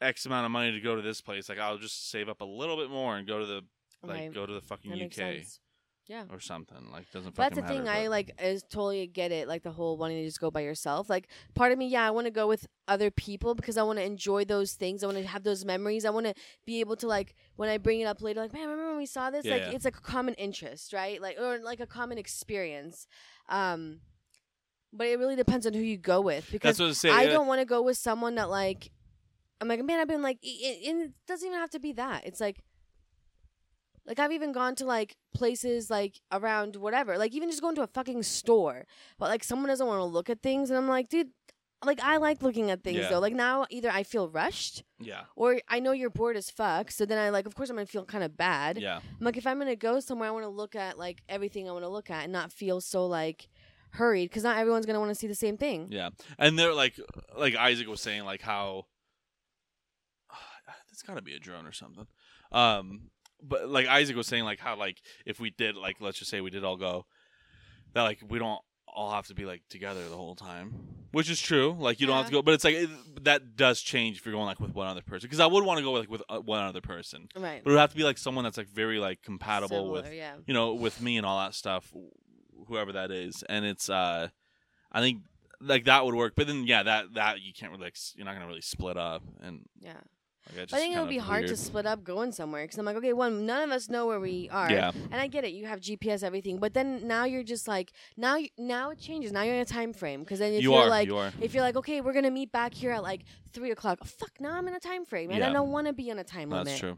X 0.00 0.26
amount 0.26 0.44
of 0.44 0.50
money 0.52 0.72
to 0.72 0.80
go 0.80 0.94
to 0.96 1.02
this 1.02 1.20
place. 1.20 1.48
Like 1.48 1.58
I'll 1.58 1.78
just 1.78 2.10
save 2.10 2.28
up 2.28 2.40
a 2.40 2.44
little 2.44 2.76
bit 2.76 2.90
more 2.90 3.16
and 3.16 3.26
go 3.26 3.38
to 3.38 3.46
the 3.46 3.60
like 4.02 4.18
right. 4.20 4.34
go 4.34 4.46
to 4.46 4.52
the 4.52 4.60
fucking 4.60 4.90
that 4.90 5.18
UK 5.18 5.42
Yeah. 6.06 6.24
or 6.30 6.38
something. 6.38 6.90
Like 6.92 7.10
doesn't 7.10 7.34
that's 7.34 7.56
the 7.56 7.62
thing. 7.62 7.84
matter, 7.84 7.98
I 8.02 8.06
like 8.08 8.30
is 8.40 8.62
totally 8.62 9.06
get 9.06 9.32
it. 9.32 9.48
Like 9.48 9.62
the 9.62 9.70
whole 9.72 9.96
wanting 9.96 10.18
to 10.18 10.24
just 10.24 10.40
go 10.40 10.50
by 10.50 10.60
yourself. 10.60 11.08
Like 11.08 11.28
part 11.54 11.72
of 11.72 11.78
me, 11.78 11.88
yeah, 11.88 12.06
I 12.06 12.10
want 12.10 12.26
to 12.26 12.30
go 12.30 12.46
with 12.46 12.66
other 12.86 13.10
people 13.10 13.54
because 13.54 13.76
I 13.78 13.82
want 13.82 13.98
to 13.98 14.04
enjoy 14.04 14.44
those 14.44 14.74
things. 14.74 15.02
I 15.02 15.06
want 15.06 15.18
to 15.18 15.26
have 15.26 15.42
those 15.44 15.64
memories. 15.64 16.04
I 16.04 16.10
want 16.10 16.26
to 16.26 16.34
be 16.66 16.80
able 16.80 16.96
to 16.96 17.06
like 17.06 17.34
when 17.56 17.68
I 17.68 17.78
bring 17.78 18.00
it 18.00 18.04
up 18.04 18.20
later, 18.20 18.40
like 18.40 18.52
man, 18.52 18.62
remember 18.68 18.88
when 18.90 18.98
we 18.98 19.06
saw 19.06 19.30
this? 19.30 19.44
Like 19.46 19.62
Yeah. 19.62 19.70
it's 19.70 19.84
like 19.84 19.96
a 19.96 20.00
common 20.02 20.34
interest, 20.34 20.92
right? 20.92 21.20
Like 21.20 21.38
or 21.40 21.58
like 21.58 21.80
a 21.80 21.86
common 21.86 22.18
experience. 22.18 23.06
Um, 23.48 24.00
but 24.92 25.06
it 25.08 25.18
really 25.18 25.36
depends 25.36 25.66
on 25.66 25.74
who 25.74 25.80
you 25.80 25.96
go 25.96 26.20
with 26.20 26.50
because 26.52 26.76
That's 26.76 26.80
what 26.80 26.88
I 26.90 26.92
say. 26.92 27.10
I 27.10 27.22
yeah. 27.24 27.30
don't 27.32 27.46
want 27.46 27.60
to 27.60 27.66
go 27.66 27.82
with 27.82 27.96
someone 27.98 28.36
that 28.36 28.48
like 28.50 28.90
I'm 29.60 29.68
like 29.68 29.84
man 29.84 29.98
I've 30.00 30.08
been 30.08 30.22
like 30.22 30.38
it, 30.42 30.48
it, 30.48 30.86
it 30.96 31.12
doesn't 31.26 31.46
even 31.46 31.58
have 31.58 31.70
to 31.70 31.80
be 31.80 31.92
that 31.92 32.26
it's 32.26 32.40
like 32.40 32.60
like 34.06 34.18
I've 34.18 34.32
even 34.32 34.52
gone 34.52 34.74
to 34.76 34.84
like 34.84 35.16
places 35.34 35.90
like 35.90 36.20
around 36.32 36.76
whatever 36.76 37.18
like 37.18 37.34
even 37.34 37.50
just 37.50 37.62
going 37.62 37.74
to 37.76 37.82
a 37.82 37.86
fucking 37.88 38.22
store 38.22 38.86
but 39.18 39.28
like 39.28 39.42
someone 39.44 39.68
doesn't 39.68 39.86
want 39.86 39.98
to 40.00 40.04
look 40.04 40.30
at 40.30 40.42
things 40.42 40.70
and 40.70 40.78
I'm 40.78 40.88
like 40.88 41.08
dude 41.08 41.28
like 41.84 42.00
I 42.02 42.16
like 42.16 42.42
looking 42.42 42.70
at 42.70 42.82
things 42.82 42.98
Yeah. 42.98 43.08
though 43.10 43.18
like 43.18 43.34
now 43.34 43.66
either 43.70 43.90
I 43.90 44.02
feel 44.02 44.28
rushed 44.28 44.82
Yeah. 44.98 45.22
or 45.34 45.60
I 45.68 45.80
know 45.80 45.92
you're 45.92 46.10
bored 46.10 46.36
as 46.36 46.50
fuck 46.50 46.90
so 46.90 47.04
then 47.04 47.18
I 47.18 47.30
like 47.30 47.46
of 47.46 47.54
course 47.54 47.68
I'm 47.68 47.76
gonna 47.76 47.86
feel 47.86 48.04
kind 48.04 48.24
of 48.24 48.36
bad 48.36 48.78
Yeah. 48.78 48.96
I'm 48.98 49.24
like 49.24 49.36
if 49.36 49.46
I'm 49.46 49.58
gonna 49.58 49.76
go 49.76 50.00
somewhere 50.00 50.28
I 50.28 50.32
want 50.32 50.44
to 50.44 50.48
look 50.50 50.74
at 50.74 50.98
like 50.98 51.22
everything 51.28 51.68
I 51.68 51.72
want 51.72 51.84
to 51.84 51.90
look 51.90 52.10
at 52.10 52.24
and 52.24 52.32
not 52.32 52.52
feel 52.52 52.80
so 52.80 53.06
like 53.06 53.48
hurried 53.90 54.30
because 54.30 54.42
not 54.44 54.56
everyone's 54.58 54.86
gonna 54.86 55.00
want 55.00 55.10
to 55.10 55.14
see 55.14 55.26
the 55.26 55.34
same 55.34 55.56
thing. 55.56 55.88
Yeah, 55.90 56.10
and 56.38 56.58
they're 56.58 56.74
like, 56.74 56.98
like 57.38 57.54
Isaac 57.56 57.88
was 57.88 58.00
saying, 58.02 58.24
like 58.24 58.42
how 58.42 58.84
it's 60.96 61.02
got 61.02 61.16
to 61.16 61.22
be 61.22 61.34
a 61.34 61.38
drone 61.38 61.66
or 61.66 61.72
something. 61.72 62.06
Um, 62.52 63.10
but 63.42 63.68
like 63.68 63.86
Isaac 63.86 64.16
was 64.16 64.26
saying, 64.26 64.44
like 64.44 64.58
how 64.58 64.76
like 64.78 65.02
if 65.26 65.38
we 65.38 65.50
did 65.50 65.76
like 65.76 65.96
let's 66.00 66.18
just 66.18 66.30
say 66.30 66.40
we 66.40 66.48
did 66.50 66.64
all 66.64 66.78
go, 66.78 67.04
that 67.92 68.02
like 68.02 68.20
we 68.26 68.38
don't 68.38 68.60
all 68.88 69.12
have 69.12 69.26
to 69.26 69.34
be 69.34 69.44
like 69.44 69.60
together 69.68 70.08
the 70.08 70.16
whole 70.16 70.34
time, 70.34 70.72
which 71.12 71.28
is 71.28 71.38
true. 71.38 71.76
Like 71.78 72.00
you 72.00 72.06
don't 72.06 72.16
have 72.16 72.26
to 72.26 72.32
go, 72.32 72.40
but 72.40 72.54
it's 72.54 72.64
like 72.64 72.76
it, 72.76 72.88
that 73.24 73.54
does 73.56 73.82
change 73.82 74.16
if 74.16 74.24
you're 74.24 74.32
going 74.34 74.46
like 74.46 74.58
with 74.58 74.74
one 74.74 74.86
other 74.86 75.02
person. 75.02 75.26
Because 75.26 75.40
I 75.40 75.44
would 75.46 75.64
want 75.64 75.76
to 75.78 75.84
go 75.84 75.92
like 75.92 76.08
with 76.10 76.22
uh, 76.30 76.38
one 76.38 76.62
other 76.62 76.80
person, 76.80 77.28
Right. 77.36 77.60
but 77.62 77.70
it 77.70 77.74
would 77.74 77.80
have 77.80 77.90
to 77.90 77.96
be 77.96 78.04
like 78.04 78.16
someone 78.16 78.44
that's 78.44 78.56
like 78.56 78.70
very 78.70 78.98
like 78.98 79.20
compatible 79.22 79.68
Similar, 79.76 79.92
with 79.92 80.14
yeah. 80.14 80.32
you 80.46 80.54
know, 80.54 80.72
with 80.72 81.02
me 81.02 81.18
and 81.18 81.26
all 81.26 81.38
that 81.40 81.54
stuff, 81.54 81.92
whoever 82.68 82.92
that 82.92 83.10
is, 83.10 83.44
and 83.50 83.66
it's 83.66 83.90
uh, 83.90 84.28
I 84.90 85.00
think 85.02 85.20
like 85.60 85.84
that 85.84 86.06
would 86.06 86.14
work. 86.14 86.32
But 86.36 86.46
then 86.46 86.64
yeah, 86.66 86.82
that 86.84 87.12
that 87.14 87.42
you 87.42 87.52
can't 87.52 87.70
really 87.72 87.84
like, 87.84 87.96
you're 88.14 88.24
not 88.24 88.32
gonna 88.34 88.46
really 88.46 88.62
split 88.62 88.96
up, 88.96 89.22
and 89.42 89.66
Yeah. 89.78 90.00
Like, 90.54 90.72
I 90.72 90.76
think 90.78 90.94
it 90.94 91.00
would 91.00 91.08
be 91.08 91.18
of 91.18 91.24
hard 91.24 91.46
to 91.48 91.56
split 91.56 91.86
up 91.86 92.04
going 92.04 92.32
somewhere 92.32 92.64
because 92.64 92.78
I'm 92.78 92.84
like, 92.84 92.96
okay, 92.96 93.12
one, 93.12 93.46
none 93.46 93.62
of 93.62 93.70
us 93.70 93.88
know 93.88 94.06
where 94.06 94.20
we 94.20 94.48
mm, 94.48 94.54
are. 94.54 94.70
Yeah, 94.70 94.92
And 95.10 95.20
I 95.20 95.26
get 95.26 95.44
it, 95.44 95.52
you 95.52 95.66
have 95.66 95.80
GPS, 95.80 96.22
everything, 96.22 96.58
but 96.58 96.74
then 96.74 97.06
now 97.06 97.24
you're 97.24 97.42
just 97.42 97.66
like, 97.66 97.92
now, 98.16 98.36
you- 98.36 98.50
now 98.58 98.90
it 98.90 98.98
changes. 98.98 99.32
Now 99.32 99.42
you're 99.42 99.54
in 99.54 99.60
a 99.60 99.64
time 99.64 99.92
frame 99.92 100.20
because 100.20 100.38
then 100.38 100.52
if 100.52 100.62
you 100.62 100.74
are 100.74 100.88
like, 100.88 101.06
you 101.06 101.16
are. 101.16 101.32
if 101.40 101.54
you're 101.54 101.62
like, 101.62 101.76
okay, 101.76 102.00
we're 102.00 102.12
gonna 102.12 102.30
meet 102.30 102.52
back 102.52 102.74
here 102.74 102.92
at 102.92 103.02
like 103.02 103.22
three 103.52 103.70
o'clock. 103.70 103.98
Oh, 104.02 104.06
fuck, 104.06 104.32
now 104.40 104.54
I'm 104.54 104.68
in 104.68 104.74
a 104.74 104.80
time 104.80 105.04
frame, 105.04 105.30
and 105.30 105.42
I 105.42 105.52
don't 105.52 105.70
want 105.70 105.86
to 105.86 105.92
be 105.92 106.10
on 106.10 106.18
a 106.18 106.24
time 106.24 106.50
limit. 106.50 106.66
That's 106.66 106.78
true. 106.78 106.96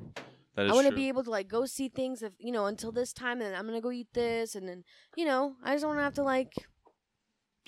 That 0.54 0.66
is 0.66 0.70
true. 0.70 0.72
I 0.72 0.74
want 0.74 0.88
to 0.88 0.94
be 0.94 1.08
able 1.08 1.22
to 1.24 1.30
like 1.30 1.48
go 1.48 1.66
see 1.66 1.88
things 1.88 2.22
if 2.22 2.32
you 2.38 2.52
know 2.52 2.66
until 2.66 2.90
this 2.92 3.12
time, 3.12 3.40
and 3.40 3.54
I'm 3.54 3.66
gonna 3.66 3.80
go 3.80 3.92
eat 3.92 4.08
this, 4.12 4.54
and 4.54 4.68
then 4.68 4.84
you 5.16 5.24
know 5.24 5.54
I 5.62 5.72
just 5.74 5.82
don't 5.82 5.90
want 5.90 6.00
to 6.00 6.04
have 6.04 6.14
to 6.14 6.22
like 6.24 6.52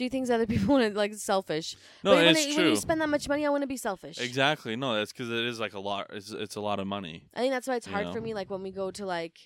do 0.01 0.09
things 0.09 0.31
other 0.31 0.47
people 0.47 0.69
want 0.75 0.93
to 0.93 0.99
like 0.99 1.15
selfish. 1.15 1.77
no, 2.03 2.13
but 2.13 2.17
when, 2.17 2.35
it's 2.35 2.47
when 2.47 2.55
true. 2.57 2.71
you 2.71 2.77
spend 2.77 3.01
that 3.01 3.09
much 3.09 3.29
money, 3.29 3.47
I 3.47 3.51
want 3.51 3.63
to 3.63 3.69
be 3.69 3.77
selfish. 3.77 4.19
Exactly. 4.19 4.75
No, 4.77 4.95
that's 4.97 5.13
because 5.13 5.31
it 5.31 5.45
is 5.45 5.61
like 5.61 5.75
a 5.75 5.79
lot. 5.79 6.11
It's 6.13 6.31
it's 6.31 6.57
a 6.57 6.61
lot 6.61 6.81
of 6.81 6.87
money. 6.87 7.25
I 7.35 7.41
think 7.41 7.53
that's 7.53 7.69
why 7.69 7.77
it's 7.77 7.87
hard 7.87 8.07
know? 8.07 8.13
for 8.13 8.21
me. 8.21 8.35
Like 8.35 8.51
when 8.51 8.63
we 8.63 8.73
go 8.73 8.91
to 8.91 9.05
like, 9.07 9.39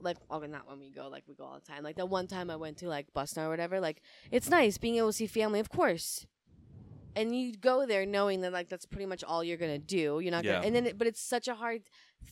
like 0.00 0.16
okay, 0.30 0.46
not 0.48 0.68
when 0.68 0.78
we 0.80 0.90
go, 0.90 1.08
like 1.08 1.24
we 1.28 1.34
go 1.34 1.44
all 1.44 1.54
the 1.54 1.72
time. 1.72 1.82
Like 1.82 1.96
the 1.96 2.06
one 2.06 2.26
time 2.26 2.50
I 2.50 2.56
went 2.56 2.76
to 2.78 2.88
like 2.88 3.06
Boston 3.14 3.44
or 3.44 3.48
whatever. 3.50 3.80
Like 3.80 4.02
it's 4.30 4.50
nice 4.50 4.78
being 4.78 4.96
able 4.96 5.08
to 5.08 5.12
see 5.12 5.26
family, 5.26 5.60
of 5.60 5.70
course. 5.70 6.26
And 7.14 7.36
you 7.36 7.52
go 7.52 7.86
there 7.86 8.06
knowing 8.06 8.40
that 8.40 8.52
like 8.52 8.68
that's 8.68 8.86
pretty 8.86 9.06
much 9.06 9.22
all 9.22 9.44
you're 9.44 9.58
gonna 9.58 9.78
do. 9.78 10.20
You're 10.20 10.30
not 10.32 10.44
Yeah. 10.44 10.54
gonna, 10.54 10.66
and 10.66 10.74
then 10.74 10.86
it, 10.86 10.98
but 10.98 11.06
it's 11.06 11.20
such 11.20 11.46
a 11.46 11.54
hard 11.54 11.82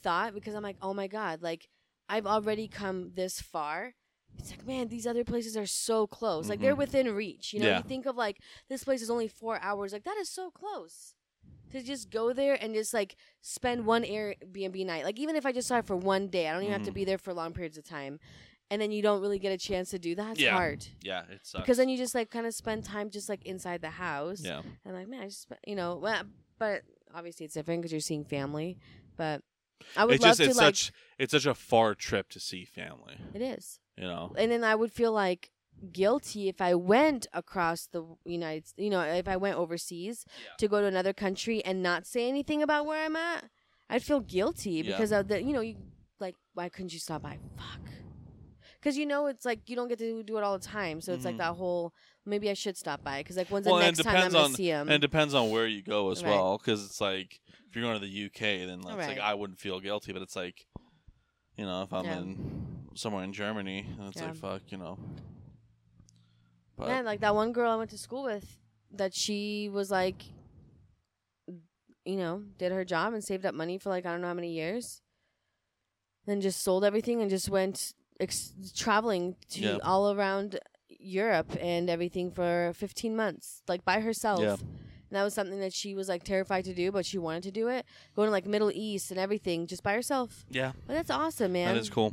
thought 0.03 0.35
because 0.35 0.55
I'm 0.55 0.63
like, 0.63 0.79
oh 0.83 0.95
my 0.95 1.07
god, 1.07 1.43
like 1.43 1.69
I've 2.09 2.27
already 2.27 2.67
come 2.67 3.13
this 3.15 3.41
far. 3.41 3.95
It's 4.39 4.51
like, 4.51 4.67
man, 4.67 4.89
these 4.89 5.07
other 5.07 5.25
places 5.25 5.57
are 5.57 5.67
so 5.67 6.07
close. 6.07 6.49
Like 6.49 6.61
they're 6.61 6.75
Mhm. 6.75 6.79
within 6.79 7.15
reach. 7.15 7.53
You 7.53 7.61
know, 7.61 7.67
Yeah. 7.67 7.77
you 7.79 7.83
think 7.83 8.07
of 8.07 8.17
like 8.17 8.39
this 8.69 8.85
place 8.85 9.03
is 9.03 9.11
only 9.11 9.29
four 9.29 9.59
hours. 9.61 9.93
Like 9.93 10.05
that 10.05 10.17
is 10.17 10.29
so 10.31 10.51
close 10.51 11.15
to 11.71 11.83
just 11.83 12.11
go 12.11 12.33
there 12.33 12.55
and 12.61 12.75
just 12.75 12.93
like 12.95 13.17
spend 13.43 13.85
one 13.87 14.03
Airbnb 14.03 14.85
night. 14.87 15.05
Like 15.05 15.19
even 15.19 15.37
if 15.37 15.45
I 15.45 15.53
just 15.53 15.69
saw 15.69 15.79
it 15.79 15.87
for 15.87 15.97
one 15.97 16.29
day, 16.29 16.49
I 16.49 16.53
don't 16.53 16.63
even 16.63 16.73
have 16.73 16.85
to 16.85 16.91
Mhm. 16.91 16.95
be 16.95 17.05
there 17.05 17.19
for 17.19 17.35
long 17.35 17.53
periods 17.53 17.77
of 17.79 17.85
time. 17.85 18.19
And 18.71 18.81
then 18.81 18.93
you 18.93 19.03
don't 19.03 19.21
really 19.21 19.39
get 19.41 19.53
a 19.53 19.59
chance 19.59 19.91
to 19.91 19.99
do 19.99 20.15
that. 20.15 20.33
It's 20.33 20.41
Yeah. 20.41 20.53
hard 20.53 20.87
Yeah, 21.03 21.25
it 21.29 21.41
sucks. 21.45 21.63
because 21.65 21.77
then 21.77 21.89
you 21.89 21.97
just 21.99 22.15
like 22.15 22.31
kind 22.31 22.47
of 22.47 22.55
spend 22.55 22.85
time 22.85 23.11
just 23.11 23.29
like 23.29 23.45
inside 23.45 23.83
the 23.83 23.91
house. 23.91 24.43
yeah, 24.43 24.63
And 24.85 24.95
like, 24.95 25.09
man, 25.09 25.23
I 25.23 25.27
just 25.27 25.49
you 25.67 25.75
know, 25.77 25.97
well, 25.97 26.23
but 26.59 26.83
obviously 27.13 27.45
it's 27.47 27.55
different 27.55 27.83
because 27.83 27.93
you're 27.93 28.01
seeing 28.01 28.25
family. 28.25 28.79
But 29.17 29.43
I 29.97 30.05
would 30.05 30.15
it's 30.17 30.23
love 30.23 30.31
just 30.31 30.41
to 30.41 30.47
it's 30.47 30.57
like. 30.59 30.67
such 30.77 30.93
it's 31.19 31.33
such 31.33 31.47
a 31.47 31.55
far 31.55 31.95
trip 31.95 32.29
to 32.31 32.41
see 32.41 32.65
family. 32.65 33.17
it 33.35 33.43
is. 33.43 33.79
You 33.97 34.05
know. 34.05 34.33
and 34.39 34.51
then 34.51 34.65
I 34.65 34.75
would 34.75 34.93
feel 34.93 35.13
like 35.13 35.51
guilty 35.93 36.49
if 36.49 36.61
I 36.61 36.75
went 36.75 37.27
across 37.33 37.87
the 37.87 38.05
United, 38.25 38.67
States, 38.69 38.83
you 38.85 38.91
know, 38.91 39.01
if 39.03 39.29
I 39.29 39.37
went 39.37 39.57
overseas 39.57 40.25
Yeah. 40.43 40.51
to 40.59 40.69
go 40.69 40.81
to 40.81 40.87
another 40.87 41.13
country 41.13 41.63
and 41.65 41.83
not 41.83 42.07
say 42.07 42.29
anything 42.29 42.63
about 42.63 42.87
where 42.87 43.05
I'm 43.05 43.17
at. 43.17 43.45
I'd 43.89 44.03
feel 44.03 44.21
guilty 44.21 44.71
Yeah. 44.73 44.83
because 44.93 45.13
of 45.13 45.29
the, 45.29 45.43
you 45.43 45.53
know, 45.53 45.61
you 45.61 45.77
like, 46.19 46.37
why 46.55 46.69
couldn't 46.69 46.93
you 46.93 46.99
stop 46.99 47.23
by? 47.23 47.39
Fuck. 47.57 47.81
Because 48.79 48.97
you 48.97 49.05
know, 49.07 49.27
it's 49.27 49.45
like 49.45 49.69
you 49.69 49.77
don't 49.77 49.89
get 49.89 49.99
to 49.99 50.23
do 50.23 50.37
it 50.39 50.43
all 50.43 50.59
the 50.59 50.65
time, 50.65 51.01
so 51.03 51.13
it's 51.13 51.25
like 51.25 51.35
Mhm. 51.35 51.39
that 51.39 51.55
whole. 51.57 51.93
Maybe 52.27 52.51
I 52.51 52.55
should 52.55 52.77
stop 52.77 53.03
by 53.03 53.21
because 53.23 53.37
like 53.37 53.49
when's 53.49 53.67
Well, 53.67 53.77
the 53.77 53.83
next 53.85 54.03
time 54.03 54.17
I'm 54.17 54.31
gonna 54.33 54.45
on- 54.45 54.53
see 54.55 54.69
him? 54.69 54.83
And 54.89 54.93
it 54.93 54.99
depends 55.01 55.35
on 55.35 55.51
where 55.51 55.67
you 55.67 55.83
go 55.83 56.11
as 56.11 56.23
Right. 56.23 56.31
well, 56.31 56.59
because 56.59 56.85
it's 56.85 57.01
like 57.01 57.41
if 57.69 57.75
you're 57.77 57.83
going 57.85 57.99
to 58.01 58.07
the 58.07 58.25
UK, 58.27 58.67
then 58.67 58.79
it's 58.81 58.85
like 58.85 58.99
Right. 58.99 59.19
I 59.19 59.35
wouldn't 59.35 59.59
feel 59.61 59.81
guilty, 59.81 60.13
but 60.13 60.21
it's 60.23 60.37
like, 60.37 60.67
you 61.57 61.65
know, 61.65 61.83
if 61.83 61.93
I'm 61.93 62.05
Yeah. 62.05 62.19
in 62.19 62.87
somewhere 62.95 63.25
in 63.25 63.33
Germany, 63.33 63.87
and 63.99 64.09
it's 64.09 64.21
Yeah. 64.21 64.27
like 64.29 64.37
fuck, 64.37 64.63
you 64.73 64.77
know. 64.79 64.99
But 66.77 66.89
Man, 66.89 67.05
like 67.05 67.21
that 67.21 67.35
one 67.35 67.53
girl 67.53 67.71
I 67.71 67.77
went 67.77 67.91
to 67.91 67.99
school 67.99 68.23
with, 68.25 68.59
that 68.93 69.15
she 69.15 69.69
was 69.69 69.91
like, 69.91 70.23
you 72.05 72.17
know, 72.17 72.43
did 72.59 72.73
her 72.73 72.85
job 72.85 73.13
and 73.13 73.23
saved 73.23 73.45
up 73.47 73.55
money 73.55 73.79
for 73.79 73.91
like 73.91 74.05
I 74.07 74.11
don't 74.13 74.21
know 74.21 74.29
how 74.29 74.35
many 74.35 74.53
years. 74.53 75.01
Then 76.27 76.41
just 76.41 76.63
sold 76.63 76.85
everything 76.85 77.21
and 77.21 77.31
just 77.31 77.49
went 77.49 77.95
ex- 78.19 78.53
traveling 78.75 79.37
to 79.51 79.61
Yeah. 79.61 79.79
all 79.83 80.13
around 80.13 80.59
Europe 81.01 81.57
and 81.61 81.89
everything 81.91 82.31
for 82.31 82.73
15 82.75 83.17
months, 83.17 83.63
like 83.69 83.85
by 83.85 84.01
herself. 84.01 84.41
Yeah. 84.41 84.53
And 84.53 85.17
that 85.17 85.25
was 85.25 85.35
something 85.35 85.59
that 85.61 85.73
she 85.73 85.95
was 85.95 86.09
like 86.09 86.23
terrified 86.23 86.65
to 86.67 86.75
do, 86.75 86.93
but 86.93 87.05
she 87.05 87.19
wanted 87.19 87.43
to 87.45 87.51
do 87.51 87.67
it. 87.69 87.85
Going 88.15 88.29
to 88.29 88.31
like 88.33 88.47
Middle 88.47 88.71
East 88.73 89.11
and 89.11 89.19
everything 89.19 89.67
just 89.67 89.83
by 89.83 89.93
herself. 89.95 90.45
yeah, 90.51 90.73
But 90.87 90.95
that's 90.95 91.11
awesome, 91.11 91.53
man. 91.53 91.75
that 91.75 91.81
is 91.81 91.91
cool. 91.91 92.13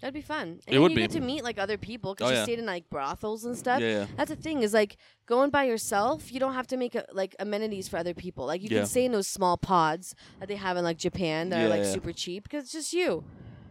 That'd 0.00 0.12
be 0.14 0.20
fun. 0.20 0.60
And 0.66 0.76
It 0.76 0.78
would 0.80 0.90
you 0.90 0.96
be. 0.96 1.02
get 1.02 1.12
to 1.12 1.20
meet 1.20 1.42
like 1.42 1.58
other 1.58 1.78
people 1.78 2.14
because 2.14 2.28
Oh, 2.28 2.32
you 2.32 2.38
yeah. 2.38 2.44
stayed 2.44 2.58
in 2.58 2.66
like 2.66 2.90
brothels 2.90 3.46
and 3.46 3.56
stuff. 3.56 3.80
Yeah, 3.80 4.00
yeah, 4.00 4.06
That's 4.18 4.28
the 4.28 4.36
thing 4.36 4.62
is 4.62 4.74
like 4.74 4.98
going 5.24 5.48
by 5.48 5.64
yourself. 5.64 6.30
You 6.30 6.40
don't 6.40 6.52
have 6.52 6.66
to 6.66 6.76
make 6.76 6.94
a, 6.94 7.06
like 7.12 7.34
amenities 7.38 7.88
for 7.88 7.96
other 7.96 8.12
people. 8.12 8.44
Like 8.44 8.60
you 8.62 8.68
Yeah. 8.70 8.80
can 8.80 8.86
stay 8.86 9.06
in 9.06 9.12
those 9.12 9.26
small 9.26 9.56
pods 9.56 10.14
that 10.40 10.48
they 10.48 10.56
have 10.56 10.76
in 10.76 10.84
like 10.84 10.98
Japan 10.98 11.48
that 11.48 11.64
are 11.64 11.68
like 11.70 11.84
yeah. 11.84 11.92
super 11.92 12.12
cheap 12.12 12.42
because 12.42 12.64
it's 12.64 12.72
just 12.72 12.92
you. 12.92 13.24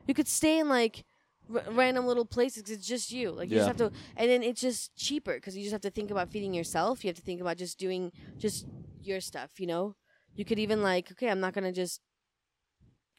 You 0.08 0.16
could 0.16 0.28
stay 0.28 0.58
in 0.58 0.70
like 0.70 1.04
r- 1.52 1.64
random 1.72 2.06
little 2.06 2.26
places 2.26 2.64
'cause 2.64 2.72
it's 2.72 2.88
just 2.88 3.12
you. 3.12 3.32
Like 3.32 3.50
you 3.50 3.56
Yeah. 3.56 3.66
just 3.66 3.80
have 3.80 3.92
to, 3.92 3.98
and 4.16 4.30
then 4.30 4.44
it's 4.44 4.62
just 4.62 4.96
cheaper 4.96 5.36
because 5.36 5.56
you 5.58 5.64
just 5.64 5.72
have 5.74 5.82
to 5.82 5.90
think 5.92 6.12
about 6.12 6.30
feeding 6.30 6.54
yourself. 6.54 7.04
You 7.04 7.10
have 7.10 7.16
to 7.18 7.22
think 7.24 7.42
about 7.42 7.58
just 7.58 7.78
doing 7.80 8.12
just 8.38 8.66
your 9.02 9.20
stuff. 9.22 9.60
You 9.60 9.68
know, 9.68 9.96
you 10.36 10.46
could 10.46 10.60
even 10.60 10.82
like 10.82 11.12
okay, 11.12 11.30
I'm 11.30 11.40
not 11.40 11.54
gonna 11.54 11.72
just, 11.74 12.02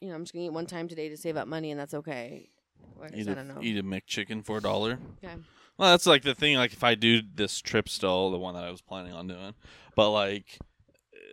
you 0.00 0.08
know, 0.08 0.14
I'm 0.14 0.22
just 0.24 0.32
gonna 0.32 0.46
eat 0.46 0.50
one 0.52 0.66
time 0.66 0.88
today 0.88 1.08
to 1.08 1.16
save 1.16 1.36
up 1.36 1.48
money 1.48 1.70
and 1.70 1.78
that's 1.80 1.94
okay. 1.94 2.50
Whereas, 2.96 3.14
eat 3.14 3.28
I 3.28 3.34
don't 3.34 3.48
know. 3.48 3.62
eat 3.62 3.78
a 3.78 3.82
McChicken 3.82 4.44
for 4.44 4.58
a 4.58 4.60
dollar. 4.60 4.98
Okay. 5.22 5.34
Well, 5.76 5.90
that's 5.90 6.06
like 6.06 6.22
the 6.22 6.34
thing. 6.34 6.56
Like 6.56 6.72
if 6.72 6.84
I 6.84 6.94
do 6.94 7.20
this 7.22 7.60
trip 7.60 7.88
still, 7.88 8.30
the 8.30 8.38
one 8.38 8.54
that 8.54 8.64
I 8.64 8.70
was 8.70 8.80
planning 8.80 9.12
on 9.12 9.26
doing, 9.26 9.54
but 9.96 10.10
like, 10.10 10.58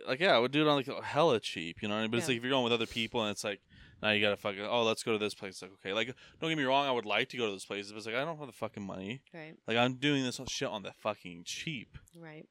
like 0.06 0.20
yeah, 0.20 0.34
I 0.34 0.38
would 0.38 0.50
do 0.50 0.62
it 0.62 0.68
on 0.68 0.76
like 0.76 1.04
hella 1.04 1.38
cheap. 1.38 1.80
You 1.82 1.88
know 1.88 1.94
what 1.94 2.00
I 2.00 2.02
mean? 2.02 2.10
But 2.10 2.16
it's 2.18 2.28
Yeah. 2.28 2.32
like 2.32 2.38
if 2.38 2.42
you're 2.44 2.50
going 2.50 2.64
with 2.64 2.72
other 2.72 2.86
people 2.86 3.22
and 3.22 3.30
it's 3.30 3.44
like. 3.44 3.60
Now 4.02 4.10
you 4.10 4.20
gotta 4.20 4.36
fucking 4.36 4.60
oh 4.62 4.82
let's 4.82 5.02
go 5.04 5.12
to 5.12 5.18
this 5.18 5.32
place 5.34 5.62
like 5.62 5.70
okay 5.74 5.92
like 5.92 6.14
don't 6.40 6.50
get 6.50 6.58
me 6.58 6.64
wrong 6.64 6.86
I 6.86 6.90
would 6.90 7.06
like 7.06 7.28
to 7.30 7.36
go 7.36 7.46
to 7.46 7.52
those 7.52 7.64
places 7.64 7.92
but 7.92 7.98
it's 7.98 8.06
like 8.06 8.16
I 8.16 8.24
don't 8.24 8.36
have 8.36 8.46
the 8.46 8.52
fucking 8.52 8.82
money 8.82 9.22
Right. 9.32 9.54
like 9.68 9.76
I'm 9.76 9.94
doing 9.94 10.24
this 10.24 10.40
shit 10.48 10.68
on 10.68 10.82
the 10.82 10.92
fucking 10.92 11.42
cheap 11.44 11.96
Right. 12.18 12.46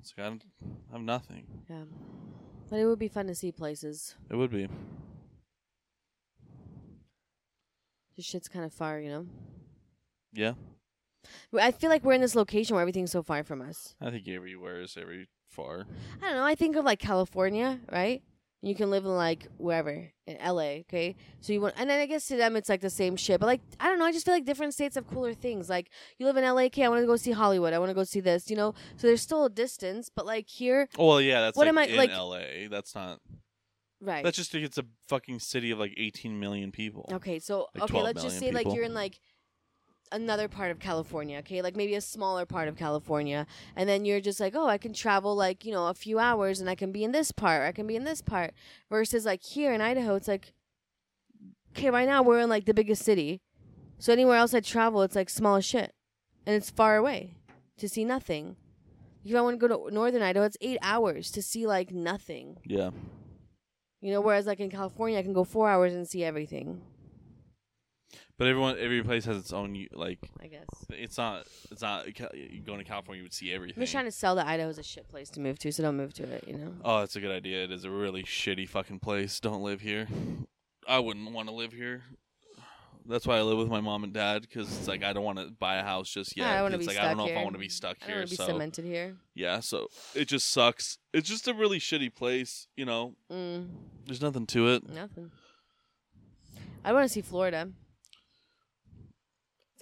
it's 0.00 0.12
like 0.16 0.26
I 0.26 0.28
don't- 0.30 0.44
I 0.90 0.92
have 0.94 1.02
nothing 1.02 1.46
Yeah. 1.70 1.84
But 2.70 2.80
it 2.80 2.86
would 2.86 2.98
be 2.98 3.08
fun 3.08 3.26
to 3.28 3.34
see 3.34 3.50
places. 3.52 4.14
it 4.28 4.36
would 4.36 4.50
be 4.50 4.68
This 8.16 8.26
shit's 8.26 8.48
kind 8.48 8.64
of 8.64 8.72
far, 8.72 8.98
you 9.00 9.10
know. 9.10 9.26
yeah 10.32 10.54
I 11.56 11.72
feel 11.72 11.90
like 11.90 12.04
we're 12.04 12.14
in 12.14 12.20
this 12.20 12.34
location 12.34 12.74
where 12.74 12.80
everything's 12.82 13.10
so 13.12 13.22
far 13.22 13.42
from 13.44 13.60
us. 13.60 13.94
I 14.00 14.10
think 14.10 14.26
everywhere 14.28 14.80
is 14.80 14.96
every 14.96 15.28
far 15.48 15.86
I 16.22 16.26
don't 16.26 16.36
know. 16.36 16.44
I 16.44 16.54
think 16.54 16.76
of 16.76 16.84
like 16.84 16.98
California, 16.98 17.80
right? 17.92 18.22
You 18.60 18.74
can 18.74 18.90
live 18.90 19.04
in 19.04 19.12
like 19.14 19.46
wherever 19.56 20.10
in 20.26 20.36
LA, 20.44 20.80
okay? 20.82 21.14
So 21.40 21.52
you 21.52 21.60
want, 21.60 21.74
and 21.78 21.88
then 21.88 22.00
I 22.00 22.06
guess 22.06 22.26
to 22.26 22.36
them 22.36 22.56
it's 22.56 22.68
like 22.68 22.80
the 22.80 22.90
same 22.90 23.14
shit. 23.16 23.38
But 23.38 23.46
like 23.46 23.60
I 23.78 23.88
don't 23.88 24.00
know. 24.00 24.04
I 24.04 24.10
just 24.12 24.24
feel 24.24 24.34
like 24.34 24.44
different 24.44 24.74
states 24.74 24.96
have 24.96 25.06
cooler 25.06 25.32
things. 25.32 25.68
Like 25.70 25.90
you 26.18 26.26
live 26.26 26.36
in 26.36 26.42
LA, 26.44 26.62
okay? 26.62 26.84
I 26.84 26.88
want 26.88 27.00
to 27.02 27.06
go 27.06 27.14
see 27.16 27.30
Hollywood. 27.30 27.72
I 27.72 27.78
want 27.78 27.90
to 27.90 27.94
go 27.94 28.02
see 28.04 28.18
this, 28.20 28.50
you 28.50 28.56
know. 28.56 28.74
So 28.96 29.06
there's 29.06 29.22
still 29.22 29.44
a 29.44 29.50
distance, 29.50 30.10
but 30.14 30.26
like 30.26 30.48
here, 30.48 30.88
oh 30.98 31.06
well 31.06 31.20
yeah 31.20 31.40
that's 31.42 31.56
What 31.56 31.64
like 31.66 31.68
am 31.68 31.78
I- 31.78 31.84
in 31.86 31.96
like- 31.96 32.10
L.A. 32.10 32.66
that's 32.68 32.96
not 32.96 33.20
right? 34.00 34.24
that's 34.24 34.36
just 34.36 34.52
it's 34.54 34.78
a 34.78 34.84
fucking 35.08 35.38
city 35.38 35.70
of 35.70 35.78
like 35.78 35.94
18 35.96 36.38
million 36.40 36.72
people 36.72 37.08
Okay, 37.12 37.38
so 37.38 37.66
Like 37.74 37.84
okay, 37.84 37.92
12 37.92 38.04
let's 38.04 38.22
just 38.24 38.38
say 38.38 38.46
million 38.46 38.54
like 38.54 38.64
people. 38.64 38.74
you're 38.74 38.84
in 38.84 38.94
like 38.94 39.20
another 40.12 40.48
part 40.48 40.70
of 40.70 40.78
California, 40.78 41.38
okay? 41.38 41.62
Like 41.62 41.76
maybe 41.76 41.94
a 41.94 42.00
smaller 42.00 42.46
part 42.46 42.68
of 42.68 42.76
California. 42.76 43.46
And 43.76 43.88
then 43.88 44.04
you're 44.04 44.20
just 44.20 44.40
like, 44.40 44.54
"Oh, 44.56 44.66
I 44.66 44.78
can 44.78 44.92
travel 44.92 45.34
like, 45.34 45.64
you 45.64 45.72
know, 45.72 45.88
a 45.88 45.94
few 45.94 46.18
hours 46.18 46.60
and 46.60 46.68
I 46.68 46.74
can 46.74 46.92
be 46.92 47.04
in 47.04 47.12
this 47.12 47.32
part, 47.32 47.62
or 47.62 47.66
I 47.66 47.72
can 47.72 47.86
be 47.86 47.96
in 47.96 48.04
this 48.04 48.22
part." 48.22 48.54
Versus 48.90 49.24
like 49.24 49.42
here 49.42 49.72
in 49.72 49.80
Idaho, 49.80 50.14
it's 50.14 50.28
like 50.28 50.52
okay, 51.72 51.90
right 51.90 52.08
now 52.08 52.22
we're 52.22 52.40
in 52.40 52.48
like 52.48 52.64
the 52.64 52.74
biggest 52.74 53.04
city. 53.04 53.40
So 53.98 54.12
anywhere 54.12 54.36
else 54.36 54.54
I 54.54 54.60
travel, 54.60 55.02
it's 55.02 55.16
like 55.16 55.30
small 55.30 55.56
as 55.56 55.64
shit. 55.64 55.94
And 56.46 56.56
it's 56.56 56.70
far 56.70 56.96
away 56.96 57.36
to 57.76 57.88
see 57.88 58.04
nothing. 58.04 58.56
If 59.24 59.34
I 59.34 59.40
want 59.40 59.60
to 59.60 59.68
go 59.68 59.88
to 59.88 59.94
northern 59.94 60.22
Idaho, 60.22 60.46
it's 60.46 60.56
8 60.60 60.78
hours 60.80 61.30
to 61.32 61.42
see 61.42 61.66
like 61.66 61.92
nothing. 61.92 62.58
yeah. 62.64 62.90
You 64.00 64.12
know, 64.12 64.20
whereas 64.20 64.46
like 64.46 64.60
in 64.60 64.70
California, 64.70 65.18
I 65.18 65.22
can 65.22 65.32
go 65.32 65.42
4 65.44 65.68
hours 65.68 65.92
and 65.92 66.06
see 66.08 66.22
everything. 66.24 66.80
But 68.38 68.46
everyone, 68.46 68.76
every 68.78 69.02
place 69.02 69.24
has 69.24 69.36
its 69.36 69.52
own 69.52 69.86
like. 69.92 70.18
I 70.40 70.46
guess. 70.46 70.64
It's 70.90 71.18
not. 71.18 71.46
It's 71.72 71.82
not. 71.82 72.06
Going 72.64 72.78
to 72.78 72.84
California, 72.84 73.18
you 73.20 73.24
would 73.24 73.34
see 73.34 73.52
everything. 73.52 73.74
I'm 73.76 73.82
just 73.82 73.92
trying 73.92 74.04
to 74.04 74.12
sell 74.12 74.36
that 74.36 74.46
Idaho's 74.46 74.78
a 74.78 74.82
shit 74.84 75.08
place 75.08 75.28
to 75.30 75.40
move 75.40 75.58
to, 75.58 75.72
so 75.72 75.82
don't 75.82 75.96
move 75.96 76.14
to 76.14 76.22
it. 76.22 76.44
You 76.46 76.56
know. 76.56 76.72
Oh, 76.84 77.00
that's 77.00 77.16
a 77.16 77.20
good 77.20 77.32
idea. 77.32 77.64
It 77.64 77.72
is 77.72 77.84
a 77.84 77.90
really 77.90 78.22
shitty 78.22 78.68
fucking 78.68 79.00
place. 79.00 79.40
Don't 79.40 79.62
live 79.62 79.80
here. 79.80 80.06
I 80.86 81.00
wouldn't 81.00 81.32
want 81.32 81.48
to 81.48 81.54
live 81.54 81.72
here. 81.72 82.02
That's 83.06 83.26
why 83.26 83.38
I 83.38 83.42
live 83.42 83.56
with 83.58 83.68
my 83.68 83.80
mom 83.80 84.04
and 84.04 84.12
dad 84.12 84.42
because 84.42 84.68
it's 84.68 84.86
like 84.86 85.02
I 85.02 85.12
don't 85.14 85.24
want 85.24 85.38
to 85.38 85.50
buy 85.50 85.76
a 85.76 85.82
house 85.82 86.08
just 86.10 86.36
yet. 86.36 86.46
I 86.46 86.54
don't 86.56 86.62
want 86.64 86.74
to 86.74 86.78
it's 86.78 86.86
be 86.86 86.86
like 86.88 86.96
stuck 86.96 87.04
I 87.04 87.08
don't 87.08 87.16
know 87.16 87.24
here. 87.24 87.34
if 87.34 87.40
I 87.40 87.42
want 87.42 87.54
to 87.54 87.58
be 87.60 87.68
stuck 87.70 87.96
I 88.02 88.06
here. 88.06 88.20
be 88.26 88.36
So 88.36 88.46
cemented 88.46 88.84
here. 88.84 89.16
yeah, 89.34 89.60
so 89.60 89.88
it 90.14 90.26
just 90.28 90.50
sucks. 90.50 90.98
It's 91.12 91.28
just 91.28 91.48
a 91.48 91.54
really 91.54 91.80
shitty 91.80 92.14
place. 92.14 92.68
You 92.76 92.84
know, 92.84 93.14
Mm, 93.32 93.66
there's 94.06 94.20
nothing 94.22 94.46
to 94.48 94.68
it. 94.68 94.88
nothing. 94.88 95.30
I 96.84 96.92
want 96.92 97.04
to 97.04 97.08
see 97.08 97.22
Florida. 97.22 97.70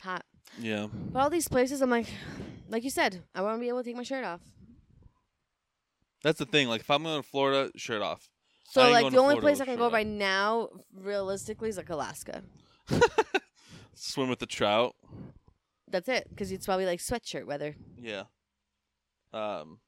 Hot. 0.07 0.25
Yeah, 0.61 0.87
But 1.13 1.21
all 1.21 1.31
these 1.31 1.49
places, 1.49 1.83
I'm 1.83 1.91
like, 1.91 2.07
like 2.69 2.85
you 2.85 2.91
said, 2.91 3.23
I 3.35 3.43
want 3.43 3.57
to 3.57 3.61
be 3.61 3.69
able 3.69 3.79
to 3.83 3.85
take 3.85 3.97
my 3.97 4.05
shirt 4.05 4.25
off. 4.25 4.41
that's 6.23 6.39
the 6.39 6.47
thing. 6.47 6.69
Like 6.69 6.83
if 6.83 6.91
I'm 6.91 7.03
going 7.03 7.21
to 7.21 7.29
Florida, 7.29 7.71
shirt 7.77 8.03
off. 8.03 8.31
So 8.71 8.83
ain't 8.83 8.93
like 8.93 9.03
going 9.03 9.13
the 9.13 9.17
to 9.19 9.23
only 9.23 9.35
Florida 9.35 9.47
place 9.47 9.59
with 9.59 9.63
I 9.63 9.65
can 9.67 9.73
shirt 9.75 9.79
go 9.81 9.87
off. 9.87 9.93
right 9.93 10.07
now, 10.07 10.69
realistically, 10.95 11.69
is 11.69 11.77
like 11.77 11.91
Alaska. 11.91 12.43
Swim 13.95 14.29
with 14.29 14.39
the 14.39 14.47
trout. 14.47 14.95
That's 15.89 16.09
it, 16.09 16.27
because 16.31 16.53
it's 16.53 16.67
probably 16.67 16.87
like 16.87 17.01
sweatshirt 17.01 17.45
weather. 17.47 17.75
Yeah. 17.99 18.25
Um. 19.33 19.79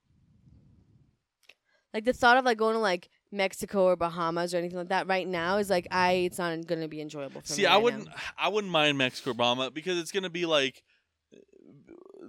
Like 1.94 2.04
the 2.04 2.12
thought 2.12 2.36
of 2.36 2.44
like 2.44 2.58
going 2.58 2.74
to 2.74 2.80
like 2.80 3.08
Mexico 3.30 3.84
or 3.84 3.96
Bahamas 3.96 4.54
or 4.54 4.58
anything 4.58 4.78
like 4.78 4.88
that 4.88 5.06
right 5.06 5.28
now 5.28 5.58
is 5.58 5.68
like 5.70 5.86
I 5.90 6.12
it's 6.12 6.38
not 6.38 6.66
going 6.66 6.80
to 6.80 6.88
be 6.88 7.00
enjoyable 7.00 7.40
for 7.40 7.46
See, 7.46 7.62
me. 7.62 7.64
See, 7.64 7.66
I 7.66 7.74
right 7.74 7.82
wouldn't. 7.82 8.06
now. 8.06 8.14
I 8.38 8.48
wouldn't 8.48 8.72
mind 8.72 8.98
Mexico 8.98 9.30
or 9.30 9.34
Obama 9.34 9.72
because 9.72 9.98
it's 9.98 10.12
gonna 10.12 10.30
be 10.30 10.46
like, 10.46 10.82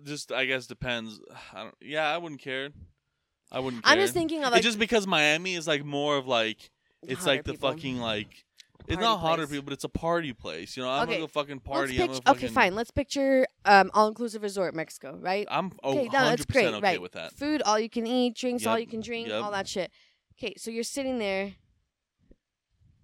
just 0.04 0.32
I 0.32 0.46
guess 0.46 0.68
depends. 0.68 1.20
I 1.54 1.64
don't. 1.64 1.76
Yeah, 1.82 2.08
I 2.08 2.18
wouldn't 2.18 2.42
care. 2.42 2.70
I 3.52 3.60
wouldn't. 3.60 3.84
Care. 3.84 3.94
I'm 3.94 4.00
just 4.00 4.14
thinking 4.14 4.44
of 4.44 4.52
like 4.52 4.60
it's 4.60 4.66
just 4.66 4.80
because 4.80 5.08
Miami 5.08 5.56
is 5.56 5.68
like 5.68 5.84
more 5.84 6.18
of 6.18 6.28
like 6.28 6.70
it's 7.08 7.26
like 7.26 7.44
the 7.46 7.54
people. 7.54 7.72
fucking 7.72 8.00
like 8.00 8.46
it's 8.88 8.96
Party 8.96 9.02
not 9.02 9.20
hotter 9.20 9.48
people, 9.48 9.64
but 9.64 9.74
it's 9.74 9.84
a 9.84 9.90
party 9.90 10.34
place. 10.34 10.76
You 10.76 10.84
know, 10.84 10.90
I'm 10.90 11.04
Okay, 11.04 11.14
gonna 11.14 11.24
go 11.24 11.28
fucking 11.28 11.60
party. 11.60 12.02
I'm 12.02 12.10
pict- 12.10 12.26
gonna 12.26 12.38
okay, 12.38 12.48
fine. 12.48 12.76
Let's 12.76 12.92
picture 12.92 13.46
um 13.66 13.92
all 13.94 14.08
inclusive 14.08 14.42
resort 14.42 14.76
Mexico, 14.76 15.18
right? 15.20 15.48
I'm 15.50 15.72
oh, 15.84 15.92
okay, 15.92 16.06
no, 16.06 16.12
that's 16.12 16.46
great, 16.46 16.68
okay 16.68 16.80
right? 16.82 17.02
with 17.02 17.14
that. 17.14 17.34
Food, 17.34 17.62
all 17.64 17.80
you 17.80 17.90
can 17.90 18.08
eat, 18.08 18.36
drinks, 18.36 18.66
all 18.66 18.80
you 18.80 18.88
can 18.88 19.02
drink, 19.02 19.28
yep. 19.28 19.44
all 19.44 19.52
that 19.52 19.68
shit. 19.68 19.92
Okay, 20.42 20.54
so 20.58 20.72
you're 20.72 20.84
sitting 20.84 21.20
there 21.20 21.54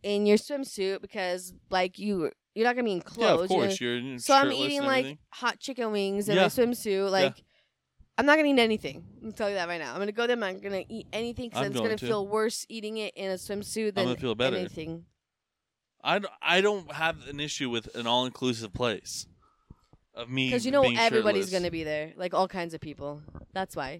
in 0.03 0.25
your 0.25 0.37
swimsuit 0.37 1.01
because 1.01 1.53
like 1.69 1.99
you 1.99 2.31
you're 2.53 2.65
not 2.65 2.75
gonna 2.75 2.85
be 2.85 2.93
in 2.93 3.01
clothes. 3.01 3.19
Yeah, 3.39 3.43
of 3.43 3.49
course. 3.49 3.81
You're, 3.81 3.97
you're 3.97 4.19
So 4.19 4.33
I'm 4.33 4.51
eating 4.51 4.83
like 4.83 5.17
hot 5.31 5.59
chicken 5.59 5.91
wings 5.91 6.29
in 6.29 6.35
Yeah. 6.35 6.43
my 6.43 6.47
swimsuit. 6.47 7.11
Like, 7.11 7.43
I'm 8.17 8.25
not 8.25 8.37
gonna 8.37 8.47
eat 8.47 8.59
anything. 8.59 9.03
I'm 9.21 9.33
telling 9.33 9.53
you 9.53 9.59
that 9.59 9.67
right 9.67 9.79
now. 9.81 9.91
I'm 9.93 9.99
gonna 9.99 10.13
go 10.13 10.25
there. 10.27 10.35
I'm 10.35 10.39
not 10.39 10.61
gonna 10.61 10.85
eat 10.87 11.07
anything 11.11 11.49
because 11.49 11.65
I'm 11.65 11.71
it's 11.71 11.75
going 11.75 11.87
gonna 11.89 11.97
to. 11.97 12.07
feel 12.07 12.25
worse 12.27 12.65
eating 12.69 12.97
it 12.97 13.13
in 13.17 13.29
a 13.31 13.33
swimsuit 13.35 13.89
I'm 13.89 13.93
than 13.95 14.05
gonna 14.05 14.17
feel 14.17 14.35
better. 14.35 14.55
anything. 14.55 15.05
I 16.01 16.19
don't, 16.19 16.33
I 16.41 16.61
don't 16.61 16.91
have 16.93 17.27
an 17.27 17.39
issue 17.39 17.69
with 17.69 17.93
an 17.95 18.05
all 18.07 18.25
inclusive 18.25 18.73
place. 18.73 19.27
Of 20.13 20.29
me, 20.29 20.47
Because 20.47 20.65
you 20.65 20.71
know 20.71 20.83
everybody's 20.83 21.47
shirtless. 21.47 21.49
gonna 21.51 21.71
be 21.71 21.83
there, 21.83 22.13
like 22.15 22.33
all 22.33 22.47
kinds 22.47 22.73
of 22.73 22.79
people. 22.79 23.21
That's 23.51 23.75
why. 23.75 23.99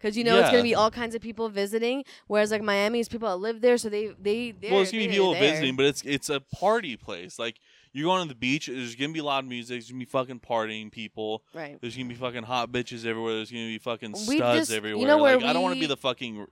Because 0.00 0.16
you 0.16 0.24
know 0.24 0.38
it's 0.38 0.50
gonna 0.50 0.62
be 0.62 0.74
all 0.74 0.90
kinds 0.90 1.14
of 1.14 1.20
people 1.20 1.48
visiting, 1.48 2.04
whereas 2.28 2.50
like 2.50 2.62
Miami 2.62 3.00
is 3.00 3.08
people 3.08 3.28
that 3.28 3.36
live 3.36 3.60
there, 3.60 3.76
so 3.78 3.88
they 3.88 4.08
they 4.20 4.54
Well, 4.70 4.80
it's 4.82 4.92
gonna 4.92 5.04
be 5.04 5.10
people 5.10 5.32
there. 5.32 5.40
visiting, 5.40 5.74
but 5.76 5.86
it's 5.86 6.02
it's 6.02 6.30
a 6.30 6.40
party 6.40 6.96
place. 6.96 7.38
Like 7.38 7.58
you're 7.92 8.04
going 8.04 8.22
to 8.22 8.28
the 8.28 8.38
beach. 8.38 8.66
There's 8.68 8.94
gonna 8.94 9.12
be 9.12 9.20
loud 9.20 9.44
music. 9.46 9.70
There's 9.74 9.90
gonna 9.90 9.98
be 9.98 10.04
fucking 10.04 10.40
partying 10.40 10.92
people. 10.92 11.42
Right. 11.54 11.80
There's 11.80 11.96
gonna 11.96 12.08
be 12.08 12.14
fucking 12.14 12.44
hot 12.44 12.70
bitches 12.70 13.04
everywhere. 13.06 13.34
There's 13.36 13.50
gonna 13.50 13.66
be 13.66 13.78
fucking 13.78 14.12
We've 14.12 14.38
studs 14.38 14.58
just- 14.60 14.70
you 14.70 14.76
everywhere. 14.76 15.06
know 15.06 15.18
where 15.18 15.36
like 15.36 15.44
I 15.46 15.52
don't 15.52 15.62
want 15.62 15.74
to 15.74 15.80
be 15.80 15.86
the 15.86 15.96
fucking 15.96 16.46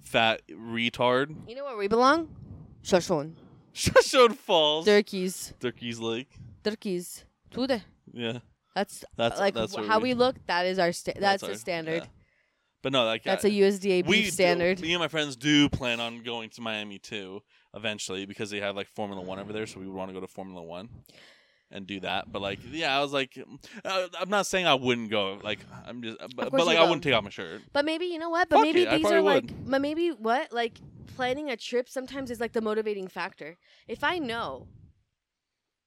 fat 0.00 0.42
retard. 0.50 1.34
You 1.48 1.54
know 1.56 1.64
where 1.64 1.76
we 1.76 1.88
belong? 1.88 2.28
Shoshone. 2.82 3.36
Shoshone 3.72 4.34
Falls, 4.34 4.84
Turkeys. 4.84 5.54
Turkey's 5.60 5.98
Lake. 6.00 6.28
Turkeys. 6.64 7.24
Tude. 7.50 7.82
Yeah, 8.12 8.38
That's 8.74 9.04
that's 9.16 9.38
like 9.38 9.54
that's 9.54 9.74
how 9.76 10.00
we 10.00 10.14
look. 10.14 10.36
That 10.46 10.66
is 10.66 10.78
our 10.78 10.92
sta- 10.92 11.12
that's, 11.18 11.42
our- 11.44 11.50
a 11.50 11.56
standard. 11.56 12.02
yeah. 12.02 12.08
But 12.82 12.92
no, 12.92 13.04
like 13.04 13.22
That's 13.24 13.44
I- 13.44 13.48
a 13.48 13.50
USDA 13.52 14.06
we 14.06 14.24
do- 14.24 14.30
standard. 14.30 14.80
me 14.80 14.92
and 14.94 15.00
my 15.00 15.08
friends 15.08 15.36
do 15.36 15.68
plan 15.68 16.00
on 16.00 16.22
going 16.22 16.48
to 16.50 16.60
Miami 16.62 16.98
too 16.98 17.40
eventually 17.74 18.26
because 18.26 18.50
they 18.50 18.60
have 18.60 18.74
like 18.74 18.88
Formula 18.88 19.22
One 19.22 19.38
over 19.38 19.52
there, 19.52 19.66
so 19.66 19.78
we 19.80 19.86
would 19.86 19.94
want 19.94 20.08
to 20.08 20.14
go 20.14 20.20
to 20.20 20.26
Formula 20.26 20.62
One 20.62 20.88
and 21.70 21.86
do 21.86 22.00
that. 22.00 22.32
But 22.32 22.42
like, 22.42 22.58
yeah, 22.70 22.96
I 22.98 23.00
was 23.02 23.12
like, 23.12 23.38
uh, 23.84 24.08
I'm 24.18 24.30
not 24.30 24.46
saying 24.46 24.66
I 24.66 24.74
wouldn't 24.74 25.10
go. 25.10 25.38
Like, 25.42 25.60
I'm 25.86 26.02
just, 26.02 26.18
but, 26.34 26.50
but 26.50 26.58
you 26.60 26.64
like, 26.64 26.78
I 26.78 26.80
will. 26.80 26.88
wouldn't 26.88 27.04
take 27.04 27.14
off 27.14 27.22
my 27.22 27.30
shirt. 27.30 27.60
But 27.72 27.84
maybe 27.84 28.06
you 28.06 28.18
know 28.18 28.30
what? 28.30 28.48
But 28.48 28.56
Fuck 28.56 28.64
maybe 28.64 28.82
it, 28.82 28.88
I 28.88 28.96
these 28.96 29.02
probably 29.02 29.18
are 29.18 29.22
like. 29.22 29.42
would. 29.44 29.70
But 29.70 29.80
maybe 29.82 30.08
what? 30.10 30.52
Like 30.52 30.78
planning 31.16 31.50
a 31.50 31.56
trip 31.56 31.88
sometimes 31.88 32.30
is 32.30 32.40
like 32.40 32.52
the 32.54 32.60
motivating 32.62 33.06
factor. 33.08 33.56
If 33.86 34.02
I 34.02 34.18
know, 34.18 34.66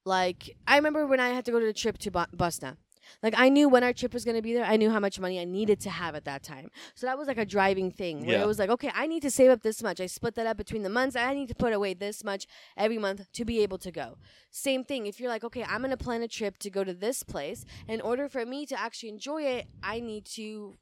like 0.04 0.56
I 0.66 0.76
remember 0.76 1.06
when 1.06 1.20
I 1.20 1.30
had 1.30 1.44
to 1.46 1.50
go 1.50 1.60
to 1.60 1.66
the 1.66 1.72
trip 1.72 1.98
to 1.98 2.10
Bo- 2.10 2.26
Bosnia. 2.32 2.76
Like 3.22 3.34
I 3.36 3.48
knew 3.48 3.68
when 3.68 3.82
our 3.84 3.92
trip 3.92 4.12
was 4.12 4.24
gonna 4.24 4.42
be 4.42 4.54
there. 4.54 4.64
I 4.64 4.76
knew 4.76 4.90
how 4.90 5.00
much 5.00 5.18
money 5.20 5.40
I 5.40 5.44
needed 5.44 5.80
to 5.80 5.90
have 5.90 6.14
at 6.14 6.24
that 6.24 6.42
time. 6.42 6.70
So 6.94 7.06
that 7.06 7.18
was 7.18 7.28
like 7.28 7.38
a 7.38 7.44
driving 7.44 7.90
thing 7.90 8.26
where 8.26 8.36
Yeah. 8.36 8.42
it 8.42 8.46
was 8.46 8.58
like, 8.58 8.70
okay, 8.70 8.90
I 8.94 9.06
need 9.06 9.22
to 9.22 9.30
save 9.30 9.50
up 9.50 9.62
this 9.62 9.82
much. 9.82 10.00
I 10.00 10.06
split 10.06 10.34
that 10.36 10.46
up 10.46 10.56
between 10.56 10.82
the 10.82 10.88
months. 10.90 11.16
I 11.16 11.34
need 11.34 11.48
to 11.48 11.54
put 11.54 11.72
away 11.72 11.94
this 11.94 12.22
much 12.24 12.46
every 12.76 12.98
month 12.98 13.30
to 13.32 13.44
be 13.44 13.60
able 13.62 13.78
to 13.78 13.90
go. 13.90 14.18
Same 14.50 14.84
thing. 14.84 15.06
If 15.06 15.20
you're 15.20 15.30
like, 15.30 15.44
okay, 15.44 15.64
I'm 15.64 15.82
gonna 15.82 15.96
plan 15.96 16.22
a 16.22 16.28
trip 16.28 16.58
to 16.58 16.70
go 16.70 16.84
to 16.84 16.94
this 16.94 17.22
place. 17.22 17.64
In 17.88 18.00
order 18.00 18.28
for 18.28 18.44
me 18.46 18.66
to 18.66 18.80
actually 18.80 19.08
enjoy 19.10 19.42
it, 19.42 19.66
I 19.82 20.00
need 20.00 20.24
to 20.36 20.76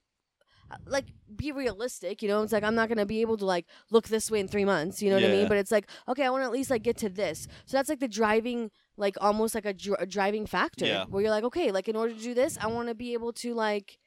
uh, 0.70 0.76
like 0.86 1.06
be 1.36 1.52
realistic 1.52 2.22
you 2.22 2.28
know 2.28 2.40
it's 2.42 2.52
like 2.52 2.62
i'm 2.62 2.74
not 2.74 2.88
gonna 2.88 3.04
be 3.04 3.20
able 3.20 3.36
to 3.36 3.44
like 3.44 3.66
look 3.90 4.08
this 4.08 4.30
way 4.30 4.40
in 4.40 4.48
three 4.48 4.64
months 4.64 5.02
you 5.02 5.10
know 5.10 5.16
what 5.16 5.24
i 5.24 5.28
mean 5.28 5.48
but 5.48 5.56
it's 5.58 5.72
like 5.72 5.86
okay 6.08 6.24
i 6.24 6.30
want 6.30 6.40
to 6.40 6.46
at 6.46 6.52
least 6.52 6.70
like 6.70 6.82
get 6.82 6.96
to 6.96 7.08
this 7.10 7.46
so 7.66 7.76
that's 7.76 7.88
like 7.90 7.98
the 8.00 8.08
driving 8.08 8.70
like 8.97 9.16
almost 9.20 9.55
like 9.55 9.64
a, 9.66 9.72
dr- 9.72 9.97
a 10.01 10.07
driving 10.07 10.47
factor 10.47 10.86
Yeah. 10.86 11.05
where 11.07 11.22
you're 11.22 11.30
like 11.30 11.45
okay 11.45 11.70
like 11.72 11.88
in 11.88 11.97
order 11.97 12.12
to 12.14 12.20
do 12.20 12.34
this 12.34 12.59
i 12.61 12.66
want 12.66 12.88
to 12.88 12.95
be 12.95 13.12
able 13.14 13.32
to 13.34 13.55
like 13.55 13.99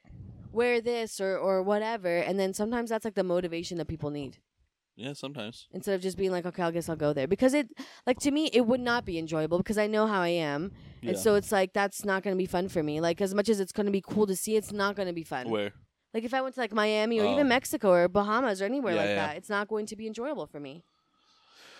wear 0.51 0.79
this 0.81 1.19
or 1.19 1.37
or 1.37 1.61
whatever 1.63 2.17
and 2.17 2.39
then 2.39 2.53
sometimes 2.53 2.89
that's 2.89 3.05
like 3.05 3.15
the 3.15 3.23
motivation 3.23 3.77
that 3.77 3.87
people 3.87 4.09
need 4.09 4.37
Yeah, 4.95 5.13
sometimes. 5.13 5.67
instead 5.71 5.95
of 5.95 6.01
just 6.01 6.17
being 6.17 6.31
like 6.31 6.45
okay 6.45 6.63
i 6.63 6.71
guess 6.71 6.87
i'll 6.89 6.95
go 6.95 7.13
there 7.13 7.27
because 7.27 7.53
it 7.53 7.67
like 8.07 8.19
to 8.19 8.31
me 8.31 8.49
it 8.53 8.65
would 8.65 8.79
not 8.79 9.05
be 9.05 9.17
enjoyable 9.17 9.57
because 9.57 9.77
i 9.77 9.87
know 9.87 10.05
how 10.07 10.21
i 10.21 10.29
am 10.29 10.71
Yeah. 11.01 11.09
and 11.11 11.19
so 11.19 11.35
it's 11.35 11.51
like 11.51 11.73
that's 11.73 12.05
not 12.05 12.23
going 12.23 12.35
to 12.35 12.41
be 12.45 12.45
fun 12.45 12.69
for 12.69 12.81
me 12.83 13.01
like 13.01 13.19
as 13.21 13.33
much 13.33 13.49
as 13.49 13.59
it's 13.59 13.71
going 13.73 13.85
to 13.87 13.91
be 13.91 14.01
cool 14.01 14.27
to 14.27 14.35
see 14.35 14.55
it's 14.55 14.71
not 14.71 14.95
going 14.95 15.07
to 15.07 15.13
be 15.13 15.23
fun 15.23 15.49
Where? 15.49 15.73
like 16.13 16.23
if 16.23 16.33
I 16.33 16.39
went 16.41 16.55
to 16.55 16.61
like 16.61 16.71
Miami 16.73 17.19
or 17.19 17.25
Oh. 17.25 17.33
even 17.33 17.47
Mexico 17.49 17.89
or 17.91 18.07
Bahamas 18.07 18.61
or 18.61 18.65
anywhere 18.65 18.93
Yeah, 18.95 19.01
like 19.01 19.09
yeah. 19.09 19.15
that, 19.27 19.35
it's 19.37 19.49
not 19.49 19.67
going 19.67 19.85
to 19.87 19.95
be 19.97 20.07
enjoyable 20.07 20.47
for 20.47 20.61
me. 20.61 20.85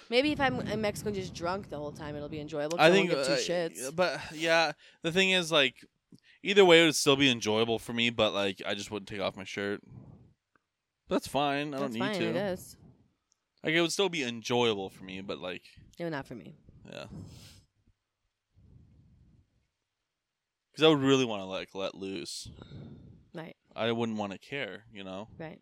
Maybe 0.10 0.32
if 0.32 0.39
I'm 0.39 0.60
in 0.62 0.82
Mexico 0.82 1.12
just 1.12 1.34
drunk 1.34 1.70
the 1.70 1.78
whole 1.78 1.91
time, 1.91 2.16
it'll 2.16 2.30
be 2.30 2.39
enjoyable. 2.39 2.78
I 2.80 2.89
won't 2.89 2.93
think, 2.93 3.10
give 3.10 3.26
two 3.26 3.34
uh, 3.34 3.38
shits. 3.38 3.95
but 3.95 4.20
yeah, 4.34 4.74
the 5.01 5.12
thing 5.12 5.32
is, 5.32 5.51
like, 5.51 5.76
either 6.43 6.64
way, 6.64 6.84
it 6.84 6.86
would 6.86 6.95
still 6.95 7.16
be 7.16 7.30
enjoyable 7.30 7.80
for 7.80 7.93
me. 7.93 8.10
But 8.10 8.34
like, 8.34 8.62
I 8.66 8.76
just 8.76 8.91
wouldn't 8.91 9.10
take 9.10 9.22
off 9.22 9.36
my 9.36 9.43
shirt. 9.43 9.82
That's 11.10 11.28
fine. 11.28 11.74
I 11.74 11.80
don't 11.80 11.93
need 11.93 11.99
fine. 11.99 12.20
to. 12.20 12.26
It 12.26 12.36
is. 12.36 12.78
Like, 13.64 13.74
it 13.74 13.82
would 13.82 13.91
still 13.91 14.10
be 14.10 14.24
enjoyable 14.24 14.89
for 14.89 15.03
me. 15.03 15.22
But 15.22 15.39
like, 15.39 15.64
No, 15.99 16.10
not 16.10 16.28
for 16.28 16.36
me. 16.36 16.56
yeah. 16.91 17.06
Because 20.72 20.84
I 20.84 20.89
would 20.89 20.99
really 20.99 21.26
want 21.26 21.41
to 21.41 21.45
like 21.45 21.70
let 21.74 21.95
loose. 21.95 22.49
Right. 23.34 23.56
I 23.76 23.91
wouldn't 23.91 24.18
want 24.18 24.34
to 24.34 24.38
care, 24.38 24.84
you 24.93 25.03
know. 25.03 25.30
Right. 25.39 25.60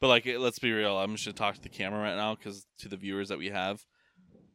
But 0.00 0.08
like, 0.08 0.26
let's 0.26 0.58
be 0.58 0.72
real. 0.72 0.96
I'm 0.96 1.12
just 1.12 1.24
gonna 1.24 1.34
talk 1.34 1.54
to 1.56 1.60
the 1.62 1.68
camera 1.68 2.00
right 2.00 2.16
now 2.16 2.34
because 2.34 2.66
to 2.78 2.88
the 2.88 2.96
viewers 2.96 3.28
that 3.28 3.38
we 3.38 3.50
have, 3.50 3.84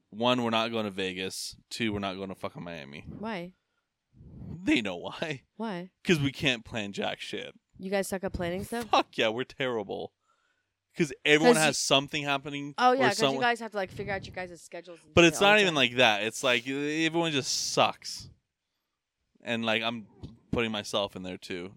one, 0.09 0.43
we're 0.43 0.49
not 0.49 0.72
going 0.72 0.86
to 0.86 0.91
Vegas. 0.91 1.55
Two, 1.69 1.93
we're 1.93 1.99
not 1.99 2.15
going 2.17 2.30
to 2.30 2.36
fucking 2.36 2.63
Miami. 2.63 3.05
Why? 3.19 3.53
They 4.63 4.82
know 4.82 4.97
why. 4.97 5.43
Why? 5.57 5.89
Because 6.03 6.19
we 6.19 6.32
can't 6.32 6.65
plan 6.65 6.91
jack 6.91 7.19
shit. 7.22 7.53
You 7.80 7.89
guys 7.89 8.07
suck 8.07 8.24
at 8.24 8.34
planning 8.34 8.63
stuff. 8.63 8.86
Fuck 8.91 9.17
yeah, 9.17 9.30
we're 9.30 9.43
terrible. 9.45 10.13
Because 10.93 11.13
everyone 11.24 11.55
'Cause 11.55 11.63
has 11.63 11.78
something 11.78 12.24
happening. 12.24 12.74
Oh 12.78 12.91
or 12.91 12.95
yeah, 12.95 13.09
because 13.11 13.34
you 13.34 13.39
guys 13.39 13.59
have 13.61 13.72
to 13.72 13.78
like 13.78 13.89
figure 13.89 14.11
out 14.13 14.26
your 14.28 14.36
guys' 14.36 14.61
schedules. 14.61 14.99
and 15.05 15.13
But 15.15 15.22
shit 15.22 15.28
it's 15.30 15.41
all 15.41 15.47
not 15.47 15.55
the 15.55 15.61
even 15.61 15.69
time. 15.69 15.76
like 15.76 15.95
that. 15.95 16.24
It's 16.24 16.43
like 16.43 16.67
everyone 16.67 17.32
just 17.32 17.72
sucks, 17.72 18.30
and 19.41 19.65
like 19.65 19.82
I'm 19.84 20.05
putting 20.51 20.72
myself 20.72 21.15
in 21.15 21.24
there 21.24 21.38
too. 21.38 21.72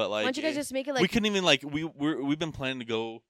But 0.00 0.08
like, 0.08 0.24
Why 0.24 0.32
don't 0.32 0.36
you 0.38 0.42
guys 0.42 0.54
just 0.54 0.72
make 0.72 0.88
it 0.88 0.94
like 0.94 1.02
we 1.02 1.08
couldn't 1.08 1.26
even 1.26 1.44
like 1.44 1.62
we 1.62 1.84
we're, 1.84 2.22
we've 2.22 2.38
been 2.38 2.52
planning 2.52 2.78
to 2.78 2.86
go 2.86 3.22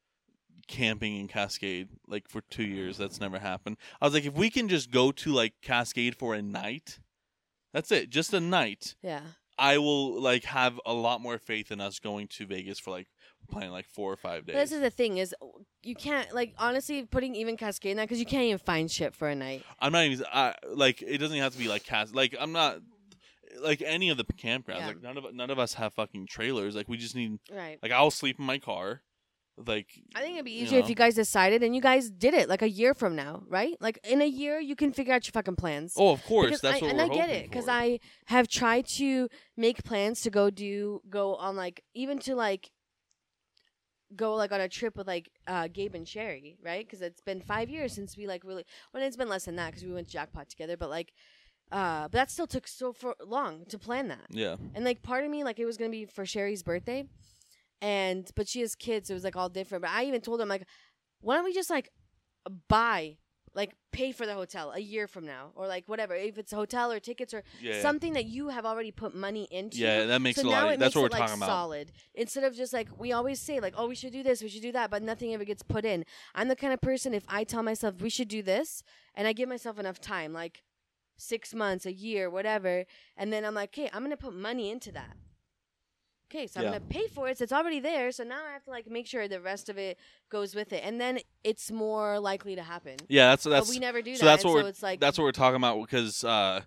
camping 0.68 1.16
in 1.16 1.26
Cascade 1.26 1.88
like 2.06 2.28
for 2.28 2.42
two 2.42 2.62
years. 2.62 2.96
That's 2.96 3.20
never 3.20 3.40
happened. 3.40 3.76
I 4.00 4.04
was 4.04 4.14
like, 4.14 4.24
if 4.24 4.34
we 4.34 4.50
can 4.50 4.68
just 4.68 4.92
go 4.92 5.10
to 5.10 5.32
like 5.32 5.54
Cascade 5.62 6.14
for 6.14 6.32
a 6.32 6.40
night, 6.40 7.00
that's 7.72 7.90
it, 7.90 8.08
just 8.08 8.32
a 8.34 8.38
night. 8.38 8.94
yeah. 9.02 9.22
I 9.58 9.78
will 9.78 10.20
like 10.22 10.44
have 10.44 10.80
a 10.86 10.94
lot 10.94 11.20
more 11.20 11.38
faith 11.38 11.72
in 11.72 11.80
us 11.80 11.98
going 11.98 12.28
to 12.28 12.46
Vegas 12.46 12.78
for 12.78 12.92
like 12.92 13.08
planning 13.50 13.72
like 13.72 13.86
four 13.86 14.12
or 14.12 14.16
five 14.16 14.46
days. 14.46 14.54
But 14.54 14.60
this 14.60 14.72
is 14.72 14.80
the 14.80 14.90
thing 14.90 15.18
is 15.18 15.34
you 15.82 15.96
can't 15.96 16.32
like 16.32 16.54
honestly 16.56 17.02
putting 17.04 17.34
even 17.34 17.56
Cascade 17.56 17.90
in 17.90 17.96
that 17.96 18.04
because 18.04 18.20
you 18.20 18.26
can't 18.26 18.44
even 18.44 18.58
find 18.58 18.88
shit 18.88 19.12
for 19.12 19.28
a 19.28 19.34
night. 19.34 19.64
I'm 19.80 19.90
not 19.90 20.04
even 20.04 20.24
I, 20.32 20.54
like 20.72 21.02
it 21.02 21.18
doesn't 21.18 21.36
have 21.36 21.52
to 21.52 21.58
be 21.58 21.66
like 21.66 21.82
cast 21.82 22.14
like 22.14 22.36
I'm 22.38 22.52
not 22.52 22.78
like 23.60 23.82
any 23.84 24.08
of 24.10 24.16
the 24.16 24.24
campgrounds. 24.24 24.78
Yeah. 24.78 24.86
Like 24.88 25.02
none 25.02 25.16
of 25.18 25.34
none 25.34 25.50
of 25.50 25.58
us 25.58 25.74
have 25.74 25.94
fucking 25.94 26.26
trailers. 26.28 26.74
Like 26.76 26.88
we 26.88 26.96
just 26.96 27.14
need 27.14 27.38
Right. 27.52 27.78
like 27.82 27.92
I'll 27.92 28.10
sleep 28.10 28.38
in 28.38 28.44
my 28.44 28.58
car. 28.58 29.02
Like 29.56 29.88
I 30.14 30.20
think 30.20 30.34
it'd 30.34 30.44
be 30.46 30.52
you 30.52 30.64
easier 30.64 30.78
if 30.78 30.88
you 30.88 30.94
guys 30.94 31.14
decided 31.16 31.62
and 31.62 31.74
you 31.74 31.82
guys 31.82 32.08
did 32.10 32.32
it 32.32 32.48
like 32.48 32.62
a 32.62 32.70
year 32.70 32.94
from 32.94 33.14
now, 33.14 33.42
right? 33.46 33.76
Like 33.80 33.98
in 34.04 34.22
a 34.22 34.26
year 34.26 34.58
you 34.58 34.74
can 34.74 34.92
figure 34.92 35.12
out 35.12 35.26
your 35.26 35.32
fucking 35.32 35.56
plans. 35.56 35.94
oh 35.98 36.12
of 36.12 36.24
course 36.24 36.46
Because 36.46 36.60
that's 36.62 36.82
I, 36.82 36.86
what 36.86 36.90
and 36.92 37.00
I 37.02 37.08
get 37.08 37.28
it 37.28 37.50
because. 37.50 37.68
I 37.68 38.00
have 38.26 38.48
tried 38.48 38.86
to 39.00 39.28
make 39.58 39.84
plans 39.84 40.22
to 40.22 40.30
go 40.30 40.48
do 40.48 41.02
go 41.10 41.34
on 41.34 41.56
like 41.56 41.82
even 41.94 42.18
to 42.20 42.34
like 42.34 42.70
go 44.16 44.34
like 44.34 44.50
on 44.50 44.60
a 44.60 44.68
trip 44.68 44.96
with 44.96 45.06
like 45.06 45.30
uh 45.46 45.68
Gabe 45.68 45.94
and 45.94 46.08
Sherry, 46.08 46.56
right? 46.64 46.84
Because 46.86 47.02
it's 47.02 47.20
been 47.20 47.40
five 47.42 47.68
years 47.68 47.92
since 47.92 48.16
we 48.16 48.26
like 48.26 48.42
really. 48.44 48.64
Well, 48.94 49.02
it's 49.02 49.16
been 49.16 49.28
less 49.28 49.44
than 49.44 49.56
that 49.56 49.70
because 49.70 49.84
we 49.84 49.92
went 49.92 50.08
jackpot 50.08 50.48
together, 50.48 50.76
but 50.76 50.88
like, 50.90 51.12
uh, 51.72 52.02
but 52.02 52.12
that 52.12 52.30
still 52.30 52.46
took 52.46 52.66
so 52.66 52.92
for 52.92 53.14
long 53.24 53.64
to 53.66 53.78
plan 53.78 54.08
that. 54.08 54.26
yeah 54.30 54.56
And 54.74 54.84
like 54.84 55.02
part 55.02 55.24
of 55.24 55.30
me 55.30 55.44
like 55.44 55.58
it 55.58 55.66
was 55.66 55.76
gonna 55.76 55.90
be 55.90 56.04
for 56.06 56.26
Sherry's 56.26 56.62
birthday, 56.62 57.04
and 57.80 58.30
but 58.36 58.48
she 58.48 58.60
has 58.60 58.74
kids, 58.74 59.08
so 59.08 59.12
it 59.12 59.16
was 59.16 59.24
like 59.24 59.36
all 59.36 59.48
different. 59.48 59.82
But 59.82 59.90
I 59.90 60.04
even 60.04 60.20
told 60.20 60.40
him 60.40 60.48
like, 60.48 60.66
why 61.20 61.36
don't 61.36 61.44
we 61.44 61.52
just 61.52 61.70
like 61.70 61.90
buy 62.68 63.18
like 63.54 63.74
pay 63.92 64.12
for 64.12 64.26
the 64.26 64.34
hotel 64.34 64.70
a 64.74 64.78
year 64.78 65.08
from 65.08 65.26
now 65.26 65.50
or 65.56 65.66
like 65.66 65.84
whatever 65.88 66.14
if 66.14 66.38
it's 66.38 66.52
a 66.52 66.56
hotel 66.56 66.92
or 66.92 67.00
tickets 67.00 67.34
or 67.34 67.42
yeah 67.60 67.82
something 67.82 68.12
that 68.12 68.26
you 68.26 68.48
have 68.48 68.64
already 68.64 68.92
put 68.92 69.14
money 69.14 69.48
into. 69.50 69.78
yeah 69.78 70.04
that 70.04 70.22
makes 70.22 70.40
so 70.40 70.48
a 70.48 70.50
lot. 70.50 70.72
Of, 70.72 70.78
that's 70.78 70.94
what 70.94 71.02
we're 71.02 71.08
like 71.08 71.22
talking 71.22 71.36
about. 71.36 71.48
solid 71.48 71.92
instead 72.14 72.44
of 72.44 72.54
just 72.54 72.72
like 72.72 72.88
we 72.98 73.12
always 73.12 73.40
say 73.40 73.58
like 73.58 73.74
oh 73.76 73.88
we 73.88 73.94
should 73.96 74.12
do 74.12 74.22
this 74.22 74.40
we 74.40 74.48
should 74.48 74.62
do 74.62 74.72
that 74.72 74.90
but 74.90 75.02
nothing 75.02 75.34
ever 75.34 75.44
gets 75.44 75.62
put 75.62 75.84
in. 75.84 76.04
I'm 76.34 76.48
the 76.48 76.56
kind 76.56 76.72
of 76.72 76.80
person 76.80 77.12
if 77.12 77.24
I 77.28 77.44
tell 77.44 77.62
myself 77.62 78.00
we 78.00 78.10
should 78.10 78.28
do 78.28 78.42
this 78.42 78.84
and 79.14 79.26
I 79.26 79.32
give 79.32 79.48
myself 79.48 79.78
enough 79.78 80.00
time 80.00 80.32
like 80.32 80.62
six 81.20 81.54
months 81.54 81.86
a 81.86 81.92
year 81.92 82.28
whatever 82.30 82.84
and 83.16 83.32
then 83.32 83.44
I'm 83.44 83.54
like 83.54 83.70
okay 83.70 83.90
I'm 83.92 84.02
gonna 84.02 84.16
put 84.16 84.34
money 84.34 84.70
into 84.70 84.90
that. 84.92 85.16
Okay, 86.32 86.46
so 86.46 86.60
I'm 86.60 86.66
gonna 86.66 86.80
pay 86.80 87.08
for 87.08 87.26
it. 87.28 87.38
So 87.38 87.42
it's 87.42 87.52
already 87.52 87.80
there. 87.80 88.12
So 88.12 88.22
now 88.22 88.38
I 88.48 88.52
have 88.52 88.62
to 88.66 88.70
like 88.70 88.88
make 88.88 89.08
sure 89.08 89.26
the 89.26 89.40
rest 89.40 89.68
of 89.68 89.76
it 89.78 89.98
goes 90.28 90.54
with 90.54 90.72
it, 90.72 90.82
and 90.84 91.00
then 91.00 91.18
it's 91.42 91.72
more 91.72 92.20
likely 92.20 92.54
to 92.54 92.62
happen. 92.62 92.98
Yeah, 93.08 93.30
that's 93.30 93.42
that's 93.42 93.66
but 93.66 93.74
we 93.74 93.80
never 93.80 94.00
do 94.00 94.14
so 94.14 94.24
that. 94.24 94.30
that's 94.32 94.44
what 94.44 94.50
so 94.50 94.54
we're- 94.54 94.68
it's 94.68 94.80
like 94.80 95.00
that's 95.00 95.18
what 95.18 95.24
we're 95.24 95.32
talking 95.32 95.56
about 95.56 95.80
because 95.80 96.22
uh 96.22 96.60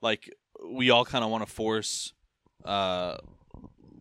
like 0.00 0.34
we 0.66 0.88
all 0.88 1.04
kind 1.04 1.22
of 1.22 1.30
want 1.30 1.46
to 1.46 1.52
force 1.52 2.14
uh 2.64 3.18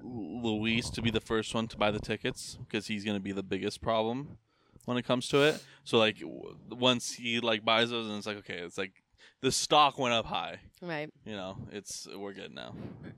Luis 0.02 0.90
to 0.92 1.02
be 1.02 1.12
the 1.12 1.20
first 1.20 1.54
one 1.54 1.68
to 1.68 1.78
buy 1.78 1.92
the 1.92 2.00
tickets 2.00 2.58
because 2.66 2.88
he's 2.88 3.04
going 3.04 3.18
to 3.18 3.22
be 3.24 3.32
the 3.32 3.44
biggest 3.44 3.82
problem 3.82 4.38
when 4.86 4.98
it 4.98 5.04
comes 5.06 5.28
to 5.30 5.42
it. 5.44 5.62
So 5.84 5.98
like 5.98 6.20
w- 6.20 6.56
once 6.72 7.14
he 7.14 7.40
like 7.40 7.66
buys 7.66 7.90
those 7.90 8.08
and 8.08 8.18
it's 8.18 8.26
like 8.28 8.38
okay, 8.38 8.60
it's 8.60 8.78
like 8.78 9.04
the 9.42 9.52
stock 9.52 9.98
went 9.98 10.14
up 10.14 10.26
high, 10.26 10.60
right. 10.82 11.10
you 11.26 11.36
know. 11.36 11.58
It's 11.72 12.08
we're 12.16 12.34
good 12.34 12.54
now. 12.54 12.74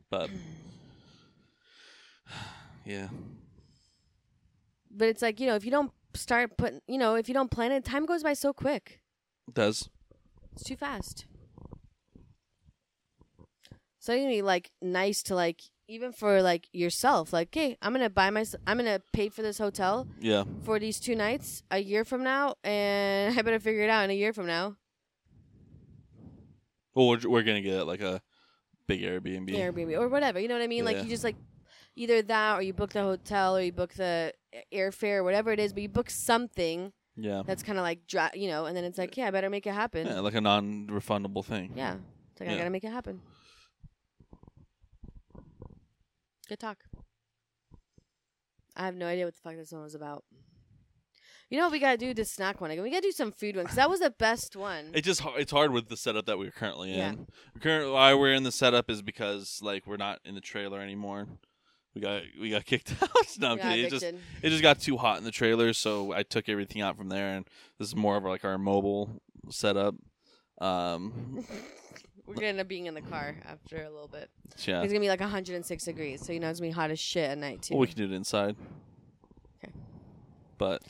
But 0.10 0.30
yeah. 2.86 3.08
But 4.90 5.08
it's 5.08 5.22
like 5.22 5.40
you 5.40 5.48
know 5.48 5.56
if 5.56 5.66
you 5.66 5.72
don't 5.72 5.92
start 6.14 6.58
putting 6.58 6.82
you 6.88 6.98
know 6.98 7.16
if 7.16 7.28
you 7.28 7.34
don't 7.34 7.52
plan 7.52 7.72
it, 7.72 7.86
time 7.86 8.06
goes 8.06 8.24
by 8.24 8.34
so 8.34 8.54
quick. 8.54 9.00
It 9.48 9.54
does. 9.54 9.90
It's 10.54 10.64
too 10.64 10.76
fast. 10.76 11.26
So 14.00 14.16
gonna 14.16 14.28
be 14.30 14.42
like 14.42 14.72
nice 14.82 15.22
to 15.24 15.36
like 15.36 15.62
even 15.88 16.12
for 16.12 16.42
like 16.42 16.68
yourself. 16.72 17.34
Like, 17.34 17.50
okay, 17.50 17.78
I'm 17.82 17.94
gonna 17.94 18.10
buy 18.10 18.30
my 18.30 18.46
I'm 18.66 18.78
gonna 18.78 19.02
pay 19.14 19.30
for 19.30 19.42
this 19.42 19.58
hotel 19.58 20.08
Yeah. 20.20 20.46
for 20.64 20.80
these 20.80 21.00
two 21.00 21.16
nights 21.16 21.64
a 21.70 21.80
year 21.80 22.04
from 22.06 22.24
now, 22.24 22.56
and 22.64 23.38
I 23.38 23.42
better 23.42 23.60
figure 23.60 23.84
it 23.84 23.90
out 23.90 24.04
in 24.06 24.10
a 24.10 24.16
year 24.16 24.34
from 24.34 24.48
now. 24.48 24.78
Well, 26.94 27.08
we're 27.08 27.30
we're 27.30 27.44
going 27.44 27.62
to 27.64 27.70
get 27.70 27.88
like 27.88 28.02
a 28.02 28.22
big 28.88 29.02
Airbnb. 29.02 29.50
Airbnb 29.50 29.98
or 29.98 30.10
whatever. 30.10 30.40
You 30.40 30.48
know 30.48 30.56
what 30.56 30.64
I 30.64 30.68
mean? 30.68 30.86
Like 30.86 31.04
you 31.04 31.10
just 31.10 31.24
like 31.24 31.36
either 31.96 32.22
that 32.24 32.58
or 32.58 32.62
you 32.62 32.74
book 32.74 32.92
the 32.94 33.02
hotel 33.02 33.56
or 33.58 33.62
you 33.62 33.72
book 33.72 33.94
the 33.94 34.34
airfare 34.74 35.18
or 35.18 35.24
whatever 35.24 35.52
it 35.52 35.60
is, 35.60 35.74
but 35.74 35.82
you 35.84 35.90
book 35.90 36.10
something 36.10 36.92
Yeah. 37.16 37.44
that's 37.46 37.64
kind 37.64 37.78
of 37.78 37.84
like 37.84 38.08
dry, 38.08 38.32
you 38.34 38.48
know, 38.48 38.66
and 38.66 38.76
then 38.76 38.84
it's 38.84 38.98
like, 38.98 39.16
yeah, 39.18 39.28
I 39.28 39.32
better 39.32 39.50
make 39.50 39.66
it 39.68 39.74
happen. 39.74 40.06
Yeah, 40.08 40.16
Yeah, 40.16 40.20
like 40.22 40.36
a 40.36 40.42
non-refundable 40.42 41.44
thing. 41.46 41.74
Yeah. 41.76 41.96
It's 42.32 42.42
like 42.42 42.50
I 42.50 42.58
gotta 42.58 42.70
make 42.70 42.84
it 42.84 42.92
happen. 42.92 43.22
Good 46.48 46.60
talk. 46.60 46.80
I 48.76 48.86
have 48.86 48.96
no 48.96 49.06
idea 49.06 49.26
what 49.26 49.36
the 49.36 49.42
fuck 49.42 49.56
this 49.56 49.72
one 49.72 49.84
was 49.84 49.96
about. 49.96 50.24
You 51.52 51.58
know 51.58 51.66
what 51.66 51.74
we 51.74 51.80
gotta 51.80 51.98
do 51.98 52.14
this 52.14 52.32
snack 52.32 52.62
one 52.62 52.72
again? 52.72 52.82
We 52.82 52.90
gotta 52.90 53.02
do 53.02 53.12
some 53.12 53.34
food 53.34 53.58
one 53.58 53.66
because 53.66 53.76
that 53.76 53.90
was 53.90 54.00
the 54.00 54.10
best 54.10 54.56
one. 54.56 54.92
It 54.94 55.04
just 55.04 55.22
it's 55.36 55.52
hard 55.52 55.72
with 55.74 55.90
the 55.90 55.98
setup 55.98 56.26
that 56.28 56.40
we're 56.40 56.50
currently 56.50 56.96
Yeah. 56.96 57.10
in. 57.10 57.28
Currently, 57.60 57.92
why 57.92 58.14
we're 58.14 58.34
in 58.34 58.44
the 58.44 58.54
setup 58.54 58.90
is 58.90 59.02
because 59.02 59.60
like 59.62 59.86
we're 59.86 59.98
not 59.98 60.20
in 60.24 60.34
the 60.34 60.40
trailer 60.42 60.80
anymore. 60.80 61.28
We 61.94 62.00
got 62.00 62.22
we 62.40 62.52
got 62.52 62.64
kicked 62.72 62.96
out. 63.04 63.10
no, 63.38 63.56
Yeah. 63.58 63.74
It 63.74 63.90
just 63.90 64.02
it 64.06 64.16
just 64.50 64.62
got 64.62 64.80
too 64.80 64.96
hot 64.96 65.18
in 65.18 65.26
the 65.26 65.32
trailer, 65.32 65.74
so 65.74 66.14
I 66.14 66.24
took 66.24 66.48
everything 66.48 66.82
out 66.82 66.96
from 66.96 67.10
there, 67.10 67.28
and 67.36 67.46
this 67.78 67.90
is 67.90 67.96
more 67.98 68.16
of 68.16 68.24
like 68.24 68.46
our 68.46 68.58
mobile 68.58 69.22
setup. 69.50 69.96
Um, 70.62 71.46
We're 72.26 72.36
gonna 72.36 72.48
end 72.48 72.60
up 72.62 72.70
being 72.70 72.86
in 72.86 72.94
the 72.94 73.02
car 73.02 73.36
after 73.46 73.84
a 73.84 73.90
little 73.90 74.08
bit. 74.08 74.30
yeah. 74.60 74.84
It's 74.84 74.94
gonna 74.94 75.02
be 75.02 75.10
like 75.10 75.20
106 75.20 75.84
degrees, 75.84 76.26
so 76.26 76.32
you 76.32 76.40
know 76.40 76.50
it's 76.50 76.62
gonna 76.62 76.70
be 76.70 76.74
hot 76.74 76.92
as 76.92 77.00
shit 77.00 77.30
at 77.30 77.38
night 77.38 77.64
too. 77.64 77.74
Well, 77.74 77.82
we 77.82 77.88
can 77.88 77.98
do 77.98 78.06
it 78.06 78.14
inside. 78.14 78.56
Okay. 79.62 79.74
But 80.58 80.82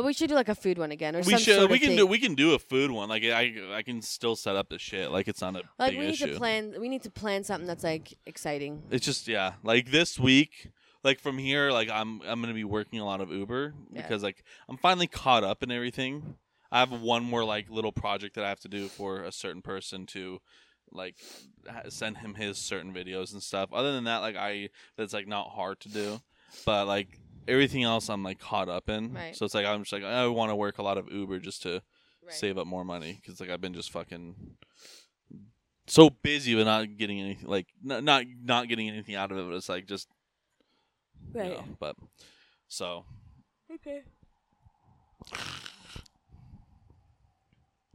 But 0.00 0.06
we 0.06 0.14
should 0.14 0.30
do 0.30 0.34
like 0.34 0.48
a 0.48 0.54
food 0.54 0.78
one 0.78 0.92
again, 0.92 1.14
or 1.14 1.22
something. 1.22 1.36
we 1.36 1.42
some 1.42 1.44
should 1.44 1.58
sort 1.60 1.70
we 1.70 1.76
of 1.76 1.80
can 1.82 1.88
thing. 1.90 1.96
do 1.98 2.06
we 2.06 2.18
can 2.18 2.34
do 2.34 2.54
a 2.54 2.58
food 2.58 2.90
one. 2.90 3.10
Like 3.10 3.22
I 3.22 3.52
I 3.70 3.82
can 3.82 4.00
still 4.00 4.34
set 4.34 4.56
up 4.56 4.70
the 4.70 4.78
shit. 4.78 5.10
Like 5.10 5.28
it's 5.28 5.42
not 5.42 5.56
a 5.56 5.62
like 5.78 5.90
big 5.90 5.98
we 5.98 6.06
need 6.06 6.12
issue. 6.14 6.32
to 6.32 6.36
plan. 6.38 6.74
We 6.80 6.88
need 6.88 7.02
to 7.02 7.10
plan 7.10 7.44
something 7.44 7.66
that's 7.66 7.84
like 7.84 8.16
exciting. 8.24 8.82
It's 8.90 9.04
just 9.04 9.28
yeah, 9.28 9.52
like 9.62 9.90
this 9.90 10.18
week, 10.18 10.70
like 11.04 11.20
from 11.20 11.36
here, 11.36 11.70
like 11.70 11.90
I'm 11.90 12.22
I'm 12.22 12.40
gonna 12.40 12.54
be 12.54 12.64
working 12.64 12.98
a 12.98 13.04
lot 13.04 13.20
of 13.20 13.30
Uber 13.30 13.74
Yeah. 13.92 14.00
because 14.00 14.22
like 14.22 14.42
I'm 14.70 14.78
finally 14.78 15.06
caught 15.06 15.44
up 15.44 15.62
in 15.62 15.70
everything. 15.70 16.36
I 16.72 16.78
have 16.80 16.92
one 16.92 17.22
more 17.22 17.44
like 17.44 17.68
little 17.68 17.92
project 17.92 18.36
that 18.36 18.44
I 18.44 18.48
have 18.48 18.60
to 18.60 18.68
do 18.68 18.88
for 18.88 19.22
a 19.22 19.32
certain 19.32 19.60
person 19.60 20.06
to 20.06 20.40
like 20.92 21.16
ha- 21.68 21.90
send 21.90 22.16
him 22.18 22.36
his 22.36 22.56
certain 22.56 22.94
videos 22.94 23.34
and 23.34 23.42
stuff. 23.42 23.68
Other 23.70 23.92
than 23.92 24.04
that, 24.04 24.22
like 24.22 24.36
I 24.36 24.70
that's 24.96 25.12
like 25.12 25.28
not 25.28 25.50
hard 25.50 25.78
to 25.80 25.90
do, 25.90 26.22
but 26.64 26.86
like 26.86 27.18
everything 27.50 27.82
else 27.84 28.08
I'm 28.08 28.22
like 28.22 28.38
caught 28.38 28.68
up 28.68 28.88
in. 28.88 29.12
Right. 29.14 29.36
So 29.36 29.44
it's 29.44 29.54
like 29.54 29.66
I'm 29.66 29.80
just 29.82 29.92
like 29.92 30.04
I 30.04 30.26
want 30.28 30.50
to 30.50 30.56
work 30.56 30.78
a 30.78 30.82
lot 30.82 30.96
of 30.98 31.10
Uber 31.12 31.38
just 31.40 31.62
to 31.62 31.82
Right. 32.22 32.34
save 32.34 32.58
up 32.58 32.66
more 32.66 32.84
money 32.84 33.18
because 33.20 33.40
like 33.40 33.50
I've 33.50 33.60
been 33.60 33.74
just 33.74 33.90
fucking 33.90 34.56
so 35.86 36.08
busy 36.10 36.54
but 36.54 36.64
not 36.64 36.96
getting 36.96 37.18
anything 37.20 37.48
like 37.48 37.66
not 37.82 38.04
not, 38.04 38.24
not 38.44 38.68
getting 38.68 38.88
anything 38.88 39.14
out 39.16 39.32
of 39.32 39.38
it. 39.38 39.46
But 39.46 39.54
it's 39.56 39.68
like 39.68 39.86
just 39.86 40.08
you 41.34 41.40
Right. 41.40 41.50
know, 41.50 41.64
but 41.78 41.96
so 42.68 43.04
Okay. 43.72 44.02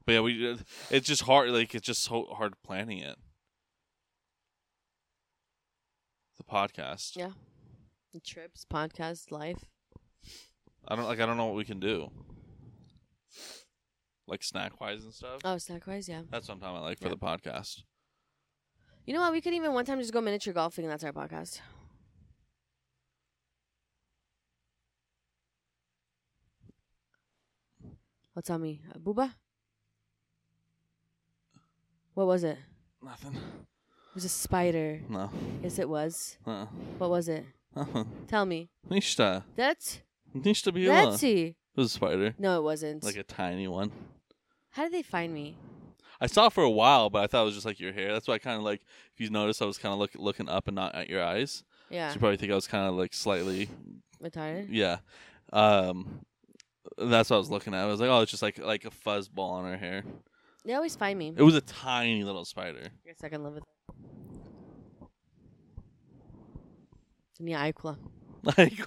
but 0.05 0.13
yeah, 0.13 0.21
we 0.21 0.51
uh, 0.51 0.57
it's 0.91 1.07
just 1.07 1.23
hard. 1.23 1.49
Like 1.51 1.73
it's 1.73 1.85
just 1.85 2.03
so 2.03 2.25
hard 2.25 2.53
planning 2.63 2.99
it. 2.99 3.17
The 6.37 6.43
podcast. 6.43 7.15
Yeah. 7.15 7.31
Trips, 8.19 8.65
podcast, 8.71 9.31
life. 9.31 9.65
I 10.87 10.95
don't 10.95 11.05
like. 11.05 11.19
I 11.19 11.25
don't 11.25 11.37
know 11.37 11.45
what 11.47 11.55
we 11.55 11.65
can 11.65 11.79
do. 11.79 12.09
Like 14.27 14.43
snack 14.43 14.79
wise 14.81 15.03
and 15.03 15.13
stuff. 15.13 15.41
Oh, 15.43 15.57
snack 15.57 15.85
wise, 15.87 16.07
yeah. 16.09 16.21
That's 16.31 16.47
what 16.47 16.55
I'm 16.55 16.59
talking 16.61 16.77
about. 16.77 16.85
Like 16.85 16.99
for 16.99 17.05
Yeah. 17.07 17.15
the 17.15 17.17
podcast. 17.17 17.83
You 19.05 19.13
know 19.13 19.21
what? 19.21 19.31
We 19.33 19.41
could 19.41 19.53
even 19.53 19.73
one 19.73 19.85
time 19.85 19.99
just 19.99 20.13
go 20.13 20.21
miniature 20.21 20.53
golfing, 20.53 20.85
and 20.85 20.91
that's 20.91 21.03
our 21.03 21.11
podcast. 21.13 21.59
What's 28.33 28.49
on 28.49 28.61
me? 28.61 28.81
Uh, 28.93 28.97
Booba? 28.99 29.33
What 32.13 32.27
was 32.27 32.43
it? 32.43 32.57
Nothing. 33.01 33.33
It 33.35 34.15
was 34.15 34.25
a 34.25 34.29
spider. 34.29 35.01
No. 35.09 35.29
Yes, 35.61 35.79
it 35.79 35.87
was. 35.89 36.37
Uh. 36.45 36.65
What 36.97 37.09
was 37.09 37.27
it? 37.29 37.45
Tell 38.27 38.45
me. 38.45 38.69
Nishta. 38.89 39.43
That's 39.55 40.01
Nishta 40.35 40.71
Bila. 40.73 41.05
let's 41.07 41.19
see. 41.19 41.43
It 41.47 41.55
was 41.75 41.87
a 41.87 41.95
spider. 41.95 42.35
No, 42.37 42.57
it 42.59 42.63
wasn't. 42.63 43.03
Like 43.03 43.17
a 43.17 43.23
tiny 43.23 43.67
one. 43.67 43.91
How 44.71 44.83
did 44.83 44.93
they 44.93 45.01
find 45.01 45.33
me? 45.33 45.57
I 46.21 46.27
saw 46.27 46.47
it 46.47 46.53
for 46.53 46.63
a 46.63 46.69
while, 46.69 47.09
but 47.09 47.23
I 47.23 47.27
thought 47.27 47.41
it 47.41 47.45
was 47.45 47.53
just 47.55 47.65
like 47.65 47.79
your 47.79 47.91
hair. 47.91 48.13
That's 48.13 48.27
why 48.27 48.35
I 48.35 48.37
kind 48.39 48.57
of 48.57 48.63
like. 48.63 48.81
If 49.13 49.19
you 49.21 49.29
notice, 49.29 49.61
I 49.61 49.65
was 49.65 49.77
kind 49.77 49.91
of 49.93 49.99
look, 49.99 50.11
looking 50.15 50.47
up 50.47 50.67
and 50.67 50.75
not 50.75 50.95
at 50.95 51.09
your 51.09 51.23
eyes. 51.23 51.63
Yeah, 51.89 52.09
So 52.09 52.13
you 52.15 52.19
probably 52.19 52.37
think 52.37 52.51
I 52.51 52.55
was 52.55 52.67
kind 52.67 52.87
of 52.87 52.95
like 52.95 53.13
slightly, 53.13 53.69
retarded. 54.23 54.67
yeah. 54.69 54.97
Um, 55.53 56.21
that's 56.97 57.29
what 57.29 57.35
I 57.35 57.39
was 57.39 57.49
looking 57.49 57.73
at. 57.73 57.81
I 57.81 57.85
was 57.87 57.99
like, 57.99 58.09
oh, 58.09 58.21
it's 58.21 58.31
just 58.31 58.41
like 58.43 58.57
like 58.57 58.85
a 58.85 58.91
fuzz 58.91 59.27
ball 59.27 59.51
on 59.55 59.65
her 59.65 59.77
hair. 59.77 60.03
They 60.63 60.73
always 60.73 60.95
find 60.95 61.19
me. 61.19 61.33
It 61.35 61.43
was 61.43 61.55
a 61.55 61.61
tiny 61.61 62.23
little 62.23 62.45
spider. 62.45 62.79
I 62.83 63.07
guess 63.07 63.23
I 63.23 63.29
can 63.29 63.43
live 63.43 63.53
with 63.55 63.63
Yeah, 67.39 67.69
Aikula. 67.71 67.97
like, 68.57 68.79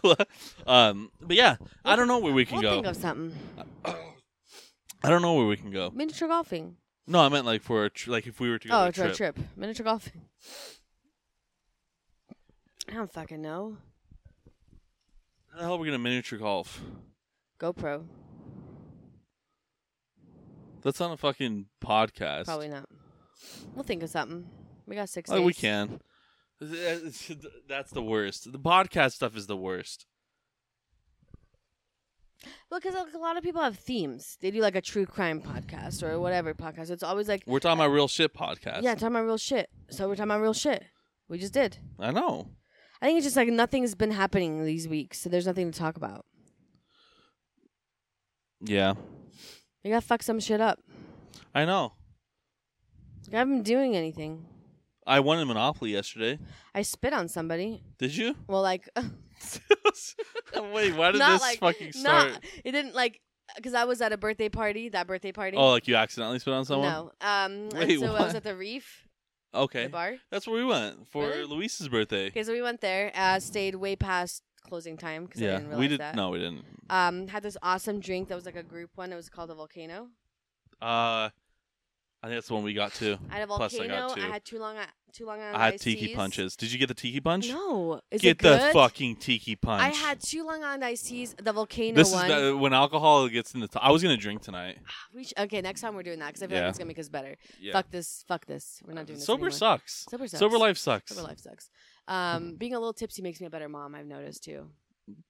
um, 0.66 1.10
but 1.20 1.36
yeah, 1.36 1.56
I 1.84 1.96
don't 1.96 2.06
know 2.08 2.18
where 2.20 2.32
we 2.32 2.44
can 2.44 2.54
we'll 2.60 2.62
go. 2.62 2.70
think 2.74 2.86
of 2.86 2.96
something. 2.96 3.34
I 3.84 5.10
don't 5.10 5.22
know 5.22 5.34
where 5.34 5.46
we 5.46 5.56
can 5.56 5.70
go. 5.70 5.90
Miniature 5.94 6.28
golfing. 6.28 6.76
No, 7.06 7.20
I 7.20 7.28
meant 7.28 7.44
like 7.46 7.62
for 7.62 7.84
a 7.84 7.90
tr- 7.90 8.10
like 8.10 8.26
if 8.26 8.38
we 8.40 8.50
were 8.50 8.58
to 8.58 8.68
go 8.68 8.74
Oh, 8.74 8.78
on 8.82 8.88
a 8.88 8.92
trip. 8.92 9.14
trip. 9.16 9.38
Miniature 9.56 9.84
golfing. 9.84 10.22
I 12.88 12.94
don't 12.94 13.12
fucking 13.12 13.40
know. 13.42 13.76
How 15.52 15.58
the 15.58 15.64
hell 15.64 15.74
are 15.74 15.78
we 15.78 15.86
gonna 15.88 15.98
miniature 15.98 16.38
golf? 16.38 16.80
GoPro. 17.60 18.04
That's 20.82 21.00
on 21.00 21.10
a 21.10 21.16
fucking 21.16 21.66
podcast. 21.82 22.44
Probably 22.44 22.68
not. 22.68 22.88
We'll 23.74 23.82
think 23.84 24.02
of 24.02 24.10
something. 24.10 24.46
We 24.86 24.94
got 24.96 25.08
six 25.08 25.30
Oh, 25.30 25.34
days. 25.34 25.42
Oh, 25.42 25.46
we 25.46 25.52
can. 25.54 26.00
That's 27.68 27.90
the 27.90 28.02
worst. 28.02 28.50
The 28.52 28.58
podcast 28.58 29.12
stuff 29.12 29.36
is 29.36 29.46
the 29.46 29.56
worst. 29.56 30.06
Well, 32.70 32.80
because 32.80 32.94
like, 32.94 33.14
a 33.14 33.18
lot 33.18 33.36
of 33.36 33.42
people 33.42 33.62
have 33.62 33.76
themes. 33.78 34.36
They 34.40 34.50
do 34.50 34.60
like 34.60 34.76
a 34.76 34.80
true 34.80 35.06
crime 35.06 35.40
podcast 35.40 36.02
or 36.02 36.18
whatever 36.20 36.54
podcast. 36.54 36.90
It's 36.90 37.02
always 37.02 37.28
like, 37.28 37.42
We're 37.46 37.58
talking 37.58 37.80
about 37.80 37.90
real 37.92 38.08
shit 38.08 38.34
podcast. 38.34 38.82
yeah, 38.82 38.94
talking 38.94 39.08
about 39.08 39.24
real 39.24 39.38
shit. 39.38 39.68
So 39.90 40.06
we're 40.08 40.14
talking 40.16 40.30
about 40.30 40.40
real 40.42 40.54
shit. 40.54 40.84
We 41.28 41.38
just 41.38 41.52
did. 41.52 41.78
I 41.98 42.10
know. 42.10 42.48
I 43.02 43.06
think 43.06 43.18
it's 43.18 43.26
just 43.26 43.36
like 43.36 43.48
nothing's 43.48 43.94
been 43.94 44.10
happening 44.12 44.64
these 44.64 44.88
weeks, 44.88 45.20
so 45.20 45.28
there's 45.28 45.46
nothing 45.46 45.70
to 45.70 45.78
talk 45.78 45.96
about. 45.96 46.24
Yeah, 48.60 48.94
You 49.84 49.92
gotta 49.92 50.04
fuck 50.04 50.22
some 50.22 50.40
shit 50.40 50.60
up. 50.60 50.80
I 51.54 51.64
know. 51.64 51.92
I 53.32 53.36
haven't 53.36 53.56
been 53.56 53.62
doing 53.62 53.96
anything. 53.96 54.46
I 55.08 55.20
won 55.20 55.38
in 55.38 55.48
Monopoly 55.48 55.92
yesterday. 55.92 56.38
I 56.74 56.82
spit 56.82 57.12
on 57.12 57.28
somebody. 57.28 57.82
Did 57.98 58.14
you? 58.14 58.36
Well, 58.46 58.62
like, 58.62 58.88
Wait, 60.54 60.94
why 60.96 61.12
did 61.12 61.18
not 61.18 61.32
this 61.32 61.40
like, 61.40 61.58
fucking 61.60 61.92
start? 61.92 62.32
Not, 62.32 62.44
it 62.64 62.72
didn't 62.72 62.94
like, 62.94 63.20
because 63.56 63.74
I 63.74 63.84
was 63.84 64.00
at 64.00 64.12
a 64.12 64.16
birthday 64.16 64.48
party. 64.48 64.88
That 64.90 65.06
birthday 65.06 65.32
party. 65.32 65.56
Oh, 65.56 65.70
like 65.70 65.88
you 65.88 65.96
accidentally 65.96 66.38
spit 66.38 66.54
on 66.54 66.64
someone? 66.64 66.90
No. 66.90 67.12
Um. 67.20 67.68
Wait, 67.70 67.98
so 68.00 68.14
I 68.14 68.22
was 68.22 68.34
at 68.34 68.44
the 68.44 68.54
Reef, 68.56 69.08
Okay, 69.54 69.84
the 69.84 69.88
bar. 69.90 70.16
that's 70.30 70.46
where 70.46 70.56
we 70.56 70.64
went 70.64 71.08
for 71.08 71.26
Really? 71.26 71.44
Luis's 71.44 71.88
birthday. 71.88 72.26
Okay, 72.28 72.42
so 72.42 72.52
we 72.52 72.60
went 72.62 72.80
there. 72.80 73.10
Uh, 73.14 73.40
stayed 73.40 73.74
way 73.76 73.96
past 73.96 74.42
closing 74.68 74.96
time 74.98 75.24
because 75.24 75.40
I 75.40 75.46
yeah, 75.46 75.50
didn't 75.52 75.68
realize 75.68 75.80
we 75.80 75.88
did. 75.88 76.00
that. 76.00 76.14
No, 76.14 76.30
we 76.30 76.38
didn't. 76.38 76.64
Um, 76.90 77.28
had 77.28 77.42
this 77.42 77.56
awesome 77.62 78.00
drink 78.00 78.28
that 78.28 78.34
was 78.34 78.44
like 78.44 78.56
a 78.56 78.62
group 78.62 78.90
one. 78.96 79.12
It 79.12 79.16
was 79.16 79.28
called 79.30 79.50
a 79.50 79.54
volcano. 79.54 80.08
Uh, 80.82 81.30
I 82.22 82.26
think 82.26 82.36
that's 82.38 82.48
the 82.48 82.54
one 82.54 82.64
we 82.64 82.74
got 82.74 82.92
too. 82.94 83.16
I 83.30 83.34
had 83.34 83.42
a 83.42 83.46
Plus 83.46 83.74
I 83.74 83.78
volcano. 83.78 84.08
got 84.08 84.16
two. 84.16 84.22
I 84.22 84.26
had 84.26 84.44
two 84.44 84.58
long, 84.58 84.76
two 85.12 85.24
long 85.24 85.38
island 85.40 85.56
I 85.56 85.64
had 85.66 85.74
iced 85.74 85.84
tiki 85.84 86.06
teas. 86.08 86.16
punches. 86.16 86.56
Did 86.56 86.72
you 86.72 86.78
get 86.78 86.88
the 86.88 86.94
tiki 86.94 87.20
punch? 87.20 87.48
No, 87.48 88.00
is 88.10 88.20
Get 88.20 88.30
it 88.32 88.38
good? 88.38 88.60
the 88.60 88.72
fucking 88.72 89.16
tiki 89.16 89.54
punch. 89.54 89.82
I 89.84 89.90
had 89.90 90.20
two 90.20 90.44
long 90.44 90.64
island 90.64 90.84
iced 90.84 91.06
teas. 91.06 91.36
The 91.40 91.52
volcano 91.52 91.94
This 91.94 92.12
one. 92.12 92.28
is 92.28 92.42
the, 92.50 92.56
when 92.56 92.72
alcohol 92.72 93.28
gets 93.28 93.54
in 93.54 93.60
the. 93.60 93.68
T- 93.68 93.78
I 93.80 93.92
was 93.92 94.02
gonna 94.02 94.16
drink 94.16 94.42
tonight. 94.42 94.78
we 95.14 95.24
sh- 95.24 95.32
okay, 95.38 95.60
next 95.60 95.80
time 95.80 95.94
we're 95.94 96.02
doing 96.02 96.18
that 96.18 96.26
because 96.28 96.42
I 96.42 96.46
feel 96.48 96.56
Yeah. 96.56 96.62
like 96.64 96.70
it's 96.70 96.78
gonna 96.78 96.88
make 96.88 96.98
us 96.98 97.08
better. 97.08 97.36
Yeah. 97.60 97.72
Fuck 97.72 97.90
this. 97.92 98.24
Fuck 98.26 98.46
this. 98.46 98.82
We're 98.84 98.94
not 98.94 99.06
doing 99.06 99.18
this 99.20 99.26
Sober 99.26 99.46
anymore. 99.46 99.50
sucks. 99.52 100.06
Sober 100.10 100.26
sucks. 100.26 100.40
Sober 100.40 100.58
life 100.58 100.76
sucks. 100.78 101.14
Sober 101.14 101.22
life 101.28 101.38
sucks. 101.38 101.70
Um, 102.08 102.56
being 102.56 102.74
a 102.74 102.78
little 102.80 102.94
tipsy 102.94 103.22
makes 103.22 103.40
me 103.40 103.46
a 103.46 103.50
better 103.50 103.68
mom. 103.68 103.94
I've 103.94 104.06
noticed 104.06 104.42
too. 104.42 104.70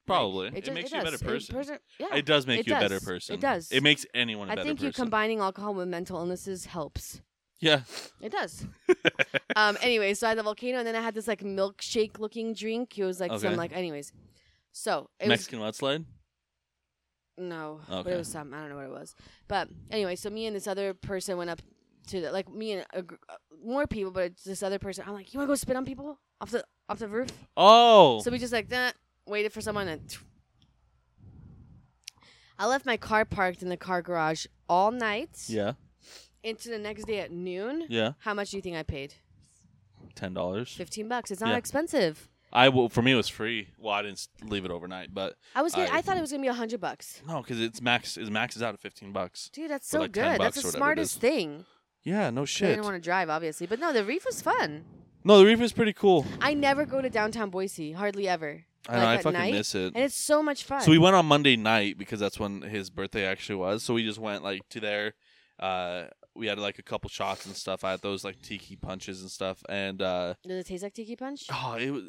Probably. 0.06 0.50
Like, 0.50 0.58
It, 0.58 0.64
ju- 0.64 0.72
makes 0.72 0.90
you 0.92 0.98
a 1.00 1.02
better 1.04 1.12
does. 1.12 1.22
It 1.22 1.24
person. 1.24 1.54
person- 1.54 1.78
yeah, 1.98 2.14
It 2.14 2.26
does 2.26 2.46
make 2.46 2.60
it 2.60 2.66
you 2.66 2.74
a 2.76 2.80
better 2.80 3.00
person. 3.00 3.34
It 3.34 3.40
does. 3.40 3.70
It 3.70 3.82
makes 3.82 4.06
anyone 4.14 4.48
a 4.48 4.52
I 4.52 4.54
better 4.56 4.68
think 4.68 4.82
you 4.82 4.92
combining 4.92 5.40
alcohol 5.40 5.74
with 5.74 5.88
mental 5.88 6.18
illnesses 6.18 6.66
helps. 6.66 7.20
yeah. 7.60 7.82
It 8.20 8.32
does. 8.32 8.66
um. 9.56 9.76
Anyway, 9.82 10.14
so 10.14 10.26
I 10.26 10.30
had 10.30 10.38
the 10.38 10.42
volcano, 10.42 10.78
and 10.78 10.86
then 10.86 10.94
I 10.96 11.00
had 11.00 11.14
this 11.14 11.26
like 11.28 11.42
milkshake 11.42 12.18
looking 12.18 12.54
drink. 12.54 12.96
It 12.98 13.04
was 13.04 13.20
like 13.20 13.30
Okay. 13.32 13.42
some 13.42 13.56
like. 13.56 13.72
Anyways, 13.72 14.12
so 14.72 15.10
it 15.20 15.28
Mexican 15.28 15.58
mudslide. 15.60 15.98
was 16.00 16.04
no, 17.36 17.80
but 17.88 18.06
it 18.08 18.16
was 18.16 18.28
some. 18.28 18.52
I 18.52 18.58
don't 18.60 18.70
know 18.70 18.76
what 18.76 18.84
it 18.86 18.90
was. 18.90 19.14
But 19.46 19.68
anyway, 19.90 20.16
so 20.16 20.28
me 20.30 20.46
and 20.46 20.56
this 20.56 20.66
other 20.66 20.92
person 20.94 21.36
went 21.36 21.50
up 21.50 21.60
to 22.08 22.20
the 22.20 22.32
like 22.32 22.48
me 22.52 22.72
and 22.72 22.86
a, 22.94 22.98
uh, 22.98 23.36
more 23.64 23.86
people, 23.86 24.10
but 24.10 24.24
it's 24.24 24.44
this 24.44 24.62
other 24.62 24.78
person. 24.78 25.04
I'm 25.06 25.14
like, 25.14 25.32
you 25.32 25.38
want 25.38 25.48
to 25.48 25.52
go 25.52 25.54
spit 25.56 25.76
on 25.76 25.84
people 25.84 26.18
off 26.40 26.50
the 26.50 26.64
off 26.88 26.98
the 26.98 27.08
roof? 27.08 27.28
Oh. 27.56 28.20
So 28.22 28.30
we 28.30 28.38
just 28.38 28.52
like 28.52 28.68
that 28.70 28.94
waited 29.28 29.52
for 29.52 29.60
someone 29.60 29.88
and. 29.88 30.16
I 32.58 32.66
left 32.66 32.84
my 32.84 32.96
car 32.96 33.24
parked 33.24 33.62
in 33.62 33.68
the 33.68 33.76
car 33.76 34.02
garage 34.02 34.46
all 34.68 34.90
night 34.90 35.44
yeah. 35.46 35.74
into 36.42 36.68
the 36.70 36.78
next 36.78 37.04
day 37.06 37.20
at 37.20 37.30
noon. 37.30 37.84
Yeah. 37.88 38.12
How 38.18 38.34
much 38.34 38.50
do 38.50 38.56
you 38.56 38.62
think 38.62 38.76
I 38.76 38.82
paid? 38.82 39.14
Ten 40.16 40.34
dollars. 40.34 40.72
Fifteen 40.74 41.08
bucks. 41.08 41.30
It's 41.30 41.40
not 41.40 41.50
Yeah. 41.50 41.56
expensive. 41.56 42.28
I 42.52 42.70
will. 42.70 42.88
For 42.88 43.02
me, 43.02 43.12
it 43.12 43.16
was 43.16 43.28
free. 43.28 43.68
Well, 43.78 43.92
I 43.94 44.02
didn't 44.02 44.14
s- 44.18 44.28
leave 44.42 44.64
it 44.64 44.70
overnight, 44.72 45.14
but 45.14 45.36
I 45.54 45.62
was. 45.62 45.74
Gonna, 45.74 45.90
I- 45.90 45.98
I, 45.98 46.00
thought 46.00 46.16
it 46.16 46.20
was 46.20 46.30
gonna 46.32 46.42
be 46.42 46.48
a 46.48 46.54
hundred 46.54 46.80
bucks. 46.80 47.22
no, 47.28 47.42
because 47.42 47.60
it's 47.60 47.80
max. 47.80 48.16
Is 48.16 48.30
max 48.30 48.56
is 48.56 48.62
out 48.62 48.74
at 48.74 48.80
fifteen 48.80 49.12
bucks. 49.12 49.50
Dude, 49.50 49.70
that's 49.70 49.86
so 49.86 50.00
like 50.00 50.12
10 50.12 50.32
good. 50.32 50.40
That's 50.40 50.56
the 50.56 50.60
whatever 50.66 50.76
it 50.76 50.78
smartest 50.78 51.12
is. 51.16 51.20
thing. 51.20 51.64
Yeah. 52.02 52.30
No 52.30 52.44
shit. 52.44 52.64
I 52.64 52.68
shit. 52.70 52.76
didn't 52.76 52.84
want 52.86 52.96
to 52.96 53.06
drive, 53.06 53.28
obviously, 53.28 53.66
but 53.68 53.78
no, 53.78 53.92
the 53.92 54.04
reef 54.04 54.24
was 54.24 54.40
fun. 54.42 54.84
No, 55.24 55.38
the 55.38 55.44
reef 55.46 55.60
is 55.60 55.72
pretty 55.72 55.92
cool. 55.92 56.24
I 56.40 56.54
never 56.54 56.86
go 56.86 57.02
to 57.02 57.10
downtown 57.10 57.50
Boise, 57.50 57.92
hardly 57.92 58.26
ever. 58.26 58.64
I 58.88 58.92
know. 58.92 58.98
Like 58.98 59.08
I 59.08 59.14
at 59.14 59.22
fucking 59.22 59.38
night, 59.38 59.52
miss 59.52 59.74
it. 59.74 59.94
and 59.94 60.04
it's 60.04 60.16
so 60.16 60.42
much 60.42 60.64
fun. 60.64 60.80
So 60.80 60.90
we 60.90 60.98
went 60.98 61.14
on 61.14 61.26
Monday 61.26 61.56
night 61.56 61.98
because 61.98 62.20
that's 62.20 62.40
when 62.40 62.62
his 62.62 62.90
birthday 62.90 63.26
actually 63.26 63.56
was. 63.56 63.82
So 63.82 63.94
we 63.94 64.04
just 64.04 64.18
went 64.18 64.42
like 64.42 64.62
to 64.70 64.80
there. 64.80 65.14
Uh, 65.60 66.04
we 66.34 66.46
had 66.46 66.58
like 66.58 66.78
a 66.78 66.82
couple 66.82 67.10
shots 67.10 67.46
and 67.46 67.54
stuff. 67.54 67.84
I 67.84 67.90
had 67.90 68.00
those 68.00 68.24
like 68.24 68.40
tiki 68.40 68.76
punches 68.76 69.20
and 69.20 69.30
stuff, 69.30 69.62
and 69.68 70.00
uh, 70.00 70.34
Does 70.46 70.58
it 70.58 70.66
taste 70.66 70.82
like 70.82 70.94
tiki 70.94 71.16
punch? 71.16 71.44
oh, 71.52 71.76
it 71.78 71.90
was. 71.90 72.04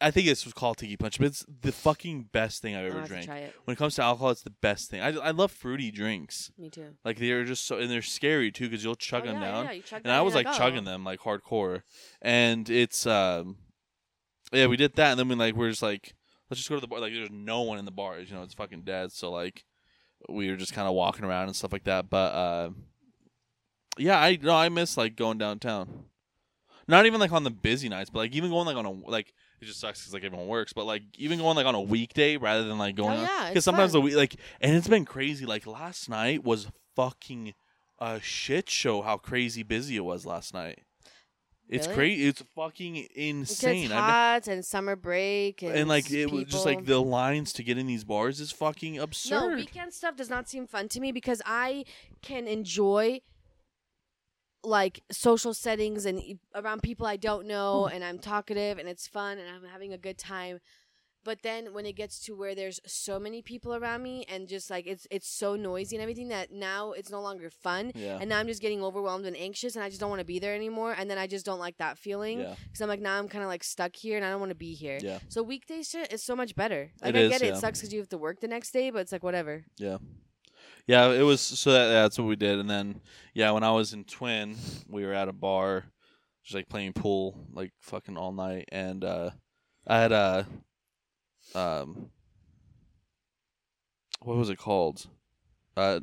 I 0.00 0.12
think 0.12 0.26
this 0.26 0.44
was 0.44 0.54
called 0.54 0.76
tiki 0.76 0.96
punch, 0.96 1.18
but 1.18 1.26
it's 1.26 1.44
the 1.60 1.72
fucking 1.72 2.28
best 2.32 2.62
thing 2.62 2.76
I've 2.76 2.84
I'll 2.84 2.90
ever 2.90 2.98
have 3.00 3.08
to 3.08 3.14
drank. 3.14 3.26
try 3.26 3.38
it. 3.38 3.54
When 3.64 3.72
it 3.72 3.78
comes 3.78 3.96
to 3.96 4.02
alcohol, 4.02 4.30
it's 4.30 4.42
the 4.42 4.50
best 4.62 4.90
thing. 4.90 5.00
I, 5.00 5.08
I 5.08 5.30
love 5.32 5.50
fruity 5.50 5.90
drinks. 5.90 6.52
Me 6.56 6.70
too. 6.70 6.94
Like 7.04 7.18
they're 7.18 7.44
just 7.44 7.66
so, 7.66 7.78
and 7.78 7.90
they're 7.90 8.02
scary 8.02 8.52
too 8.52 8.68
because 8.68 8.84
you'll 8.84 8.94
chug 8.94 9.22
oh, 9.24 9.26
them 9.26 9.40
yeah, 9.40 9.50
down. 9.50 9.64
Yeah, 9.64 9.72
you 9.72 9.82
chug 9.82 9.96
And 9.98 10.06
that 10.06 10.12
I 10.12 10.16
and 10.16 10.24
was 10.24 10.34
you're 10.34 10.44
like 10.44 10.54
oh. 10.54 10.58
chugging 10.58 10.84
them 10.84 11.04
like 11.04 11.20
hardcore, 11.20 11.82
and 12.22 12.68
it's 12.70 13.06
um, 13.06 13.56
yeah, 14.52 14.66
we 14.66 14.76
did 14.76 14.94
that, 14.94 15.10
and 15.12 15.18
then 15.20 15.28
we 15.28 15.34
like 15.34 15.54
we're 15.54 15.70
just 15.70 15.82
like 15.82 16.14
let's 16.50 16.58
just 16.60 16.68
go 16.68 16.74
to 16.76 16.80
the 16.80 16.86
bar. 16.86 17.00
Like 17.00 17.12
there's 17.12 17.30
no 17.30 17.62
one 17.62 17.78
in 17.78 17.84
the 17.84 17.90
bars, 17.90 18.30
you 18.30 18.36
know, 18.36 18.42
it's 18.42 18.54
fucking 18.54 18.82
dead. 18.82 19.12
So 19.12 19.30
like 19.30 19.64
we 20.28 20.50
were 20.50 20.56
just 20.56 20.72
kind 20.72 20.88
of 20.88 20.94
walking 20.94 21.24
around 21.24 21.44
and 21.48 21.56
stuff 21.56 21.72
like 21.72 21.84
that. 21.84 22.08
But 22.10 22.32
uh, 22.34 22.70
yeah, 23.98 24.18
I 24.20 24.38
no, 24.40 24.54
I 24.54 24.68
miss 24.68 24.96
like 24.96 25.16
going 25.16 25.38
downtown. 25.38 26.04
Not 26.86 27.04
even 27.04 27.20
like 27.20 27.32
on 27.32 27.44
the 27.44 27.50
busy 27.50 27.88
nights, 27.90 28.08
but 28.10 28.20
like 28.20 28.32
even 28.34 28.50
going 28.50 28.66
like 28.66 28.76
on 28.76 28.86
a 28.86 28.90
like 28.92 29.34
it 29.60 29.66
just 29.66 29.80
sucks 29.80 30.00
because 30.00 30.14
like 30.14 30.24
everyone 30.24 30.46
works, 30.48 30.72
but 30.72 30.84
like 30.86 31.02
even 31.18 31.38
going 31.38 31.56
like 31.56 31.66
on 31.66 31.74
a 31.74 31.80
weekday 31.80 32.36
rather 32.38 32.64
than 32.66 32.78
like 32.78 32.94
going 32.96 33.10
Oh, 33.10 33.16
on 33.20 33.22
yeah, 33.24 33.48
because 33.50 33.64
sometimes 33.64 33.92
fun. 33.92 34.00
the 34.00 34.04
week 34.04 34.14
like 34.16 34.36
and 34.60 34.74
it's 34.74 34.88
been 34.88 35.04
crazy. 35.04 35.44
Like 35.44 35.66
last 35.66 36.08
night 36.08 36.44
was 36.44 36.68
fucking 36.96 37.52
a 37.98 38.20
shit 38.20 38.70
show. 38.70 39.02
How 39.02 39.18
crazy 39.18 39.62
busy 39.62 39.96
it 39.96 40.04
was 40.04 40.24
last 40.24 40.54
night. 40.54 40.78
It's 41.68 41.86
Really? 41.86 41.96
crazy. 41.96 42.26
It's 42.26 42.42
fucking 42.54 43.08
insane. 43.14 43.84
It's 43.84 43.92
hot 43.92 44.46
and 44.46 44.64
summer 44.64 44.96
break 44.96 45.62
and, 45.62 45.74
and 45.74 45.88
like 45.88 46.10
it 46.10 46.30
was 46.30 46.44
just 46.44 46.64
like 46.64 46.86
the 46.86 47.00
lines 47.00 47.52
to 47.54 47.62
get 47.62 47.76
in 47.76 47.86
these 47.86 48.04
bars 48.04 48.40
is 48.40 48.50
fucking 48.52 48.98
absurd. 48.98 49.50
No, 49.50 49.54
weekend 49.56 49.92
stuff 49.92 50.16
does 50.16 50.30
not 50.30 50.48
seem 50.48 50.66
fun 50.66 50.88
to 50.88 51.00
me 51.00 51.12
because 51.12 51.42
I 51.44 51.84
can 52.22 52.48
enjoy 52.48 53.20
like 54.64 55.02
social 55.10 55.54
settings 55.54 56.04
and 56.04 56.38
around 56.54 56.82
people 56.82 57.06
I 57.06 57.16
don't 57.16 57.46
know 57.46 57.86
hmm. 57.86 57.94
and 57.94 58.04
I'm 58.04 58.18
talkative 58.18 58.78
and 58.78 58.88
it's 58.88 59.06
fun 59.06 59.38
and 59.38 59.48
I'm 59.48 59.70
having 59.70 59.92
a 59.92 59.98
good 59.98 60.18
time. 60.18 60.60
But 61.24 61.42
then 61.42 61.74
when 61.74 61.84
it 61.84 61.96
gets 61.96 62.20
to 62.20 62.34
where 62.34 62.54
there's 62.54 62.80
so 62.86 63.18
many 63.18 63.42
people 63.42 63.74
around 63.74 64.02
me 64.02 64.24
and 64.28 64.48
just 64.48 64.70
like 64.70 64.86
it's 64.86 65.06
it's 65.10 65.28
so 65.28 65.56
noisy 65.56 65.96
and 65.96 66.02
everything 66.02 66.28
that 66.28 66.52
now 66.52 66.92
it's 66.92 67.10
no 67.10 67.20
longer 67.20 67.50
fun 67.50 67.92
yeah. 67.94 68.18
and 68.20 68.28
now 68.30 68.38
I'm 68.38 68.46
just 68.46 68.62
getting 68.62 68.82
overwhelmed 68.82 69.26
and 69.26 69.36
anxious 69.36 69.74
and 69.74 69.84
I 69.84 69.88
just 69.88 70.00
don't 70.00 70.10
want 70.10 70.20
to 70.20 70.24
be 70.24 70.38
there 70.38 70.54
anymore 70.54 70.94
and 70.96 71.10
then 71.10 71.18
I 71.18 71.26
just 71.26 71.44
don't 71.44 71.58
like 71.58 71.76
that 71.78 71.98
feeling 71.98 72.40
yeah. 72.40 72.54
because 72.64 72.80
I'm 72.80 72.88
like 72.88 73.00
now 73.00 73.18
I'm 73.18 73.28
kind 73.28 73.42
of 73.42 73.48
like 73.48 73.64
stuck 73.64 73.94
here 73.94 74.16
and 74.16 74.24
I 74.24 74.30
don't 74.30 74.40
want 74.40 74.50
to 74.50 74.56
be 74.56 74.74
here. 74.74 74.98
Yeah. 75.02 75.18
So 75.28 75.42
weekday 75.42 75.82
shit 75.82 76.12
is 76.12 76.22
so 76.22 76.34
much 76.34 76.54
better. 76.54 76.90
Like 77.02 77.14
It 77.14 77.18
I 77.18 77.22
is, 77.22 77.30
get 77.30 77.42
it, 77.42 77.46
yeah. 77.46 77.54
it 77.54 77.56
sucks 77.56 77.80
because 77.80 77.92
you 77.92 77.98
have 77.98 78.08
to 78.10 78.18
work 78.18 78.40
the 78.40 78.48
next 78.48 78.70
day, 78.70 78.90
but 78.90 79.00
it's 79.00 79.12
like 79.12 79.22
whatever. 79.22 79.64
Yeah. 79.76 79.98
Yeah, 80.86 81.10
it 81.10 81.22
was 81.22 81.42
so 81.42 81.72
that, 81.72 81.88
that's 81.88 82.18
what 82.18 82.28
we 82.28 82.36
did 82.36 82.58
and 82.58 82.70
then 82.70 83.00
yeah, 83.34 83.50
when 83.50 83.64
I 83.64 83.72
was 83.72 83.92
in 83.92 84.04
Twin, 84.04 84.56
we 84.88 85.04
were 85.04 85.12
at 85.12 85.28
a 85.28 85.32
bar 85.32 85.84
just 86.42 86.54
like 86.54 86.68
playing 86.68 86.94
pool 86.94 87.36
like 87.52 87.72
fucking 87.80 88.16
all 88.16 88.32
night 88.32 88.66
and 88.72 89.04
uh 89.04 89.30
I 89.86 90.00
had 90.00 90.12
a 90.12 90.46
um 91.54 92.10
what 94.20 94.36
was 94.36 94.50
it 94.50 94.58
called? 94.58 95.08
Uh 95.76 96.00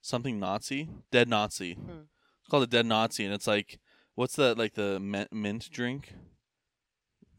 something 0.00 0.38
Nazi? 0.38 0.88
Dead 1.10 1.28
Nazi. 1.28 1.74
Hmm. 1.74 2.04
It's 2.40 2.50
called 2.50 2.62
a 2.62 2.68
Dead 2.68 2.86
Nazi 2.86 3.24
and 3.24 3.34
it's 3.34 3.46
like 3.46 3.78
what's 4.14 4.36
that 4.36 4.58
like 4.58 4.74
the 4.74 5.00
mint, 5.00 5.32
mint 5.32 5.68
drink? 5.70 6.14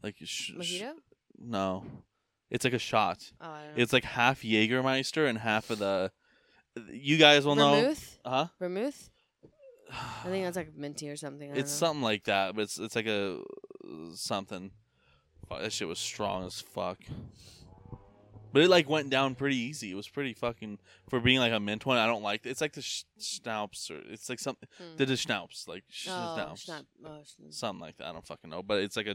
Like 0.02 0.16
sh- 0.22 0.52
sh- 0.60 0.82
no. 1.38 1.84
It's 2.50 2.64
like 2.64 2.74
a 2.74 2.78
shot. 2.78 3.32
Oh, 3.40 3.50
I 3.50 3.64
don't 3.64 3.76
know. 3.76 3.82
It's 3.82 3.92
like 3.92 4.04
half 4.04 4.42
Jägermeister 4.42 5.28
and 5.28 5.38
half 5.38 5.70
of 5.70 5.78
the. 5.78 6.10
You 6.90 7.18
guys 7.18 7.44
will 7.44 7.56
know, 7.56 7.80
Vermouth? 7.80 8.18
huh? 8.24 8.46
Vermouth? 8.58 9.10
I 10.24 10.28
think 10.28 10.44
that's 10.44 10.56
like 10.56 10.76
minty 10.76 11.10
or 11.10 11.16
something. 11.16 11.50
It's 11.50 11.80
know. 11.80 11.86
something 11.86 12.02
like 12.02 12.24
that, 12.24 12.54
but 12.54 12.62
it's 12.62 12.78
it's 12.78 12.96
like 12.96 13.06
a 13.06 13.40
something. 14.14 14.70
Fuck, 15.48 15.60
that 15.62 15.72
shit 15.72 15.88
was 15.88 15.98
strong 15.98 16.46
as 16.46 16.60
fuck. 16.60 16.98
But 18.52 18.62
it 18.62 18.68
like 18.70 18.88
went 18.88 19.10
down 19.10 19.34
pretty 19.34 19.56
easy. 19.56 19.90
It 19.90 19.94
was 19.94 20.08
pretty 20.08 20.32
fucking 20.32 20.78
for 21.10 21.20
being 21.20 21.38
like 21.38 21.52
a 21.52 21.60
mint 21.60 21.84
one. 21.84 21.98
I 21.98 22.06
don't 22.06 22.22
like 22.22 22.46
it. 22.46 22.50
It's 22.50 22.60
like 22.62 22.72
the 22.72 22.80
sh- 22.82 23.04
schnapps 23.18 23.90
or 23.90 24.00
it's 24.08 24.28
like 24.30 24.40
something. 24.40 24.68
Hmm. 24.78 24.96
The 24.96 25.16
schnapps 25.16 25.68
like 25.68 25.84
sh- 25.90 26.08
Oh, 26.10 26.34
schnapps. 26.34 26.64
schnapp- 26.66 26.86
oh, 27.04 27.08
schnapp- 27.24 27.52
something 27.54 27.80
like 27.80 27.98
that. 27.98 28.06
I 28.08 28.12
don't 28.12 28.26
fucking 28.26 28.48
know. 28.50 28.62
But 28.62 28.78
it's 28.82 28.96
like 28.96 29.06
a. 29.06 29.14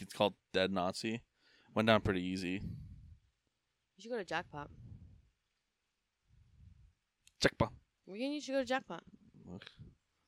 It's 0.00 0.12
called 0.14 0.34
Dead 0.52 0.70
Nazi. 0.70 1.22
Went 1.74 1.86
down 1.88 2.00
pretty 2.00 2.22
easy. 2.22 2.62
You 3.96 4.02
should 4.02 4.10
go 4.12 4.18
to 4.18 4.24
Jackpot. 4.24 4.70
Weekend, 8.06 8.22
you 8.22 8.28
need 8.30 8.34
you 8.36 8.40
should 8.40 8.52
go 8.52 8.58
to 8.60 8.64
Jackpot. 8.64 9.02
Look. 9.50 9.66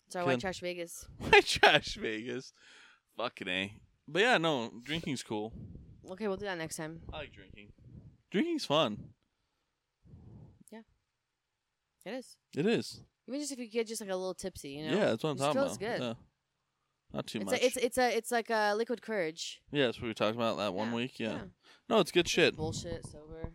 It's 0.07 0.17
our 0.17 0.23
Good. 0.23 0.29
White 0.31 0.41
Trash 0.41 0.61
Vegas. 0.61 1.07
White 1.19 1.47
trash 1.47 1.95
Vegas. 1.95 2.53
Fucking 3.17 3.49
a. 3.49 3.73
But 4.13 4.23
yeah, 4.23 4.39
no, 4.39 4.73
drinking's 4.83 5.23
cool. 5.23 5.53
Okay, 6.11 6.27
we'll 6.27 6.37
do 6.37 6.47
that 6.47 6.59
next 6.59 6.77
time. 6.77 7.01
I 7.13 7.19
like 7.19 7.33
drinking. 7.33 7.69
Drinking's 8.31 8.65
fun. 8.65 8.99
Yeah. 10.73 10.81
It 12.05 12.15
is. 12.15 12.37
It 12.57 12.67
is. 12.67 13.03
Even 13.29 13.41
just 13.41 13.53
if 13.53 13.59
you 13.59 13.71
get 13.71 13.87
just 13.87 14.01
like 14.01 14.11
a 14.11 14.17
little 14.17 14.35
tipsy, 14.35 14.71
you 14.71 14.89
know. 14.89 14.97
Yeah, 14.97 15.07
that's 15.07 15.23
what 15.23 15.31
I'm 15.31 15.37
It 15.37 15.41
talking 15.41 15.61
feels 15.61 15.77
about. 15.77 15.99
good. 15.99 16.03
Yeah. 16.03 16.15
Not 17.13 17.27
too 17.27 17.39
it's 17.39 17.51
much. 17.51 17.61
a, 17.61 17.67
it's 17.67 17.77
it's 17.77 17.99
a 17.99 18.17
it's 18.17 18.31
like 18.31 18.51
a 18.51 18.75
liquid 18.77 19.03
courage. 19.03 19.61
yeah, 19.73 19.87
that's 19.87 20.01
what 20.01 20.09
we 20.09 20.15
talked 20.15 20.37
about 20.37 20.59
that 20.59 20.75
one 20.75 20.89
Yeah, 20.89 20.95
week. 20.95 21.19
Yeah. 21.19 21.39
No, 21.89 21.99
it's 21.99 22.13
good 22.13 22.29
shit. 22.29 22.57
Bullshit 22.57 23.05
sober. 23.07 23.53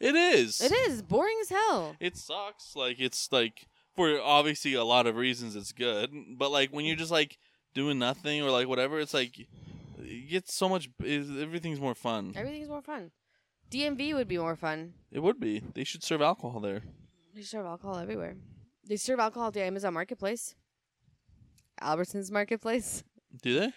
It 0.00 0.14
is. 0.14 0.60
It 0.60 0.72
is 0.72 1.02
boring 1.02 1.36
as 1.40 1.50
hell. 1.50 1.96
It 2.00 2.16
sucks. 2.16 2.74
Like 2.74 2.98
it's 2.98 3.30
like 3.30 3.66
for 3.94 4.20
obviously 4.20 4.74
a 4.74 4.84
lot 4.84 5.06
of 5.06 5.16
reasons 5.16 5.54
it's 5.54 5.72
good, 5.72 6.10
but 6.36 6.50
like 6.50 6.70
when 6.70 6.84
you're 6.84 6.96
mm. 6.96 7.00
just 7.00 7.10
like 7.10 7.38
doing 7.74 7.98
nothing 7.98 8.42
or 8.42 8.50
like 8.50 8.68
whatever, 8.68 8.98
it's 9.00 9.14
like 9.14 9.38
it 9.98 10.30
gets 10.30 10.54
so 10.54 10.68
much. 10.68 10.88
Is 11.02 11.28
everything's 11.40 11.80
more 11.80 11.94
fun. 11.94 12.32
Everything's 12.36 12.68
more 12.68 12.82
fun. 12.82 13.10
DMV 13.70 14.14
would 14.14 14.28
be 14.28 14.38
more 14.38 14.56
fun. 14.56 14.94
It 15.12 15.20
would 15.20 15.38
be. 15.38 15.60
They 15.74 15.84
should 15.84 16.02
serve 16.02 16.22
alcohol 16.22 16.60
there. 16.60 16.82
They 17.34 17.42
serve 17.42 17.66
alcohol 17.66 17.98
everywhere. 17.98 18.36
They 18.88 18.96
serve 18.96 19.20
alcohol 19.20 19.48
at 19.48 19.54
the 19.54 19.62
Amazon 19.62 19.92
Marketplace. 19.94 20.54
Albertsons 21.82 22.30
Marketplace. 22.30 23.04
Do 23.42 23.60
they? 23.60 23.72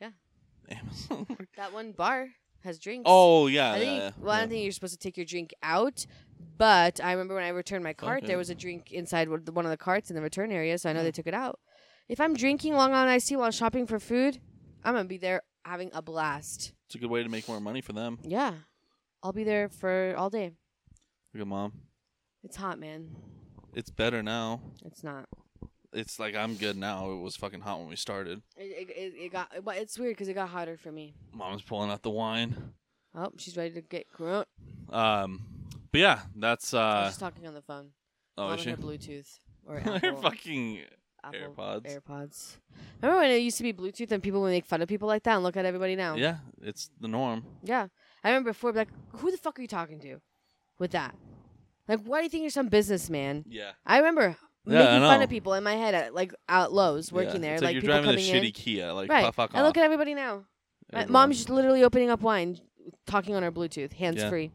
Yeah. 0.00 0.10
Amazon. 0.70 1.26
That 1.56 1.72
one 1.72 1.92
bar 1.92 2.28
has 2.64 2.78
drinks. 2.78 3.04
oh 3.06 3.46
yeah. 3.46 3.72
I 3.72 3.78
think. 3.78 3.98
yeah, 4.00 4.10
well, 4.20 4.32
I 4.34 4.40
don't 4.40 4.48
think 4.50 4.62
you're 4.64 4.72
supposed 4.72 4.92
to 4.94 4.98
take 4.98 5.16
your 5.16 5.26
drink 5.26 5.54
out, 5.62 6.04
but 6.56 7.00
I 7.02 7.12
remember 7.12 7.34
when 7.34 7.44
I 7.44 7.48
returned 7.48 7.82
my 7.84 7.92
cart, 7.94 8.18
Okay. 8.18 8.26
there 8.26 8.38
was 8.38 8.50
a 8.50 8.54
drink 8.54 8.90
inside 8.92 9.28
one 9.28 9.64
of 9.64 9.70
the 9.70 9.76
carts 9.76 10.10
in 10.10 10.16
the 10.16 10.22
return 10.22 10.50
area, 10.52 10.76
so 10.78 10.90
I 10.90 10.92
know 10.92 11.02
they 11.02 11.12
took 11.12 11.26
it 11.26 11.34
out. 11.34 11.58
If 12.08 12.20
I'm 12.20 12.32
drinking 12.32 12.74
Long 12.74 12.94
Island 12.94 13.10
iced 13.10 13.28
tea 13.28 13.36
while 13.36 13.50
shopping 13.50 13.86
for 13.86 13.98
food, 13.98 14.40
I'm 14.82 14.94
gonna 14.94 15.06
be 15.06 15.18
there 15.18 15.42
having 15.66 15.90
a 15.92 16.00
blast. 16.00 16.72
It's 16.86 16.94
a 16.94 16.98
good 16.98 17.10
way 17.10 17.22
to 17.22 17.28
make 17.28 17.46
more 17.46 17.60
money 17.60 17.82
for 17.82 17.92
them. 17.92 18.18
Yeah, 18.22 18.54
I'll 19.22 19.34
be 19.34 19.44
there 19.44 19.68
for 19.68 20.14
all 20.16 20.30
day. 20.30 20.52
Look 21.34 21.42
at 21.42 21.46
mom. 21.46 21.72
It's 22.42 22.56
hot, 22.56 22.78
man. 22.78 23.14
It's 23.74 23.90
better 23.90 24.22
now. 24.22 24.62
It's 24.86 25.04
not. 25.04 25.26
It's 25.92 26.18
like 26.18 26.34
I'm 26.34 26.54
good 26.54 26.78
now. 26.78 27.10
It 27.10 27.16
was 27.16 27.36
fucking 27.36 27.60
hot 27.60 27.80
when 27.80 27.88
we 27.88 27.96
started. 27.96 28.40
It, 28.56 28.88
it, 28.88 29.12
it, 29.14 29.32
got. 29.32 29.50
But 29.62 29.76
it's 29.76 29.98
weird 29.98 30.12
because 30.12 30.28
it 30.28 30.34
got 30.34 30.48
hotter 30.48 30.78
for 30.78 30.90
me. 30.90 31.12
Mom's 31.34 31.60
pulling 31.60 31.90
out 31.90 32.02
the 32.02 32.10
wine. 32.10 32.72
Oh, 33.14 33.32
she's 33.36 33.56
ready 33.56 33.74
to 33.74 33.82
get 33.82 34.10
grunt. 34.10 34.48
Um, 34.88 35.42
but 35.92 36.00
yeah, 36.00 36.20
that's 36.34 36.72
uh. 36.72 37.06
She's 37.08 37.18
talking 37.18 37.46
on 37.46 37.52
the 37.52 37.62
phone. 37.62 37.90
Oh, 38.38 38.48
Mom 38.48 38.54
is 38.54 38.62
she? 38.62 38.70
her 38.70 38.76
Bluetooth 38.76 39.40
or 39.66 39.78
Her 39.80 39.96
Apple, 39.96 40.22
fucking 40.22 40.80
Apple 41.24 41.54
AirPods. 41.56 41.98
AirPods. 42.00 42.56
Remember 43.02 43.20
when 43.22 43.30
it 43.30 43.38
used 43.38 43.56
to 43.58 43.62
be 43.62 43.72
Bluetooth 43.72 44.10
and 44.12 44.22
people 44.22 44.40
would 44.42 44.50
make 44.50 44.64
fun 44.66 44.82
of 44.82 44.88
people 44.88 45.08
like 45.08 45.22
that 45.24 45.34
and 45.34 45.42
look 45.42 45.56
at 45.56 45.64
everybody 45.64 45.96
now? 45.96 46.14
Yeah, 46.16 46.36
it's 46.62 46.90
the 47.00 47.08
norm. 47.08 47.44
Yeah. 47.62 47.88
I 48.24 48.28
remember 48.30 48.50
before, 48.50 48.72
like, 48.72 48.88
who 49.16 49.30
the 49.30 49.36
fuck 49.36 49.58
are 49.58 49.62
you 49.62 49.68
talking 49.68 50.00
to 50.00 50.20
with 50.78 50.92
that? 50.92 51.14
Like, 51.88 52.00
why 52.04 52.18
do 52.18 52.24
you 52.24 52.28
think 52.30 52.42
you're 52.42 52.50
some 52.50 52.68
businessman? 52.68 53.44
Yeah. 53.48 53.72
I 53.86 53.98
remember 53.98 54.36
Yeah, 54.66 54.78
making 54.80 54.86
I 55.04 55.08
fun 55.08 55.18
know. 55.20 55.24
of 55.24 55.30
people 55.30 55.54
in 55.54 55.64
my 55.64 55.74
head 55.74 55.94
at 55.94 56.14
like 56.14 56.34
out 56.48 56.72
Lowe's 56.72 57.10
working 57.12 57.36
yeah. 57.36 57.40
there, 57.40 57.54
It's 57.54 57.62
like, 57.62 57.72
you're 57.74 57.80
people 57.82 57.94
driving 58.02 58.10
a 58.10 58.12
coming 58.22 58.24
shitty 58.42 58.46
in. 58.46 58.52
Kia. 58.52 58.92
Like, 58.92 59.10
right. 59.10 59.34
fuck 59.34 59.50
and 59.54 59.60
off. 59.62 59.66
look 59.68 59.76
at 59.78 59.84
everybody 59.84 60.14
now. 60.14 60.44
My 60.92 61.00
Everyone. 61.00 61.12
mom's 61.12 61.36
just 61.36 61.50
literally 61.50 61.82
opening 61.84 62.10
up 62.10 62.20
wine, 62.20 62.58
talking 63.06 63.34
on 63.34 63.42
her 63.42 63.52
Bluetooth, 63.52 63.92
hands 63.92 64.22
free. 64.24 64.50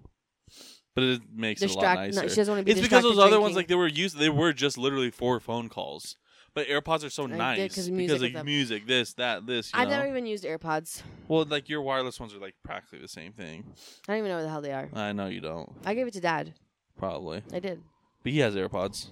but 0.96 1.04
it 1.04 1.22
makes 1.34 1.62
it 1.62 1.72
a 1.72 1.74
lot 1.74 1.82
Distract. 1.82 2.00
nicer. 2.16 2.22
No, 2.22 2.28
she 2.28 2.36
doesn't 2.36 2.52
want 2.54 2.62
to 2.62 2.66
be 2.66 2.72
it's 2.72 2.82
because 2.82 3.04
distracted 3.04 3.18
those 3.18 3.26
other 3.26 3.40
ones, 3.42 3.54
drinking. 3.54 3.56
like 3.56 3.68
they 3.68 3.76
were 3.76 3.88
used, 3.88 4.18
they 4.18 4.30
were 4.30 4.52
just 4.54 4.78
literally 4.78 5.10
for 5.12 5.40
phone 5.40 5.70
calls. 5.70 6.16
But 6.56 6.68
AirPods 6.68 7.04
are 7.04 7.10
so 7.10 7.24
I 7.26 7.28
did, 7.30 7.38
nice 7.38 7.76
'cause 7.76 7.90
music 7.90 7.98
because 7.98 8.14
with 8.14 8.22
like 8.22 8.34
them. 8.34 8.46
music, 8.46 8.86
this, 8.86 9.14
that, 9.16 9.48
this. 9.48 9.74
You 9.74 9.80
I've 9.80 9.88
know? 9.90 9.96
never 9.98 10.08
even 10.10 10.26
used 10.28 10.44
AirPods. 10.44 11.02
Well, 11.28 11.46
like 11.46 11.68
your 11.68 11.82
wireless 11.82 12.20
ones 12.20 12.34
are 12.36 12.40
like 12.40 12.54
practically 12.64 13.00
the 13.00 13.08
same 13.08 13.34
thing. 13.34 13.64
I 14.08 14.12
don't 14.14 14.18
even 14.20 14.30
know 14.30 14.36
what 14.38 14.44
the 14.44 14.50
hell 14.50 14.62
they 14.62 14.72
are. 14.72 14.90
I 14.94 15.14
know 15.14 15.26
you 15.28 15.42
don't, 15.42 15.72
I 15.86 15.96
gave 15.96 16.06
it 16.08 16.14
to 16.14 16.22
dad. 16.22 16.54
probably, 16.98 17.42
I 17.52 17.60
did. 17.60 17.82
but 18.22 18.32
he 18.32 18.40
has 18.40 18.56
AirPods. 18.56 19.08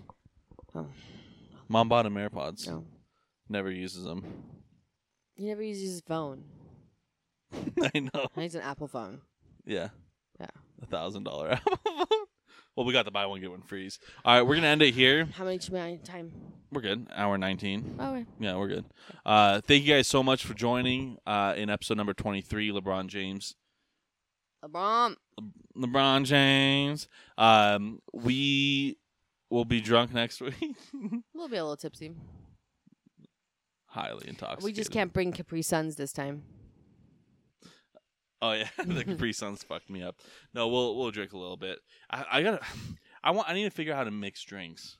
Oh. 0.75 0.87
Mom 1.67 1.89
bought 1.89 2.05
him 2.05 2.13
AirPods. 2.15 2.67
No. 2.67 2.85
Never 3.49 3.71
uses 3.71 4.03
them. 4.03 4.23
He 5.35 5.45
never 5.47 5.63
uses 5.63 5.83
his 5.93 6.01
phone. 6.01 6.43
I 7.95 7.99
know. 8.13 8.27
He's 8.35 8.55
an 8.55 8.61
Apple 8.61 8.87
phone. 8.87 9.21
Yeah. 9.65 9.89
Yeah. 10.39 10.47
A 10.81 10.85
thousand 10.85 11.23
dollar 11.23 11.51
Apple 11.53 11.77
phone. 11.85 12.05
Well, 12.75 12.85
we 12.85 12.93
got 12.93 13.05
the 13.05 13.11
buy 13.11 13.25
one 13.25 13.41
get 13.41 13.51
one 13.51 13.61
freeze. 13.61 13.99
All 14.23 14.33
right, 14.35 14.41
we're 14.41 14.55
gonna 14.55 14.67
end 14.67 14.81
it 14.81 14.93
here. 14.93 15.25
How 15.25 15.43
many 15.43 15.59
my 15.71 15.97
time? 16.03 16.31
We're 16.71 16.81
good. 16.81 17.07
Hour 17.13 17.37
nineteen. 17.37 17.95
Oh. 17.99 18.25
Yeah, 18.39 18.55
we're 18.55 18.69
good. 18.69 18.85
Uh, 19.25 19.59
thank 19.61 19.83
you 19.83 19.93
guys 19.93 20.07
so 20.07 20.23
much 20.23 20.45
for 20.45 20.53
joining 20.53 21.17
uh, 21.27 21.53
in 21.57 21.69
episode 21.69 21.97
number 21.97 22.13
twenty 22.13 22.41
three. 22.41 22.71
LeBron 22.71 23.07
James. 23.07 23.55
LeBron. 24.63 25.15
LeBron 25.77 26.23
James. 26.23 27.07
Um, 27.37 27.99
we 28.13 28.97
will 29.49 29.65
be 29.65 29.81
drunk 29.81 30.13
next 30.13 30.41
week. 30.41 30.55
We'll 31.33 31.49
be 31.49 31.57
a 31.57 31.63
little 31.63 31.75
tipsy. 31.75 32.11
Highly 33.87 34.27
intoxicated. 34.27 34.63
We 34.63 34.73
just 34.73 34.91
can't 34.91 35.11
bring 35.11 35.31
Capri 35.31 35.63
Suns 35.63 35.95
this 35.95 36.13
time. 36.13 36.43
Oh 38.41 38.53
yeah, 38.53 38.67
the 38.85 39.03
Capri 39.03 39.33
Suns 39.33 39.63
fucked 39.63 39.89
me 39.89 40.01
up. 40.01 40.15
No, 40.53 40.67
we'll 40.67 40.97
we'll 40.97 41.11
drink 41.11 41.33
a 41.33 41.37
little 41.37 41.57
bit. 41.57 41.79
I, 42.09 42.25
I 42.31 42.43
gotta. 42.43 42.59
I 43.23 43.31
want. 43.31 43.47
I 43.49 43.53
need 43.53 43.65
to 43.65 43.69
figure 43.69 43.93
out 43.93 43.97
how 43.97 44.03
to 44.05 44.11
mix 44.11 44.43
drinks. 44.43 44.97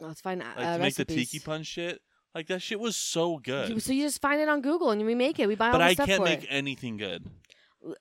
Let's 0.00 0.20
find 0.20 0.40
Like 0.40 0.56
uh, 0.56 0.76
to 0.76 0.78
make 0.78 0.94
the 0.94 1.04
tiki 1.04 1.40
punch 1.40 1.66
shit. 1.66 2.00
Like 2.34 2.46
that 2.48 2.62
shit 2.62 2.78
was 2.78 2.94
so 2.96 3.38
good. 3.38 3.70
You- 3.70 3.80
So 3.80 3.92
you 3.92 4.04
just 4.04 4.20
find 4.20 4.40
it 4.40 4.48
on 4.48 4.60
Google 4.60 4.90
and 4.90 5.04
we 5.04 5.14
make 5.16 5.40
it. 5.40 5.48
We 5.48 5.56
buy 5.56 5.66
all 5.66 5.72
but 5.72 5.78
the 5.78 5.84
I 5.84 5.94
stuff 5.94 6.06
can't 6.06 6.18
for 6.18 6.24
make 6.24 6.44
it. 6.44 6.48
anything 6.50 6.96
good. 6.96 7.26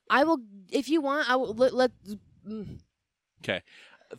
I 0.09 0.23
will, 0.23 0.39
if 0.71 0.89
you 0.89 1.01
want. 1.01 1.29
I 1.29 1.35
will 1.35 1.53
let. 1.53 1.73
let 1.73 1.91
mm. 2.47 2.79
Okay. 3.43 3.61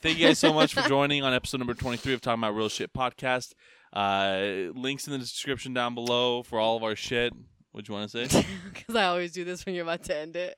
Thank 0.00 0.18
you 0.18 0.26
guys 0.26 0.38
so 0.38 0.52
much 0.52 0.74
for 0.74 0.82
joining 0.82 1.22
on 1.22 1.32
episode 1.32 1.58
number 1.58 1.74
23 1.74 2.14
of 2.14 2.20
Talking 2.20 2.42
About 2.42 2.54
Real 2.54 2.68
Shit 2.68 2.92
podcast. 2.92 3.54
Uh, 3.92 4.70
links 4.78 5.06
in 5.06 5.12
the 5.12 5.18
description 5.18 5.72
down 5.72 5.94
below 5.94 6.42
for 6.42 6.58
all 6.58 6.76
of 6.76 6.82
our 6.82 6.94
shit. 6.96 7.32
What 7.78 7.86
you 7.86 7.94
want 7.94 8.10
to 8.10 8.26
say? 8.26 8.44
Because 8.72 8.96
I 8.96 9.04
always 9.04 9.30
do 9.30 9.44
this 9.44 9.64
when 9.64 9.72
you're 9.76 9.84
about 9.84 10.02
to 10.04 10.16
end 10.16 10.34
it. 10.34 10.56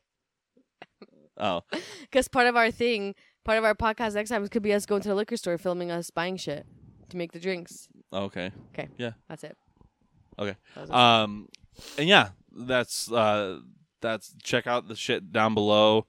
Oh, 1.36 1.60
Because 2.00 2.28
part 2.28 2.46
of 2.46 2.56
our 2.56 2.70
thing, 2.70 3.14
part 3.44 3.58
of 3.58 3.64
our 3.64 3.74
podcast 3.74 4.14
next 4.14 4.30
time 4.30 4.48
could 4.48 4.62
be 4.62 4.72
us 4.72 4.86
going 4.86 5.02
to 5.02 5.08
the 5.10 5.14
liquor 5.14 5.36
store, 5.36 5.58
filming 5.58 5.90
us 5.90 6.08
buying 6.08 6.38
shit 6.38 6.64
to 7.10 7.18
make 7.18 7.32
the 7.32 7.38
drinks. 7.38 7.88
okay. 8.10 8.52
Okay. 8.72 8.88
Yeah. 8.96 9.10
That's 9.28 9.44
it. 9.44 9.54
Okay. 10.38 10.56
That. 10.74 10.90
Um, 10.96 11.48
and 11.98 12.08
yeah, 12.08 12.30
that's 12.56 13.12
uh, 13.12 13.58
that's 14.00 14.34
check 14.42 14.66
out 14.66 14.88
the 14.88 14.96
shit 14.96 15.30
down 15.30 15.52
below. 15.52 16.06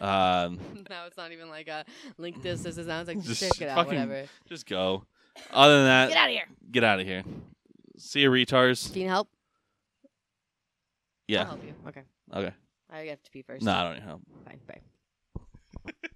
Um, 0.00 0.58
now 0.88 1.04
it's 1.06 1.18
not 1.18 1.32
even 1.32 1.50
like 1.50 1.68
a 1.68 1.84
link 2.16 2.42
this, 2.42 2.62
this, 2.62 2.78
is 2.78 2.86
Now 2.86 3.00
it's 3.00 3.08
like 3.08 3.20
Just 3.20 3.42
check 3.42 3.60
it 3.60 3.68
out, 3.68 3.76
fucking- 3.76 3.92
whatever. 4.08 4.26
just 4.48 4.64
go. 4.66 5.04
Other 5.52 5.76
than 5.76 5.84
that, 5.84 6.08
Get 6.08 6.16
out 6.16 6.28
of 6.28 6.32
here. 6.34 6.44
get 6.70 6.84
out 6.84 7.00
of 7.00 7.06
here. 7.06 7.24
See 7.98 8.20
you, 8.20 8.30
retards. 8.30 8.96
You 8.96 9.06
help? 9.06 9.28
I'll 11.28 11.34
Yeah. 11.34 11.44
help 11.46 11.64
you. 11.64 11.74
Okay. 11.88 12.02
Okay. 12.32 12.54
I 12.90 13.00
have 13.06 13.22
to 13.22 13.30
pee 13.30 13.42
first. 13.42 13.64
No, 13.64 13.72
I 13.72 13.82
don't 13.84 13.94
need 13.94 14.02
help. 14.02 14.22
Fine. 14.44 14.60
Bye. 14.66 14.80